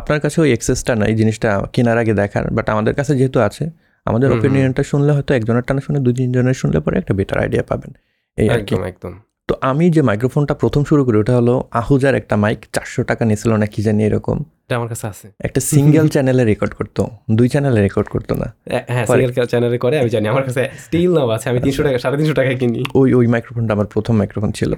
আপনার 0.00 0.18
কাছে 0.24 0.38
ওই 0.44 0.50
এক্সেসটা 0.56 0.92
নাই 1.02 1.12
জিনিসটা 1.20 1.48
কেনার 1.74 1.98
আগে 2.02 2.14
দেখার 2.22 2.44
বাট 2.56 2.66
আমাদের 2.74 2.92
কাছে 2.98 3.12
যেহেতু 3.20 3.38
আছে 3.48 3.64
আমাদের। 4.06 4.28
ওপিনিয়নটা 4.36 4.82
শুনলে 4.90 5.12
হয়তো 5.16 5.32
একজনের 5.38 5.64
টানা 5.68 5.80
শুনে 5.86 5.98
দুই 6.06 6.14
তিনজনের 6.18 6.56
শুনলে 6.60 6.78
পরে 6.84 6.96
একটা 7.00 7.12
বেটার 7.18 7.38
আইডিয়া 7.44 7.64
পাবেন। 7.70 7.90
এই 8.38 8.46
একদম 8.56 8.82
একদম। 8.90 9.12
তো 9.52 9.56
আমি 9.70 9.86
যে 9.96 10.02
মাইক্রোফোনটা 10.08 10.54
প্রথম 10.62 10.82
শুরু 10.90 11.02
করি 11.06 11.16
ওটা 11.22 11.34
হলো 11.38 11.54
আহুজার 11.80 12.14
একটা 12.20 12.34
মাইক 12.44 12.60
চারশো 12.74 13.00
টাকা 13.10 13.22
নিয়েছিল 13.28 13.52
না 13.62 13.66
কি 13.72 13.80
জানি 13.86 14.00
এরকম। 14.08 14.36
এটা 14.66 14.74
আমার 14.78 14.88
কাছে 14.92 15.06
আছে। 15.12 15.26
একটা 15.46 15.60
সিঙ্গেল 15.72 16.06
চ্যানেলে 16.14 16.42
রেকর্ড 16.52 16.72
করতো 16.78 17.02
দুই 17.38 17.48
চ্যানেলে 17.52 17.80
রেকর্ড 17.86 18.08
করতো 18.14 18.32
না। 18.42 18.46
হ্যাঁ 18.94 19.04
সিঙ্গেল 19.08 19.46
চ্যানেলে 19.52 19.78
করে 19.84 19.94
আমি 20.02 20.10
জানি 20.14 20.26
আমার 20.32 20.44
কাছে 20.48 20.62
স্টিল 20.84 21.10
নাও 21.16 21.28
আছে 21.36 21.46
আমি 21.50 21.60
তিনশো 21.64 21.82
টাকা 21.86 21.98
সাড়ে 22.04 22.16
তিনশো 22.20 22.34
টাকায় 22.40 22.56
কিনি। 22.60 22.80
ওই 23.00 23.08
ওই 23.18 23.26
মাইক্রোফোনটা 23.34 23.72
আমার 23.76 23.88
প্রথম 23.94 24.14
মাইক্রোফোন 24.20 24.50
ছিল। 24.58 24.72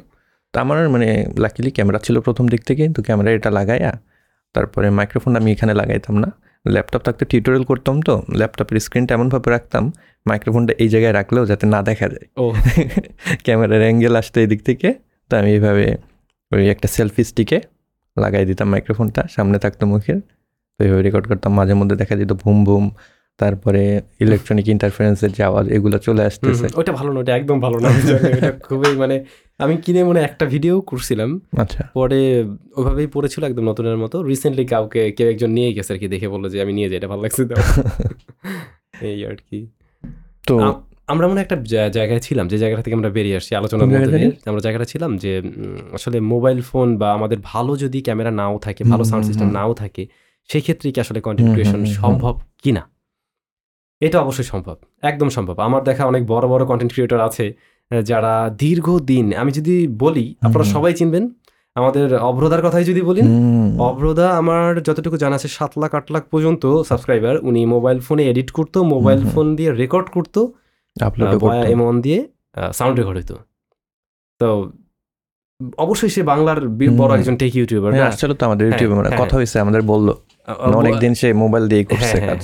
তো 0.54 0.56
আমার 0.64 0.78
মানে 0.94 1.08
লাকিলি 1.44 1.70
ক্যামেরা 1.76 1.98
ছিল 2.06 2.16
প্রথম 2.26 2.44
দিক 2.52 2.62
থেকে 2.68 2.84
তো 2.96 3.00
ক্যামেরা 3.06 3.30
এটা 3.38 3.50
লাগাইয়া 3.58 3.92
তারপরে 4.54 4.86
মাইক্রোফোন 4.98 5.32
আমি 5.40 5.48
এখানে 5.54 5.72
লাগাইতাম 5.80 6.14
না। 6.24 6.28
ল্যাপটপ 6.64 7.02
থাকতে 7.02 7.24
টিউটোরিয়াল 7.24 7.64
করতাম 7.64 7.96
তো 8.00 8.14
ল্যাপটপের 8.36 8.76
স্ক্রিনটা 8.80 9.12
এমনভাবে 9.14 9.48
রাখতাম 9.50 9.84
মাইক্রোফোনটা 10.26 10.72
এই 10.78 10.88
জায়গায় 10.88 11.12
রাখলেও 11.12 11.44
যাতে 11.46 11.64
না 11.66 11.80
দেখা 11.82 12.06
যায়। 12.08 12.26
ও। 12.36 12.44
ক্যামেরার 13.44 13.82
অ্যাঙ্গেল 13.82 14.14
আসতো 14.16 14.36
এই 14.40 14.46
দিক 14.46 14.60
থেকে 14.62 14.88
তো 15.30 15.32
আমি 15.36 15.50
এইভাবে 15.52 15.84
ওই 16.52 16.64
একটা 16.68 16.88
সেলফি 16.88 17.22
স্টিকে 17.24 17.58
লাগাই 18.16 18.44
দিতাম 18.44 18.68
মাইক্রোফোনটা 18.70 19.22
সামনে 19.28 19.58
থাকতো 19.58 19.84
মুখের 19.86 20.18
তো 20.80 20.80
এইভাবে 20.84 21.02
রেকর্ড 21.02 21.26
করতাম 21.28 21.52
মাঝে 21.54 21.74
মধ্যে 21.74 21.96
দেখা 21.96 22.14
যেত 22.16 22.32
ভুম 22.32 22.58
ভুম 22.64 22.84
তারপরে 23.39 24.01
ইলেকট্রনিক 24.20 24.68
ইন্টারফারেন্সের 24.68 25.32
যে 25.32 25.43
আওয়াজ 25.45 25.68
এগুলো 25.68 25.99
চলে 25.99 26.24
আসতেছে। 26.24 26.66
ওটা 26.76 26.93
ভালো 26.93 27.12
না 27.12 27.20
ওটা 27.20 27.37
একদম 27.37 27.61
ভালো 27.61 27.80
না 27.80 27.89
খুবই 28.68 28.97
মানে 28.97 29.24
আমি 29.61 29.76
কিনে 29.76 30.05
মনে 30.05 30.20
একটা 30.20 30.45
ভিডিও 30.47 30.80
করছিলাম। 30.80 31.41
আচ্ছা। 31.57 31.82
পরে 31.95 32.45
ওইভাবেই 32.76 33.07
পড়েছিল 33.07 33.45
একদম 33.45 33.64
নতুনের 33.64 33.97
মতো। 33.97 34.22
রিসেন্টলি 34.22 34.64
কাউকে 34.64 35.11
কেউ 35.11 35.28
একজন 35.30 35.51
নিয়ে 35.51 35.72
গেছে 35.72 35.93
আর 35.93 35.99
কি 35.99 36.09
দেখে 36.09 36.28
বলল 36.28 36.49
যে 36.49 36.62
আমি 36.62 36.72
নিয়ে 36.72 36.89
যাই 36.89 36.97
এটা 36.97 37.09
ভালো 37.09 37.22
লাগছে 37.22 37.45
দাও 37.45 37.57
এই 39.11 39.26
আর 39.26 39.37
কি। 39.51 39.66
তো 40.49 40.55
আমরা 41.09 41.28
মনে 41.28 41.41
একটা 41.41 41.57
জায়গায় 41.91 42.20
ছিলাম 42.20 42.49
যে 42.49 42.59
জায়গাটা 42.59 42.82
থেকে 42.82 42.95
আমরা 42.95 43.11
বেরিয়ে 43.11 43.37
আসছি 43.37 43.55
আলোচনার 43.55 43.87
মধ্যে 43.87 44.30
আমরা 44.47 44.61
জায়গাটা 44.61 44.85
ছিলাম 44.85 45.16
যে 45.16 45.43
আসলে 45.93 46.20
মোবাইল 46.20 46.62
ফোন 46.62 46.97
বা 46.97 47.12
আমাদের 47.12 47.39
ভালো 47.43 47.76
যদি 47.76 48.03
ক্যামেরা 48.03 48.30
নাও 48.30 48.59
থাকে 48.59 48.85
ভালো 48.85 49.05
সাউন্ড 49.05 49.26
সিস্টেম 49.26 49.49
নাও 49.53 49.74
থাকে 49.74 50.07
সেই 50.51 50.61
ক্ষেত্রে 50.61 50.93
কি 50.93 51.01
আসলে 51.01 51.20
কন্টেন্ট 51.20 51.51
ক্রিয়েশন। 51.55 51.85
সম্ভব 51.85 52.35
কিনা? 52.64 52.93
এটা 54.07 54.18
অবশ্যই 54.20 54.46
সম্ভব 54.52 54.76
একদম 55.02 55.28
সম্ভব। 55.28 55.57
আমার 55.59 55.82
দেখা 55.84 56.02
অনেক 56.07 56.22
বড় 56.32 56.44
বড় 56.48 56.62
কন্টেন্ট 56.70 56.92
ক্রিয়েটর 56.94 57.20
আছে 57.28 57.46
যারা 57.90 58.34
দীর্ঘদিন 58.62 59.26
আমি 59.40 59.50
যদি 59.59 59.74
বলি 60.05 60.26
আপনারা 60.42 60.66
সবাই 60.74 60.92
চিনবেন 61.00 61.24
আমাদের 61.76 62.07
অভ্রদার 62.30 62.62
কথাই 62.66 62.84
যদি 62.84 63.00
বলি 63.00 63.22
অভ্রদা 63.88 64.26
আমার 64.40 64.68
যতটুকু 64.82 65.16
জানা 65.16 65.34
আছে 65.36 65.48
সাত 65.48 65.72
লাখ 65.82 65.92
আট 65.98 66.07
লাখ 66.11 66.24
পর্যন্ত 66.32 66.62
সাবস্ক্রাইবার 66.90 67.34
উনি 67.48 67.61
মোবাইল 67.74 67.98
ফোনে 68.00 68.22
এডিট 68.30 68.48
করতো 68.50 68.78
মোবাইল। 68.94 69.20
ফোন 69.32 69.46
দিয়ে 69.59 69.70
রেকর্ড 69.82 70.07
করতো 70.16 70.40
এমন 71.74 71.94
দিয়ে 72.00 72.20
সাউন্ড 72.78 72.94
রেকর্ড 73.00 73.16
হইতো। 73.18 73.36
তো 74.40 74.48
অবশ্যই 75.78 76.11
সে 76.14 76.22
বাংলার 76.22 76.59
বড় 77.00 77.11
একজন 77.18 77.34
টেক 77.36 77.52
ইউটিউবার 77.59 77.90
হ্যাঁ, 77.92 78.09
আসছিল 78.11 78.30
তো 78.38 78.42
আমাদের 78.48 78.64
ইউটিউবে 78.68 78.94
মানে 78.98 79.09
হ্যাঁ, 79.09 79.20
কথা 79.22 79.34
হয়েছে 79.38 79.57
আমাদের 79.61 79.82
বলল। 79.92 80.09
অনেকদিন 80.80 81.12
সে 81.20 81.28
মোবাইল 81.42 81.64
দিয়ে 81.68 81.82
করছে 81.90 82.18
কাজ। 82.28 82.42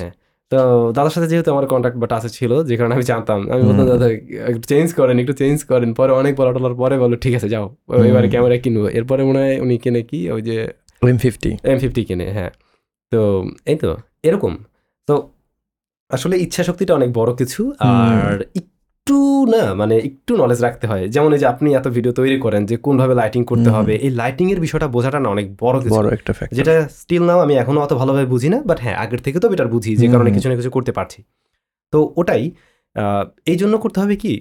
তো 0.51 0.93
দাদার 0.93 1.11
সাথে 1.11 1.29
যেহেতু 1.29 1.51
আমার 1.53 1.67
কন্ট্যাক্ট 1.67 1.99
বা 1.99 2.07
টাচে 2.07 2.29
ছিল 2.29 2.65
যে 2.65 2.77
কারণে 2.77 2.95
আমি 2.95 3.03
জানতাম। 3.03 3.51
আমি 3.53 3.63
বলতাম 3.63 3.87
দাদা 3.87 4.07
একটু 4.51 4.61
চেঞ্জ 4.61 4.95
করেন 4.95 5.19
একটু 5.19 5.33
চেঞ্জ 5.33 5.65
করেন। 5.65 5.95
পরে 5.95 6.13
অনেক 6.13 6.37
বলা 6.37 6.53
টলার 6.53 6.75
পরে 6.75 6.99
বলো 6.99 7.17
ঠিক 7.17 7.35
আছে 7.35 7.49
যাও। 7.49 7.77
এবারে 8.09 8.29
ক্যামেরা 8.29 8.57
কিনবো। 8.59 8.89
এরপরে 8.89 9.25
মনে 9.25 9.39
হয় 9.39 9.61
উনি 9.61 9.79
কিনে 9.79 10.03
কি 10.03 10.31
ওই 10.31 10.43
যে 10.43 10.57
এম 11.03 11.19
ফিফটি 11.19 11.57
এম 11.65 11.79
ফিফটি 11.79 12.05
কিনে 12.05 12.27
হ্যাঁ। 12.33 12.51
তো 13.13 13.45
এই 13.67 13.77
তো 13.77 13.97
এরকম। 14.23 14.57
তো 15.09 15.15
আসলে 16.11 16.39
ইচ্ছা 16.39 16.63
শক্তিটা 16.65 16.95
অনেক 16.95 17.13
বড় 17.13 17.35
কিছু 17.35 17.73
আর 17.79 18.45
একটু 19.01 19.19
না 19.55 19.63
মানে 19.75 19.95
একটু 20.09 20.33
নলেজ 20.37 20.61
রাখতে 20.67 20.85
হয়। 20.91 21.05
যেমন 21.15 21.31
এই 21.33 21.41
যে 21.43 21.47
আপনি 21.47 21.69
এত 21.75 21.87
ভিডিও 21.97 22.13
তৈরি 22.13 22.37
করেন 22.45 22.63
যে 22.71 22.75
কোনভাবে 22.87 23.15
লাইটিং 23.21 23.43
করতে 23.51 23.71
হবে 23.77 23.93
এই 24.07 24.11
লাইটিং 24.21 24.47
এর 24.55 24.61
বিষয়টা 24.67 24.87
বোঝাটা 24.97 25.19
না 25.25 25.29
অনেক 25.35 25.47
বড় 25.63 25.77
কিছু। 25.85 25.95
বড় 25.97 26.09
একটা 26.17 26.33
ফ্যাক্টর 26.33 26.55
যেটা 26.59 26.75
স্টিল 27.01 27.23
নাও 27.29 27.39
আমি 27.47 27.55
এখনও 27.63 27.81
অত 27.85 27.93
ভালোভাবে 28.01 28.29
বুঝি 28.35 28.49
না 28.55 28.59
বাট 28.69 28.79
হ্যাঁ 28.85 28.97
আগের 29.05 29.21
থেকে 29.27 29.39
তো 29.43 29.47
বেটার 29.53 29.69
বুঝি 29.75 29.93
যে 30.03 30.07
কারণে 30.13 30.31
কিছু 30.37 30.49
না 30.51 30.55
কিছু 30.57 30.71
করতে 30.77 30.93
পারছি। 30.99 31.21
তো 31.93 31.99
ওটাই 32.21 32.45
আহ, 32.97 33.25
এই 33.53 33.57
জন্য 33.63 33.75
করতে 33.85 33.99
হবে 34.03 34.15
কি 34.23 34.33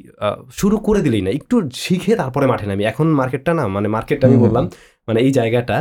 শুরু 0.52 0.76
করে 0.88 1.00
দিলেই 1.06 1.24
না 1.26 1.32
একটু 1.40 1.56
শিখে 1.84 2.14
তারপরে 2.16 2.46
মাঠে 2.52 2.66
নামি। 2.70 2.84
এখন 2.92 3.08
মার্কেটটা 3.20 3.52
না 3.60 3.64
মানে 3.76 3.88
মার্কেটটা 3.96 4.26
আমি 4.30 4.38
বললাম 4.46 4.66
মানে 5.08 5.20
এই 5.26 5.32
জায়গাটা 5.40 5.78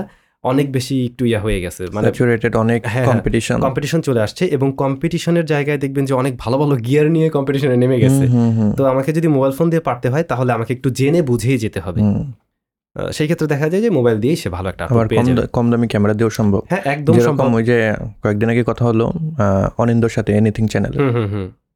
অনেক 0.51 0.66
বেশি 0.76 0.96
একটু 1.09 1.22
ইয়া 1.30 1.40
হয়ে 1.44 1.59
গেছে 1.64 1.82
মানে 1.94 2.07
অনেক 2.64 2.80
হ্যাঁ, 2.82 2.92
হ্যাঁ। 2.94 3.07
কম্পিটিশন 3.11 3.57
কম্পিটিশন 3.66 4.01
চলে 4.09 4.20
আসছে 4.26 4.44
এবং 4.57 4.68
কম্পিটিশনের 4.82 5.46
জায়গায় 5.53 5.78
দেখবেন 5.84 6.05
যে 6.09 6.14
অনেক 6.20 6.32
ভালো 6.44 6.57
ভালো 6.62 6.74
গিয়ার 6.86 7.07
নিয়ে 7.16 7.28
কম্পিটিশনে 7.36 7.76
নেমে 7.82 7.99
গেছে। 8.05 8.24
তো 8.78 8.82
আমাকে 8.92 9.11
যদি 9.16 9.28
মোবাইল 9.36 9.53
ফোন 9.59 9.66
দিয়ে 9.72 9.82
পারতে 9.88 10.07
হয় 10.12 10.24
তাহলে 10.30 10.51
আমাকে 10.57 10.72
একটু 10.76 10.88
জেনে 10.99 11.20
বুঝেই 11.30 11.59
যেতে 11.64 11.80
হবে। 11.86 12.01
সেই 13.16 13.26
ক্ষেত্রে 13.28 13.46
দেখা 13.55 13.66
যায় 13.72 13.82
যে 13.84 13.90
মোবাইল 13.99 14.16
দিয়েই 14.22 14.38
সে 14.42 14.49
ভালো 14.57 14.66
একটা 14.72 14.84
কম 15.57 15.66
দামি 15.70 15.86
ক্যামেরা 15.92 16.14
দিয়েও 16.18 16.30
সম্ভব। 16.38 16.62
হ্যাঁ 16.70 16.82
একদম 16.94 17.14
সম্ভব। 17.28 17.46
ওই 17.59 17.64
যে 17.70 17.76
কয়েকদিন 18.22 18.49
আগে 18.53 18.62
কথা 18.70 18.82
হলো 18.88 19.05
অনিন্দর 19.82 20.11
সাথে 20.16 20.30
এনিথিং 20.38 20.64
চ্যানেল 20.72 20.92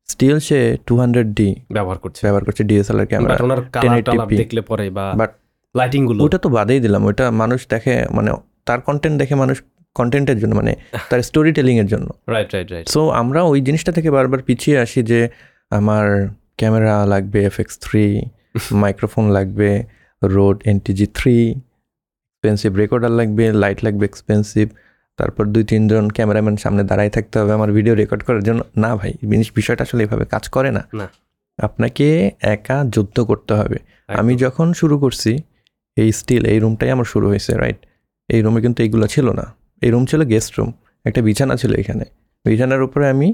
স্টিল 0.09 0.37
সে 0.49 0.59
টু 0.87 0.95
হান্ড্রেড 1.03 1.29
ডি 1.39 1.49
ব্যবহার 1.77 1.99
করছে। 2.05 2.21
ব্যবহার 2.27 2.45
করছে 2.47 2.63
ডিএসএলআর 2.69 3.07
ক্যামেরা 3.11 3.35
ওনার 3.47 3.61
কালার 3.75 3.97
1080p 3.97 4.07
টালার 4.09 4.29
দেখলে 4.43 4.61
পরে 4.71 4.87
বা 4.97 5.27
লাইটিংগুলো 5.75 6.21
ওটা 6.27 6.39
তো 6.45 6.49
বাদেই 6.57 6.81
দিলাম 6.85 7.03
ওটা 7.11 7.27
মানুষ 7.43 7.61
দেখে 7.73 7.95
মানে 8.17 8.31
তার 8.67 8.81
কন্টেন্ট 8.81 9.17
দেখে 9.19 9.35
মানুষ 9.35 9.57
কন্টেন্টের 9.97 10.39
জন্য 10.39 10.53
মানে 10.55 10.73
তার 11.11 11.21
স্টোরি 11.23 11.51
টেলিংয়ের 11.53 11.89
জন্য। 11.93 12.09
রাইট 12.29 12.49
রাইট 12.55 12.69
রাইট 12.73 12.87
সো 12.89 13.01
আমরা 13.13 13.41
ওই 13.43 13.59
জিনিসটা 13.61 13.93
থেকে 13.93 14.09
বারবার 14.11 14.41
পিছিয়ে 14.43 14.77
আসি 14.79 15.01
যে 15.03 15.21
আমার 15.71 16.07
ক্যামেরা 16.57 16.95
লাগবে 17.07 17.39
এফ 17.45 17.57
এক্স 17.61 17.75
থ্রি 17.79 18.05
মাইক্রোফোন 18.83 19.25
লাগবে 19.29 19.71
Rode 20.23 20.57
NTG 20.67 21.07
three 21.19 21.37
expensive 22.29 22.71
recorder 22.77 23.11
লাগবে 23.11 23.45
লাইট 23.53 23.79
লাগবে 23.85 24.05
এক্সপেন্সিভ 24.07 24.67
তারপর 25.19 25.45
দুই 25.45 25.65
তিনজন 25.65 26.05
ক্যামেরাম্যান 26.11 26.57
সামনে 26.57 26.83
দাঁড়াই 26.85 27.11
থাকতে 27.11 27.37
হবে 27.39 27.53
আমার 27.53 27.71
ভিডিও 27.73 27.95
রেকর্ড 27.95 28.23
করার 28.27 28.43
জন্য। 28.43 28.61
না 28.77 28.91
ভাই 28.97 29.13
জিনিস 29.31 29.49
বিষয়টা 29.55 29.83
আসলে 29.85 30.03
এভাবে 30.05 30.25
কাজ 30.25 30.45
করে 30.49 30.71
না। 30.71 30.83
আপনাকে 31.59 32.07
একা 32.55 32.77
যুদ্ধ 32.85 33.17
করতে 33.21 33.53
হবে। 33.55 33.79
আমি 34.09 34.33
যখন 34.37 34.67
শুরু 34.73 34.97
করছি 34.99 35.33
এই 35.97 36.09
স্টিল 36.13 36.43
এই 36.47 36.59
রুমটাই 36.59 36.91
আমার 36.91 37.05
শুরু 37.05 37.27
হয়েছে 37.29 37.53
রাইট 37.57 37.81
এই 38.29 38.41
রুমে 38.45 38.61
কিন্তু 38.65 38.79
এইগুলো 38.85 39.07
ছিল 39.15 39.27
না। 39.39 39.45
এই 39.83 39.91
রুম 39.93 40.05
ছিল 40.11 40.21
গেস্ট 40.33 40.53
রুম 40.59 40.71
একটা 41.05 41.21
বিছানা 41.27 41.55
ছিল 41.63 41.73
এখানে। 41.83 42.05
বিছানার 42.45 42.81
উপরে 42.87 43.05
আমি 43.15 43.29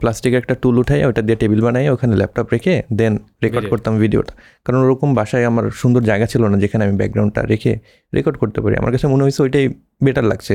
প্লাস্টিকের 0.00 0.38
একটা 0.42 0.54
টুল 0.62 0.76
উঠাই 0.82 1.00
ওটা 1.08 1.22
দিয়ে 1.26 1.38
টেবিল 1.42 1.60
বানাই 1.66 1.86
ওখানে 1.94 2.14
ল্যাপটপ 2.20 2.46
রেখে 2.54 2.74
দেন 2.98 3.14
রেকর্ড 3.44 3.66
করতাম 3.72 3.92
ভিডিওটা 4.02 4.32
কারণ 4.66 4.78
ওরকম 4.86 5.08
বাসায় 5.18 5.44
আমার 5.50 5.64
সুন্দর 5.80 6.02
জায়গা 6.10 6.26
ছিল 6.32 6.42
না 6.52 6.56
যেখানে 6.62 6.82
আমি 6.86 6.94
ব্যাকগ্রাউন্ডটা 7.00 7.40
রেখে 7.52 7.72
রেকর্ড 8.12 8.36
করতে 8.42 8.58
পারি। 8.62 8.74
আমার 8.80 8.90
কাছে 8.94 9.06
মনে 9.12 9.22
হয়েছে 9.24 9.40
ওইটাই 9.46 9.66
বেটার 10.04 10.26
লাগছে। 10.32 10.54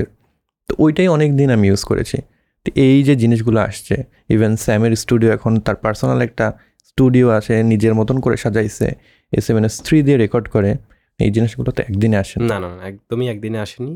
তো 0.70 0.72
ওইটাই 0.84 1.08
অনেক 1.16 1.30
দিন 1.40 1.50
আমি 1.56 1.66
ইউজ 1.72 1.84
করেছি। 1.90 2.18
তো 2.66 2.70
এই 2.88 2.98
যে 3.08 3.14
জিনিসগুলো 3.22 3.60
আসছে 3.68 3.96
ইভেন 4.34 4.54
স্যামের 4.64 4.94
স্টুডিও 5.04 5.30
এখন 5.38 5.52
তার 5.66 5.78
পার্সোনাল 5.84 6.20
একটা 6.28 6.46
স্টুডিও 6.90 7.28
আছে 7.38 7.56
নিজের 7.72 7.94
মতন 8.00 8.18
করে 8.24 8.36
সাজাইছে। 8.44 8.88
এস 9.34 9.46
এম 9.52 9.58
এস 9.68 9.74
থ্রি 9.86 9.98
দিয়ে 10.06 10.18
রেকর্ড 10.24 10.46
করে। 10.56 10.72
এই 11.20 11.30
জিনিসগুলো 11.32 11.70
তো 11.72 11.82
একদিনে 11.82 12.18
আসে 12.18 12.36
না। 12.44 12.58
না 12.60 12.70
একদমই 12.90 13.28
একদিনে 13.30 13.60
আসেনি 13.60 13.94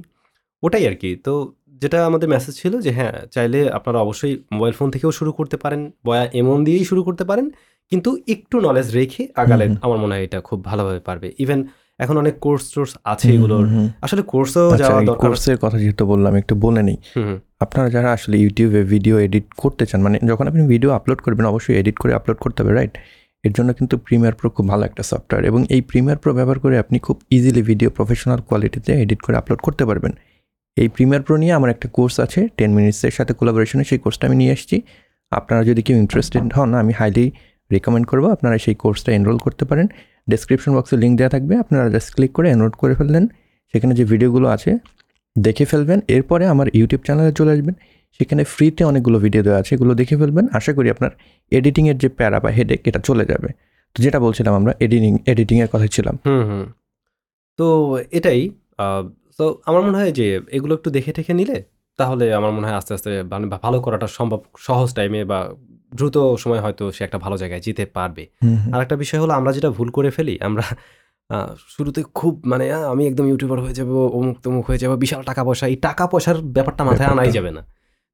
ওটাই 0.64 0.84
আর 0.88 0.96
কি। 0.96 1.12
তো 1.26 1.34
যেটা 1.82 1.98
আমাদের 2.06 2.28
মেসেজ 2.30 2.54
ছিল 2.62 2.74
যে 2.80 2.92
হ্যাঁ 2.92 3.16
চাইলে 3.32 3.60
আপনারা 3.78 4.00
অবশ্যই 4.00 4.34
মোবাইল 4.52 4.74
ফোন 4.74 4.88
থেকেও 4.92 5.12
শুরু 5.12 5.32
করতে 5.34 5.58
পারেন 5.58 5.82
বয়া 6.06 6.24
এমন 6.34 6.58
দিয়েই 6.66 6.86
শুরু 6.86 7.02
করতে 7.04 7.24
পারেন 7.24 7.46
কিন্তু 7.92 8.10
একটু 8.28 8.56
নলেজ 8.60 8.88
রেখে 8.96 9.24
আগালে 9.36 9.66
হুম, 9.66 9.74
হুম। 9.74 9.84
আমার 9.86 9.98
মনে 10.04 10.14
হয় 10.16 10.24
এটা 10.24 10.40
খুব 10.40 10.60
ভালোভাবে 10.66 11.00
পারবে। 11.00 11.28
ইভেন 11.40 11.60
এখন 12.00 12.16
অনেক 12.18 12.36
কোর্স 12.40 12.64
টোর্স 12.74 12.92
আছে 13.06 13.28
এগুলোর। 13.36 13.64
আসলে 14.02 14.22
কোর্সেও 14.24 14.68
যাওয়া 14.82 15.00
দরকার 15.02 15.22
কোর্সের 15.24 15.52
আচ্ছা, 15.52 15.64
কথা 15.64 15.78
যেহেতু 15.78 16.04
বললাম 16.06 16.34
একটু 16.36 16.54
বলে 16.56 16.82
নিই। 16.84 16.98
আপনারা 17.60 17.88
যারা 17.90 18.10
আসলে 18.12 18.36
ইউটিউবে 18.38 18.82
ভিডিও 18.94 19.16
এডিট 19.20 19.46
করতে 19.58 19.84
চান 19.86 20.00
মানে 20.02 20.18
যখন 20.28 20.46
আপনি 20.48 20.62
ভিডিও 20.68 20.90
আপলোড 20.92 21.20
করবেন 21.22 21.46
অবশ্যই 21.46 21.76
এডিট 21.78 21.98
করে 21.98 22.12
আপলোড 22.14 22.38
করতে 22.38 22.60
হবে 22.62 22.72
রাইট 22.74 22.94
এর 23.44 23.54
জন্য 23.58 23.70
কিন্তু 23.80 23.96
প্রিমিয়ার 24.06 24.36
প্রো 24.40 24.48
খুব 24.56 24.66
ভালো 24.72 24.84
একটা 24.90 25.04
সফটওয়্যার 25.12 25.44
এবং 25.50 25.62
এই 25.76 25.82
প্রিমিয়ার 25.90 26.20
প্রো 26.24 26.32
ব্যবহার 26.38 26.60
করে 26.64 26.76
আপনি 26.84 26.98
খুব 27.06 27.18
ইজিলি 27.36 27.62
ভিডিও 27.70 27.90
প্রফেশনাল 27.98 28.40
কোয়ালিটিতে 28.48 28.92
এডিট 29.04 29.20
করে 29.26 29.36
আপলোড 29.42 29.60
করতে 29.68 29.84
পারবেন। 29.90 30.14
এই 30.78 30.88
প্রিমিয়ার 30.96 31.22
প্রো 31.26 31.36
নিয়ে 31.42 31.54
আমার 31.60 31.70
একটা 31.76 31.88
কোর্স 31.98 32.16
আছে 32.26 32.42
টেন 32.58 32.72
মিনিটসের 32.78 33.14
সাথে 33.18 33.32
কোলাবোরেশনে 33.40 33.84
সেই 33.90 34.00
কোর্সটা 34.04 34.24
আমি 34.30 34.38
নিয়ে 34.42 34.54
এসেছি 34.58 34.78
আপনারা 35.32 35.62
যদি 35.70 35.82
কেউ 35.88 35.98
ইন্টারেস্টেড 36.04 36.46
হন, 36.58 36.70
আমি 36.82 36.94
হাইলি 37.00 37.26
রেকমেন্ড 37.72 38.06
করব, 38.12 38.26
আপনারা 38.36 38.56
সেই 38.66 38.76
কোর্সটা 38.84 39.10
এনরোল 39.18 39.38
করতে 39.46 39.64
পারেন। 39.70 39.88
ডেসক্রিপশন 40.32 40.72
বক্সে 40.78 40.96
লিঙ্ক 41.04 41.14
দেওয়া 41.20 41.32
থাকবে, 41.36 41.54
আপনারা 41.64 41.86
জাস্ট 41.96 42.10
ক্লিক 42.16 42.32
করে 42.38 42.48
এনরোল 42.56 42.74
করে 42.82 42.94
ফেললেন। 43.00 43.24
সেখানে 43.72 43.94
যে 44.00 44.04
ভিডিওগুলো 44.12 44.48
আছে, 44.56 44.72
দেখে 45.36 45.66
ফেলবেন, 45.72 46.00
এরপরে 46.16 46.44
আমার 46.54 46.68
ইউটিউব 46.78 47.02
চ্যানেলে 47.08 47.34
চলে 47.40 47.52
আসবেন। 47.56 47.76
সেখানে 48.20 48.44
ফ্রিতে 48.44 48.82
অনেকগুলো 48.84 49.18
ভিডিও 49.20 49.42
দেওয়া 49.44 49.60
আছে 49.62 49.72
এগুলো 49.76 49.92
দেখে 49.94 50.16
ফেলবেন। 50.18 50.46
আশা 50.54 50.72
করি 50.74 50.88
আপনার 50.90 51.12
এডিটিংয়ের 51.52 51.98
যে 51.98 52.10
প্যারা 52.10 52.38
বা 52.40 52.50
হেডেক 52.50 52.80
এটা 52.90 53.00
চলে 53.00 53.26
যাবে। 53.26 53.50
তো 53.96 53.98
যেটা 54.04 54.20
বলছিলাম 54.20 54.54
আমরা 54.54 54.72
এডিটিং 54.80 55.14
এডিটিংয়ের 55.26 55.70
কথা 55.74 55.88
ছিলাম। 55.88 56.16
হুম 56.28 56.44
হুম। 56.50 56.66
তো 57.60 57.68
এটাই 58.12 58.42
তো 59.38 59.46
আমার 59.66 59.82
মনে 59.82 59.98
হয় 59.98 60.12
যে 60.12 60.26
এগুলো 60.52 60.74
একটু 60.76 60.90
দেখে 60.90 61.12
ঠেকে 61.14 61.34
নিলে 61.34 61.58
তাহলে 62.00 62.26
আমার 62.34 62.52
মনে 62.52 62.66
হয় 62.68 62.78
আস্তে 62.78 62.92
আস্তে 62.94 63.10
মানে 63.24 63.46
ভালো 63.66 63.78
করাটা 63.82 64.08
সম্ভব 64.08 64.40
সহজ 64.58 64.90
টাইমে 64.94 65.22
বা 65.26 65.40
দ্রুত 65.94 66.16
সময় 66.36 66.60
হয়তো 66.60 66.84
সে 66.92 67.02
একটা 67.04 67.18
ভালো 67.18 67.36
জায়গায় 67.38 67.62
যেতে 67.62 67.84
পারবে। 67.98 68.24
আর 68.74 68.80
একটা 68.82 68.96
বিষয় 68.96 69.20
হলো 69.20 69.34
আমরা 69.34 69.52
যেটা 69.52 69.70
ভুল 69.70 69.90
করে 69.90 70.10
ফেলি 70.12 70.36
আমরা 70.42 70.66
শুরুতে 71.68 72.02
খুব 72.14 72.34
মানে 72.46 72.66
আমি 72.94 73.04
একদম 73.08 73.26
ইউটিউবার 73.28 73.60
হয়ে 73.60 73.74
যাব 73.74 73.92
অমুক 74.18 74.38
তমুক 74.42 74.64
হয়ে 74.66 74.78
যাব 74.78 74.92
বিশাল 74.96 75.22
টাকা 75.24 75.42
পয়সা 75.44 75.66
এই 75.68 75.76
টাকা 75.76 76.04
পয়সার 76.08 76.38
ব্যাপারটা 76.56 76.84
মাথায় 76.84 77.10
আনাই 77.10 77.32
যাবে 77.32 77.52
না। 77.52 77.62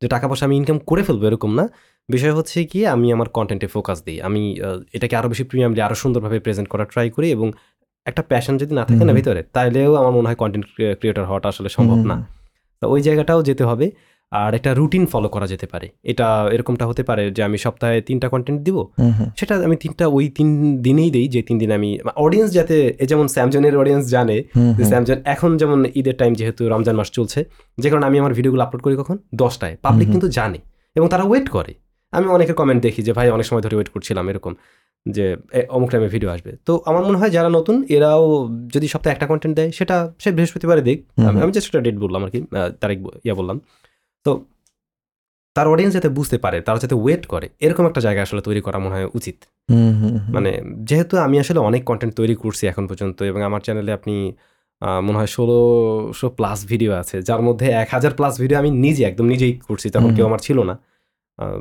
যে 0.06 0.10
টাকা 0.16 0.26
পয়সা 0.30 0.44
আমি 0.50 0.56
ইনকাম 0.62 0.78
করে 0.90 1.02
ফেলব 1.08 1.22
এরকম 1.30 1.52
না। 1.60 1.66
বিষয় 2.10 2.34
হচ্ছে 2.38 2.58
কি 2.72 2.80
আমি 2.96 3.08
আমার 3.16 3.28
কন্টেন্টে 3.38 3.68
ফোকাস 3.76 3.98
দিই। 4.06 4.18
আমি 4.28 4.42
এটাকে 4.98 5.16
আরও 5.20 5.28
বেশি 5.34 5.44
প্রিমিয়াম 5.50 5.72
দিয়ে 5.76 5.86
আরও 5.88 5.96
সুন্দরভাবে 6.04 6.38
প্রেজেন্ট 6.46 6.68
করার 6.74 6.88
ট্রাই 6.94 7.08
করি 7.16 7.28
এবং 7.38 7.48
একটা 8.06 8.22
প্যাশন 8.32 8.54
যদি 8.62 8.74
না 8.80 8.84
থাকে 8.90 9.04
না 9.08 9.14
ভিতরে 9.20 9.42
তাহলেও 9.56 9.92
আমার 10.02 10.14
মনে 10.18 10.28
হয় 10.30 10.38
কন্টেন্ট 10.42 10.66
ক্রিয়েটার 11.00 11.26
হওয়াটা 11.30 11.48
আসলে 11.54 11.70
সম্ভব 11.78 12.00
না। 12.12 12.16
তো 12.82 12.86
ওই 12.94 13.00
জায়গাটাও 13.08 13.40
যেতে 13.50 13.64
হবে। 13.70 13.88
আর 14.36 14.54
একটা 14.54 14.74
রুটিন 14.74 15.06
ফলো 15.06 15.30
করা 15.30 15.48
যেতে 15.48 15.68
পারে। 15.68 15.90
এটা 16.04 16.50
এরকমটা 16.52 16.88
হতে 16.88 17.04
পারে 17.04 17.32
যে 17.32 17.44
আমি 17.44 17.58
সপ্তাহে 17.58 18.02
তিনটা 18.02 18.30
কন্টেন্ট 18.30 18.62
দিব 18.62 18.86
সেটা 19.38 19.56
আমি 19.56 19.76
তিনটা 19.76 20.08
ওই 20.08 20.30
তিন 20.30 20.78
দিনেই 20.82 21.12
দিই 21.12 21.28
যে 21.28 21.42
তিন 21.42 21.58
দিন 21.58 21.72
আমি 21.72 22.00
অডিয়েন্স 22.16 22.54
যাতে 22.54 22.94
এ 23.00 23.06
যেমন 23.06 23.28
স্যামজনের 23.28 23.78
অডিয়েন্স 23.78 24.08
জানে 24.08 24.44
যে 24.78 24.84
স্যামজন 24.84 25.16
এখন 25.26 25.58
যেমন 25.58 25.86
ঈদের 25.96 26.16
টাইম 26.16 26.34
যেহেতু 26.34 26.70
রমজান 26.70 26.96
মাস 26.96 27.12
চলছে 27.12 27.46
যে 27.78 27.90
কারণে 27.90 28.06
আমি 28.06 28.20
আমার 28.20 28.34
ভিডিওগুলো 28.34 28.64
আপলোড 28.64 28.82
করি 28.82 28.96
কখন? 28.96 29.18
দশটায়। 29.36 29.78
পাবলিক 29.82 30.08
কিন্তু 30.12 30.28
জানে 30.30 30.58
এবং 30.96 31.08
তারা 31.08 31.24
ওয়েট 31.24 31.50
করে। 31.50 31.74
আমি 32.12 32.28
অনেকের 32.28 32.56
কমেন্ট 32.56 32.84
দেখি 32.84 33.02
যে 33.02 33.14
ভাই 33.14 33.30
অনেক 33.30 33.46
সময় 33.46 33.62
ধরে 33.62 33.76
ওয়েট 33.76 33.90
করছিলাম 33.90 34.30
এরকম 34.30 34.56
যে 35.10 35.36
অমুক 35.70 35.90
টাইমে 35.90 36.08
ভিডিও 36.08 36.30
আসবে। 36.30 36.56
তো 36.66 36.82
আমার 36.86 37.04
মনে 37.04 37.18
হয় 37.18 37.30
যারা 37.30 37.50
নতুন 37.50 37.84
এরাও 37.90 38.50
যদি 38.74 38.88
সপ্তাহে 38.88 39.14
একটা 39.14 39.28
কন্টেন্ট 39.28 39.58
দেয় 39.58 39.72
সেটা 39.72 40.14
সে 40.20 40.32
বৃহস্পতিবারে 40.32 40.82
দেখ। 40.82 41.02
আমি- 41.28 41.52
জাস্ট 41.52 41.68
একটা 41.68 41.82
ডেট 41.82 42.00
বললাম 42.00 42.26
আর 42.26 42.30
কি 42.30 42.46
তারিখ 42.82 43.00
ইয়া 43.00 43.36
বললাম। 43.36 43.62
তো 44.26 44.32
তার 45.56 45.68
অডিয়েন্স 45.74 45.94
যাতে 45.98 46.10
বুঝতে 46.18 46.38
পারে 46.46 46.58
তারা 46.68 46.80
যাতে 46.84 46.96
ওয়েট 47.04 47.24
করে 47.34 47.48
এরকম 47.66 47.84
একটা 47.90 48.02
জায়গা 48.06 48.22
আসলে 48.26 48.42
তৈরি 48.48 48.62
করা 48.66 48.78
মনে 48.86 48.94
হয় 48.98 49.08
উচিত। 49.20 49.38
মানে 50.36 50.52
যেহেতু 50.90 51.14
আমি 51.26 51.36
আসলে 51.44 51.60
অনেক 51.70 51.82
কন্টেন্ট 51.90 52.14
তৈরি 52.20 52.36
করছি 52.44 52.64
এখন 52.72 52.84
পর্যন্ত 52.90 53.18
এবং 53.32 53.40
আমার 53.50 53.62
চ্যানেলে 53.66 53.92
আপনি 54.00 54.16
মনে 55.08 55.18
হয় 55.20 55.30
ষোলোশো 55.38 56.28
প্লাস 56.38 56.60
ভিডিও 56.72 56.92
আছে 57.02 57.18
যার 57.28 57.42
মধ্যে 57.48 57.68
এক 57.84 57.90
হাজার 57.96 58.14
প্লাস 58.18 58.34
ভিডিও 58.42 58.58
আমি 58.62 58.70
নিজে 58.86 59.02
একদম 59.10 59.26
নিজেই 59.34 59.54
করছি 59.68 59.88
তখন 59.96 60.10
কেউ 60.16 60.26
আমার 60.30 60.42
ছিল 60.48 60.58
না। 60.70 60.76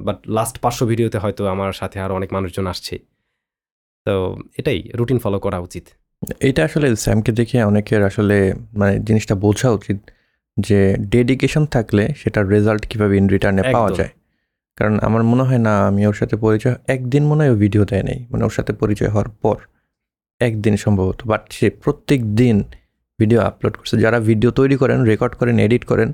বাট 0.07 0.19
লাস্ট 0.37 0.57
পাঁচশো 0.65 0.85
ভিডিওতে 0.91 1.19
হয়তো 1.25 1.43
আমার 1.55 1.73
সাথে 1.81 1.97
আরও 2.05 2.15
অনেক 2.19 2.31
মানুষজন 2.37 2.67
আসছে। 2.73 2.95
তো 4.07 4.15
এটাই 4.61 4.79
রুটিন 4.99 5.19
ফলো 5.25 5.39
করা 5.45 5.59
উচিত। 5.67 5.85
এটা 6.49 6.61
আসলে 6.69 6.87
স্যামকে 7.05 7.31
দেখে 7.41 7.57
অনেকের 7.71 8.03
আসলে 8.11 8.37
মানে 8.81 8.95
জিনিসটা 9.09 9.35
বোঝা 9.45 9.69
উচিত। 9.79 9.99
যে 10.57 10.81
ডেডিকেশন 11.15 11.65
থাকলে 11.67 12.05
সেটার 12.21 12.45
রেজাল্ট 12.49 12.83
কীভাবে 12.91 13.15
ইন 13.17 13.27
রিটার্নে 13.29 13.63
পাওয়া 13.75 13.91
যায়। 13.91 14.13
কারণ 14.79 14.95
আমার 15.03 15.23
মনে 15.23 15.45
হয় 15.49 15.59
না 15.59 15.73
আমি 15.89 16.03
ওর 16.07 16.17
সাথে 16.21 16.37
পরিচয় 16.37 16.75
একদিন 16.87 17.23
মনে 17.31 17.41
হয় 17.45 17.53
ও 17.55 17.57
ভিডিও 17.57 17.83
দেয় 17.85 18.03
নাই। 18.03 18.19
মানে 18.31 18.43
ওর 18.45 18.51
সাথে 18.51 18.73
পরিচয় 18.73 19.11
হওয়ার 19.15 19.29
পর 19.43 19.57
একদিন 20.41 20.77
সম্ভবত। 20.77 21.19
বাট 21.31 21.43
সে 21.57 21.67
প্রত্যেক 21.83 22.21
দিন 22.41 22.57
ভিডিও 23.19 23.41
আপলোড 23.41 23.75
করছে। 23.77 23.97
যারা 24.05 24.19
ভিডিও 24.21 24.51
তৈরি 24.51 24.77
করেন 24.77 24.99
রেকর্ড 25.11 25.33
করেন 25.41 25.57
এডিট 25.59 25.85
করেন 25.85 26.09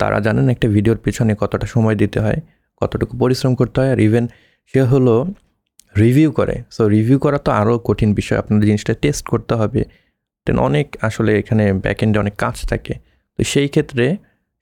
তারা 0.00 0.18
জানেন 0.20 0.46
একটা 0.48 0.68
ভিডিওর 0.68 0.98
পিছনে 1.04 1.32
কতটা 1.34 1.66
সময় 1.66 1.96
দিতে 2.02 2.18
হয় 2.20 2.38
কতটুকু 2.80 3.14
পরিশ্রম 3.22 3.52
করতে 3.54 3.76
হয়। 3.80 3.90
আর 3.94 4.00
ইভেন 4.00 4.24
সে 4.74 4.80
হলো 4.82 5.14
রিভিউ 5.96 6.28
করে। 6.32 6.54
সো 6.70 6.82
রিভিউ 6.88 7.18
করা 7.18 7.38
তো 7.38 7.50
আরও 7.52 7.74
কঠিন 7.78 8.10
বিষয়। 8.14 8.38
আপনার 8.38 8.60
জিনিসটা 8.60 8.94
টেস্ট 9.02 9.24
করতে 9.26 9.54
হবে। 9.54 9.84
দেন 10.46 10.58
অনেক 10.58 10.86
আসলে 11.00 11.30
এখানে 11.40 11.72
ব্যাকএন্ডে 11.84 12.18
অনেক 12.18 12.34
কাজ 12.36 12.56
থাকে। 12.70 12.94
তো 13.38 13.42
সেই 13.44 13.68
ক্ষেত্রে 13.68 14.16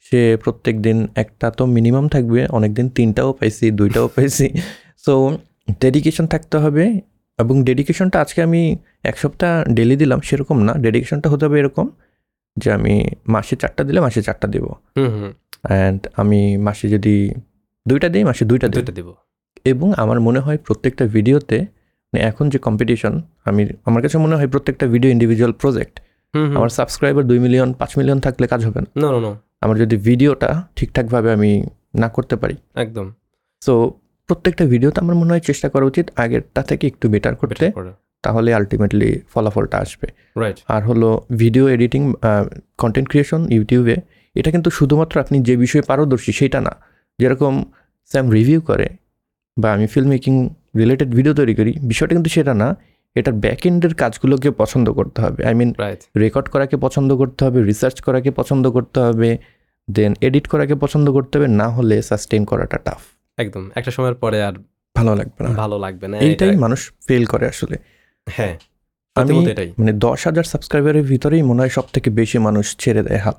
সে 0.07 0.21
প্রত্যেক 0.37 0.81
দিন 0.81 0.99
একটা 1.15 1.51
তো 1.51 1.67
মিনিমাম 1.67 2.09
থাকবে 2.09 2.41
অনেক 2.49 2.71
দিন 2.75 2.89
তিনটাও 2.89 3.33
পাইছি 3.33 3.71
দুইটাও 3.71 4.09
পাইছি। 4.09 4.47
সো 5.05 5.13
ডেডিকেশন 5.81 6.27
থাকতে 6.27 6.57
হবে 6.59 6.85
এবং 7.39 7.55
ডেডিকেশনটা 7.65 8.21
আজকে 8.21 8.41
আমি 8.43 8.77
এক 9.03 9.17
সপ্তাহ 9.19 9.53
ডেলি 9.69 9.97
দিলাম 9.97 10.21
সেরকম 10.21 10.59
না। 10.63 10.73
ডেডিকেশনটা 10.75 11.29
হতে 11.31 11.43
হবে 11.47 11.59
এরকম 11.59 11.87
যে 12.57 12.69
আমি 12.73 12.95
মাসে 13.27 13.57
চারটা 13.57 13.85
দিলে 13.85 14.01
মাসে 14.01 14.21
চারটা 14.23 14.47
দেবো। 14.49 14.71
হুম 14.97 15.11
হুম। 15.15 15.31
অ্যান্ড 15.63 16.01
আমি 16.17 16.41
মাসে 16.57 16.89
যদি 16.89 17.35
দুইটা 17.87 18.09
দিই 18.09 18.25
মাসে 18.25 18.45
দুইটা 18.45 18.69
দুইটা 18.69 18.93
দেবো। 18.93 19.13
এবং 19.65 19.89
আমার 19.97 20.21
মনে 20.21 20.41
হয় 20.41 20.59
প্রত্যেকটা 20.59 21.05
ভিডিওতে 21.07 21.59
মানে 22.13 22.21
এখন 22.25 22.45
যে 22.49 22.59
কম্পিটিশন 22.59 23.15
আমি 23.45 23.63
আমার 23.85 24.01
কাছে 24.03 24.17
মনে 24.19 24.35
হয় 24.37 24.49
প্রত্যেকটা 24.49 24.87
ভিডিও 24.87 25.11
ইন্ডিভিজুয়াল 25.11 25.53
প্রজেক্ট 25.53 25.95
আমার 26.57 26.71
সাবস্ক্রাইবার 26.79 27.25
দুই 27.31 27.39
মিলিয়ন 27.45 27.69
পাঁচ 27.81 27.91
মিলিয়ন 27.99 28.19
থাকলে 28.27 28.47
কাজ 28.53 28.61
হবে 28.67 28.81
না। 28.85 28.89
নো 29.03 29.09
নো 29.27 29.33
আমার 29.65 29.77
যদি 29.83 29.97
ভিডিওটা 30.09 30.51
ঠিকঠাকভাবে 30.77 31.29
আমি 31.37 31.51
না 32.03 32.09
করতে 32.09 32.35
পারি। 32.37 32.57
একদম। 32.85 33.07
সো 33.63 33.75
প্রত্যেকটা 34.29 34.65
ভিডিওতে 34.73 34.99
আমার 35.01 35.17
মনে 35.21 35.31
হয় 35.31 35.41
চেষ্টা 35.41 35.69
করা 35.69 35.85
উচিত 35.91 36.07
আগেরটা 36.17 36.63
থেকে 36.63 36.85
একটু 36.87 37.07
বেটার 37.13 37.35
করতে। 37.35 37.67
তাহলে 38.25 38.51
আলটিমেটলি 38.55 39.11
ফলাফলটা 39.33 39.77
আসবে। 39.79 40.09
আর 40.69 40.83
হলো 40.89 41.09
ভিডিও 41.43 41.65
এডিটিং 41.69 42.03
কন্টেন্ট 42.79 43.09
ক্রিয়েশন 43.11 43.41
ইউটিউবে 43.57 43.97
এটা 44.37 44.51
কিন্তু 44.55 44.69
শুধুমাত্র 44.71 45.15
আপনি 45.21 45.37
যে 45.49 45.55
বিষয়ে 45.57 45.85
পারদর্শী 45.91 46.33
সেটা 46.33 46.61
না। 46.67 46.73
যেরকম 47.19 47.55
স্যাম 48.11 48.27
রিভিউ 48.31 48.61
করে 48.61 48.87
বা 49.57 49.69
আমি 49.73 49.87
ফিল্ম 49.87 50.09
মেকিং 50.09 50.35
রিলেটেড 50.77 51.11
ভিডিও 51.19 51.35
তৈরি 51.35 51.55
করি 51.59 51.73
বিষয়টা 51.83 52.13
কিন্তু 52.17 52.31
সেটা 52.31 52.53
না। 52.63 52.69
এটার 53.17 53.35
ব্যাক 53.35 53.67
এন্ডের 53.67 53.95
কাজগুলোকে 53.95 54.49
পছন্দ 54.51 54.87
করতে 54.93 55.19
হবে। 55.23 55.41
আই 55.45 55.55
মিন 55.55 55.71
রেকর্ড 56.17 56.47
করাকে 56.49 56.77
পছন্দ 56.77 57.11
করতে 57.17 57.41
হবে 57.45 57.59
রিসার্চ 57.63 57.97
করাকে 58.01 58.31
পছন্দ 58.31 58.65
করতে 58.71 58.99
হবে 59.01 59.39
দেন 59.89 60.13
এডিট 60.21 60.47
করাকে 60.49 60.75
পছন্দ 60.75 61.07
করতে 61.11 61.39
হবে 61.39 61.49
না 61.49 61.67
হলে 61.69 61.97
সাস্টেন 62.03 62.45
করাটা 62.45 62.79
টাফ 62.79 63.01
একদম। 63.39 63.65
একটা 63.75 63.91
সময়ের 63.91 64.15
পরে 64.15 64.39
আর 64.43 64.55
ভালো 64.97 65.13
লাগবে 65.15 65.41
না। 65.43 65.49
ভালো 65.57 65.77
লাগবে 65.79 66.07
না। 66.09 66.17
এইটাই 66.19 66.57
মানুষ 66.57 66.81
ফেল 67.09 67.25
করে 67.27 67.47
আসলে। 67.49 67.77
হ্যাঁ 68.27 68.55
আমি 69.17 69.35
মানে 69.79 69.93
দশ 69.99 70.21
হাজার 70.25 70.45
সাবস্ক্রাইবারের 70.45 71.03
ভিতরেই 71.03 71.43
মনে 71.43 71.61
হয় 71.61 71.69
সব 71.69 71.87
থেকে 71.93 72.09
বেশি 72.11 72.39
মানুষ 72.39 72.67
ছেড়ে 72.79 73.03
দেয় 73.03 73.19
হাল 73.19 73.37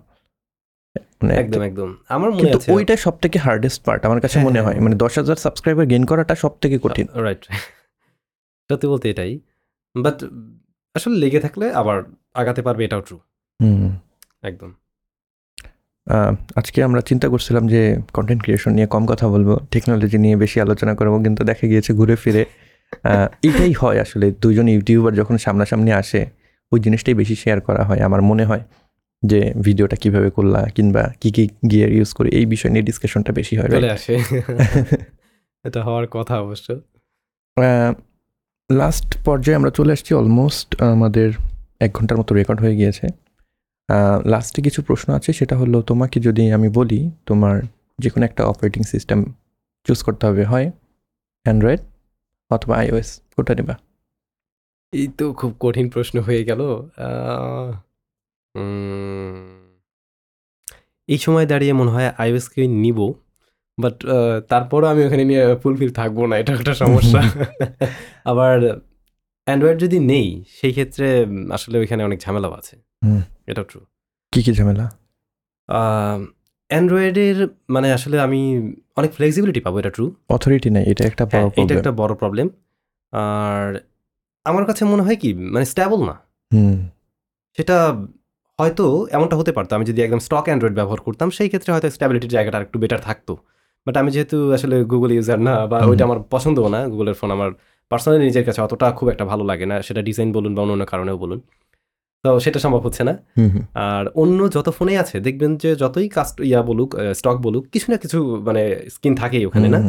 মানে 1.21 1.33
একদম 1.35 1.61
একদম। 1.61 1.89
আমার 2.09 2.29
মনে 2.31 2.49
আছে 2.51 2.67
ওইটা 2.71 2.93
সব 2.97 3.15
থেকে 3.19 3.37
হার্ডেস্ট 3.39 3.79
পার্ট 3.83 4.01
আমার 4.05 4.19
কাছে 4.21 4.33
হ্যাঁ, 4.33 4.45
মনে 4.47 4.53
হ্যাঁ, 4.53 4.65
হয়। 4.65 4.73
হ্যাঁ। 4.73 4.83
মানে 4.83 4.95
দশ 4.95 5.13
হাজার 5.17 5.35
সাবস্ক্রাইবার 5.35 5.85
গেইন 5.85 6.05
করাটা 6.05 6.35
সব 6.35 6.53
থেকে 6.61 6.75
কঠিন। 6.77 7.07
রাইট 7.17 7.41
সত্যি 8.69 8.87
বলতে 8.87 9.05
এটাই। 9.09 9.33
বাট 10.03 10.17
আসলে 10.95 11.15
লেগে 11.17 11.39
থাকলে 11.39 11.65
আবার 11.71 11.97
আগাতে 12.33 12.61
পারবে 12.61 12.85
এটাও 12.85 13.01
ট্রু 13.01 13.17
হুম। 13.59 13.89
একদম। 14.41 14.71
আজকে 16.55 16.83
আমরা 16.83 17.01
চিন্তা 17.01 17.27
করছিলাম 17.27 17.67
যে 17.67 17.81
কন্টেন্ট 18.13 18.41
ক্রিয়েশন 18.43 18.71
নিয়ে 18.73 18.87
কম 18.87 19.05
কথা 19.05 19.25
বলব 19.27 19.49
টেকনোলজি 19.71 20.17
নিয়ে 20.17 20.35
বেশি 20.35 20.61
আলোচনা 20.61 20.93
করব 20.95 21.13
কিন্তু 21.23 21.41
দেখা 21.43 21.67
গিয়েছে 21.67 21.93
ঘুরে 21.93 22.15
ফিরে 22.15 22.43
এটাই 23.43 23.73
হয় 23.73 23.97
আসলে। 23.99 24.31
দুজন 24.41 24.67
ইউটিউবার 24.67 25.13
যখন 25.15 25.37
সামনাসামনি 25.37 25.91
আসে 25.91 26.21
ওই 26.71 26.79
জিনিসটাই 26.79 27.13
বেশি 27.13 27.35
শেয়ার 27.35 27.59
করা 27.61 27.83
হয় 27.83 27.99
আমার 27.99 28.21
মনে 28.21 28.45
হয় 28.45 28.63
যে 29.23 29.39
ভিডিওটা 29.61 29.95
কীভাবে 29.95 30.29
করলা 30.29 30.61
কিংবা 30.69 31.03
কি 31.21 31.31
কি 31.31 31.43
গিয়ার 31.71 31.91
ইউজ 31.91 32.09
করে 32.13 32.29
এই 32.29 32.45
বিষয় 32.45 32.71
নিয়ে 32.71 32.83
ডিসকাশনটা 32.83 33.31
বেশি 33.31 33.53
হয় 33.57 33.69
চলে 33.69 33.89
আসে। 33.89 34.13
এটা 35.65 35.79
হওয়ার 35.83 36.07
কথা 36.07 36.35
অবশ্য। 36.41 36.67
লাস্ট 38.69 39.09
পর্যায়ে 39.25 39.57
আমরা 39.59 39.71
চলে 39.77 39.91
আসছি 39.95 40.11
অলমোস্ট 40.19 40.69
আমাদের 40.95 41.29
এক 41.85 41.91
ঘণ্টার 41.97 42.17
মতো 42.21 42.31
রেকর্ড 42.39 42.59
হয়ে 42.63 42.75
গিয়েছে। 42.79 43.05
লাস্টে 44.33 44.59
কিছু 44.65 44.79
প্রশ্ন 44.87 45.07
আছে, 45.17 45.29
সেটা 45.39 45.55
হলো 45.61 45.77
তোমাকে 45.89 46.17
যদি 46.27 46.43
আমি 46.57 46.69
বলি 46.79 46.99
তোমার 47.29 47.55
যে 47.99 48.09
কোনো 48.13 48.23
একটা 48.29 48.41
অপারেটিং 48.51 48.81
সিস্টেম 48.93 49.19
চুজ 49.85 49.99
করতে 50.07 50.23
হবে, 50.27 50.43
হয় 50.51 50.67
অ্যান্ড্রয়েড 51.45 51.81
অথবা 52.51 52.73
আইওএস 52.81 53.09
কোনটা 53.35 53.53
নেবা? 53.59 53.75
এই 54.93 55.07
তো 55.17 55.25
খুব 55.39 55.51
কঠিন 55.63 55.87
প্রশ্ন 55.93 56.15
হয়ে 56.27 56.41
গেল। 56.49 56.61
এই 61.09 61.19
সময় 61.25 61.45
দাঁড়িয়ে 61.51 61.73
মনে 61.79 61.91
হয় 61.95 62.09
আইওএসকে 62.21 62.61
নিব। 62.83 62.99
বাট 63.77 63.95
তারপরও 64.49 64.87
আমি 64.87 65.01
ওখানে 65.05 65.23
নিয়ে 65.25 65.43
ফুলফিল 65.55 65.91
থাকব 65.91 66.17
না 66.25 66.35
এটা 66.37 66.51
একটা 66.53 66.73
সমস্যা। 66.73 67.19
আবার 68.31 68.55
অ্যান্ড্রয়েড 69.47 69.77
যদি 69.79 69.97
নেই 70.11 70.27
সেই 70.53 70.71
ক্ষেত্রে 70.71 71.07
আসলে 71.51 71.75
ওইখানে 71.77 72.01
অনেক 72.03 72.19
ঝামেলাও 72.21 72.53
আছে। 72.53 72.75
এটা 73.47 73.61
ট্রু 73.63 73.79
কি 74.33 74.39
কি 74.43 74.51
ঝামেলা? 74.53 74.85
অ্যান্ড্রয়েডের 76.69 77.37
মানে 77.69 77.87
আসলে 77.93 78.15
আমি 78.19 78.41
অনেক 78.95 79.11
ফ্লেক্সিবিলিটি 79.13 79.59
পাবো 79.59 79.75
এটা 79.79 79.89
ট্রু 79.89 80.05
অথরিটি 80.29 80.69
নেই 80.69 80.83
এটা 80.91 81.03
একটা 81.05 81.23
বড় 81.25 81.47
হ্যাঁ, 81.47 81.63
এটা 81.63 81.73
একটা 81.75 81.91
বড় 81.91 82.13
প্রবলেম 82.15 82.47
আর 83.13 83.65
আমার 84.45 84.63
কাছে 84.65 84.83
মনে 84.85 85.03
হয় 85.03 85.15
কি 85.15 85.29
মানে 85.53 85.65
স্ট্যাবল 85.65 85.99
না। 86.05 86.15
হুম। 86.51 86.77
সেটা 87.57 87.77
হয়তো 88.59 88.85
এমনটা 89.11 89.35
হতে 89.35 89.51
পারতো 89.51 89.71
আমি 89.75 89.85
যদি 89.85 89.99
একদম 90.01 90.19
স্টক 90.19 90.45
অ্যান্ড্রয়েড 90.45 90.75
ব্যবহার 90.75 90.99
করতাম 91.01 91.27
সেই 91.29 91.47
ক্ষেত্রে 91.47 91.69
হয়তো 91.73 91.87
স্ট্যাবিলিটির 91.89 92.31
জায়গাটা 92.31 92.57
একটু 92.61 92.77
বেটার 92.79 93.01
থাকতো। 93.01 93.33
বাট 93.87 93.95
আমি 94.01 94.09
যেহেতু 94.15 94.37
আসলে 94.57 94.75
গুগল 94.91 95.09
ইউজার 95.17 95.39
না 95.47 95.53
বা 95.71 95.77
ওইটা 95.89 96.03
আমার 96.07 96.19
পছন্দও 96.33 96.67
না 96.75 96.79
গুগলের 96.91 97.15
ফোন 97.19 97.29
আমার 97.37 97.49
পার্সোনালি 97.91 98.19
নিজের 98.29 98.45
কাছে 98.47 98.59
অতটা 98.65 98.87
খুব 98.97 99.07
একটা 99.13 99.25
ভালো 99.31 99.43
লাগে 99.51 99.65
না। 99.71 99.75
সেটা 99.87 100.01
ডিজাইন 100.07 100.29
বলুন 100.37 100.51
বা 100.55 100.59
অন্য 100.63 100.73
অন্য 100.75 100.85
কারণেও 100.85 101.17
বলুন। 101.23 101.39
তো 102.23 102.29
সেটা 102.43 102.59
সম্ভব 102.59 102.81
হচ্ছে 102.87 103.03
না। 103.09 103.13
আর 103.87 104.03
অন্য 104.21 104.39
যত 104.55 104.67
ফোনে 104.69 104.93
আছে 105.03 105.15
দেখবেন 105.19 105.51
যে 105.63 105.69
যতই 105.75 106.07
কাস্ট 106.09 106.35
ইয়া 106.49 106.61
বলুক 106.69 106.89
স্টক 107.19 107.37
বলুক 107.45 107.63
কিছু 107.73 107.87
না 107.91 107.97
কিছু 108.03 108.19
মানে 108.47 108.63
স্কিন 108.95 109.13
থাকেই 109.15 109.43
ওখানে 109.49 109.67
না? 109.75 109.79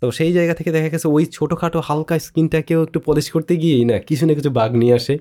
তো 0.00 0.06
সেই 0.10 0.30
জায়গা 0.32 0.54
থেকে 0.54 0.70
দেখা 0.72 0.88
গেছে 0.88 1.08
ওই 1.08 1.24
ছোটোখাটো 1.36 1.78
হালকা 1.88 2.14
স্কিনটাকেও 2.18 2.80
একটু 2.82 2.98
পলিশ 3.00 3.26
করতে 3.30 3.52
গিয়েই 3.56 3.84
না 3.84 3.96
কিছু 4.08 4.24
না 4.26 4.32
কিছু 4.38 4.50
বাগ 4.50 4.70
নিয়ে 4.82 4.94
আসে। 4.94 5.14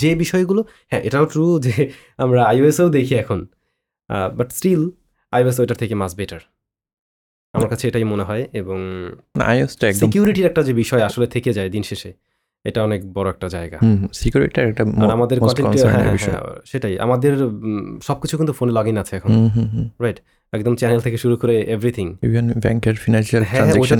যে 0.00 0.10
বিষয়গুলো 0.14 0.60
হ্যাঁ 0.90 1.02
এটাও 1.02 1.24
ট্রু 1.24 1.44
যে 1.60 1.74
আমরা 2.18 2.40
আইওএসও 2.44 2.88
দেখি 2.88 3.14
এখন। 3.14 3.40
বাট 4.38 4.48
স্টিল 4.58 4.82
আইওএস 5.32 5.56
ওইটার 5.60 5.76
থেকে 5.76 5.94
মাস 5.94 6.12
বেটার 6.14 6.42
আমার 7.56 7.68
কাছে 7.68 7.88
এটাই 7.88 8.04
মনে 8.04 8.22
হয় 8.22 8.48
এবং 8.52 8.78
সিকিউরিটির 9.94 10.46
একটা 10.46 10.62
যে 10.62 10.72
বিষয় 10.72 11.02
আসলে 11.02 11.26
থেকে 11.26 11.52
যায় 11.52 11.70
দিন 11.70 11.82
শেষে 11.82 12.12
এটা 12.64 12.84
অনেক 12.84 13.12
বড় 13.12 13.30
একটা 13.30 13.48
জায়গা। 13.48 13.78
হুম 13.82 14.08
সিকিউরিটির 14.12 14.68
একটা 14.68 14.82
আর 14.82 15.10
আমাদের 15.10 15.40
হ্যাঁ, 15.40 16.16
হ্যাঁ, 16.18 16.42
সেটাই। 16.64 16.98
আমাদের 16.98 17.32
সবকিছু 18.02 18.36
কিন্তু 18.36 18.52
ফোনে 18.52 18.72
লগ 18.72 18.86
ইন 18.88 18.98
আছে 18.98 19.16
এখন। 19.16 19.30
রাইট 20.00 20.20
একদম 20.52 20.74
চ্যানেল 20.74 21.00
থেকে 21.00 21.16
শুরু 21.16 21.36
করে 21.36 21.60
এভরিথিং 21.60 22.16
ইভেন 22.22 22.52
ব্যাংকের 22.60 22.94
ফিনান্সিয়াল 22.94 23.44
ট্রানজাকশন 23.44 23.98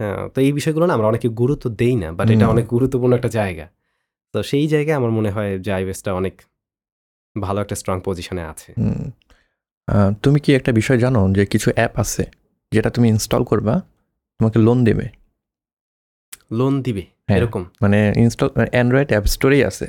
হ্যাঁ 0.00 0.28
তো 0.28 0.40
এই 0.40 0.52
বিষয়গুলো 0.52 0.86
না 0.86 0.94
আমরা 0.94 1.06
অনেকে 1.06 1.28
গুরুত্ব 1.28 1.70
দেই 1.70 1.96
না 1.96 2.12
বাট 2.12 2.30
এটা 2.30 2.48
অনেক 2.48 2.66
গুরুত্বপূর্ণ 2.66 3.14
একটা 3.14 3.28
জায়গা। 3.28 3.66
তো 4.34 4.42
সেই 4.42 4.68
জায়গায় 4.68 4.96
আমার 4.96 5.10
মনে 5.10 5.30
হয় 5.30 5.58
যে 5.58 5.72
আইওএসটা 5.72 6.14
অনেক 6.14 6.42
ভালো 7.40 7.60
একটা 7.60 7.74
স্ট্রং 7.74 8.00
পজিশনে 8.04 8.42
আছে। 8.42 8.72
তুমি 10.22 10.40
কি 10.40 10.54
একটা 10.54 10.72
বিষয় 10.72 10.98
জানো 10.98 11.32
যে 11.32 11.46
কিছু 11.46 11.70
অ্যাপ 11.74 11.98
আছে 11.98 12.24
যেটা 12.72 12.90
তুমি 12.90 13.06
ইনস্টল 13.08 13.42
করবা 13.44 13.74
তোমাকে 14.40 14.58
লোন 14.58 14.78
দেবে। 14.84 15.06
লোন 16.50 16.74
দিবে 16.82 17.04
হ্যাঁ। 17.26 17.38
এরকম? 17.38 17.62
মানে 17.82 17.98
ইনস্টল 18.16 18.48
অ্যান্ড্রয়েড 18.70 19.08
অ্যাপ 19.08 19.24
স্টোরেই 19.24 19.62
আছে। 19.64 19.86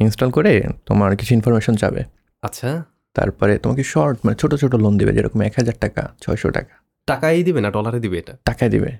ইনস্টল 0.00 0.30
করে 0.30 0.52
তোমার 0.86 1.10
কিছু 1.16 1.34
ইনফরমেশন 1.34 1.74
চাবে 1.74 2.02
আচ্ছা। 2.42 2.70
তারপরে 3.14 3.52
তোমাকে 3.58 3.82
শর্ট 3.82 4.16
মানে 4.24 4.36
ছোট 4.36 4.52
ছোট 4.54 4.72
লোন 4.74 4.94
দিবে 4.98 5.12
যেরকম 5.12 5.38
এক 5.40 5.54
হাজার 5.56 5.76
টাকা 5.80 6.02
ছয়শো 6.20 6.48
টাকা। 6.50 6.74
টাকাই 7.06 7.42
দিবে 7.42 7.60
না 7.60 7.70
ডলারে 7.70 8.00
দিবে 8.00 8.16
এটা? 8.18 8.34
টাকায় 8.44 8.70
দিবে। 8.70 8.90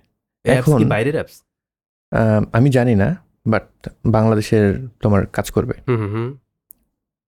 এখন 0.45 0.89
বাইরের 0.89 1.15
অ্যাপস 1.15 1.37
আমি 2.53 2.69
জানি 2.71 2.95
না 2.95 3.09
বাট 3.47 3.67
বাংলাদেশের 4.07 4.67
তোমার 5.03 5.23
কাজ 5.27 5.47
করবে। 5.51 5.75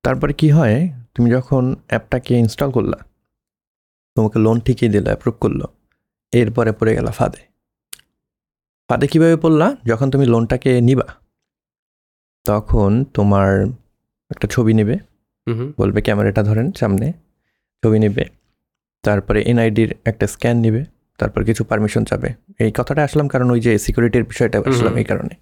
তারপরে 0.04 0.32
কি 0.32 0.48
হয় 0.50 0.76
তুমি 1.14 1.28
যখন 1.30 1.76
অ্যাপটাকে 1.88 2.32
ইনস্টল 2.34 2.70
করলা 2.70 2.98
তোমাকে 4.16 4.38
লোন 4.38 4.60
ঠিকই 4.60 4.88
দিল 4.88 5.04
অ্যাপ্রুভ 5.04 5.34
করল। 5.40 5.60
এরপরে 6.32 6.72
পড়ে 6.72 6.94
গেল 6.94 7.06
ফাঁদে। 7.06 7.42
ফাঁদে 8.88 9.06
কীভাবে 9.06 9.36
পড়লা? 9.36 9.76
যখন 9.84 10.10
তুমি 10.10 10.26
লোনটাকে 10.26 10.80
নিবা 10.80 11.06
তখন 12.46 13.04
তোমার 13.14 13.66
একটা 14.30 14.48
ছবি 14.48 14.74
নেবে। 14.74 14.98
বলবে 15.78 16.02
ক্যামেরাটা 16.02 16.42
ধরেন 16.42 16.72
সামনে 16.72 17.12
ছবি 17.84 17.98
নেবে। 17.98 18.24
তারপরে 19.02 19.42
এনআইডির 19.42 19.94
একটা 20.04 20.26
স্ক্যান 20.26 20.56
নেবে 20.56 20.84
তারপর 21.18 21.44
কিছু 21.44 21.64
পারমিশন 21.64 22.04
চাবে। 22.04 22.28
এই 22.58 22.72
কথাটা 22.74 23.04
আসলাম 23.04 23.28
কারণ 23.28 23.50
ওই 23.50 23.60
যে 23.60 23.78
সিকিউরিটির 23.78 24.24
বিষয়টা 24.24 24.62
আসলাম 24.66 24.96
এই 24.96 25.04
কারণে। 25.04 25.34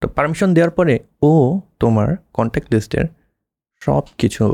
তো 0.00 0.08
পারমিশন 0.08 0.54
দেওয়ার 0.54 0.70
পরে 0.70 0.98
ও 1.22 1.60
তোমার 1.80 2.16
কন্ট্যাক্ট 2.32 2.74
লিস্টের 2.74 3.04
সব 3.80 4.02
কিছু 4.18 4.44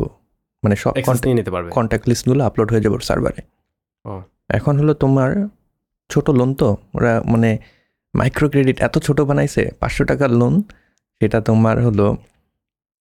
মানে 0.64 0.76
সব 0.76 0.92
নিয়ে 1.24 1.34
নিতে 1.34 1.50
পারবে। 1.50 1.68
কন্ট্যাক্ট 1.70 2.08
লিস্টগুলো 2.08 2.44
আপলোড 2.44 2.68
হয়ে 2.72 2.82
যাবে 2.82 2.96
সার্ভারে 3.00 3.42
ও। 4.04 4.12
এখন 4.48 4.74
হলো 4.78 4.94
তোমার 4.94 5.30
ছোট 6.10 6.30
লোন 6.30 6.54
তো 6.54 6.76
ওরা 6.94 7.12
মানে 7.26 7.58
মাইক্রো 8.14 8.48
ক্রেডিট 8.48 8.80
এত 8.80 8.98
ছোট 8.98 9.20
বানাইছে 9.20 9.70
পাঁচশো 9.80 10.04
টাকার 10.04 10.30
লোন 10.30 10.62
সেটা 11.20 11.40
তোমার 11.40 11.84
হলো 11.84 12.16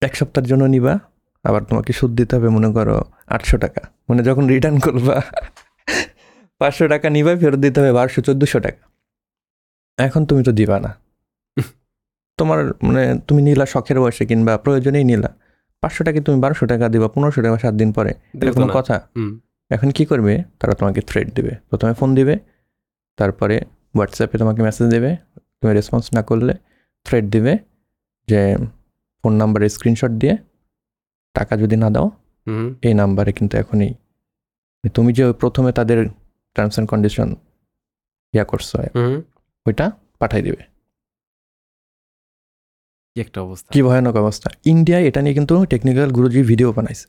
এক 0.01 0.16
সপ্তাহের 0.16 0.49
জন্য 0.49 0.64
নিবা 0.66 0.99
আবার 1.45 1.61
তোমাকে 1.64 1.93
সুদ 1.93 2.11
দিতে 2.16 2.36
হবে 2.36 2.49
মনে 2.49 2.70
করো 2.72 2.97
আটশো 3.28 3.57
টাকা। 3.57 3.82
মানে 4.09 4.24
যখন 4.24 4.47
রিটার্ন 4.47 4.80
করবা 4.80 5.16
পাঁচশো 6.61 6.88
টাকা 6.88 7.09
নিবা 7.09 7.36
ফেরত 7.36 7.59
দিতে 7.59 7.80
হবে 7.82 7.91
বারোশো 7.91 8.22
চোদ্দোশো 8.22 8.59
টাকা। 8.59 8.84
এখন 9.97 10.26
তুমি 10.26 10.43
তো 10.43 10.51
দিবা 10.51 10.80
না। 10.80 10.91
তোমার 12.39 12.59
মানে 12.84 13.20
তুমি 13.28 13.41
নিলা 13.41 13.66
শখের 13.66 13.99
বয়সে 13.99 14.26
কিংবা 14.26 14.57
প্রয়োজনেই 14.57 15.03
নিলা। 15.03 15.30
পাঁচশো 15.84 16.01
টাকা 16.07 16.19
তুমি 16.27 16.38
বারোশো 16.43 16.65
টাকা 16.71 16.86
দিবা 16.93 17.07
পনেরোশো 17.13 17.39
টাকা 17.45 17.57
সাত 17.63 17.73
দিন 17.81 17.89
পরে 17.97 18.11
এটা 18.41 18.51
কোনো 18.57 18.67
কথা। 18.77 18.95
এখন 19.75 19.89
কি 19.97 20.03
করবে? 20.11 20.34
তারা 20.59 20.73
তোমাকে 20.79 21.01
থ্রেড 21.09 21.27
দেবে। 21.38 21.53
প্রথমে 21.69 21.93
ফোন 21.99 22.09
দিবে 22.17 22.36
তারপরে 23.19 23.55
হোয়াটসঅ্যাপে 23.95 24.36
তোমাকে 24.41 24.59
মেসেজ 24.67 24.86
দেবে 24.95 25.11
তুমি 25.59 25.71
রেসপন্স 25.79 26.05
না 26.17 26.21
করলে 26.29 26.53
থ্রেড 27.05 27.25
দিবে 27.34 27.53
যে 28.27 28.41
ফোন 29.19 29.34
নাম্বারে 29.41 29.65
স্ক্রিনশট 29.75 30.13
দিয়ে 30.21 30.36
টাকা 31.36 31.53
যদি 31.61 31.75
না 31.84 31.89
দাও 31.95 32.07
এই 32.88 32.93
নাম্বারে 33.01 33.31
কিন্তু 33.38 33.53
এখনই। 33.61 33.91
তুমি 34.95 35.09
যে 35.17 35.23
প্রথমে 35.41 35.71
তাদের 35.79 35.99
টার্মস 36.55 36.73
অ্যান্ড 36.75 36.89
কন্ডিশন 36.93 37.27
ইয়া 38.34 38.45
করছ 38.51 38.69
ওইটা 39.65 39.86
পাঠাই 40.19 40.41
দিবে। 40.47 40.61
কি 43.16 43.20
একটা 43.26 43.39
অবস্থা? 43.41 43.70
কি 43.74 43.80
ভয়ানক 43.88 44.16
অবস্থা? 44.24 44.49
ইন্ডিয়ায় 44.66 45.03
এটা 45.09 45.20
নিয়ে 45.24 45.36
কিন্তু 45.38 45.55
টেকনিক্যাল 45.66 46.09
গুরুজি 46.18 46.41
ভিডিও 46.51 46.70
বানাইছে। 46.78 47.05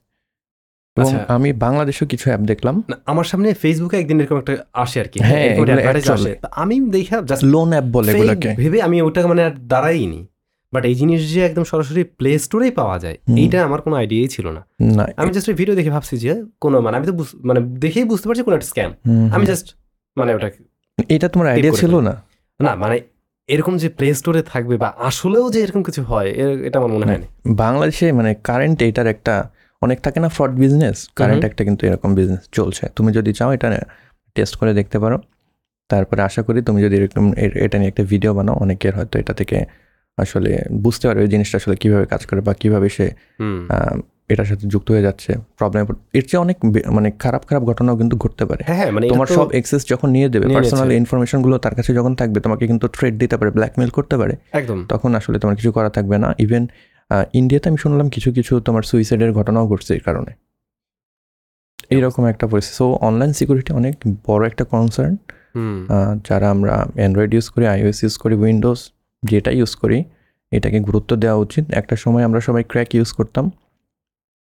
এবং 0.96 1.12
আচ্ছা। 1.14 1.34
আমি 1.34 1.48
বাংলাদেশেও 1.64 2.07
কিছু 2.12 2.26
অ্যাপ 2.30 2.42
দেখলাম। 2.50 2.74
আমার 3.12 3.26
সামনে 3.30 3.48
ফেসবুকে 3.62 3.96
একদিন 4.02 4.16
এরকম 4.20 4.36
একটা 4.38 4.52
আসে 4.84 4.96
আর 5.00 5.09
কি। 5.12 5.18
হ্যাঁ, 5.28 5.48
আমি 6.62 6.74
দেখা 6.96 7.16
জাস্ট 7.30 7.42
লোন 7.44 7.68
অ্যাপ 7.74 7.86
বলে 7.96 8.11
এগুলোকে। 8.12 8.50
ভেবে 8.62 8.78
আমি 8.86 8.96
ওটা 9.02 9.20
মানে 9.32 9.42
আর 9.48 9.55
দাঁড়াইনি। 9.72 10.20
বাট 10.72 10.82
এই 10.90 10.94
জিনিস 10.94 11.20
যে 11.34 11.40
একদম 11.48 11.64
সরাসরি 11.64 12.02
প্লে 12.18 12.30
স্টোরেই 12.38 12.72
পাওয়া 12.80 12.96
যায়। 12.98 13.16
এইটা 13.42 13.59
আমার 13.68 13.80
কোনো 13.84 13.94
আইডিয়াই 14.00 14.28
ছিল 14.28 14.46
না। 14.57 14.62
আমি 15.20 15.30
জাস্ট 15.34 15.48
ভিডিও 15.61 15.74
দেখে 15.78 15.90
ভাবছি 15.96 16.14
যে 16.24 16.32
কোনো 16.61 16.76
মানে 16.84 16.94
আমি 16.98 17.07
তো 17.11 17.14
মানে 17.48 17.61
দেখেই 17.84 18.05
বুঝতে 18.11 18.26
পারছি 18.28 18.42
কোনো 18.46 18.55
একটা 18.57 18.68
স্ক্যাম 18.72 18.90
আমি 19.34 19.44
জাস্ট 19.50 19.66
মানে 20.16 20.30
ওটা 20.36 20.48
এটা 21.09 21.26
তোমার 21.28 21.46
আইডিয়া 21.52 21.72
ছিল 21.72 21.92
না? 22.09 22.14
না 22.61 22.72
মানে 22.82 22.96
এরকম 23.49 23.76
যে 23.76 23.88
প্লে 23.88 24.14
স্টোরে 24.14 24.42
থাকবে 24.42 24.76
বা 24.76 24.88
আসলেও 24.99 25.51
যে 25.51 25.59
এরকম 25.62 25.82
কিছু 25.82 26.03
হয় 26.03 26.28
এটা 26.64 26.78
আমার 26.78 26.90
মনে 26.90 27.05
হয় 27.07 27.18
না। 27.18 27.26
বাংলাদেশে 27.57 28.12
মানে 28.12 28.34
কারেন্ট 28.45 28.82
এটার 28.82 29.07
একটা 29.07 29.34
অনেক 29.82 30.01
থাকে 30.01 30.20
না 30.20 30.28
ফ্রড 30.28 30.53
বিজনেস 30.55 31.09
কারেন্ট 31.14 31.45
একটা 31.45 31.64
কিন্তু 31.64 31.86
এরকম 31.86 32.14
বিজনেস 32.14 32.42
চলছে। 32.53 32.84
তুমি 32.97 33.12
যদি 33.12 33.32
চাও 33.32 33.53
এটা 33.53 33.68
টেস্ট 34.34 34.55
করে 34.57 34.72
দেখতে 34.74 34.99
পারো। 34.99 35.18
তারপরে 35.88 36.22
আশা 36.22 36.42
করি 36.42 36.62
তুমি 36.62 36.82
যদি 36.82 36.95
এরকম 36.97 37.24
এটা 37.66 37.76
নিয়ে 37.78 37.88
একটা 37.88 38.03
ভিডিও 38.03 38.34
বানাও 38.34 38.55
অনেকের 38.55 38.92
হয়তো 38.97 39.18
এটা 39.18 39.32
থেকে 39.32 39.59
আসলে 40.18 40.51
বুঝতে 40.84 41.05
পারবে 41.09 41.26
জিনিসটা 41.28 41.57
আসলে 41.59 41.76
কীভাবে 41.76 42.07
কাজ 42.07 42.26
করে 42.26 42.40
বা 42.40 42.53
কীভাবে 42.55 42.88
সে 42.88 43.07
এটার 44.30 44.44
সাথে 44.44 44.64
যুক্ত 44.72 44.88
হয়ে 44.90 45.02
যাচ্ছে 45.02 45.30
প্রবলেম 45.58 45.82
এর 46.18 46.24
চেয়ে 46.28 46.40
অনেক 46.40 46.56
মানে 46.96 47.08
খারাপ 47.24 47.42
খারাপ 47.48 47.62
ঘটনাও 47.62 47.96
কিন্তু 47.96 48.14
ঘটতে 48.16 48.44
পারে। 48.50 48.62
হ্যাঁ 48.66 48.78
হ্যাঁ 48.80 48.90
মানে 48.90 49.06
তোমার 49.08 49.28
সব 49.36 49.46
এক্সেস 49.52 49.82
যখন 49.88 50.08
নিয়ে 50.16 50.28
দেবে 50.28 50.46
পার্সোনাল 50.54 50.84
নিচ্ছে। 50.84 51.00
ইনফরমেশনগুলো 51.02 51.56
তার 51.58 51.74
কাছে 51.74 51.90
যখন 51.94 52.12
থাকবে 52.14 52.38
তোমাকে 52.40 52.64
কিন্তু 52.66 52.86
ট্রেড 52.88 53.14
দিতে 53.18 53.34
পারে 53.36 53.50
ব্ল্যাকমেল 53.50 53.90
করতে 53.96 54.14
পারে। 54.16 54.34
একদম। 54.52 54.78
তখন 54.88 55.10
আসলে 55.14 55.36
তোমার 55.38 55.56
কিছু 55.56 55.70
করা 55.72 55.90
থাকবে 55.96 56.16
না। 56.18 56.28
ইভেন 56.38 56.64
ইন্ডিয়াতে 57.32 57.66
আমি 57.68 57.78
শুনলাম 57.78 58.06
কিছু 58.08 58.28
কিছু 58.32 58.52
তোমার 58.66 58.82
সুইসাইডের 58.82 59.32
ঘটনাও 59.32 59.64
ঘটছে 59.68 59.92
এই 59.94 60.02
কারণে। 60.06 60.32
এইরকম 61.90 62.22
একটা 62.32 62.44
পরিস্থিতি। 62.46 62.76
সো 62.76 62.84
অনলাইন 63.08 63.32
সিকিউরিটি 63.38 63.70
অনেক 63.80 63.94
বড় 64.26 64.42
একটা 64.46 64.64
কনসার্ন 64.64 65.14
যারা 66.28 66.46
আমরা 66.54 66.74
অ্যান্ড্রয়েড 66.94 67.32
ইউজ 67.34 67.46
করি 67.54 67.64
আইওএস 67.66 67.98
ইউজ 68.02 68.14
করি 68.22 68.34
উইন্ডোজ 68.44 68.80
যেটা 69.22 69.50
ইউজ 69.58 69.72
করি 69.82 69.98
এটাকে 70.52 70.78
গুরুত্ব 70.88 71.10
দেওয়া 71.22 71.36
উচিত। 71.46 71.64
একটা 71.80 71.94
সময় 71.96 72.24
আমরা 72.28 72.40
সবাই 72.40 72.62
ক্র্যাক 72.72 72.90
ইউজ 72.94 73.10
করতাম। 73.18 73.44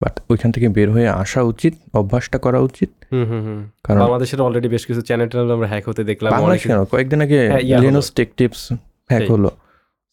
বাট 0.01 0.21
ওইখান 0.31 0.51
থেকে 0.53 0.69
বের 0.69 0.89
হয়ে 0.91 1.09
আসা 1.15 1.41
উচিত 1.43 1.75
অভ্যাসটা 1.93 2.39
করা 2.39 2.59
উচিত। 2.59 2.91
হুম 3.13 3.25
হুম 3.27 3.43
হুম। 3.47 3.61
কারণ 3.85 3.99
বাংলাদেশের 4.01 4.41
অলরেডি 4.41 4.69
বেশ 4.69 4.83
কিছু 4.87 5.01
চ্যানেল 5.01 5.29
আমরা 5.53 5.69
হ্যাক 5.69 5.85
হতে 5.89 6.03
দেখলাম 6.05 6.31
বাংলাদেশ 6.33 6.63
কেন? 6.67 6.81
কয়েকদিন 6.85 7.21
আগে 7.21 7.41
লিনোস 7.81 8.09
টেক 8.15 8.29
টিপস 8.37 8.63
হ্যাক 9.11 9.31
হলো। 9.31 9.51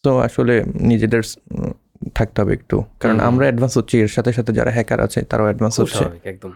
তো 0.04 0.20
আসলে 0.20 0.54
নিজেদের 0.82 1.22
থাকতে 2.16 2.42
হবে 2.42 2.54
একটু। 2.54 2.84
কারণ 3.00 3.20
আমরা 3.20 3.44
অ্যাডভান্স 3.46 3.74
হচ্ছি 3.78 3.96
এর 4.02 4.08
সাথে 4.08 4.32
সাথে 4.34 4.54
যারা 4.54 4.72
হ্যাকার 4.72 5.00
আছে 5.02 5.22
তারাও 5.22 5.46
অ্যাডভান্স 5.46 5.76
হচ্ছে। 5.80 6.04
একদম। 6.24 6.52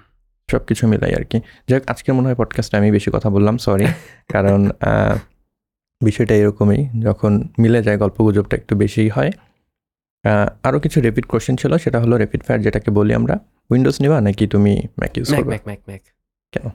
সব 0.50 0.62
কিছু 0.66 0.88
মিলাই 0.88 1.14
আর 1.16 1.24
কি। 1.24 1.38
যাই 1.68 1.80
আজকের 1.88 2.14
মনে 2.14 2.28
হয় 2.28 2.36
পডকাস্টে 2.36 2.78
আমি 2.78 2.92
বেশি 2.92 3.12
কথা 3.12 3.30
বললাম 3.30 3.58
সরি 3.58 3.86
কারণ 4.34 4.60
বিষয়টা 6.02 6.36
এরকমই 6.36 6.90
যখন 7.00 7.32
মিলে 7.60 7.84
যায় 7.84 7.98
গল্প 7.98 8.18
গুজবটা 8.22 8.56
একটু 8.58 8.74
বেশিই 8.76 9.10
হয়। 9.10 9.32
আরও 10.68 10.78
কিছু 10.86 10.98
রেপিড 11.06 11.26
কোশ্চেন 11.32 11.56
ছিল 11.62 11.72
সেটা 11.84 11.98
হলো 12.04 12.16
রেপিড 12.24 12.42
ফায়ার 12.46 12.60
যেটাকে 12.66 12.90
বলি 12.98 13.14
আমরা। 13.20 13.36
উইন্ডোজ 13.72 13.96
নিবা 14.04 14.18
নাকি 14.28 14.44
তুমি 14.54 14.74
Mac 15.00 15.14
use 15.18 15.28
Mac 15.34 15.46
Mac 15.52 15.64
Mac 15.70 15.82
Mac 15.90 16.04
কেন? 16.54 16.66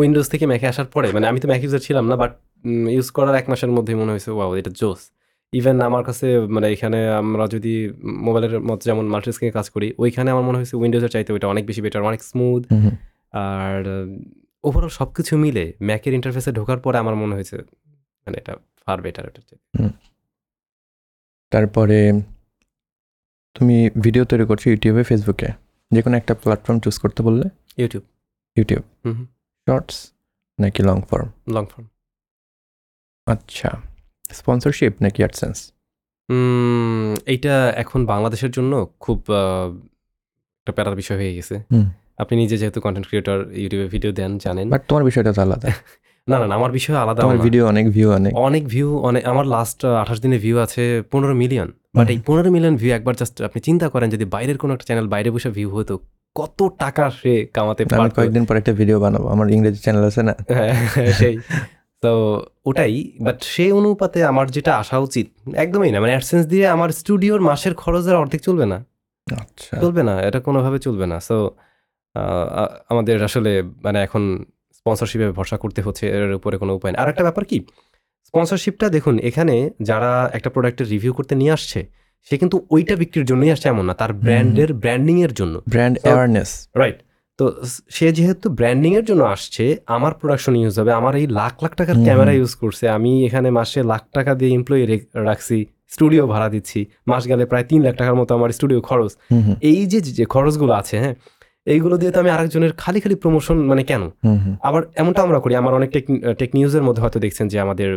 উইন্ডোজ 0.00 0.26
থেকে 0.32 0.44
ম্যাকে 0.50 0.66
আসার 0.72 0.88
পরে 0.94 1.08
মানে 1.16 1.26
আমি 1.30 1.38
তো 1.42 1.46
ম্যাক 1.50 1.62
ইউজার 1.64 1.82
ছিলাম 1.86 2.04
না 2.10 2.14
বাট 2.22 2.32
ইউজ 2.96 3.08
করার 3.16 3.34
এক 3.40 3.46
মাসের 3.50 3.70
মধ্যেই 3.76 3.96
মনে 4.02 4.10
হয়েছে 4.14 4.30
ওয়াও 4.36 4.50
এটা 4.60 4.70
জোস। 4.80 5.02
ইভেন 5.52 5.76
আমার 5.88 6.02
কাছে 6.08 6.26
মানে 6.54 6.66
এখানে 6.74 6.98
আমরা 7.22 7.44
যদি 7.54 7.74
মোবাইলের 8.26 8.52
মতো 8.68 8.82
যেমন 8.88 9.04
মাল্টি 9.12 9.30
স্ক্রিনে 9.34 9.54
কাজ 9.58 9.66
করি 9.74 9.88
ওইখানে 10.02 10.28
আমার 10.34 10.44
মনে 10.48 10.56
হয়েছে 10.60 10.74
উইন্ডোজের 10.80 11.10
চাইতে 11.14 11.30
ওইটা 11.34 11.46
অনেক 11.52 11.64
বেশি 11.70 11.80
বেটার 11.84 12.02
অনেক 12.10 12.20
স্মুথ। 12.30 12.62
আর 13.44 13.80
ওভারঅল 14.64 14.92
সব 14.98 15.08
কিছু 15.16 15.32
মিলে 15.44 15.64
ম্যাকের 15.88 16.12
ইন্টারফেসে 16.18 16.50
ঢোকার 16.58 16.78
পরে 16.84 16.96
আমার 17.02 17.14
মনে 17.22 17.34
হয়েছে 17.36 17.56
মানে 18.26 18.36
এটা 18.42 18.52
ফার 18.82 18.98
বেটার 19.04 19.24
এটা 19.30 19.40
তারপরে 21.52 21.98
তুমি 23.56 23.76
ভিডিও 24.00 24.24
তৈরি 24.24 24.44
করছ 24.46 24.62
ইউটিউবে 24.66 25.02
ফেসবুকে 25.02 25.48
যে 25.90 26.00
কোনো 26.02 26.14
একটা 26.16 26.32
প্ল্যাটফর্ম 26.34 26.78
চুজ 26.80 26.96
করতে 26.98 27.22
বললে। 27.22 27.46
ইউটিউব 27.78 28.04
ইউটিউব 28.56 28.82
শর্টস 29.66 29.96
নাকি 30.58 30.82
লং 30.82 30.98
ফর্ম 31.10 31.28
লং 31.48 31.64
ফর্ম 31.66 31.86
আচ্ছা। 33.26 33.70
স্পন্সরশিপ 34.30 34.92
নাকি 35.02 35.20
অ্যাডসেন্স 35.22 35.56
এইটা 37.26 37.54
এখন 37.76 38.00
বাংলাদেশের 38.06 38.50
জন্য 38.50 38.72
খুব 39.00 39.18
একটা 40.60 40.72
প্যারার 40.72 40.96
বিষয় 40.96 41.16
হয়ে 41.16 41.34
গেছে। 41.34 41.56
আপনি 42.18 42.34
নিজে 42.36 42.56
যেহেতু 42.58 42.78
কন্টেন্ট 42.80 43.06
ক্রিয়েটর 43.08 43.38
ইউটিউবে 43.52 43.86
ভিডিও 43.88 44.12
দেন 44.12 44.38
জানেন। 44.38 44.66
বাট 44.70 44.82
তোমার 44.88 45.04
বিষয়টা 45.04 45.30
তো 45.32 45.40
আলাদা। 45.42 45.68
না 46.28 46.36
না 46.40 46.54
আমার 46.58 46.70
বিষয় 46.78 46.96
আলাদা 47.04 47.20
আমার 47.26 47.40
ভিডিও 47.46 47.62
অনেক 47.72 47.86
ভিউ 47.96 48.08
অনেক। 48.18 48.32
অনেক 48.48 48.62
ভিউ 48.72 48.88
অনেক 49.08 49.22
আমার 49.32 49.46
লাস্ট 49.54 49.78
আঠাশ 50.02 50.18
দিনে 50.24 50.38
ভিউ 50.44 50.56
আছে 50.66 50.82
পনেরো 51.12 51.34
মিলিয়ন 51.42 51.68
বাট 51.96 52.08
এই 52.14 52.18
পনেরো 52.28 52.48
মিলিয়ন 52.56 52.74
ভিউ 52.80 52.90
একবার 52.98 53.14
জাস্ট 53.20 53.36
আপনি 53.48 53.58
চিন্তা 53.68 53.86
করেন 53.94 54.08
যদি 54.14 54.24
বাইরের 54.34 54.58
কোনো 54.62 54.70
একটা 54.74 54.86
চ্যানেল 54.88 55.06
বাইরে 55.14 55.28
বসে 55.34 55.50
ভিউ 55.56 55.68
হতো 55.76 55.94
কত 56.36 56.58
টাকা 56.78 57.04
সে 57.20 57.32
কামাতে 57.56 57.82
আমি 57.96 58.10
কয়েকদিন 58.16 58.42
পর 58.48 58.54
একটা 58.56 58.72
ভিডিও 58.80 58.98
বানাবো 59.04 59.26
আমার 59.34 59.46
ইংরেজি 59.54 59.80
চ্যানেল 59.84 60.04
আছে 60.10 60.22
না। 60.28 60.34
হ্যাঁ, 60.56 60.72
সেই। 61.20 61.34
তো 62.02 62.12
ওটাই 62.68 62.94
বাট 63.26 63.38
সেই 63.52 63.70
অনুপাতে 63.72 64.18
আমার 64.24 64.46
যেটা 64.56 64.72
আসা 64.76 64.96
উচিত 64.98 65.26
একদমই 65.54 65.90
না 65.94 65.98
মানে 66.02 66.12
অ্যাডসেন্স 66.14 66.44
দিয়ে 66.52 66.66
আমার 66.68 66.90
স্টুডিওর 66.90 67.40
মাসের 67.40 67.74
খরচের 67.74 68.16
অর্ধেক 68.22 68.40
চলবে 68.48 68.66
না। 68.72 68.78
আচ্ছা। 69.26 69.74
চলবে 69.82 70.02
না 70.08 70.14
এটা 70.28 70.38
কোনোভাবে 70.40 70.78
চলবে 70.78 71.06
না। 71.12 71.16
সো 71.28 71.36
আমাদের 72.92 73.16
আসলে 73.28 73.52
মানে 73.84 73.98
এখন 74.02 74.22
স্পন্সরশিপে 74.80 75.26
ভরসা 75.38 75.56
করতে 75.64 75.80
হচ্ছে 75.86 76.04
এর 76.16 76.32
উপরে 76.40 76.56
কোনো 76.62 76.72
উপায় 76.78 76.90
নেই। 76.92 76.98
আর 77.02 77.08
একটা 77.12 77.24
ব্যাপার 77.26 77.44
কি? 77.50 77.58
স্পন্সরশিপটা 78.28 78.86
দেখুন 78.96 79.14
এখানে 79.28 79.54
যারা 79.90 80.10
একটা 80.36 80.50
প্রোডাক্টের 80.54 80.86
রিভিউ 80.94 81.12
করতে 81.18 81.34
নিয়ে 81.40 81.52
আসছে 81.56 81.80
সে 82.28 82.34
কিন্তু 82.42 82.56
ওইটা 82.74 82.94
বিক্রির 83.02 83.26
জন্যই 83.30 83.50
আসছে 83.54 83.66
এমন 83.68 83.84
না 83.88 83.94
তার 84.00 84.12
ব্র্যান্ডের 84.24 84.70
ব্র্যান্ডিং 84.82 85.16
এর 85.26 85.32
জন্য। 85.40 85.54
ব্র্যান্ড 85.72 85.96
অ্যাওয়ারনেস 86.04 86.50
রাইট 86.80 86.98
তো 87.38 87.44
সে 87.96 88.06
যেহেতু 88.18 88.46
ব্র্যান্ডিং 88.58 88.92
এর 88.98 89.04
জন্য 89.10 89.22
আসছে 89.34 89.64
আমার 89.96 90.12
প্রোডাকশন 90.20 90.54
ইউজ 90.62 90.74
হবে 90.80 90.92
আমার 91.00 91.14
এই 91.20 91.26
লাখ 91.40 91.54
লাখ 91.64 91.72
টাকার 91.80 91.96
ক্যামেরা 92.06 92.32
ইউজ 92.38 92.52
করছে 92.62 92.84
আমি 92.96 93.12
এখানে 93.28 93.48
মাসে 93.58 93.80
লাখ 93.92 94.02
টাকা 94.16 94.32
দিয়ে 94.38 94.50
এমপ্লয়ি 94.58 94.82
রাখছি 95.28 95.56
স্টুডিও 95.94 96.22
ভাড়া 96.32 96.48
দিচ্ছি 96.54 96.80
মাস 97.10 97.22
গেলে 97.30 97.44
প্রায় 97.50 97.64
তিন 97.70 97.80
লাখ 97.86 97.94
টাকার 98.00 98.16
মতো 98.20 98.32
আমার 98.38 98.50
স্টুডিও 98.58 98.80
খরচ। 98.88 99.12
এই 99.70 99.80
যে 99.92 99.98
যে 100.18 100.24
খরচগুলো 100.34 100.72
আছে 100.80 100.96
হ্যাঁ 101.02 101.14
এইগুলো 101.66 101.94
দিয়ে 101.98 102.12
তো 102.14 102.18
আমি 102.20 102.30
আরেকজনের 102.30 102.72
খালি 102.72 103.00
খালি 103.00 103.14
প্রমোশন 103.14 103.58
মানে 103.70 103.82
কেন? 103.84 104.02
আবার 104.68 104.82
এমনটা 104.96 105.22
আমরা 105.22 105.38
করি 105.38 105.54
আমার 105.54 105.74
অনেক 105.74 105.90
টেক 106.38 106.50
নিউজের 106.56 106.82
মধ্যে 106.82 107.02
হয়তো 107.02 107.18
দেখছেন 107.18 107.48
যে 107.48 107.60
আমাদের 107.60 107.90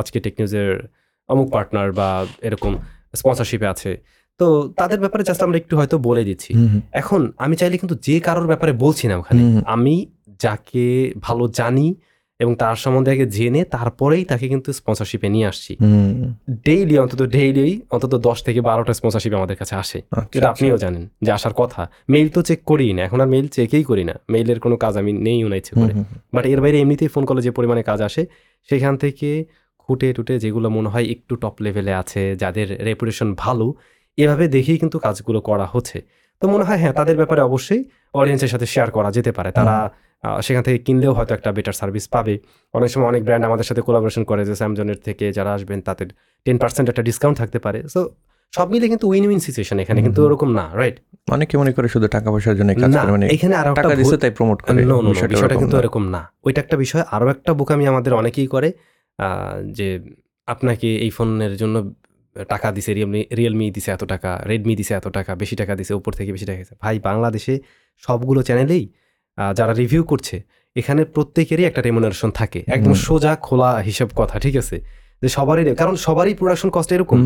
আজকে 0.00 0.20
টেক 0.20 0.34
নিউজের 0.38 0.88
অমুক 1.28 1.48
পার্টনার 1.54 1.92
বা 1.92 2.26
এরকম 2.42 2.72
স্পন্সরশিপে 3.14 3.66
আছে। 3.66 3.96
তো 4.40 4.46
তাদের 4.76 4.98
ব্যাপারে 5.00 5.22
জাস্ট 5.24 5.42
আমরা 5.42 5.56
একটু 5.58 5.76
হয়তো 5.76 5.98
বলে 5.98 6.24
দিচ্ছি। 6.24 6.50
এখন 6.92 7.32
আমি 7.38 7.56
চাইলে 7.56 7.76
কিন্তু 7.78 7.96
যে 8.06 8.20
কারোর 8.20 8.46
ব্যাপারে 8.46 8.72
বলছি 8.72 9.08
না 9.08 9.16
ওখানে। 9.16 9.62
আমি 9.66 9.94
যাকে 10.38 11.12
ভালো 11.20 11.48
জানি 11.48 11.94
এবং 12.40 12.54
তার 12.54 12.76
সম্বন্ধে 12.76 13.10
আগে 13.10 13.26
জেনে 13.26 13.64
তারপরেই 13.64 14.24
তাকে 14.24 14.48
কিন্তু 14.48 14.72
স্পন্সরশিপে 14.72 15.28
নিয়ে 15.28 15.46
আসছি। 15.46 15.76
ডেইলি 16.64 16.98
অন্তত 16.98 17.22
ডেইলি 17.22 17.80
অন্তত 17.90 18.14
দশ 18.14 18.42
থেকে 18.42 18.60
বারোটা 18.60 18.94
স্পন্সরশিপ 18.94 19.34
আমাদের 19.34 19.56
কাছে 19.56 19.74
আসে। 19.74 20.02
আচ্ছা, 20.10 20.28
যেটা 20.32 20.48
আপনিও 20.50 20.76
জানেন 20.76 21.08
যে 21.22 21.32
আসার 21.32 21.52
কথা। 21.52 21.88
মেইল 22.08 22.28
তো 22.28 22.42
চেক 22.42 22.64
করি 22.64 22.92
না 22.92 23.02
এখন 23.02 23.20
আর 23.20 23.28
মেইল 23.28 23.48
চেকই 23.48 23.84
করি 23.84 24.04
না। 24.04 24.14
মেইলের 24.28 24.60
কোনো 24.60 24.76
কাজ 24.76 24.96
আমি 24.96 25.12
নেই 25.12 25.42
না 25.42 25.56
ইচ্ছে 25.56 25.74
করে। 25.80 25.94
বাট 26.34 26.46
এর 26.46 26.60
বাইরে 26.60 26.80
এমনিতেই 26.80 27.08
ফোন 27.08 27.24
কলে 27.24 27.42
যে 27.42 27.50
পরিমাণে 27.50 27.82
কাজ 27.82 28.02
আসে 28.02 28.26
সেখান 28.68 28.96
থেকে 28.96 29.44
খুঁটে 29.78 30.12
টুটে 30.12 30.38
যেগুলো 30.38 30.70
মনে 30.70 30.88
হয় 30.88 31.04
একটু 31.04 31.36
টপ 31.36 31.62
লেভেলে 31.62 31.94
আছে 31.94 32.36
যাদের 32.36 32.84
রেপুটেশন 32.84 33.34
ভালো 33.34 33.74
এভাবে 34.18 34.48
দেখেই 34.48 34.78
কিন্তু 34.78 34.98
কাজগুলো 34.98 35.40
করা 35.40 35.66
হচ্ছে। 35.66 36.02
তো 36.42 36.48
মনে 36.48 36.64
হয় 36.64 36.76
হ্যাঁ 36.76 36.92
তাদের 36.92 37.16
ব্যাপারে 37.16 37.40
অবশ্যই 37.40 37.84
অডিয়েন্সের 38.14 38.48
সাথে 38.48 38.66
শেয়ার 38.66 38.90
করা 38.90 39.10
যেতে 39.10 39.32
পারে। 39.32 39.52
তারা 39.52 39.90
সেখান 40.46 40.62
থেকে 40.66 40.78
কিনলেও 40.86 41.12
হয়তো 41.18 41.32
একটা 41.38 41.50
বেটার 41.56 41.76
সার্ভিস 41.80 42.04
পাবে। 42.14 42.34
অনেক 42.74 42.88
সময় 42.92 43.08
অনেক 43.12 43.22
ব্র্যান্ড 43.26 43.44
আমাদের 43.48 43.66
সাথে 43.68 43.82
কোলাবোরেশন 43.86 44.22
করে 44.30 44.42
যে 44.48 44.54
স্যামজনের 44.60 44.98
থেকে 45.06 45.26
যারা 45.36 45.50
আসবেন 45.56 45.78
তাদের 45.88 46.08
টেন 46.46 46.56
পার্সেন্ট 46.62 46.86
একটা 46.92 47.02
ডিসকাউন্ট 47.08 47.36
থাকতে 47.40 47.58
পারে। 47.66 47.78
সো 47.94 48.00
সব 48.52 48.66
মিলে 48.72 48.86
কিন্তু 48.92 49.06
উইন 49.10 49.24
উইন 49.28 49.40
সিচুয়েশন 49.46 49.76
এখানে 49.84 50.00
কিন্তু 50.02 50.20
ওরকম 50.26 50.48
না 50.58 50.64
রাইট 50.80 50.96
অনেকে 51.36 51.54
মনে 51.60 51.72
করে 51.76 51.88
শুধু 51.94 52.06
টাকা 52.16 52.28
পয়সার 52.32 52.56
জন্য 52.58 52.70
কাজ 52.82 52.92
করে 53.02 53.12
মানে 53.16 53.26
এখানে 53.26 53.54
আরও 53.60 53.70
একটা 53.70 53.82
টাকা 53.82 53.94
দিচ্ছে 53.94 54.16
তাই 54.16 54.30
প্রমোট 54.30 54.58
করে। 54.62 54.80
No, 54.84 54.96
no, 55.06 55.10
বিষয়টা 55.34 55.56
কিন্তু 55.62 55.76
না। 55.76 55.82
এরকম 55.82 56.04
না। 56.14 56.22
ওইটা 56.46 56.60
একটা 56.60 56.76
বিষয় 56.76 57.02
আরও 57.10 57.26
একটা 57.34 57.50
বোকামি 57.54 57.84
আমাদের 57.92 58.12
অনেকেই 58.14 58.46
করে 58.46 58.68
যে 59.78 59.88
আপনাকে 60.46 60.88
এই 61.04 61.10
ফোনের 61.10 61.54
জন্য 61.56 61.76
টাকা 62.48 62.68
দিছে 62.72 62.90
রিয়েলমি 62.94 63.20
রিয়েলমি 63.36 63.66
দিছে 63.70 63.90
এত 63.96 64.02
টাকা 64.04 64.30
রেডমি 64.50 64.74
দিছে 64.80 64.92
এত 64.94 65.06
টাকা 65.08 65.32
বেশি 65.34 65.54
টাকা 65.56 65.72
দিছে 65.76 65.92
উপর 66.00 66.12
থেকে 66.12 66.30
বেশি 66.32 66.46
টাকা 66.46 66.58
দিছে। 66.62 66.74
ভাই 66.80 66.96
বাংলাদেশে 66.98 67.54
সবগুলো 68.02 68.40
চ্যানেলেই 68.42 68.84
যারা 69.58 69.72
রিভিউ 69.72 70.02
করছে 70.04 70.36
এখানে 70.76 71.02
প্রত্যেকেরই 71.14 71.64
একটা 71.64 71.80
রেমুনারেশন 71.82 72.30
থাকে। 72.30 72.60
একদম 72.66 72.94
সোজা 73.06 73.32
খোলা 73.46 73.70
হিসাব 73.88 74.08
কথা 74.20 74.38
ঠিক 74.44 74.56
আছে? 74.62 74.76
যে 75.22 75.28
সবারই 75.28 75.62
কারণ 75.74 75.94
সবারই 76.06 76.34
প্রোডাকশন 76.34 76.70
কস্ট 76.70 76.90
এরকম। 76.92 77.18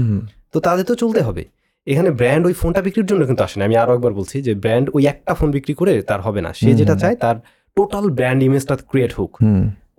তো 0.52 0.58
তাদের 0.66 0.84
তো 0.84 0.94
চলতে 0.94 1.20
হবে। 1.20 1.44
এখানে 1.86 2.10
ব্র্যান্ড 2.10 2.46
ওই 2.46 2.52
ফোনটা 2.52 2.80
বিক্রির 2.86 3.06
জন্য 3.06 3.22
কিন্তু 3.28 3.42
আসে 3.46 3.56
না। 3.58 3.64
আমি 3.68 3.76
আরও 3.82 3.92
একবার 3.96 4.12
বলছি 4.18 4.36
যে 4.46 4.52
ব্র্যান্ড 4.54 4.86
ওই 4.94 5.02
একটা 5.06 5.32
ফোন 5.34 5.50
বিক্রি 5.50 5.74
করে 5.74 5.92
তার 6.02 6.20
হবে 6.20 6.40
না। 6.46 6.52
সে 6.52 6.74
যেটা 6.80 6.94
চায় 7.02 7.16
তার 7.16 7.36
টোটাল 7.76 8.04
ব্র্যান্ড 8.10 8.40
ইমেজটা 8.42 8.74
ক্রিয়েট 8.90 9.12
হোক। 9.18 9.32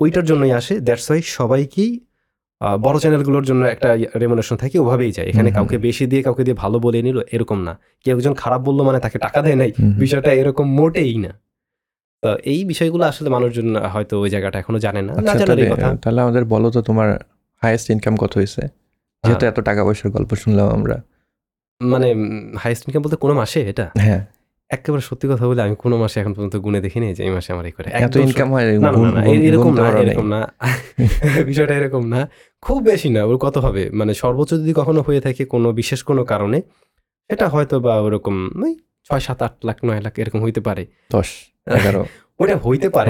ওইটার 0.04 0.26
জন্যই 0.30 0.52
আসে। 0.60 0.74
দ্যাটস 0.88 1.08
ওয়াই 1.10 1.22
সবাইকেই 1.38 1.92
বড় 2.86 2.98
চ্যানেলগুলোর 3.00 3.46
জন্য 3.50 3.62
একটা 3.66 3.90
রেমুনেশন 4.22 4.56
থাকে 4.56 4.80
ওভাবেই 4.80 5.12
যায়। 5.12 5.28
এখানে 5.28 5.50
কাউকে 5.52 5.78
বেশি 5.78 6.04
দিয়ে 6.12 6.22
কাউকে 6.24 6.44
দিয়ে 6.44 6.58
ভালো 6.64 6.78
বলে 6.80 7.00
নিল 7.08 7.18
এরকম 7.36 7.60
না। 7.68 7.74
কেউ 8.04 8.14
একজন 8.18 8.34
খারাপ 8.34 8.62
বলল 8.62 8.80
মানে 8.88 9.00
তাকে 9.00 9.18
টাকা 9.26 9.40
দেয় 9.42 9.56
নাই। 9.56 9.72
বিষয়টা 10.04 10.32
এরকম 10.42 10.66
মোটেই 10.80 11.18
না। 11.26 11.32
তো 12.24 12.30
এই 12.46 12.60
বিষয়গুলো 12.66 13.04
আসলে 13.06 13.30
মানুষজন 13.30 13.68
হয়তো 13.88 14.14
ওই 14.22 14.30
জায়গাটা 14.30 14.58
এখনও 14.60 14.80
জানে 14.80 15.02
না। 15.02 15.12
না 15.18 15.20
আচ্ছা 15.22 15.34
জানার 15.34 15.48
তাহলে 15.50 15.66
কথা। 15.74 15.88
তাহলে 16.04 16.20
আমাদের 16.22 16.44
বলো 16.46 16.68
তো 16.72 16.80
তোমার 16.82 17.10
হাইয়েস্ট 17.62 17.88
ইনকাম 17.90 18.14
কত 18.18 18.34
হয়েছে? 18.36 18.62
যেহেতু 19.24 19.44
এত 19.46 19.58
টাকা 19.60 19.82
পয়সার 19.84 20.10
গল্প 20.12 20.32
শুনলাম 20.36 20.68
আমরা। 20.70 20.98
মানে 21.82 22.08
হাইস্ট 22.58 22.82
ইনকাম 22.88 23.02
বলতে 23.02 23.16
কোনো 23.16 23.34
মাসে 23.34 23.60
এটা? 23.68 23.86
হ্যাঁ। 24.00 24.22
একেবারে 24.70 25.02
সত্যি 25.02 25.26
কথা 25.28 25.46
বলে 25.48 25.62
আমি 25.62 25.76
কোনো 25.76 25.96
মাসে 25.98 26.18
এখন 26.20 26.34
পর্যন্ত 26.34 26.56
গুনে 26.56 26.80
দেখিনি 26.82 27.06
যে 27.14 27.22
এই 27.24 27.32
মাসে 27.32 27.50
আমার 27.54 27.66
এই 27.66 27.72
করে। 27.72 27.88
এত 27.98 28.16
ইনকাম 28.18 28.48
হয় 28.52 28.64
না, 28.66 28.72
না, 28.80 28.92
না, 28.92 29.10
না, 29.12 29.22
এরকম 29.48 29.72
না 29.74 29.86
এরকম 30.02 30.26
না। 30.34 30.40
বিষয়টা 31.46 31.74
এরকম 31.76 32.04
না। 32.08 32.20
খুব 32.64 32.84
বেশি 32.84 33.10
না 33.10 33.22
ওর 33.26 33.38
কত 33.38 33.56
হবে? 33.58 33.90
মানে 33.94 34.14
সর্বোচ্চ 34.14 34.52
যদি 34.54 34.74
কখনো 34.74 35.02
হয়ে 35.02 35.22
থাকে 35.22 35.44
কোনো 35.46 35.68
বিশেষ 35.72 36.00
কোনো 36.04 36.22
কারণে 36.24 36.58
এটা 37.30 37.46
হয়তো 37.48 37.76
বা 37.80 37.94
ওরকম 38.00 38.36
ছয় 39.08 39.20
সাত 39.20 39.40
আট 39.44 39.54
লাখ 39.66 39.78
নয় 39.86 40.02
লাখ 40.02 40.14
এরকম 40.20 40.40
হইতে 40.42 40.62
পারে। 40.62 40.84
দশ 41.12 41.30
এগারো। 41.78 42.04
ওটা 42.40 42.56
হইতে 42.66 42.88
পারে 42.90 43.10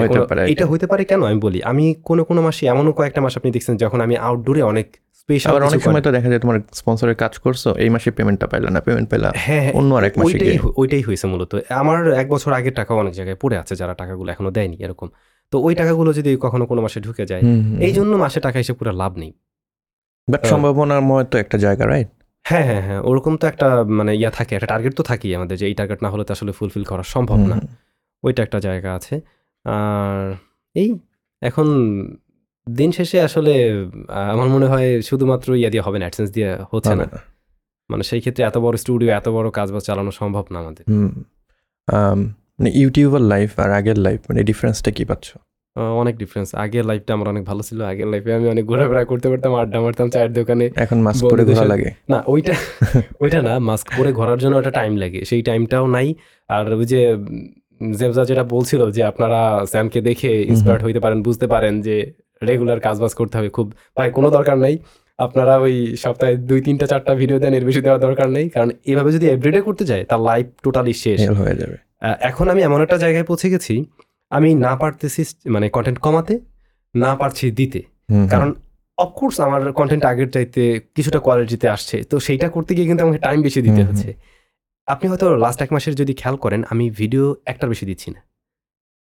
এটা 0.52 0.64
হইতে 0.66 0.86
পারে 0.86 1.02
কেন? 1.04 1.20
আমি 1.24 1.38
বলি 1.40 1.58
আমি 1.62 1.84
কোনো 2.04 2.22
কোনো 2.24 2.40
মাসে 2.42 2.62
এমনও 2.66 2.92
কয়েকটা 2.92 3.20
মাস 3.20 3.34
আপনি 3.36 3.50
দেখছেন 3.50 3.74
যখন 3.76 3.98
আমি 4.00 4.14
আউটডোরে 4.26 4.62
অনেক 4.62 4.86
স্পেশাল 5.20 5.62
অনেক 5.62 5.80
সময় 5.80 6.02
তো 6.02 6.10
দেখা 6.12 6.28
যায় 6.28 6.40
তোমার 6.40 6.56
স্পন্সরের 6.72 7.16
কাজ 7.16 7.32
করছ 7.38 7.62
এই 7.84 7.90
মাসে 7.90 8.08
পেমেন্টটা 8.10 8.46
পাইলা 8.46 8.68
না 8.70 8.80
পেমেন্ট 8.80 9.08
পেলা 9.10 9.28
হ্যাঁ 9.36 9.62
হ্যাঁ, 9.62 9.72
অন্য 9.72 9.90
আরেক 9.94 10.14
মাসে 10.18 10.36
ওইটাই 10.36 10.58
ওইটাই 10.76 11.02
হয়েছে 11.02 11.26
মূলত। 11.26 11.52
আমার 11.74 11.98
এক 12.12 12.26
বছর 12.28 12.50
আগের 12.52 12.74
টাকা 12.74 12.92
অনেক 12.94 13.14
জায়গায় 13.14 13.38
পড়ে 13.40 13.56
আছে 13.58 13.74
যারা 13.76 13.94
টাকাগুলো 13.94 14.28
এখনও 14.32 14.50
দেয়নি 14.50 14.76
এরকম। 14.80 15.08
তো 15.52 15.56
ওই 15.58 15.74
টাকাগুলো 15.74 16.10
যদি 16.12 16.30
কখনো 16.36 16.64
কোনো 16.66 16.80
মাসে 16.82 16.98
ঢুকে 17.00 17.24
যায় 17.26 17.42
এই 17.80 17.92
জন্য 17.92 18.12
মাসে 18.16 18.38
টাকা 18.40 18.58
হিসেবে 18.58 18.76
পুরো 18.78 18.92
লাভ 18.92 19.12
নেই। 19.16 19.32
বাট 20.28 20.42
সম্ভাবনাময় 20.46 21.24
তো 21.24 21.36
একটা 21.38 21.56
জায়গা 21.58 21.84
রাইট 21.86 22.08
হ্যাঁ 22.44 22.64
হ্যাঁ 22.68 22.82
হ্যাঁ 22.82 23.00
ওরকম 23.00 23.36
তো 23.36 23.46
একটা 23.46 23.68
মানে 23.98 24.12
ইয়া 24.20 24.30
থাকে 24.30 24.54
একটা 24.54 24.66
টার্গেট 24.66 24.94
তো 24.96 25.02
থাকেই 25.02 25.32
আমাদের 25.34 25.56
যে 25.60 25.66
এই 25.66 25.74
টার্গেট 25.74 26.00
না 26.02 26.08
হলে 26.10 26.24
তো 26.24 26.32
আসলে 26.32 26.52
ফুলফিল 26.52 26.84
করা 26.84 27.02
সম্ভব 27.02 27.38
না। 27.52 27.56
ওইটা 28.22 28.42
একটা 28.42 28.58
জায়গা 28.60 28.90
আছে। 28.94 29.20
আর 29.64 30.34
এই 30.74 30.88
এখন 31.42 31.66
দিন 32.66 32.90
শেষে 32.92 33.20
আসলে 33.22 33.52
আমার 34.32 34.48
মনে 34.48 34.66
হয় 34.66 34.88
শুধুমাত্র 35.02 35.48
ইয়া 35.54 35.70
দিয়ে 35.70 35.82
হবে 35.82 35.98
না 35.98 36.04
অ্যাডসেন্স 36.04 36.30
দিয়ে 36.30 36.50
হচ্ছে 36.72 36.94
না। 36.94 37.06
মানে 37.90 38.02
সেই 38.04 38.20
ক্ষেত্রে 38.20 38.44
এত 38.44 38.56
বড় 38.58 38.76
স্টুডিও 38.76 39.10
এত 39.10 39.28
বড় 39.28 39.50
কাজ 39.50 39.68
বাজ 39.72 39.82
চালানো 39.82 40.10
সম্ভব 40.10 40.44
না 40.52 40.58
আমাদের। 40.58 40.84
মানে 42.58 42.70
ইউটিউবার 42.74 43.22
লাইফ 43.32 43.50
আর 43.60 43.70
আগের 43.70 43.98
লাইফ 43.98 44.20
মানে 44.28 44.40
ডিফারেন্সটা 44.42 44.90
কি 44.90 45.04
পাচ্ছ? 45.04 45.28
অনেক 46.02 46.14
ডিফারেন্স 46.16 46.54
আগের 46.54 46.84
লাইফটা 46.84 47.14
আমার 47.14 47.28
অনেক 47.28 47.44
ভালো 47.44 47.62
ছিল 47.62 47.78
আগের 47.82 48.06
লাইফে 48.06 48.30
আমি 48.34 48.48
অনেক 48.48 48.64
ঘোরাফেরা 48.66 49.04
করতে 49.04 49.26
পারতাম 49.28 49.54
আড্ডা 49.54 49.80
মারতাম 49.80 50.10
চায়ের 50.10 50.32
দোকানে। 50.32 50.70
এখন 50.76 50.98
মাস্ক 51.02 51.22
পরে 51.30 51.44
ঘোরা 51.44 51.64
লাগে। 51.64 51.90
না 52.10 52.18
ওইটা 52.26 52.54
ওইটা 53.20 53.42
না 53.42 53.58
মাস্ক 53.58 53.86
পরে 53.98 54.12
ঘোরার 54.12 54.38
জন্য 54.38 54.56
একটা 54.56 54.70
টাইম 54.70 54.96
লাগে। 54.96 55.24
সেই 55.24 55.42
টাইমটাও 55.42 55.86
নাই। 55.86 56.14
আর 56.50 56.72
ওই 56.72 56.84
যে 56.84 57.00
জেবজা 57.98 58.24
যেটা 58.24 58.44
বলছিল 58.44 58.90
যে 58.90 59.02
আপনারা 59.04 59.40
স্যামকে 59.66 60.00
দেখে 60.00 60.30
ইন্সপায়ার্ড 60.42 60.82
হইতে 60.84 61.00
পারেন 61.00 61.18
বুঝতে 61.22 61.46
পারেন 61.46 61.74
যে 61.80 62.12
রেগুলার 62.42 62.80
কাজবাজ 62.80 63.14
করতে 63.14 63.34
হবে 63.38 63.48
খুব। 63.48 63.66
ভাই 63.96 64.10
কোনো 64.10 64.30
দরকার 64.30 64.56
নাই। 64.58 64.78
আপনারা 65.18 65.54
ওই 65.58 65.74
সপ্তাহে 65.96 66.36
দুই 66.50 66.60
তিনটা 66.60 66.86
চারটা 66.86 67.14
ভিডিও 67.14 67.38
দেন 67.38 67.54
এর 67.54 67.64
বেশি 67.64 67.80
দেওয়ার 67.80 68.00
দরকার 68.00 68.28
নেই। 68.30 68.48
কারণ 68.48 68.70
এভাবে 68.86 69.12
যদি 69.12 69.26
এভরিডে 69.28 69.60
করতে 69.60 69.84
যায় 69.84 70.04
তার 70.04 70.20
লাইফ 70.20 70.46
টোটালি 70.62 70.92
শেষ। 70.92 71.20
হয়ে 71.40 71.54
যাবে। 71.54 71.76
এখন 72.20 72.48
আমি 72.48 72.60
এমন 72.62 72.82
একটা 72.82 72.98
জায়গায় 72.98 73.24
পৌঁছে 73.24 73.48
গেছি 73.50 73.74
আমি 74.30 74.54
না 74.54 74.76
পারতেছি 74.76 75.22
মানে 75.48 75.68
কন্টেন্ট 75.68 75.98
কমাতে 75.98 76.34
না 76.94 77.16
পারছি 77.16 77.50
দিতে। 77.50 77.80
কারণ 78.30 78.54
অফকোর্স 78.98 79.40
আমার 79.40 79.72
কন্টেন্ট 79.72 80.04
আগের 80.04 80.30
চাইতে 80.30 80.80
কিছুটা 80.94 81.18
কোয়ালিটিতে 81.18 81.68
আসছে। 81.68 82.04
তো 82.04 82.20
সেইটা 82.20 82.48
করতে 82.48 82.74
গিয়ে 82.74 82.86
কিন্তু 82.86 83.02
আমাকে 83.04 83.18
টাইম 83.18 83.42
বেশি 83.42 83.62
দিতে 83.62 83.82
হচ্ছে। 83.84 84.14
আপনি 84.88 85.08
হয়তো 85.08 85.36
লাস্ট 85.36 85.62
এক 85.62 85.72
মাসের 85.72 85.94
যদি 85.94 86.14
খেয়াল 86.14 86.36
করেন 86.36 86.60
আমি 86.70 86.90
ভিডিও 86.90 87.36
একটার 87.46 87.68
বেশি 87.68 87.86
দিচ্ছি 87.86 88.08
না। 88.10 88.20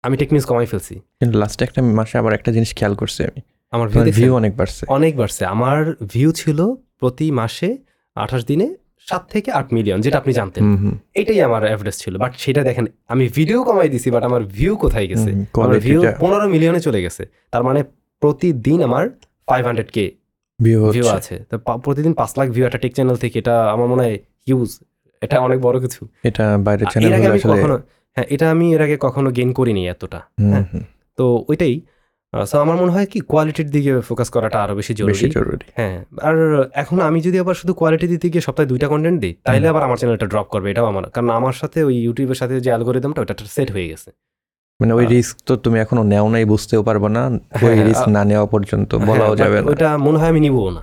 আমি 0.03 0.17
টেকনিক্স 0.17 0.45
কমাই 0.45 0.65
ফেলছি। 0.65 0.95
কিন্তু 1.19 1.37
লাস্ট 1.39 1.61
একটা 1.61 1.81
মাসে 1.81 2.17
আবার 2.17 2.33
একটা 2.33 2.51
জিনিস 2.51 2.71
খেয়াল 2.75 2.95
করছি 2.95 3.23
আমি। 3.23 3.41
আমার 3.71 3.87
ভিউ 3.89 4.35
অনেক 4.35 4.53
বাড়ছে। 4.57 4.85
অনেক 4.87 5.13
বাড়ছে। 5.17 5.45
আমার 5.45 5.95
ভিউ 6.13 6.31
ছিল 6.31 6.59
প্রতি 6.99 7.31
মাসে 7.31 7.77
আঠাশ 8.15 8.45
দিনে 8.45 8.67
সাত 9.09 9.23
থেকে 9.33 9.49
আট 9.59 9.67
মিলিয়ন 9.77 9.99
যেটা 10.05 10.17
আপনি 10.21 10.31
জানতেন। 10.39 10.63
এটাই 11.19 11.39
আমার 11.47 11.61
অ্যাভারেজ 11.69 11.95
ছিল 12.03 12.13
বাট 12.23 12.31
সেটা 12.43 12.61
দেখেন 12.69 12.85
আমি 13.13 13.25
ভিডিও 13.37 13.59
কমাই 13.67 13.89
দিছি 13.93 14.09
বাট 14.15 14.23
আমার 14.29 14.41
ভিউ 14.57 14.73
কোথায় 14.83 15.07
গেছে? 15.11 15.29
আমার 15.65 15.77
ভিউ 15.87 15.99
পনেরো 16.23 16.47
মিলিয়নে 16.53 16.81
চলে 16.87 16.99
গেছে। 17.05 17.23
তার 17.53 17.63
মানে 17.67 17.79
প্রতিদিন 18.21 18.79
আমার 18.87 19.03
ফাইভ 19.49 19.63
হান্ড্রেড 19.67 19.89
কে 19.95 20.05
ভিউ 20.59 21.05
আছে। 21.17 21.35
তো 21.49 21.55
প্রতিদিন 21.85 22.13
পাঁচ 22.19 22.31
লাখ 22.39 22.47
ভিউ 22.55 22.63
একটা 22.69 22.79
টেক 22.83 22.91
চ্যানেল 22.97 23.17
থেকে 23.23 23.35
এটা 23.43 23.55
আমার 23.73 23.87
মনে 23.91 24.01
হয় 24.05 24.17
হিউজ 24.47 24.69
এটা 25.21 25.35
অনেক 25.47 25.57
বড় 25.65 25.77
কিছু। 25.83 26.01
এটা 26.29 26.45
বাইরের 26.65 26.87
চ্যানেল 26.91 27.09
হ্যাঁ 28.15 28.27
এটা 28.35 28.45
আমি 28.53 28.65
এর 28.75 28.81
আগে 28.85 28.95
কখনো 29.05 29.29
গেইন 29.37 29.51
করিনি 29.59 29.81
এতটা। 29.93 30.19
হ্যাঁ। 30.51 30.65
তো 31.17 31.25
ওইটাই। 31.49 31.75
সো 32.43 32.55
আমার 32.59 32.75
মনে 32.75 32.91
হয় 32.91 33.05
কি 33.05 33.19
কোয়ালিটির 33.31 33.69
দিকে 33.69 33.91
ফোকাস 34.01 34.29
করাটা 34.29 34.57
আরও 34.63 34.73
বেশি 34.75 34.93
জরুরি। 34.93 35.27
জরুরি। 35.29 35.65
হ্যাঁ 35.77 35.95
আর 36.21 36.35
এখন 36.73 36.97
আমি 37.01 37.19
যদি 37.21 37.37
আবার 37.39 37.55
শুধু 37.55 37.73
কোয়ালিটি 37.73 38.07
দিতে 38.07 38.25
গিয়ে 38.29 38.43
সপ্তাহে 38.47 38.67
দুইটা 38.67 38.87
কন্টেন্ট 38.87 39.17
দিই 39.21 39.33
তাইলে 39.43 39.65
আবার 39.67 39.83
আমার 39.83 39.97
চ্যানেলটা 39.97 40.25
ড্রপ 40.25 40.47
করবে 40.47 40.67
এটাও 40.71 40.85
আমার 40.85 41.03
কারণ 41.09 41.29
আমার 41.29 41.55
সাথে 41.61 41.79
ওই 41.83 41.95
ইউটিউবের 42.05 42.37
সাথে 42.37 42.53
যে 42.61 42.69
অ্যালগোরিদমটা 42.69 43.19
ওটা 43.21 43.33
সেট 43.57 43.69
হয়ে 43.71 43.87
গেছে। 43.91 44.09
মানে 44.79 44.93
ওই 44.93 45.05
রিস্ক 45.05 45.35
তো 45.45 45.53
তুমি 45.55 45.77
এখনও 45.79 46.03
নেও 46.03 46.27
নাই 46.29 46.43
বুঝতেও 46.45 46.81
পারব 46.83 47.03
না 47.07 47.21
ওই 47.57 47.73
হ্যাঁ, 47.73 47.85
রিস্ক 47.89 48.05
না 48.07 48.21
নেওয়া 48.23 48.45
পর্যন্ত 48.45 48.91
বলাও 49.07 49.27
হ্যাঁ, 49.27 49.37
যাবে 49.41 49.57
না। 49.61 49.67
ওটা 49.71 49.89
মনে 49.97 50.17
হয় 50.17 50.29
আমি 50.29 50.41
নিবও 50.45 50.69
না। 50.69 50.81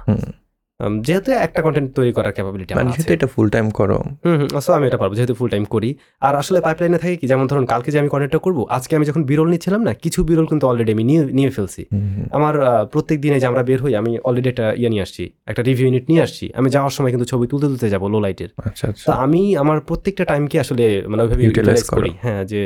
যেহেতু 1.06 1.28
একটা 1.46 1.60
কন্টেন্ট 1.64 1.88
তৈরি 1.98 2.12
করার 2.16 2.32
ক্যাপাবিলিটি 2.36 2.70
মানে 2.72 2.90
আমার 2.90 3.00
আছে 3.00 3.14
এটা 3.18 3.28
ফুল 3.34 3.48
টাইম 3.54 3.66
করো। 3.78 3.98
হুম 4.24 4.36
হুম 4.40 4.48
so 4.64 4.70
আমি 4.78 4.84
এটা 4.90 4.98
পারব 5.02 5.12
যেহেতু 5.18 5.34
ফুল 5.38 5.48
টাইম 5.54 5.64
করি। 5.74 5.90
আর 6.26 6.34
আসলে 6.40 6.59
পাইপলাইনে 6.66 6.98
থাকে 7.02 7.14
কি 7.20 7.26
যেমন 7.32 7.44
ধরুন 7.50 7.64
কালকে 7.72 7.88
যে 7.94 7.98
আমি 8.02 8.10
কন্টেন্টটা 8.12 8.40
করব 8.46 8.59
আজকে 8.76 8.92
আমি 8.98 9.04
যখন 9.10 9.22
বিরল 9.30 9.48
নিচ্ছিলাম 9.52 9.80
না 9.88 9.92
কিছু 10.04 10.20
বিরল 10.28 10.46
কিন্তু 10.50 10.64
অলরেডি 10.70 10.92
আমি 10.96 11.04
নিয়ে 11.10 11.22
নিয়ে 11.38 11.50
ফেলছি। 11.56 11.82
আমার 12.36 12.54
প্রত্যেক 12.92 13.18
দিনে 13.24 13.36
যে 13.42 13.46
আমরা 13.50 13.62
বের 13.68 13.80
হই 13.84 13.92
আমি 14.00 14.10
অলরেডি 14.28 14.48
একটা 14.52 14.66
ইয়ে 14.80 14.90
নিয়ে 14.92 15.02
আসছি 15.06 15.24
একটা 15.50 15.62
রিভিউ 15.68 15.84
ইউনিট 15.86 16.04
নিয়ে 16.10 16.22
আসছি। 16.26 16.44
আমি 16.59 16.68
যাওয়ার 16.74 16.92
সময় 16.96 17.10
কিন্তু 17.14 17.26
ছবি 17.32 17.44
তুলতে 17.50 17.66
তুলতে 17.70 17.86
যাব 17.94 18.02
লো 18.12 18.18
লাইটের 18.24 18.50
আচ্ছা 18.68 18.84
আচ্ছা। 18.90 19.06
তো 19.09 19.12
আমি 19.24 19.42
আমার 19.62 19.78
প্রত্যেকটা 19.88 20.24
টাইমকে 20.30 20.56
আসলে 20.64 20.84
মানে 21.10 21.20
ওইভাবে 21.24 21.42
ইউটিলাইজ 21.46 21.82
করি। 21.98 22.12
হ্যাঁ 22.24 22.42
যে 22.52 22.60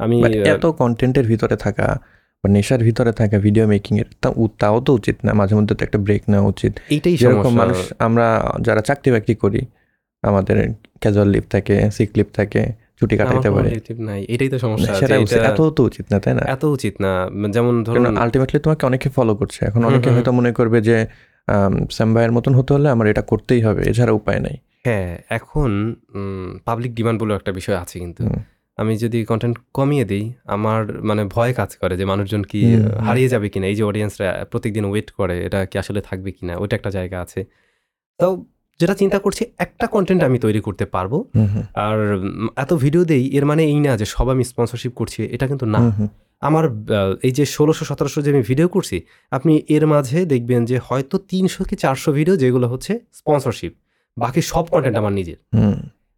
আমি 0.00 0.16
এত 0.54 0.64
কন্টেন্টের 0.80 1.26
ভিতরে 1.32 1.56
থাকা 1.64 1.88
বা 2.44 2.50
নেশার 2.50 2.78
ভিতরে 2.78 3.12
থাকা 3.12 3.38
ভিডিও 3.38 3.66
মেকিং 3.66 3.98
এর 3.98 4.04
তা- 4.20 4.48
তাও 4.58 4.80
তো 4.80 4.94
উচিত 4.94 5.16
না 5.24 5.32
মাঝে 5.32 5.54
মধ্যে 5.54 5.74
তো 5.74 5.84
একটা 5.84 5.98
ব্রেক 5.98 6.22
নেওয়া 6.28 6.46
উচিত। 6.46 6.72
এইটাই 6.90 7.16
যেরকম 7.16 7.54
মানুষ 7.54 7.92
আমরা 7.98 8.52
যারা 8.60 8.80
চাকরি 8.80 9.10
বাকরি 9.10 9.34
করি 9.34 9.60
আমাদের 10.22 10.68
ক্যাজুয়াল 11.00 11.28
লিভ 11.28 11.42
থাকে 11.50 11.90
সিক 11.90 12.10
লিভ 12.16 12.26
থাকে 12.32 12.72
ছুটি 13.00 13.16
কাটাইতে 13.16 13.50
পারে। 13.50 13.80
নাই 13.98 14.26
এটাই 14.28 14.48
তো 14.48 14.58
সমস্যা। 14.58 15.16
এত 15.48 15.60
তো 15.60 15.84
উচিত 15.84 16.06
না 16.12 16.20
তাই 16.20 16.34
না? 16.34 16.40
এত 16.40 16.64
উচিত 16.64 16.94
না। 17.00 17.30
যেমন 17.50 17.84
ধরুন 17.84 18.16
আলটিমেটলি 18.16 18.60
তোমাকে 18.60 18.86
অনেকে 18.86 19.08
ফলো 19.08 19.34
করছে। 19.34 19.64
এখন 19.64 19.84
অনেকে 19.84 20.10
হয়তো 20.10 20.32
মনে 20.32 20.52
করবে 20.52 20.80
যে 20.80 21.06
স্যাম 21.90 22.14
ভাইয়ের 22.14 22.32
মতন 22.32 22.54
হতে 22.54 22.74
হলে 22.74 22.88
আমার 22.88 23.06
এটা 23.06 23.22
করতেই 23.22 23.60
হবে 23.60 23.82
এছাড়া 23.86 24.12
উপায় 24.12 24.40
নাই। 24.40 24.56
হ্যাঁ 24.84 25.18
এখন 25.30 25.94
পাবলিক 26.64 26.94
ডিমান্ড 26.94 27.22
বলে 27.22 27.34
একটা 27.34 27.52
বিষয় 27.52 27.76
আছে 27.76 27.98
কিন্তু। 27.98 28.24
আমি 28.78 28.92
যদি 29.04 29.18
কন্টেন্ট 29.30 29.56
কমিয়ে 29.78 30.04
দিই 30.10 30.24
আমার 30.56 30.80
মানে 31.08 31.22
ভয় 31.34 31.52
কাজ 31.58 31.70
করে 31.80 31.94
যে 32.00 32.04
মানুষজন 32.12 32.42
কি। 32.50 32.60
হারিয়ে 33.06 33.28
যাবে 33.32 33.46
কিনা? 33.52 33.66
এই 33.72 33.76
যে 33.78 33.84
অডিয়েন্সরা 33.90 34.28
প্রত্যেকদিন 34.50 34.84
ওয়েট 34.90 35.08
করে 35.18 35.36
এটা 35.46 35.60
কি 35.70 35.76
আসলে 35.82 36.00
থাকবে 36.08 36.30
কিনা? 36.36 36.54
ওইটা 36.62 36.74
একটা 36.78 36.90
জায়গা 36.96 37.18
আছে। 37.24 37.40
তো 38.20 38.26
যেটা 38.80 38.94
চিন্তা 39.00 39.18
করছি 39.24 39.42
একটা 39.64 39.86
কন্টেন্ট 39.94 40.20
আমি 40.28 40.38
তৈরি 40.44 40.60
করতে 40.66 40.84
পারব। 40.94 41.12
আর 41.86 41.98
এত 42.64 42.70
ভিডিও 42.84 43.02
দেই 43.10 43.24
এর 43.38 43.44
মানে 43.50 43.62
এই 43.72 43.78
না 43.86 43.92
যে 44.00 44.06
সব 44.14 44.26
আমি 44.34 44.44
স্পন্সরশিপ 44.52 44.92
করছি 45.00 45.18
এটা 45.36 45.46
কিন্তু 45.50 45.66
না। 45.74 45.80
আমার 46.48 46.64
এই 47.26 47.32
যে 47.38 47.44
ষোলোশো 47.56 47.82
সতেরোশো 47.90 48.20
যে 48.24 48.30
আমি 48.34 48.42
ভিডিও 48.50 48.68
করছি 48.74 48.96
আপনি 49.32 49.52
এর 49.76 49.84
মাঝে 49.92 50.18
দেখবেন 50.32 50.60
যে 50.70 50.76
হয়তো 50.88 51.16
তিনশো 51.30 51.62
কি 51.68 51.74
চারশো 51.82 52.10
ভিডিও 52.18 52.34
যেগুলো 52.42 52.66
হচ্ছে 52.72 52.92
স্পন্সরশিপ 53.20 53.72
বাকি 54.16 54.40
সব 54.52 54.64
কন্টেন্ট 54.72 54.96
আমার 55.00 55.12
নিজের। 55.18 55.38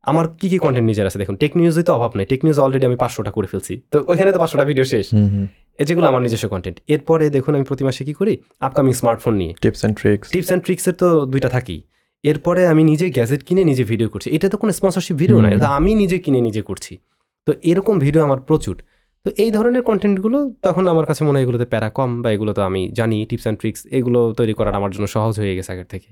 আমার 0.06 0.24
কি 0.40 0.46
কি 0.48 0.58
কন্টেন্ট 0.58 0.86
নিজের 0.90 1.06
আছে? 1.06 1.18
দেখুন 1.18 1.36
টেক 1.36 1.56
নিউজে 1.56 1.82
তো 1.82 1.92
অভাব 1.92 2.10
নেই। 2.16 2.26
টেক 2.26 2.40
নিউজ 2.44 2.58
অলরেডি 2.58 2.86
আমি 2.86 2.96
পাঁচশোটা 2.96 3.30
করে 3.30 3.46
ফেলছি। 3.46 3.80
তো 3.90 4.04
ওইখানে 4.06 4.32
তো 4.32 4.38
পাঁচশোটা 4.38 4.64
ভিডিও 4.64 4.84
শেষ। 4.84 5.06
হুম। 5.12 5.46
যেগুলো 5.84 6.06
আমার 6.06 6.22
নিজস্ব 6.22 6.48
কন্টেন্ট 6.48 6.80
এরপরে 6.88 7.30
দেখুন 7.30 7.54
আমি 7.54 7.64
প্রতি 7.64 7.84
মাসে 7.84 8.04
কি 8.04 8.12
করি? 8.12 8.34
আপকামিং 8.60 8.92
স্মার্টফোন 8.92 9.34
নিয়ে। 9.34 9.54
Tips 9.60 9.80
and 9.80 9.94
tricks 10.00 10.26
tips 10.30 10.46
and 10.46 10.64
ট্রিক্সের 10.64 10.94
তো 10.94 11.26
দুইটা 11.26 11.48
থাকেই। 11.48 11.82
এরপরে 12.24 12.66
আমি 12.66 12.84
নিজে 12.84 13.10
গ্যাজেট 13.10 13.42
কিনে 13.42 13.64
নিজে 13.64 13.84
ভিডিও 13.84 14.08
করছি। 14.08 14.30
এটা 14.30 14.48
তো 14.48 14.56
কোনো 14.56 14.72
স্পন্সরশিপ 14.72 15.16
ভিডিও 15.16 15.40
না। 15.40 15.48
এটা 15.50 15.68
আমি 15.68 15.94
নিজে 15.94 16.18
কিনে 16.18 16.40
নিজে 16.40 16.62
করছি। 16.62 16.98
তো 17.46 17.52
এরকম 17.62 17.98
ভিডিও 17.98 18.22
আমার 18.24 18.40
প্রচুর। 18.40 18.76
তো 19.24 19.30
এই 19.36 19.50
ধরনের 19.50 19.82
কন্টেন্টগুলো 19.82 20.38
তখন 20.62 20.88
আমার 20.88 21.06
কাছে 21.06 21.24
মনে 21.24 21.36
হয় 21.36 21.42
এগুলোতে 21.42 21.64
প্যারা 21.64 21.88
কম 21.90 22.22
বা 22.22 22.28
এগুলো 22.30 22.52
তো 22.52 22.62
আমি 22.62 22.90
জানি 22.92 23.26
টিপস 23.26 23.42
অ্যান্ড 23.42 23.60
ট্রিক্স 23.60 23.80
এগুলো 23.90 24.20
তৈরি 24.32 24.54
করাটা 24.54 24.76
আমার 24.76 24.90
জন্য 24.90 25.06
সহজ 25.06 25.34
হয়ে 25.40 25.54
গেছে 25.56 25.72
আগের 25.72 25.86
থেকে। 25.86 26.10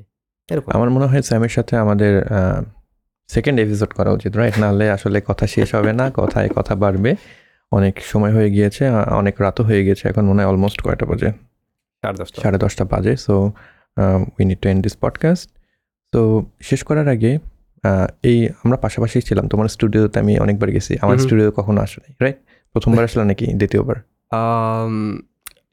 এরকম। 0.48 0.70
আমার 0.73 0.90
মনে 0.90 1.06
হয় 1.06 1.23
স্যামের 1.23 1.48
সাথে 1.48 1.77
আমাদের 1.77 2.12
সেকেন্ড 3.31 3.61
এপিসোড 3.61 3.89
করা 3.89 4.11
উচিত 4.11 4.36
রাইট 4.36 4.59
নাহলে 4.59 4.90
আসলে 4.90 5.19
কথা 5.27 5.47
শেষ 5.47 5.74
হবে 5.74 5.93
না 5.93 6.07
কথায় 6.15 6.49
কথা 6.49 6.74
বাড়বে। 6.74 7.16
অনেক 7.73 7.94
সময় 8.05 8.32
হয়ে 8.32 8.51
গিয়েছে 8.51 8.82
অনেক 9.20 9.35
রাতও 9.40 9.62
হয়ে 9.65 9.85
গেছে 9.85 10.09
এখন 10.09 10.24
মনে 10.24 10.43
হয় 10.43 10.53
অলমোস্ট 10.53 10.82
কয়টা 10.82 11.07
বাজে? 11.07 11.28
সাড়ে 12.03 12.19
দশটা। 12.19 12.43
সাড়ে 12.43 12.59
দশটা 12.59 12.85
বাজে 12.85 13.16
so 13.16 13.35
we 14.36 14.44
need 14.44 14.59
to 14.59 14.69
end 14.69 14.81
this 14.82 14.97
podcast 15.01 15.47
তো 16.12 16.20
শেষ 16.62 16.81
করার 16.82 17.09
আগে 17.09 17.39
এই 18.23 18.39
আমরা 18.65 18.77
পাশাপাশি 18.77 19.20
ছিলাম 19.20 19.49
তোমার 19.49 19.69
স্টুডিওতে 19.69 20.16
আমি 20.20 20.39
অনেকবার 20.39 20.70
গেছি 20.70 20.93
আমার 21.01 21.16
স্টুডিও 21.19 21.51
কখনো 21.51 21.81
আসে 21.81 21.99
নাই 22.01 22.12
রাইট 22.20 22.39
প্রথমবার 22.73 23.05
আসলে 23.05 23.24
নাকি 23.24 23.47
দ্বিতীয়বার? 23.47 23.97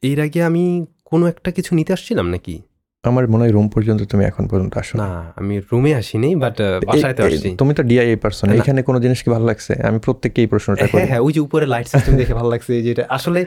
এর 0.01 0.19
আগে 0.21 0.39
আমি 0.43 0.63
কোনো 1.05 1.27
একটা 1.27 1.49
কিছু 1.51 1.71
নিতে 1.75 1.93
আসছিলাম 1.93 2.27
নাকি? 2.29 2.55
আমার 3.03 3.29
মনে 3.29 3.43
হয় 3.43 3.51
রুম 3.51 3.67
পর্যন্ত 3.69 4.03
তুমি 4.03 4.25
এখন 4.25 4.47
পর্যন্ত 4.47 4.77
আসো 4.77 4.97
না। 4.97 5.33
আমি 5.35 5.61
রুমে 5.71 5.95
আসিনি 5.95 6.35
বাট 6.35 6.61
বাসায় 6.85 7.13
তো 7.13 7.23
এই- 7.23 7.31
এই- 7.31 7.37
আসছি। 7.37 7.55
তুমি 7.57 7.73
তো 7.73 7.83
ডিআইএ 7.83 8.15
পার্সন। 8.15 8.49
এখানে 8.49 8.81
কোনো 8.81 8.99
জিনিস 8.99 9.23
কি 9.23 9.29
ভালো 9.31 9.45
লাগছে? 9.45 9.73
আমি 9.83 9.99
প্রত্যেককে 9.99 10.41
এই 10.41 10.47
প্রশ্নটা 10.47 10.87
করি। 10.87 10.97
হ্যাঁ 10.97 11.07
হ্যাঁ 11.07 11.19
ওই 11.19 11.33
যে 11.33 11.39
উপরে 11.39 11.65
লাইট 11.65 11.87
সিস্টেম 11.87 12.15
দেখে 12.15 12.33
ভালো 12.33 12.49
লাগছে 12.49 12.81
যেটা 12.81 13.05
আসলে 13.09 13.45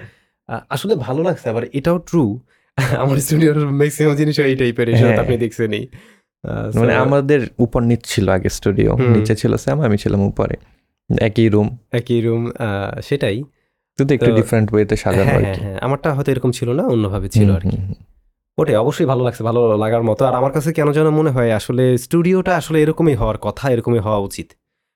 আসলে 0.70 0.94
ভালো 0.96 1.22
লাগছে 1.22 1.46
আবার 1.48 1.62
এটাও 1.72 1.98
ট্রু 1.98 2.40
আমার 2.96 3.16
স্টুডিওর 3.16 3.58
ম্যাক্সিমাম 3.72 4.14
জিনিস 4.14 4.38
এই 4.38 4.56
টাইপের 4.56 4.88
এসে 4.88 5.04
হ্যাঁ। 5.04 5.20
আপনি 5.20 5.36
দেখছেনই। 5.36 5.86
মানে 6.74 6.94
আমাদের 6.94 7.40
উপর 7.58 7.80
নিচ 7.82 8.00
ছিল 8.04 8.28
আগে 8.28 8.48
স্টুডিও। 8.48 8.96
নিচে 8.96 9.36
ছিল 9.36 9.56
স্যাম 9.56 9.80
আমি 9.80 9.96
ছিলাম 9.98 10.20
উপরে। 10.20 10.56
একই 11.20 11.48
রুম 11.48 11.68
একই 11.92 12.20
রুম 12.20 12.42
সেটাই। 13.02 13.42
কিন্তু 13.98 14.14
একটু 14.14 14.30
ডিফারেন্ট 14.34 14.74
ওয়েতে 14.74 14.96
সাজানো 14.96 15.24
হ্যাঁ 15.24 15.40
হ্যাঁ 15.40 15.54
হ্যাঁ 15.54 15.78
আমারটা 15.80 16.14
হয়তো 16.14 16.30
এরকম 16.32 16.50
ছিল 16.50 16.68
না 16.72 16.82
অন্যভাবে 16.86 17.28
ছিল 17.28 17.50
আর 17.54 17.60
কি। 17.60 17.76
ওটাই 18.58 18.76
অবশ্যই 18.76 19.06
ভালো 19.06 19.22
লাগছে 19.22 19.42
ভালো 19.42 19.76
লাগার 19.76 20.02
মতো। 20.02 20.24
আর 20.24 20.34
আমার 20.34 20.52
কাছে 20.52 20.72
কেন 20.72 20.92
যেন 20.92 21.08
মনে 21.10 21.30
হয় 21.30 21.52
আসলে 21.52 21.98
স্টুডিওটা 21.98 22.56
আসলে 22.56 22.82
এরকমই 22.82 23.14
হওয়ার 23.14 23.38
কথা 23.38 23.70
এরকমই 23.70 23.98
হওয়া 23.98 24.18
উচিত। 24.18 24.48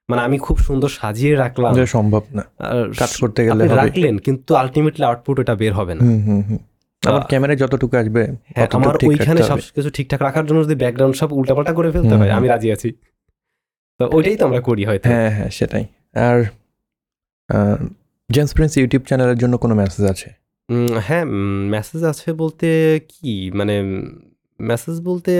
মানে 0.08 0.22
আমি 0.22 0.38
খুব 0.38 0.56
সুন্দর 0.58 0.88
সাজিয়ে 0.88 1.34
রাখলাম। 1.36 1.72
সম্ভব 1.86 2.22
না। 2.34 2.42
কাজ 2.98 3.12
করতে 3.20 3.40
গেলে 3.44 3.62
রাখলেন 3.74 4.18
কিন্তু 4.18 4.54
আলটিমেটলি 4.54 5.04
আউটপুট 5.04 5.40
ওটা 5.40 5.54
বের 5.54 5.72
হবে 5.74 5.94
না। 5.94 6.00
হুম 6.00 6.20
হুম 6.22 6.42
হুম। 6.42 6.58
আমার 7.02 7.22
ক্যামেরায় 7.28 7.56
যতটুকু 7.56 7.96
আসবে 7.96 8.22
হ্যাঁ, 8.56 8.68
আমার 8.72 8.94
ওইখানে 9.06 9.42
সব 9.42 9.58
কিছু 9.74 9.90
ঠিকঠাক 9.90 10.22
রাখার 10.22 10.46
জন্য 10.46 10.64
যদি 10.64 10.74
ব্যাকগ্রাউন্ড 10.74 11.16
সব 11.16 11.32
উল্টাপাল্টা 11.32 11.72
করে 11.72 11.90
ফেলতে 11.92 12.14
হয় 12.16 12.30
আমি 12.30 12.48
রাজি 12.48 12.72
আছি। 12.72 12.88
তো 14.00 14.04
ওইটাই 14.12 14.36
তো 14.36 14.44
আমরা 14.46 14.60
করি 14.60 14.84
হয়তো। 14.84 15.06
হ্যাঁ 15.08 15.30
হ্যাঁ 15.30 15.50
সেটাই। 15.50 15.84
আর 16.14 16.38
জেমস 18.30 18.54
প্রিন্স 18.54 18.72
ইউটিউব 18.76 19.02
চ্যানেলের 19.02 19.38
জন্য 19.38 19.56
কোনো 19.56 19.74
মেসেজ 19.74 20.04
আছে? 20.04 20.28
হ্যাঁ 21.00 21.24
মেসেজ 21.70 22.04
আছে 22.04 22.32
বলতে 22.32 22.66
কি? 23.08 23.50
মানে 23.54 23.74
মেসেজ 24.60 25.00
বলতে 25.00 25.32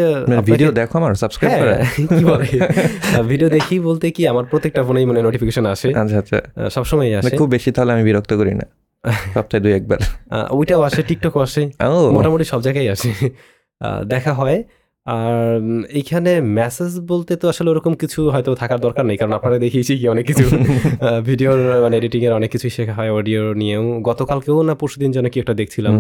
ভিডিও 0.44 0.70
দেখো 0.72 0.98
আমার 0.98 1.14
সাবস্ক্রাইব 1.14 1.52
হ্যাঁ, 1.52 1.62
করে। 1.62 1.74
কি 2.18 2.24
বলে? 2.24 2.48
ভিডিও 3.22 3.48
দেখি 3.48 3.80
বলতে 3.80 4.10
কি 4.10 4.28
আমার 4.28 4.44
প্রত্যেকটা 4.44 4.82
ফোনেই 4.82 5.04
মানে 5.04 5.22
নোটিফিকেশন 5.22 5.66
আসে। 5.66 5.88
আচ্ছা 5.94 6.18
আচ্ছা। 6.18 6.38
আহ, 6.56 6.68
সবসময় 6.68 7.06
মানে 7.06 7.26
আসে। 7.26 7.36
খুব 7.36 7.48
বেশি 7.50 7.72
তাহলে 7.72 7.92
আমি 7.92 8.02
বিরক্ত 8.02 8.32
করি 8.34 8.54
না 8.54 8.66
সপ্তাহে 9.34 9.62
দুই 9.62 9.72
একবার। 9.72 9.98
আহ, 10.30 10.46
ওইটাও 10.50 10.82
আসে 10.82 11.02
টিকটক 11.02 11.36
আসে। 11.36 11.62
ও। 11.88 12.10
মোটামুটি 12.10 12.44
সব 12.44 12.60
জায়গায় 12.62 12.88
আসে। 12.90 13.10
আহ, 13.80 14.02
দেখা 14.04 14.34
হয়। 14.34 14.58
আর 15.06 15.34
উম, 15.62 15.82
এইখানে 15.90 16.30
মেসেজ 16.58 16.92
বলতে 17.08 17.32
তো 17.36 17.46
আসলে 17.48 17.68
ওরকম 17.70 17.94
কিছু 17.94 18.20
হয়তো 18.30 18.50
থাকার 18.54 18.80
দরকার 18.80 19.04
নেই 19.06 19.16
কারণ 19.16 19.32
আপনারা 19.32 19.56
দেখিয়েছি 19.58 19.92
কি 20.00 20.06
অনেক 20.08 20.24
কিছু 20.26 20.44
ভিডিওর 21.28 21.58
মানে 21.82 21.94
এডিটিং 21.96 22.20
এর 22.24 22.32
অনেক 22.32 22.50
কিছুই 22.50 22.72
শেখা 22.76 22.94
হয় 22.98 23.10
অডিও 23.10 23.42
নিয়েও। 23.54 23.84
গতকালকেও 24.00 24.58
না 24.62 24.74
পরশুদিন 24.74 25.10
যেন 25.12 25.26
কি 25.28 25.38
একটা 25.40 25.54
দেখছিলাম। 25.54 25.94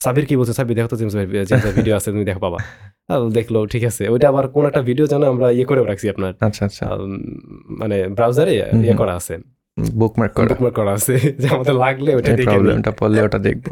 সাবির 0.00 0.26
কি 0.26 0.34
বলছে? 0.36 0.52
সাবির 0.52 0.74
দেখো 0.78 0.88
তো 0.88 0.96
জেমস 0.96 1.14
ভাই 1.14 1.26
জেমস 1.46 1.64
ভিডিও 1.76 1.94
আছে 1.96 2.08
তুমি 2.10 2.24
দেখো 2.24 2.40
বাবা। 2.46 2.58
দেখল 3.30 3.54
ঠিক 3.66 3.84
আছে। 3.84 4.02
ওইটা 4.08 4.26
আবার 4.28 4.44
কোন 4.48 4.64
একটা 4.66 4.82
ভিডিও 4.82 5.06
যেন 5.06 5.22
আমরা 5.24 5.46
ইয়ে 5.50 5.64
করে 5.64 5.80
রাখছি 5.84 6.06
আপনার। 6.08 6.32
আচ্ছা 6.40 6.62
আচ্ছা। 6.64 6.84
মানে 7.80 7.96
ব্রাউজারে 8.08 8.52
ইয়ে 8.82 8.94
করা 8.94 9.14
আছে। 9.16 9.34
বুকমার্ক 9.94 10.32
করা। 10.36 10.46
Bookmark 10.50 10.74
করা 10.74 10.92
আছে 10.92 11.14
যে 11.42 11.46
আমাদের 11.48 11.74
লাগলে 11.76 12.10
ওটা 12.14 12.30
দেখে 12.30 12.50
প্রবলেমটা 12.50 12.90
পড়লে 12.90 13.20
ওটা 13.22 13.38
দেখব। 13.38 13.64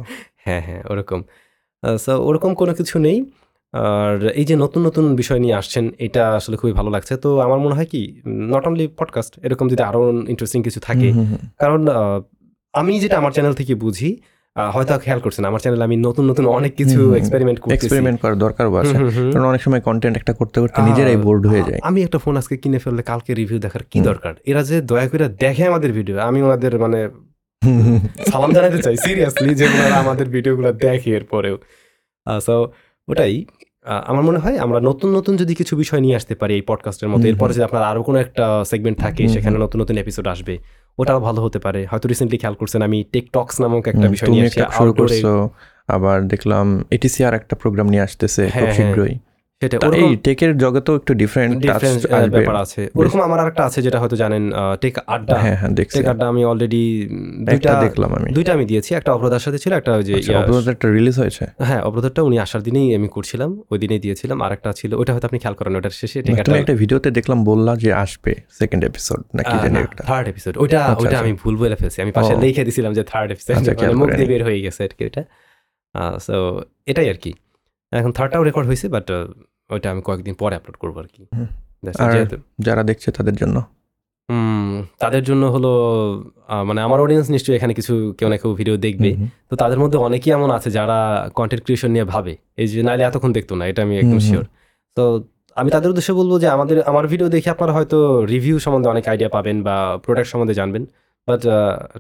হ্যাঁ 0.45 0.63
হ্যাঁ 0.67 0.83
ওরকম। 0.91 1.21
সো 1.99 2.13
ওরকম 2.23 2.51
কোনো 2.55 2.73
কিছু 2.75 2.97
নেই। 2.99 3.19
আর 3.83 4.17
এই 4.41 4.45
যে 4.49 4.55
নতুন 4.65 4.81
নতুন 4.87 5.05
বিষয় 5.21 5.41
নিয়ে 5.45 5.57
আসছেন 5.61 5.85
এটা 6.07 6.23
আসলে 6.39 6.57
খুবই 6.61 6.75
ভালো 6.79 6.91
লাগছে। 6.91 7.15
তো 7.25 7.29
আমার 7.47 7.59
মনে 7.65 7.75
হয় 7.79 7.89
কি 7.93 8.03
নট 8.53 8.65
অনলি 8.69 8.87
পডকাস্ট 8.99 9.33
এরকম 9.47 9.67
যদি 9.73 9.83
আরও 9.83 10.03
ইন্টারেস্টিং 10.33 10.61
কিছু 10.63 10.81
থাকে। 10.81 11.09
কারণ 11.59 11.81
আমি 12.75 12.93
যেটা 13.03 13.17
আমার 13.21 13.33
চ্যানেল 13.33 13.55
থেকে 13.61 13.75
বুঝি 13.85 14.11
হয়তো 14.75 14.93
খেয়াল 14.99 15.21
করছেন 15.21 15.45
আমার 15.51 15.61
চ্যানেলে 15.61 15.85
আমি 15.89 15.97
নতুন 15.97 16.25
নতুন 16.31 16.45
অনেক 16.59 16.73
কিছু। 16.77 17.01
এক্সপেরিমেন্ট 17.15 17.59
করতেছি। 17.61 17.77
এক্সপেরিমেন্ট 17.77 18.19
করার 18.21 18.39
দরকার 18.45 18.65
আছে। 18.83 18.97
কারণ 19.33 19.47
অনেক 19.53 19.63
সময় 19.63 19.83
কন্টেন্ট 19.89 20.15
একটা 20.17 20.33
করতে 20.33 20.59
করতে 20.61 20.79
নিজেরাই 20.83 21.17
বোর্ড 21.17 21.43
হয়ে 21.47 21.65
যায়। 21.69 21.81
আমি 21.89 21.99
একটা 22.03 22.19
ফোন 22.19 22.35
আজকে 22.37 22.55
কিনে 22.63 22.79
ফেললে 22.79 23.03
কালকে 23.03 23.31
রিভিউ 23.41 23.59
দেখার 23.59 23.83
কি 23.91 23.99
দরকার? 24.11 24.35
এরা 24.51 24.63
যে 24.71 24.77
দয়া 24.91 25.07
করে 25.09 25.27
দেখে 25.45 25.63
আমাদের 25.71 25.91
ভিডিও 25.93 26.15
আমি 26.29 26.39
ওনাদের 26.47 26.73
মানে 26.85 27.01
সালাম 28.31 28.51
জানাতে 28.57 28.79
চাই 28.83 28.97
সিরিয়াসলি 28.97 29.53
যে 29.61 29.67
আমাদের 30.03 30.27
ভিডিওগুলো 30.35 30.71
দেখে 30.85 31.11
এরপরেও। 31.19 31.57
সো 32.47 32.55
ওটাই। 33.09 33.35
আমার 33.87 34.23
মনে 34.23 34.39
হয় 34.39 34.59
আমরা 34.59 34.81
নতুন 34.81 35.17
নতুন 35.17 35.37
যদি 35.37 35.55
কিছু 35.55 35.77
বিষয় 35.77 36.01
নিয়ে 36.01 36.17
আসতে 36.17 36.35
পারি 36.35 36.55
এই 36.55 36.63
পডকাস্টের 36.63 37.09
মতো 37.09 37.27
এরপরে 37.29 37.53
যদি 37.55 37.63
আপনার 37.63 37.83
আরও 37.83 38.03
কোনো 38.03 38.19
একটা 38.19 38.65
সেগমেন্ট 38.65 38.99
থাকে 39.01 39.29
সেখানে 39.29 39.59
নতুন 39.59 39.81
নতুন 39.81 39.99
এপিসোড 39.99 40.27
আসবে 40.27 40.59
ওটাও 40.99 41.21
ভালো 41.21 41.43
হতে 41.43 41.59
পারে। 41.59 41.87
হয়তো 41.87 42.09
রিসেন্টলি 42.09 42.39
খেয়াল 42.39 42.55
করছেন 42.55 42.83
আমি 42.83 43.05
টেকটক্স 43.13 43.61
নামক 43.61 43.89
একটা 43.89 44.09
বিষয় 44.09 44.29
নিয়ে 44.29 44.45
আসছি 44.45 44.61
আবার 45.89 46.27
দেখলাম 46.27 46.85
এটিসি 46.91 47.25
আর 47.25 47.35
একটা 47.35 47.57
প্রোগ্রাম 47.57 47.87
নিয়ে 47.89 48.03
আসতেছে 48.03 48.43
খুব 48.43 48.53
হ্যাঁ, 48.53 48.63
হ্যাঁ। 48.63 48.75
শীঘ্রই। 48.75 49.19
সেটা 49.63 49.77
এই 50.03 50.11
টেকের 50.27 50.53
জগতেও 50.65 50.95
একটু 51.01 51.13
ডিফারেন্ট 51.23 51.55
ব্যাপার 52.35 52.57
আছে। 52.65 52.83
ওরকম 53.01 53.21
আমার 53.27 53.39
আরেকটা 53.43 53.63
আছে 53.69 53.79
যেটা 53.87 53.99
হয়তো 54.03 54.17
জানেন 54.23 54.45
টেক 54.83 54.95
আড্ডা। 55.15 55.35
হ্যাঁ 55.45 55.57
হ্যাঁ 55.61 55.73
দেখছি। 55.79 55.97
টেক 55.99 56.07
আড্ডা 56.13 56.27
আমি 56.33 56.43
অলরেডি 56.51 56.85
দুইটা 57.49 57.71
দেখলাম 57.87 58.11
আমি। 58.19 58.29
দুইটা 58.37 58.51
আমি 58.57 58.65
দিয়েছি। 58.71 58.91
একটা 58.99 59.11
অপরাধার 59.17 59.43
সাথে 59.47 59.59
ছিল 59.63 59.73
একটা 59.81 59.91
ওই 59.99 60.05
যে 60.09 60.15
আচ্ছা, 60.19 60.33
অপরাধটা 60.43 60.87
রিলিজ 60.97 61.17
হয়েছে? 61.23 61.45
হ্যাঁ 61.69 61.81
অপরাধটা 61.89 62.21
উনি 62.29 62.37
আসার 62.45 62.63
দিনেই 62.67 62.87
আমি 62.99 63.09
করছিলাম 63.17 63.51
ওই 63.73 63.79
দিনেই 63.83 64.01
দিয়েছিলাম। 64.05 64.39
আর 64.45 64.51
একটা 64.57 64.69
ছিল 64.81 64.91
ওটা 65.01 65.11
হয়তো 65.15 65.27
আপনি 65.31 65.39
খেয়াল 65.43 65.57
করেন 65.61 65.73
ওটার 65.79 65.95
শেষে 66.01 66.19
টেক 66.27 66.35
তুমি 66.47 66.59
একটা 66.63 66.75
ভিডিওতে 66.83 67.09
দেখলাম 67.19 67.39
বললা 67.51 67.73
যে 67.85 67.91
আসবে 68.05 68.33
সেকেন্ড 68.61 68.83
এপিসোড 68.91 69.21
নাকি 69.37 69.55
জানি 69.65 69.79
একটা 69.87 70.03
থার্ড 70.11 70.27
এপিসোড 70.33 70.55
ওইটা 70.63 70.79
আচ্ছা, 70.81 70.95
ওইটা 71.01 71.17
আচ্ছা। 71.17 71.19
আমি 71.25 71.33
ভুল 71.43 71.55
বলে 71.63 71.77
ফেলছি। 71.81 71.99
আমি 72.05 72.13
পাশে। 72.19 72.33
লিখে 72.43 72.63
দিছিলাম 72.69 72.93
যে 72.99 73.03
থার্ড 73.13 73.29
এপিসোড 73.35 73.53
আচ্ছা, 73.59 73.73
খেয়াল 73.79 73.95
মুখ 74.01 74.09
দিয়ে 74.19 74.29
বের 74.33 74.43
হয়ে 74.49 74.59
গেছে 74.65 74.81
আর 74.87 74.93
কি 74.97 75.03
ওইটা। 75.09 75.23
সো 76.27 76.37
এটাই 76.93 77.09
আর 77.15 77.19
কি। 77.25 77.33
এখন 77.93 78.11
থার্ডটাও 78.17 78.43
রেকর্ড 78.49 78.67
হয়েছে 78.71 78.87
বাট 78.95 79.07
ওইটা 79.75 79.87
আমি 79.93 80.01
কয়েকদিন 80.07 80.35
পরে 80.41 80.55
আপলোড 80.59 80.77
করব 80.83 80.97
আর 81.03 81.09
কি 81.15 81.23
যারা 82.67 82.83
দেখছে 82.91 83.09
তাদের 83.19 83.37
জন্য? 83.43 83.57
হুম, 84.29 84.71
তাদের 85.03 85.23
জন্য 85.29 85.43
হলো 85.55 85.73
মানে 86.69 86.81
আমার 86.87 86.99
অডিয়েন্স 87.05 87.27
নিশ্চয়ই 87.35 87.57
এখানে 87.59 87.73
কিছু 87.79 87.95
কেউ 88.19 88.29
না 88.33 88.37
কেউ 88.43 88.51
ভিডিও 88.61 88.77
দেখবে। 88.87 89.11
তো 89.51 89.55
তাদের 89.63 89.79
মধ্যে 89.83 89.99
অনেকেই 90.07 90.33
এমন 90.39 90.51
আছে 90.57 90.69
যারা 90.79 90.99
কন্টেন্ট 91.39 91.63
ক্রিয়েশন 91.65 91.91
নিয়ে 91.95 92.07
ভাবে। 92.15 92.33
এই 92.61 92.67
যে 92.71 92.81
নাইলে 92.87 93.05
এতক্ষণ 93.09 93.31
দেখতো 93.39 93.53
না 93.59 93.65
এটা 93.71 93.81
আমি 93.87 93.95
একদম। 94.03 94.19
শিওর 94.29 94.45
তো 94.97 95.05
আমি 95.57 95.69
তাদের 95.75 95.89
উদ্দেশ্যে 95.93 96.15
বলব 96.21 96.33
যে 96.43 96.49
আমাদের 96.57 96.77
আমার 96.91 97.05
ভিডিও 97.13 97.29
দেখে 97.35 97.49
আপনারা 97.55 97.73
হয়তো 97.77 97.99
রিভিউ 98.33 98.57
সম্বন্ধে 98.65 98.89
অনেক 98.95 99.05
আইডিয়া 99.13 99.31
পাবেন 99.37 99.57
বা 99.67 99.77
প্রোডাক্ট 100.05 100.29
সম্বন্ধে 100.33 100.55
জানবেন। 100.61 100.83
বাট 101.29 101.43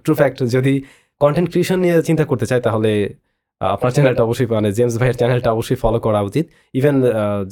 ট্রু 0.04 0.12
ফ্যাক্ট 0.20 0.38
যদি 0.56 0.74
কন্টেন্ট 1.20 1.48
ক্রিয়েশন 1.52 1.78
নিয়ে 1.84 1.96
চিন্তা 2.08 2.24
করতে 2.30 2.46
চায় 2.50 2.62
তাহলে 2.66 2.90
আপনার 3.60 3.92
চ্যানেলটা 3.96 4.22
অবশ্যই 4.26 4.48
মানে 4.58 4.70
জেমস 4.78 4.94
ভাইয়ের 5.00 5.16
চ্যানেলটা 5.20 5.50
অবশ্যই 5.56 5.78
ফলো 5.84 5.98
করা 6.06 6.20
উচিত। 6.28 6.44
ইভেন 6.78 6.96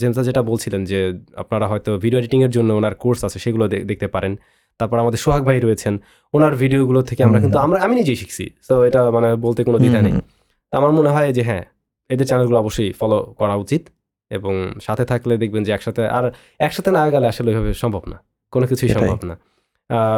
জেমস 0.00 0.18
যেটা 0.28 0.42
বলছিলেন 0.50 0.82
যে 0.90 0.98
আপনারা 1.42 1.66
হয়তো 1.70 1.90
ভিডিও 2.04 2.18
এডিটিংয়ের 2.20 2.52
জন্য 2.56 2.70
ওনার 2.80 2.94
কোর্স 3.02 3.20
আছে 3.26 3.38
সেগুলো 3.44 3.64
দেখতে 3.90 4.08
পারেন। 4.14 4.32
তারপর 4.80 4.96
আমাদের 5.04 5.20
সোহাগ 5.24 5.42
ভাই 5.48 5.58
রয়েছেন 5.66 5.94
ওনার 6.34 6.52
ভিডিওগুলো 6.62 7.00
থেকে 7.10 7.20
আমরা 7.26 7.38
কিন্তু 7.44 7.58
আমরা 7.66 7.78
আমি 7.86 7.94
নিজেই 8.00 8.18
শিখছি 8.22 8.44
তো 8.68 8.74
এটা 8.88 9.00
মানে 9.16 9.28
বলতে 9.44 9.60
কোনো 9.68 9.78
দ্বিধা 9.82 10.00
নেই। 10.06 10.14
তো 10.70 10.74
আমার 10.80 10.92
মনে 10.98 11.10
হয় 11.14 11.28
যে 11.36 11.42
হ্যাঁ 11.48 11.64
এদের 12.10 12.26
চ্যানেলগুলো 12.30 12.58
অবশ্যই 12.64 12.90
ফলো 13.00 13.18
করা 13.40 13.54
উচিত 13.64 13.82
এবং 14.30 14.54
সাথে 14.86 15.04
থাকলে 15.10 15.34
দেখবেন 15.42 15.62
যে 15.66 15.70
একসাথে 15.76 16.02
আর 16.18 16.24
একসাথে 16.66 16.90
না 16.98 17.02
গেলে 17.14 17.26
আসলে 17.32 17.48
ওইভাবে 17.50 17.70
সম্ভব 17.82 18.02
না 18.12 18.16
কোনো 18.52 18.64
কিছুই 18.70 18.88
সম্ভব 18.96 19.20
না। 19.30 19.34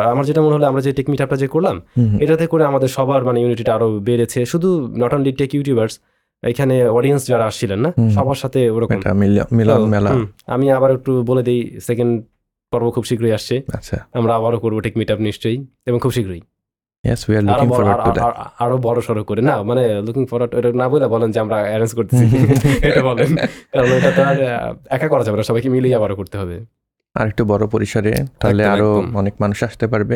আমার 0.05 0.25
যেটা 0.25 0.43
মনে 0.43 0.55
হলো 0.55 0.67
আমরা 0.67 0.81
যে 0.81 0.93
টেক 0.93 1.11
মিটআপটা 1.11 1.37
যে 1.37 1.49
করলাম। 1.49 1.83
এটাতে 2.21 2.47
করে 2.47 2.65
আমাদের 2.65 2.89
সবার 2.89 3.25
মানে 3.25 3.41
ইউনিটিটা 3.41 3.75
আরও 3.75 3.99
বেড়েছে। 3.99 4.47
শুধু 4.47 4.87
নট 4.97 5.15
অনলি 5.15 5.33
টেক 5.33 5.55
ইউটিউবার্স 5.55 5.99
এখানে 6.43 6.89
অডিয়েন্স 6.89 7.27
যারা 7.27 7.45
আসছিলেন 7.45 7.81
না 7.81 7.93
সবার 8.11 8.35
সাথে 8.35 8.71
ওরকম। 8.71 8.95
মিলন 9.53 9.87
মেলা। 9.87 10.11
আমি 10.47 10.71
আবার 10.71 10.93
একটু 10.93 11.23
বলে 11.23 11.43
দিই 11.43 11.81
সেকেন্ড 11.81 12.25
পর্ব 12.73 12.91
খুব 12.91 13.05
শীঘ্রই 13.05 13.33
আসছে। 13.33 13.63
আচ্ছা। 13.75 13.97
আমরা 14.13 14.35
আবারও 14.35 14.59
করব 14.59 14.81
টেক 14.81 14.97
মিটআপ 14.97 15.19
নিশ্চয়ই 15.19 15.67
এবং 15.87 15.99
খুব 15.99 16.13
শীঘ্রই। 16.13 16.41
আর 18.61 18.77
বড়- 18.77 19.01
সড়ো 19.01 19.25
করে। 19.25 19.43
না 19.43 19.63
মানে 19.63 20.03
লুকিং 20.03 20.27
ফরওয়ার্ড 20.27 20.55
এটা 20.55 20.73
না 20.73 20.89
বলে 20.89 21.07
বলেন 21.07 21.31
যে 21.31 21.41
আমরা 21.41 21.57
অ্যারেঞ্জ 21.57 21.95
করতেছি। 21.95 22.25
এটা 22.87 23.03
বলেন। 23.03 23.37
কারণ 23.73 23.93
এটা 23.93 24.11
তো 24.11 24.23
আর 24.23 24.75
একা 24.91 25.09
করা 25.09 25.25
যাবে 25.25 25.37
না 25.37 25.43
সবাইকে 25.43 25.69
মিলিয়ে 25.69 25.95
আবারও 25.95 26.17
করতে 26.17 26.39
হবে। 26.39 26.65
আর 27.21 27.27
একটু 27.31 27.43
বড় 27.53 27.65
পরিসরে 27.75 28.13
তাহলে 28.41 28.63
আরও 28.75 28.89
অনেক 29.21 29.35
মানুষ 29.43 29.59
আসতে 29.69 29.87
পারবে। 29.93 30.15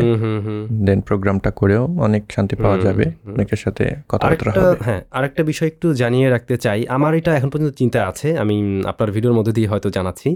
দেন 0.86 1.00
প্রোগ্রামটা 1.08 1.50
করেও 1.60 1.84
অনেক 2.06 2.22
শান্তি 2.34 2.54
পাওয়া 2.62 2.78
যাবে। 2.86 3.04
অনেকের 3.34 3.60
সাথে 3.64 3.84
কথাবার্তা 4.10 4.50
হবে। 4.50 4.76
হ্যাঁ 4.86 5.00
আরেকটা 5.16 5.42
বিষয় 5.50 5.68
একটু 5.72 5.86
জানিয়ে 6.02 6.26
রাখতে 6.34 6.54
চাই। 6.64 6.80
আমার 6.96 7.12
এটা 7.18 7.30
এখন 7.38 7.48
পর্যন্ত 7.52 7.72
চিন্তা 7.80 7.98
আছে। 8.10 8.28
আমি 8.42 8.56
আপনার 8.90 9.08
ভিডিওর 9.16 9.34
মধ্যে 9.38 9.52
দিয়ে 9.56 9.68
হয়তো 9.72 9.88
জানাচ্ছি। 9.96 10.30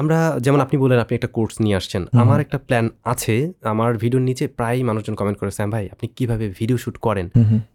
আমরা 0.00 0.18
যেমন 0.44 0.60
আপনি 0.64 0.76
বলেন 0.84 0.98
আপনি 1.04 1.14
একটা 1.18 1.30
কোর্স 1.36 1.54
নিয়ে 1.64 1.76
আসছেন। 1.80 2.02
আমার 2.22 2.38
একটা 2.44 2.58
প্ল্যান 2.66 2.86
আছে। 3.12 3.34
আমার 3.72 3.90
ভিডিওর 4.02 4.24
নিচে 4.28 4.44
প্রায় 4.58 4.78
মানুষজন 4.88 5.14
কমেন্ট 5.20 5.38
করে 5.40 5.50
স্যাম 5.58 5.68
ভাই 5.74 5.84
আপনি 5.94 6.06
কীভাবে 6.16 6.44
ভিডিও 6.58 6.76
শুট 6.84 6.96
করেন। 7.06 7.26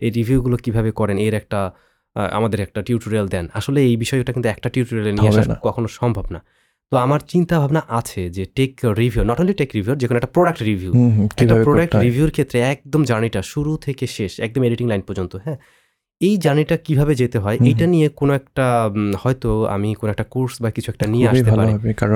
এই 0.06 0.10
রিভিউগুলো 0.18 0.56
কীভাবে 0.66 0.90
করেন? 1.00 1.18
এর 1.26 1.34
একটা 1.42 1.60
আমাদের 2.38 2.60
একটা 2.66 2.80
টিউটোরিয়াল 2.88 3.28
দেন। 3.28 3.46
আসলে 3.60 3.80
এই 3.90 3.96
বিষয়টা 4.04 4.32
কিন্তু 4.36 4.50
একটা 4.56 4.68
টিউটোরিয়ালে 4.74 5.12
নিয়ে 5.18 5.30
আসা 5.32 5.56
কখনো 5.68 5.88
সম্ভব 6.00 6.26
না। 6.36 6.40
তো 6.92 6.98
আমার 6.98 7.20
চিন্তা 7.28 7.60
ভাবনা 7.60 7.82
আছে 7.90 8.30
যে 8.30 8.46
tech 8.56 8.72
review 8.98 9.24
not 9.24 9.40
only 9.40 9.54
tech 9.54 9.70
review 9.76 9.96
যে 9.96 10.08
কোনো 10.08 10.18
একটা 10.18 10.32
প্রোডাক্ট 10.34 10.62
রিভিউ 10.64 10.92
একটা 11.38 11.56
প্রোডাক্ট 11.64 11.96
রিভিউর 11.96 12.32
ক্ষেত্রে 12.32 12.60
একদম 12.60 13.04
জার্নিটা 13.04 13.42
শুরু 13.42 13.78
থেকে 13.78 14.08
শেষ 14.08 14.40
একদম 14.40 14.64
এডিটিং 14.64 14.88
লাইন 14.88 15.02
পর্যন্ত 15.02 15.36
হ্যাঁ? 15.36 15.58
এই 16.22 16.38
জার্নিটা 16.38 16.78
কীভাবে 16.78 17.16
যেতে 17.16 17.38
হয়। 17.40 17.58
এইটা 17.66 17.86
নিয়ে 17.88 18.10
কোনো 18.10 18.34
একটা 18.34 18.66
হয়তো 19.24 19.66
আমি 19.66 19.96
কোনো 19.96 20.10
একটা 20.12 20.24
কোর্স 20.24 20.62
বা 20.62 20.70
কিছু 20.72 20.92
একটা 20.92 21.06
নিয়ে 21.08 21.28
আসতে 21.28 21.52
পারি। 21.52 21.74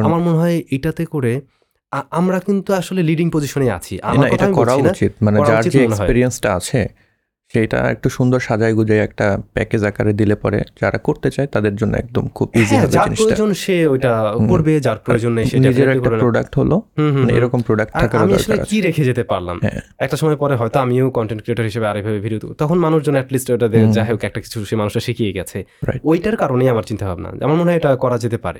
আমার 0.07 0.19
মনে 0.19 0.37
হয় 0.37 0.61
এটাতে 0.71 1.05
করে 1.05 1.41
আমরা 2.11 2.39
কিন্তু 2.39 2.73
আসলে 2.73 3.03
লিডিং 3.03 3.27
পজিশনে 3.31 3.71
আছি। 3.71 3.99
আমার 4.01 4.27
এটা 4.33 4.47
করা 4.51 4.73
উচিত 4.75 5.11
মানে 5.21 5.37
যার 5.39 5.63
যে। 5.63 5.83
এক্সপিরিয়েন্সটা 5.83 6.49
আছে 6.55 6.79
সেটা 7.53 7.77
একটু 7.89 8.09
সুন্দর 8.09 8.39
সাজায় 8.39 8.73
গুজায় 8.73 8.99
একটা 8.99 9.37
প্যাকেজ 9.53 9.83
আকারে 9.83 10.13
দিলে 10.13 10.35
পরে 10.35 10.61
যারা 10.81 10.97
করতে 10.97 11.31
চায় 11.31 11.47
তাদের 11.47 11.75
জন্য 11.75 11.97
একদম 11.97 12.27
খুব 12.27 12.47
ইজি 12.55 12.65
হ্যাঁ 12.65 12.81
হবে 12.81 12.91
যার 12.91 13.05
জিনিসটা। 13.05 13.23
প্রয়োজন 13.23 13.53
সে 13.53 13.87
ওইটা 13.87 14.33
করবে 14.49 14.79
যার 14.79 14.97
প্রয়োজন 14.97 15.31
নেই 15.33 15.45
সেটা 15.45 15.67
নিজের 15.67 15.89
একটা 15.89 16.09
প্রোডাক্ট 16.09 16.59
হলো 16.59 16.81
মানে 16.97 17.33
এরকম 17.33 17.61
প্রোডাক্ট 17.61 17.93
থাকার 17.93 18.21
আমি 18.21 18.33
আসলে 18.33 18.45
দরকার 18.45 18.61
আছে। 18.61 18.75
কি 18.75 18.81
রেখে 18.81 19.03
যেতে 19.03 19.23
পারলাম? 19.23 19.59
হ্যাঁ। 19.61 19.81
একটা 19.99 20.17
সময় 20.17 20.35
পরে 20.35 20.55
হয়তো 20.55 20.79
আমিও 20.79 21.09
কন্টেন্ট 21.11 21.41
ক্রিয়েটর 21.43 21.63
হিসেবে 21.63 21.87
আরেকভাবে 21.87 22.19
ভিডিও 22.19 22.53
তখন 22.53 22.77
মানুষজন 22.77 23.13
অ্যাটলিস্ট 23.13 23.51
ওটা। 23.51 23.67
যাই 23.67 24.05
হোক 24.11 24.23
একটা 24.23 24.39
কিছু 24.41 24.65
সে 24.65 24.75
মানুষটা 24.75 24.99
শিখিয়ে 24.99 25.33
গেছে। 25.33 25.65
ওইটার 26.03 26.37
কারণেই 26.37 26.69
আমার 26.69 26.83
চিন্তা 26.83 27.07
ভাবনা 27.07 27.29
আমার 27.43 27.57
মনে 27.57 27.63
হয় 27.63 27.75
এটা 27.75 27.95
করা 27.95 28.17
যেতে 28.17 28.37
পারে। 28.37 28.59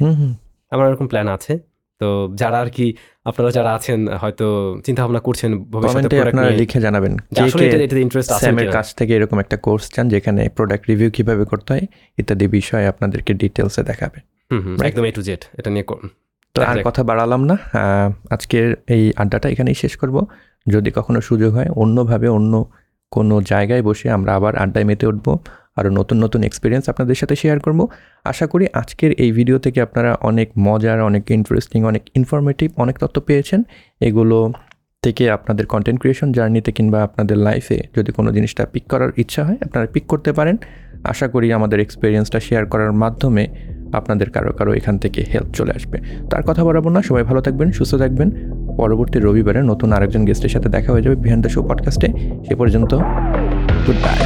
আমার 0.71 0.89
এরকম 0.89 1.07
প্ল্যান 1.07 1.27
আছে। 1.27 1.53
তো 2.01 2.07
যারা 2.41 2.57
আর 2.63 2.69
কি 2.69 2.87
আপনারা 3.29 3.49
যারা 3.57 3.71
আছেন 3.77 3.99
হয়তো 4.21 4.47
চিন্তা 4.85 4.99
ভাবনা 5.03 5.21
করছেন 5.27 5.51
ভবিষ্যতে 5.73 6.15
আপনারা 6.25 6.49
লিখে 6.61 6.79
জানাবেন 6.85 7.13
যে 7.35 7.39
কে 7.39 7.47
আসলে 7.47 7.63
কে 7.71 7.77
এটা 7.85 7.95
ইন্টারেস্ট 8.05 8.29
আছে 8.31 8.45
স্যামের 8.45 8.69
কাছ 8.77 8.87
থেকে 8.99 9.11
এরকম 9.17 9.37
একটা 9.43 9.57
কোর্স 9.65 9.85
চান 9.95 10.05
যেখানে 10.13 10.41
প্রোডাক্ট 10.57 10.83
রিভিউ 10.91 11.09
কীভাবে 11.17 11.43
করতে 11.51 11.69
হয় 11.73 11.85
ইত্যাদি 12.17 12.45
বিষয়ে 12.57 12.85
আপনাদেরকে 12.93 13.31
ডিটেলসে 13.41 13.81
দেখাবে। 13.89 14.17
একদম 14.89 15.03
এ 15.09 15.11
টু 15.17 15.21
জেড 15.27 15.41
এটা 15.59 15.69
নিয়ে 15.75 15.85
তো 16.55 16.59
আর. 16.69 16.77
কথা 16.87 17.01
বাড়ালাম 17.09 17.41
না। 17.49 17.55
আজকের 18.35 18.67
এই 18.95 19.03
আড্ডাটা 19.21 19.47
এখানেই 19.53 19.77
শেষ 19.83 19.93
করব। 20.01 20.15
যদি 20.65 20.89
কখনো 20.97 21.19
সুযোগ 21.29 21.51
হয় 21.57 21.69
অন্যভাবে 21.83 22.27
অন্য 22.37 22.53
কোনো 23.11 23.35
জায়গায় 23.51 23.83
বসে 23.87 24.07
আমরা 24.17 24.31
আবার 24.37 24.53
আড্ডায় 24.63 24.85
মেতে 24.89 25.05
উঠবো। 25.11 25.31
আরও 25.77 25.89
নতুন 25.89 26.17
নতুন 26.23 26.41
এক্সপিরিয়েন্স 26.43 26.85
আপনাদের 26.89 27.15
সাথে 27.15 27.35
শেয়ার 27.35 27.59
করব। 27.59 27.79
আশা 28.23 28.45
করি 28.47 28.65
আজকের 28.73 29.11
এই 29.11 29.31
ভিডিও 29.31 29.57
থেকে 29.59 29.79
আপনারা 29.81 30.11
অনেক 30.21 30.47
মজার, 30.59 30.97
অনেক 31.01 31.23
ইন্টারেস্টিং 31.31 31.79
অনেক 31.83 32.03
ইনফরমেটিভ 32.15 32.71
অনেক 32.75 32.95
তথ্য 32.99 33.21
পেয়েছেন। 33.21 33.59
এগুলো 34.01 34.53
থেকে 35.03 35.23
আপনাদের 35.31 35.65
কন্টেন্ট 35.65 35.99
ক্রিয়েশন 35.99 36.31
জার্নিতে 36.31 36.71
কিংবা 36.71 36.99
আপনাদের 37.03 37.37
লাইফে 37.37 37.77
যদি 37.95 38.11
কোনো 38.11 38.29
জিনিসটা 38.31 38.63
পিক 38.65 38.85
করার 38.87 39.11
ইচ্ছা 39.17 39.41
হয়, 39.43 39.57
আপনারা 39.65 39.87
পিক 39.93 40.05
করতে 40.07 40.31
পারেন। 40.33 40.55
আশা 41.03 41.27
করি 41.27 41.47
আমাদের 41.53 41.79
এক্সপিরিয়েন্সটা 41.79 42.39
শেয়ার 42.39 42.65
করার 42.65 42.93
মাধ্যমে 42.93 43.43
আপনাদের 43.93 44.27
কারও 44.29 44.51
কারও 44.51 44.73
এখান 44.73 44.95
থেকে 44.97 45.25
হেল্প 45.33 45.49
চলে 45.53 45.71
আসবে। 45.75 45.97
তার 46.29 46.43
কথা 46.43 46.61
বরাবর 46.63 46.91
না, 46.91 47.01
সবাই 47.01 47.23
ভালো 47.23 47.41
থাকবেন, 47.41 47.71
সুস্থ 47.71 47.93
থাকবেন। 47.95 48.29
পরবর্তী 48.77 49.17
রবিবারে 49.19 49.61
নতুন 49.61 49.89
আরেকজন 49.93 50.25
গেস্টের 50.25 50.49
সাথে 50.49 50.69
দেখা 50.69 50.89
হয়ে 50.91 51.01
যাবে 51.01 51.15
বিহান 51.15 51.41
দ্য 51.41 51.49
শো 51.49 51.59
পডকাস্টে 51.63 52.07
সে 52.47 52.53
পর্যন্ত 52.55 52.91
গুড 53.85 53.99
বাই 54.03 54.17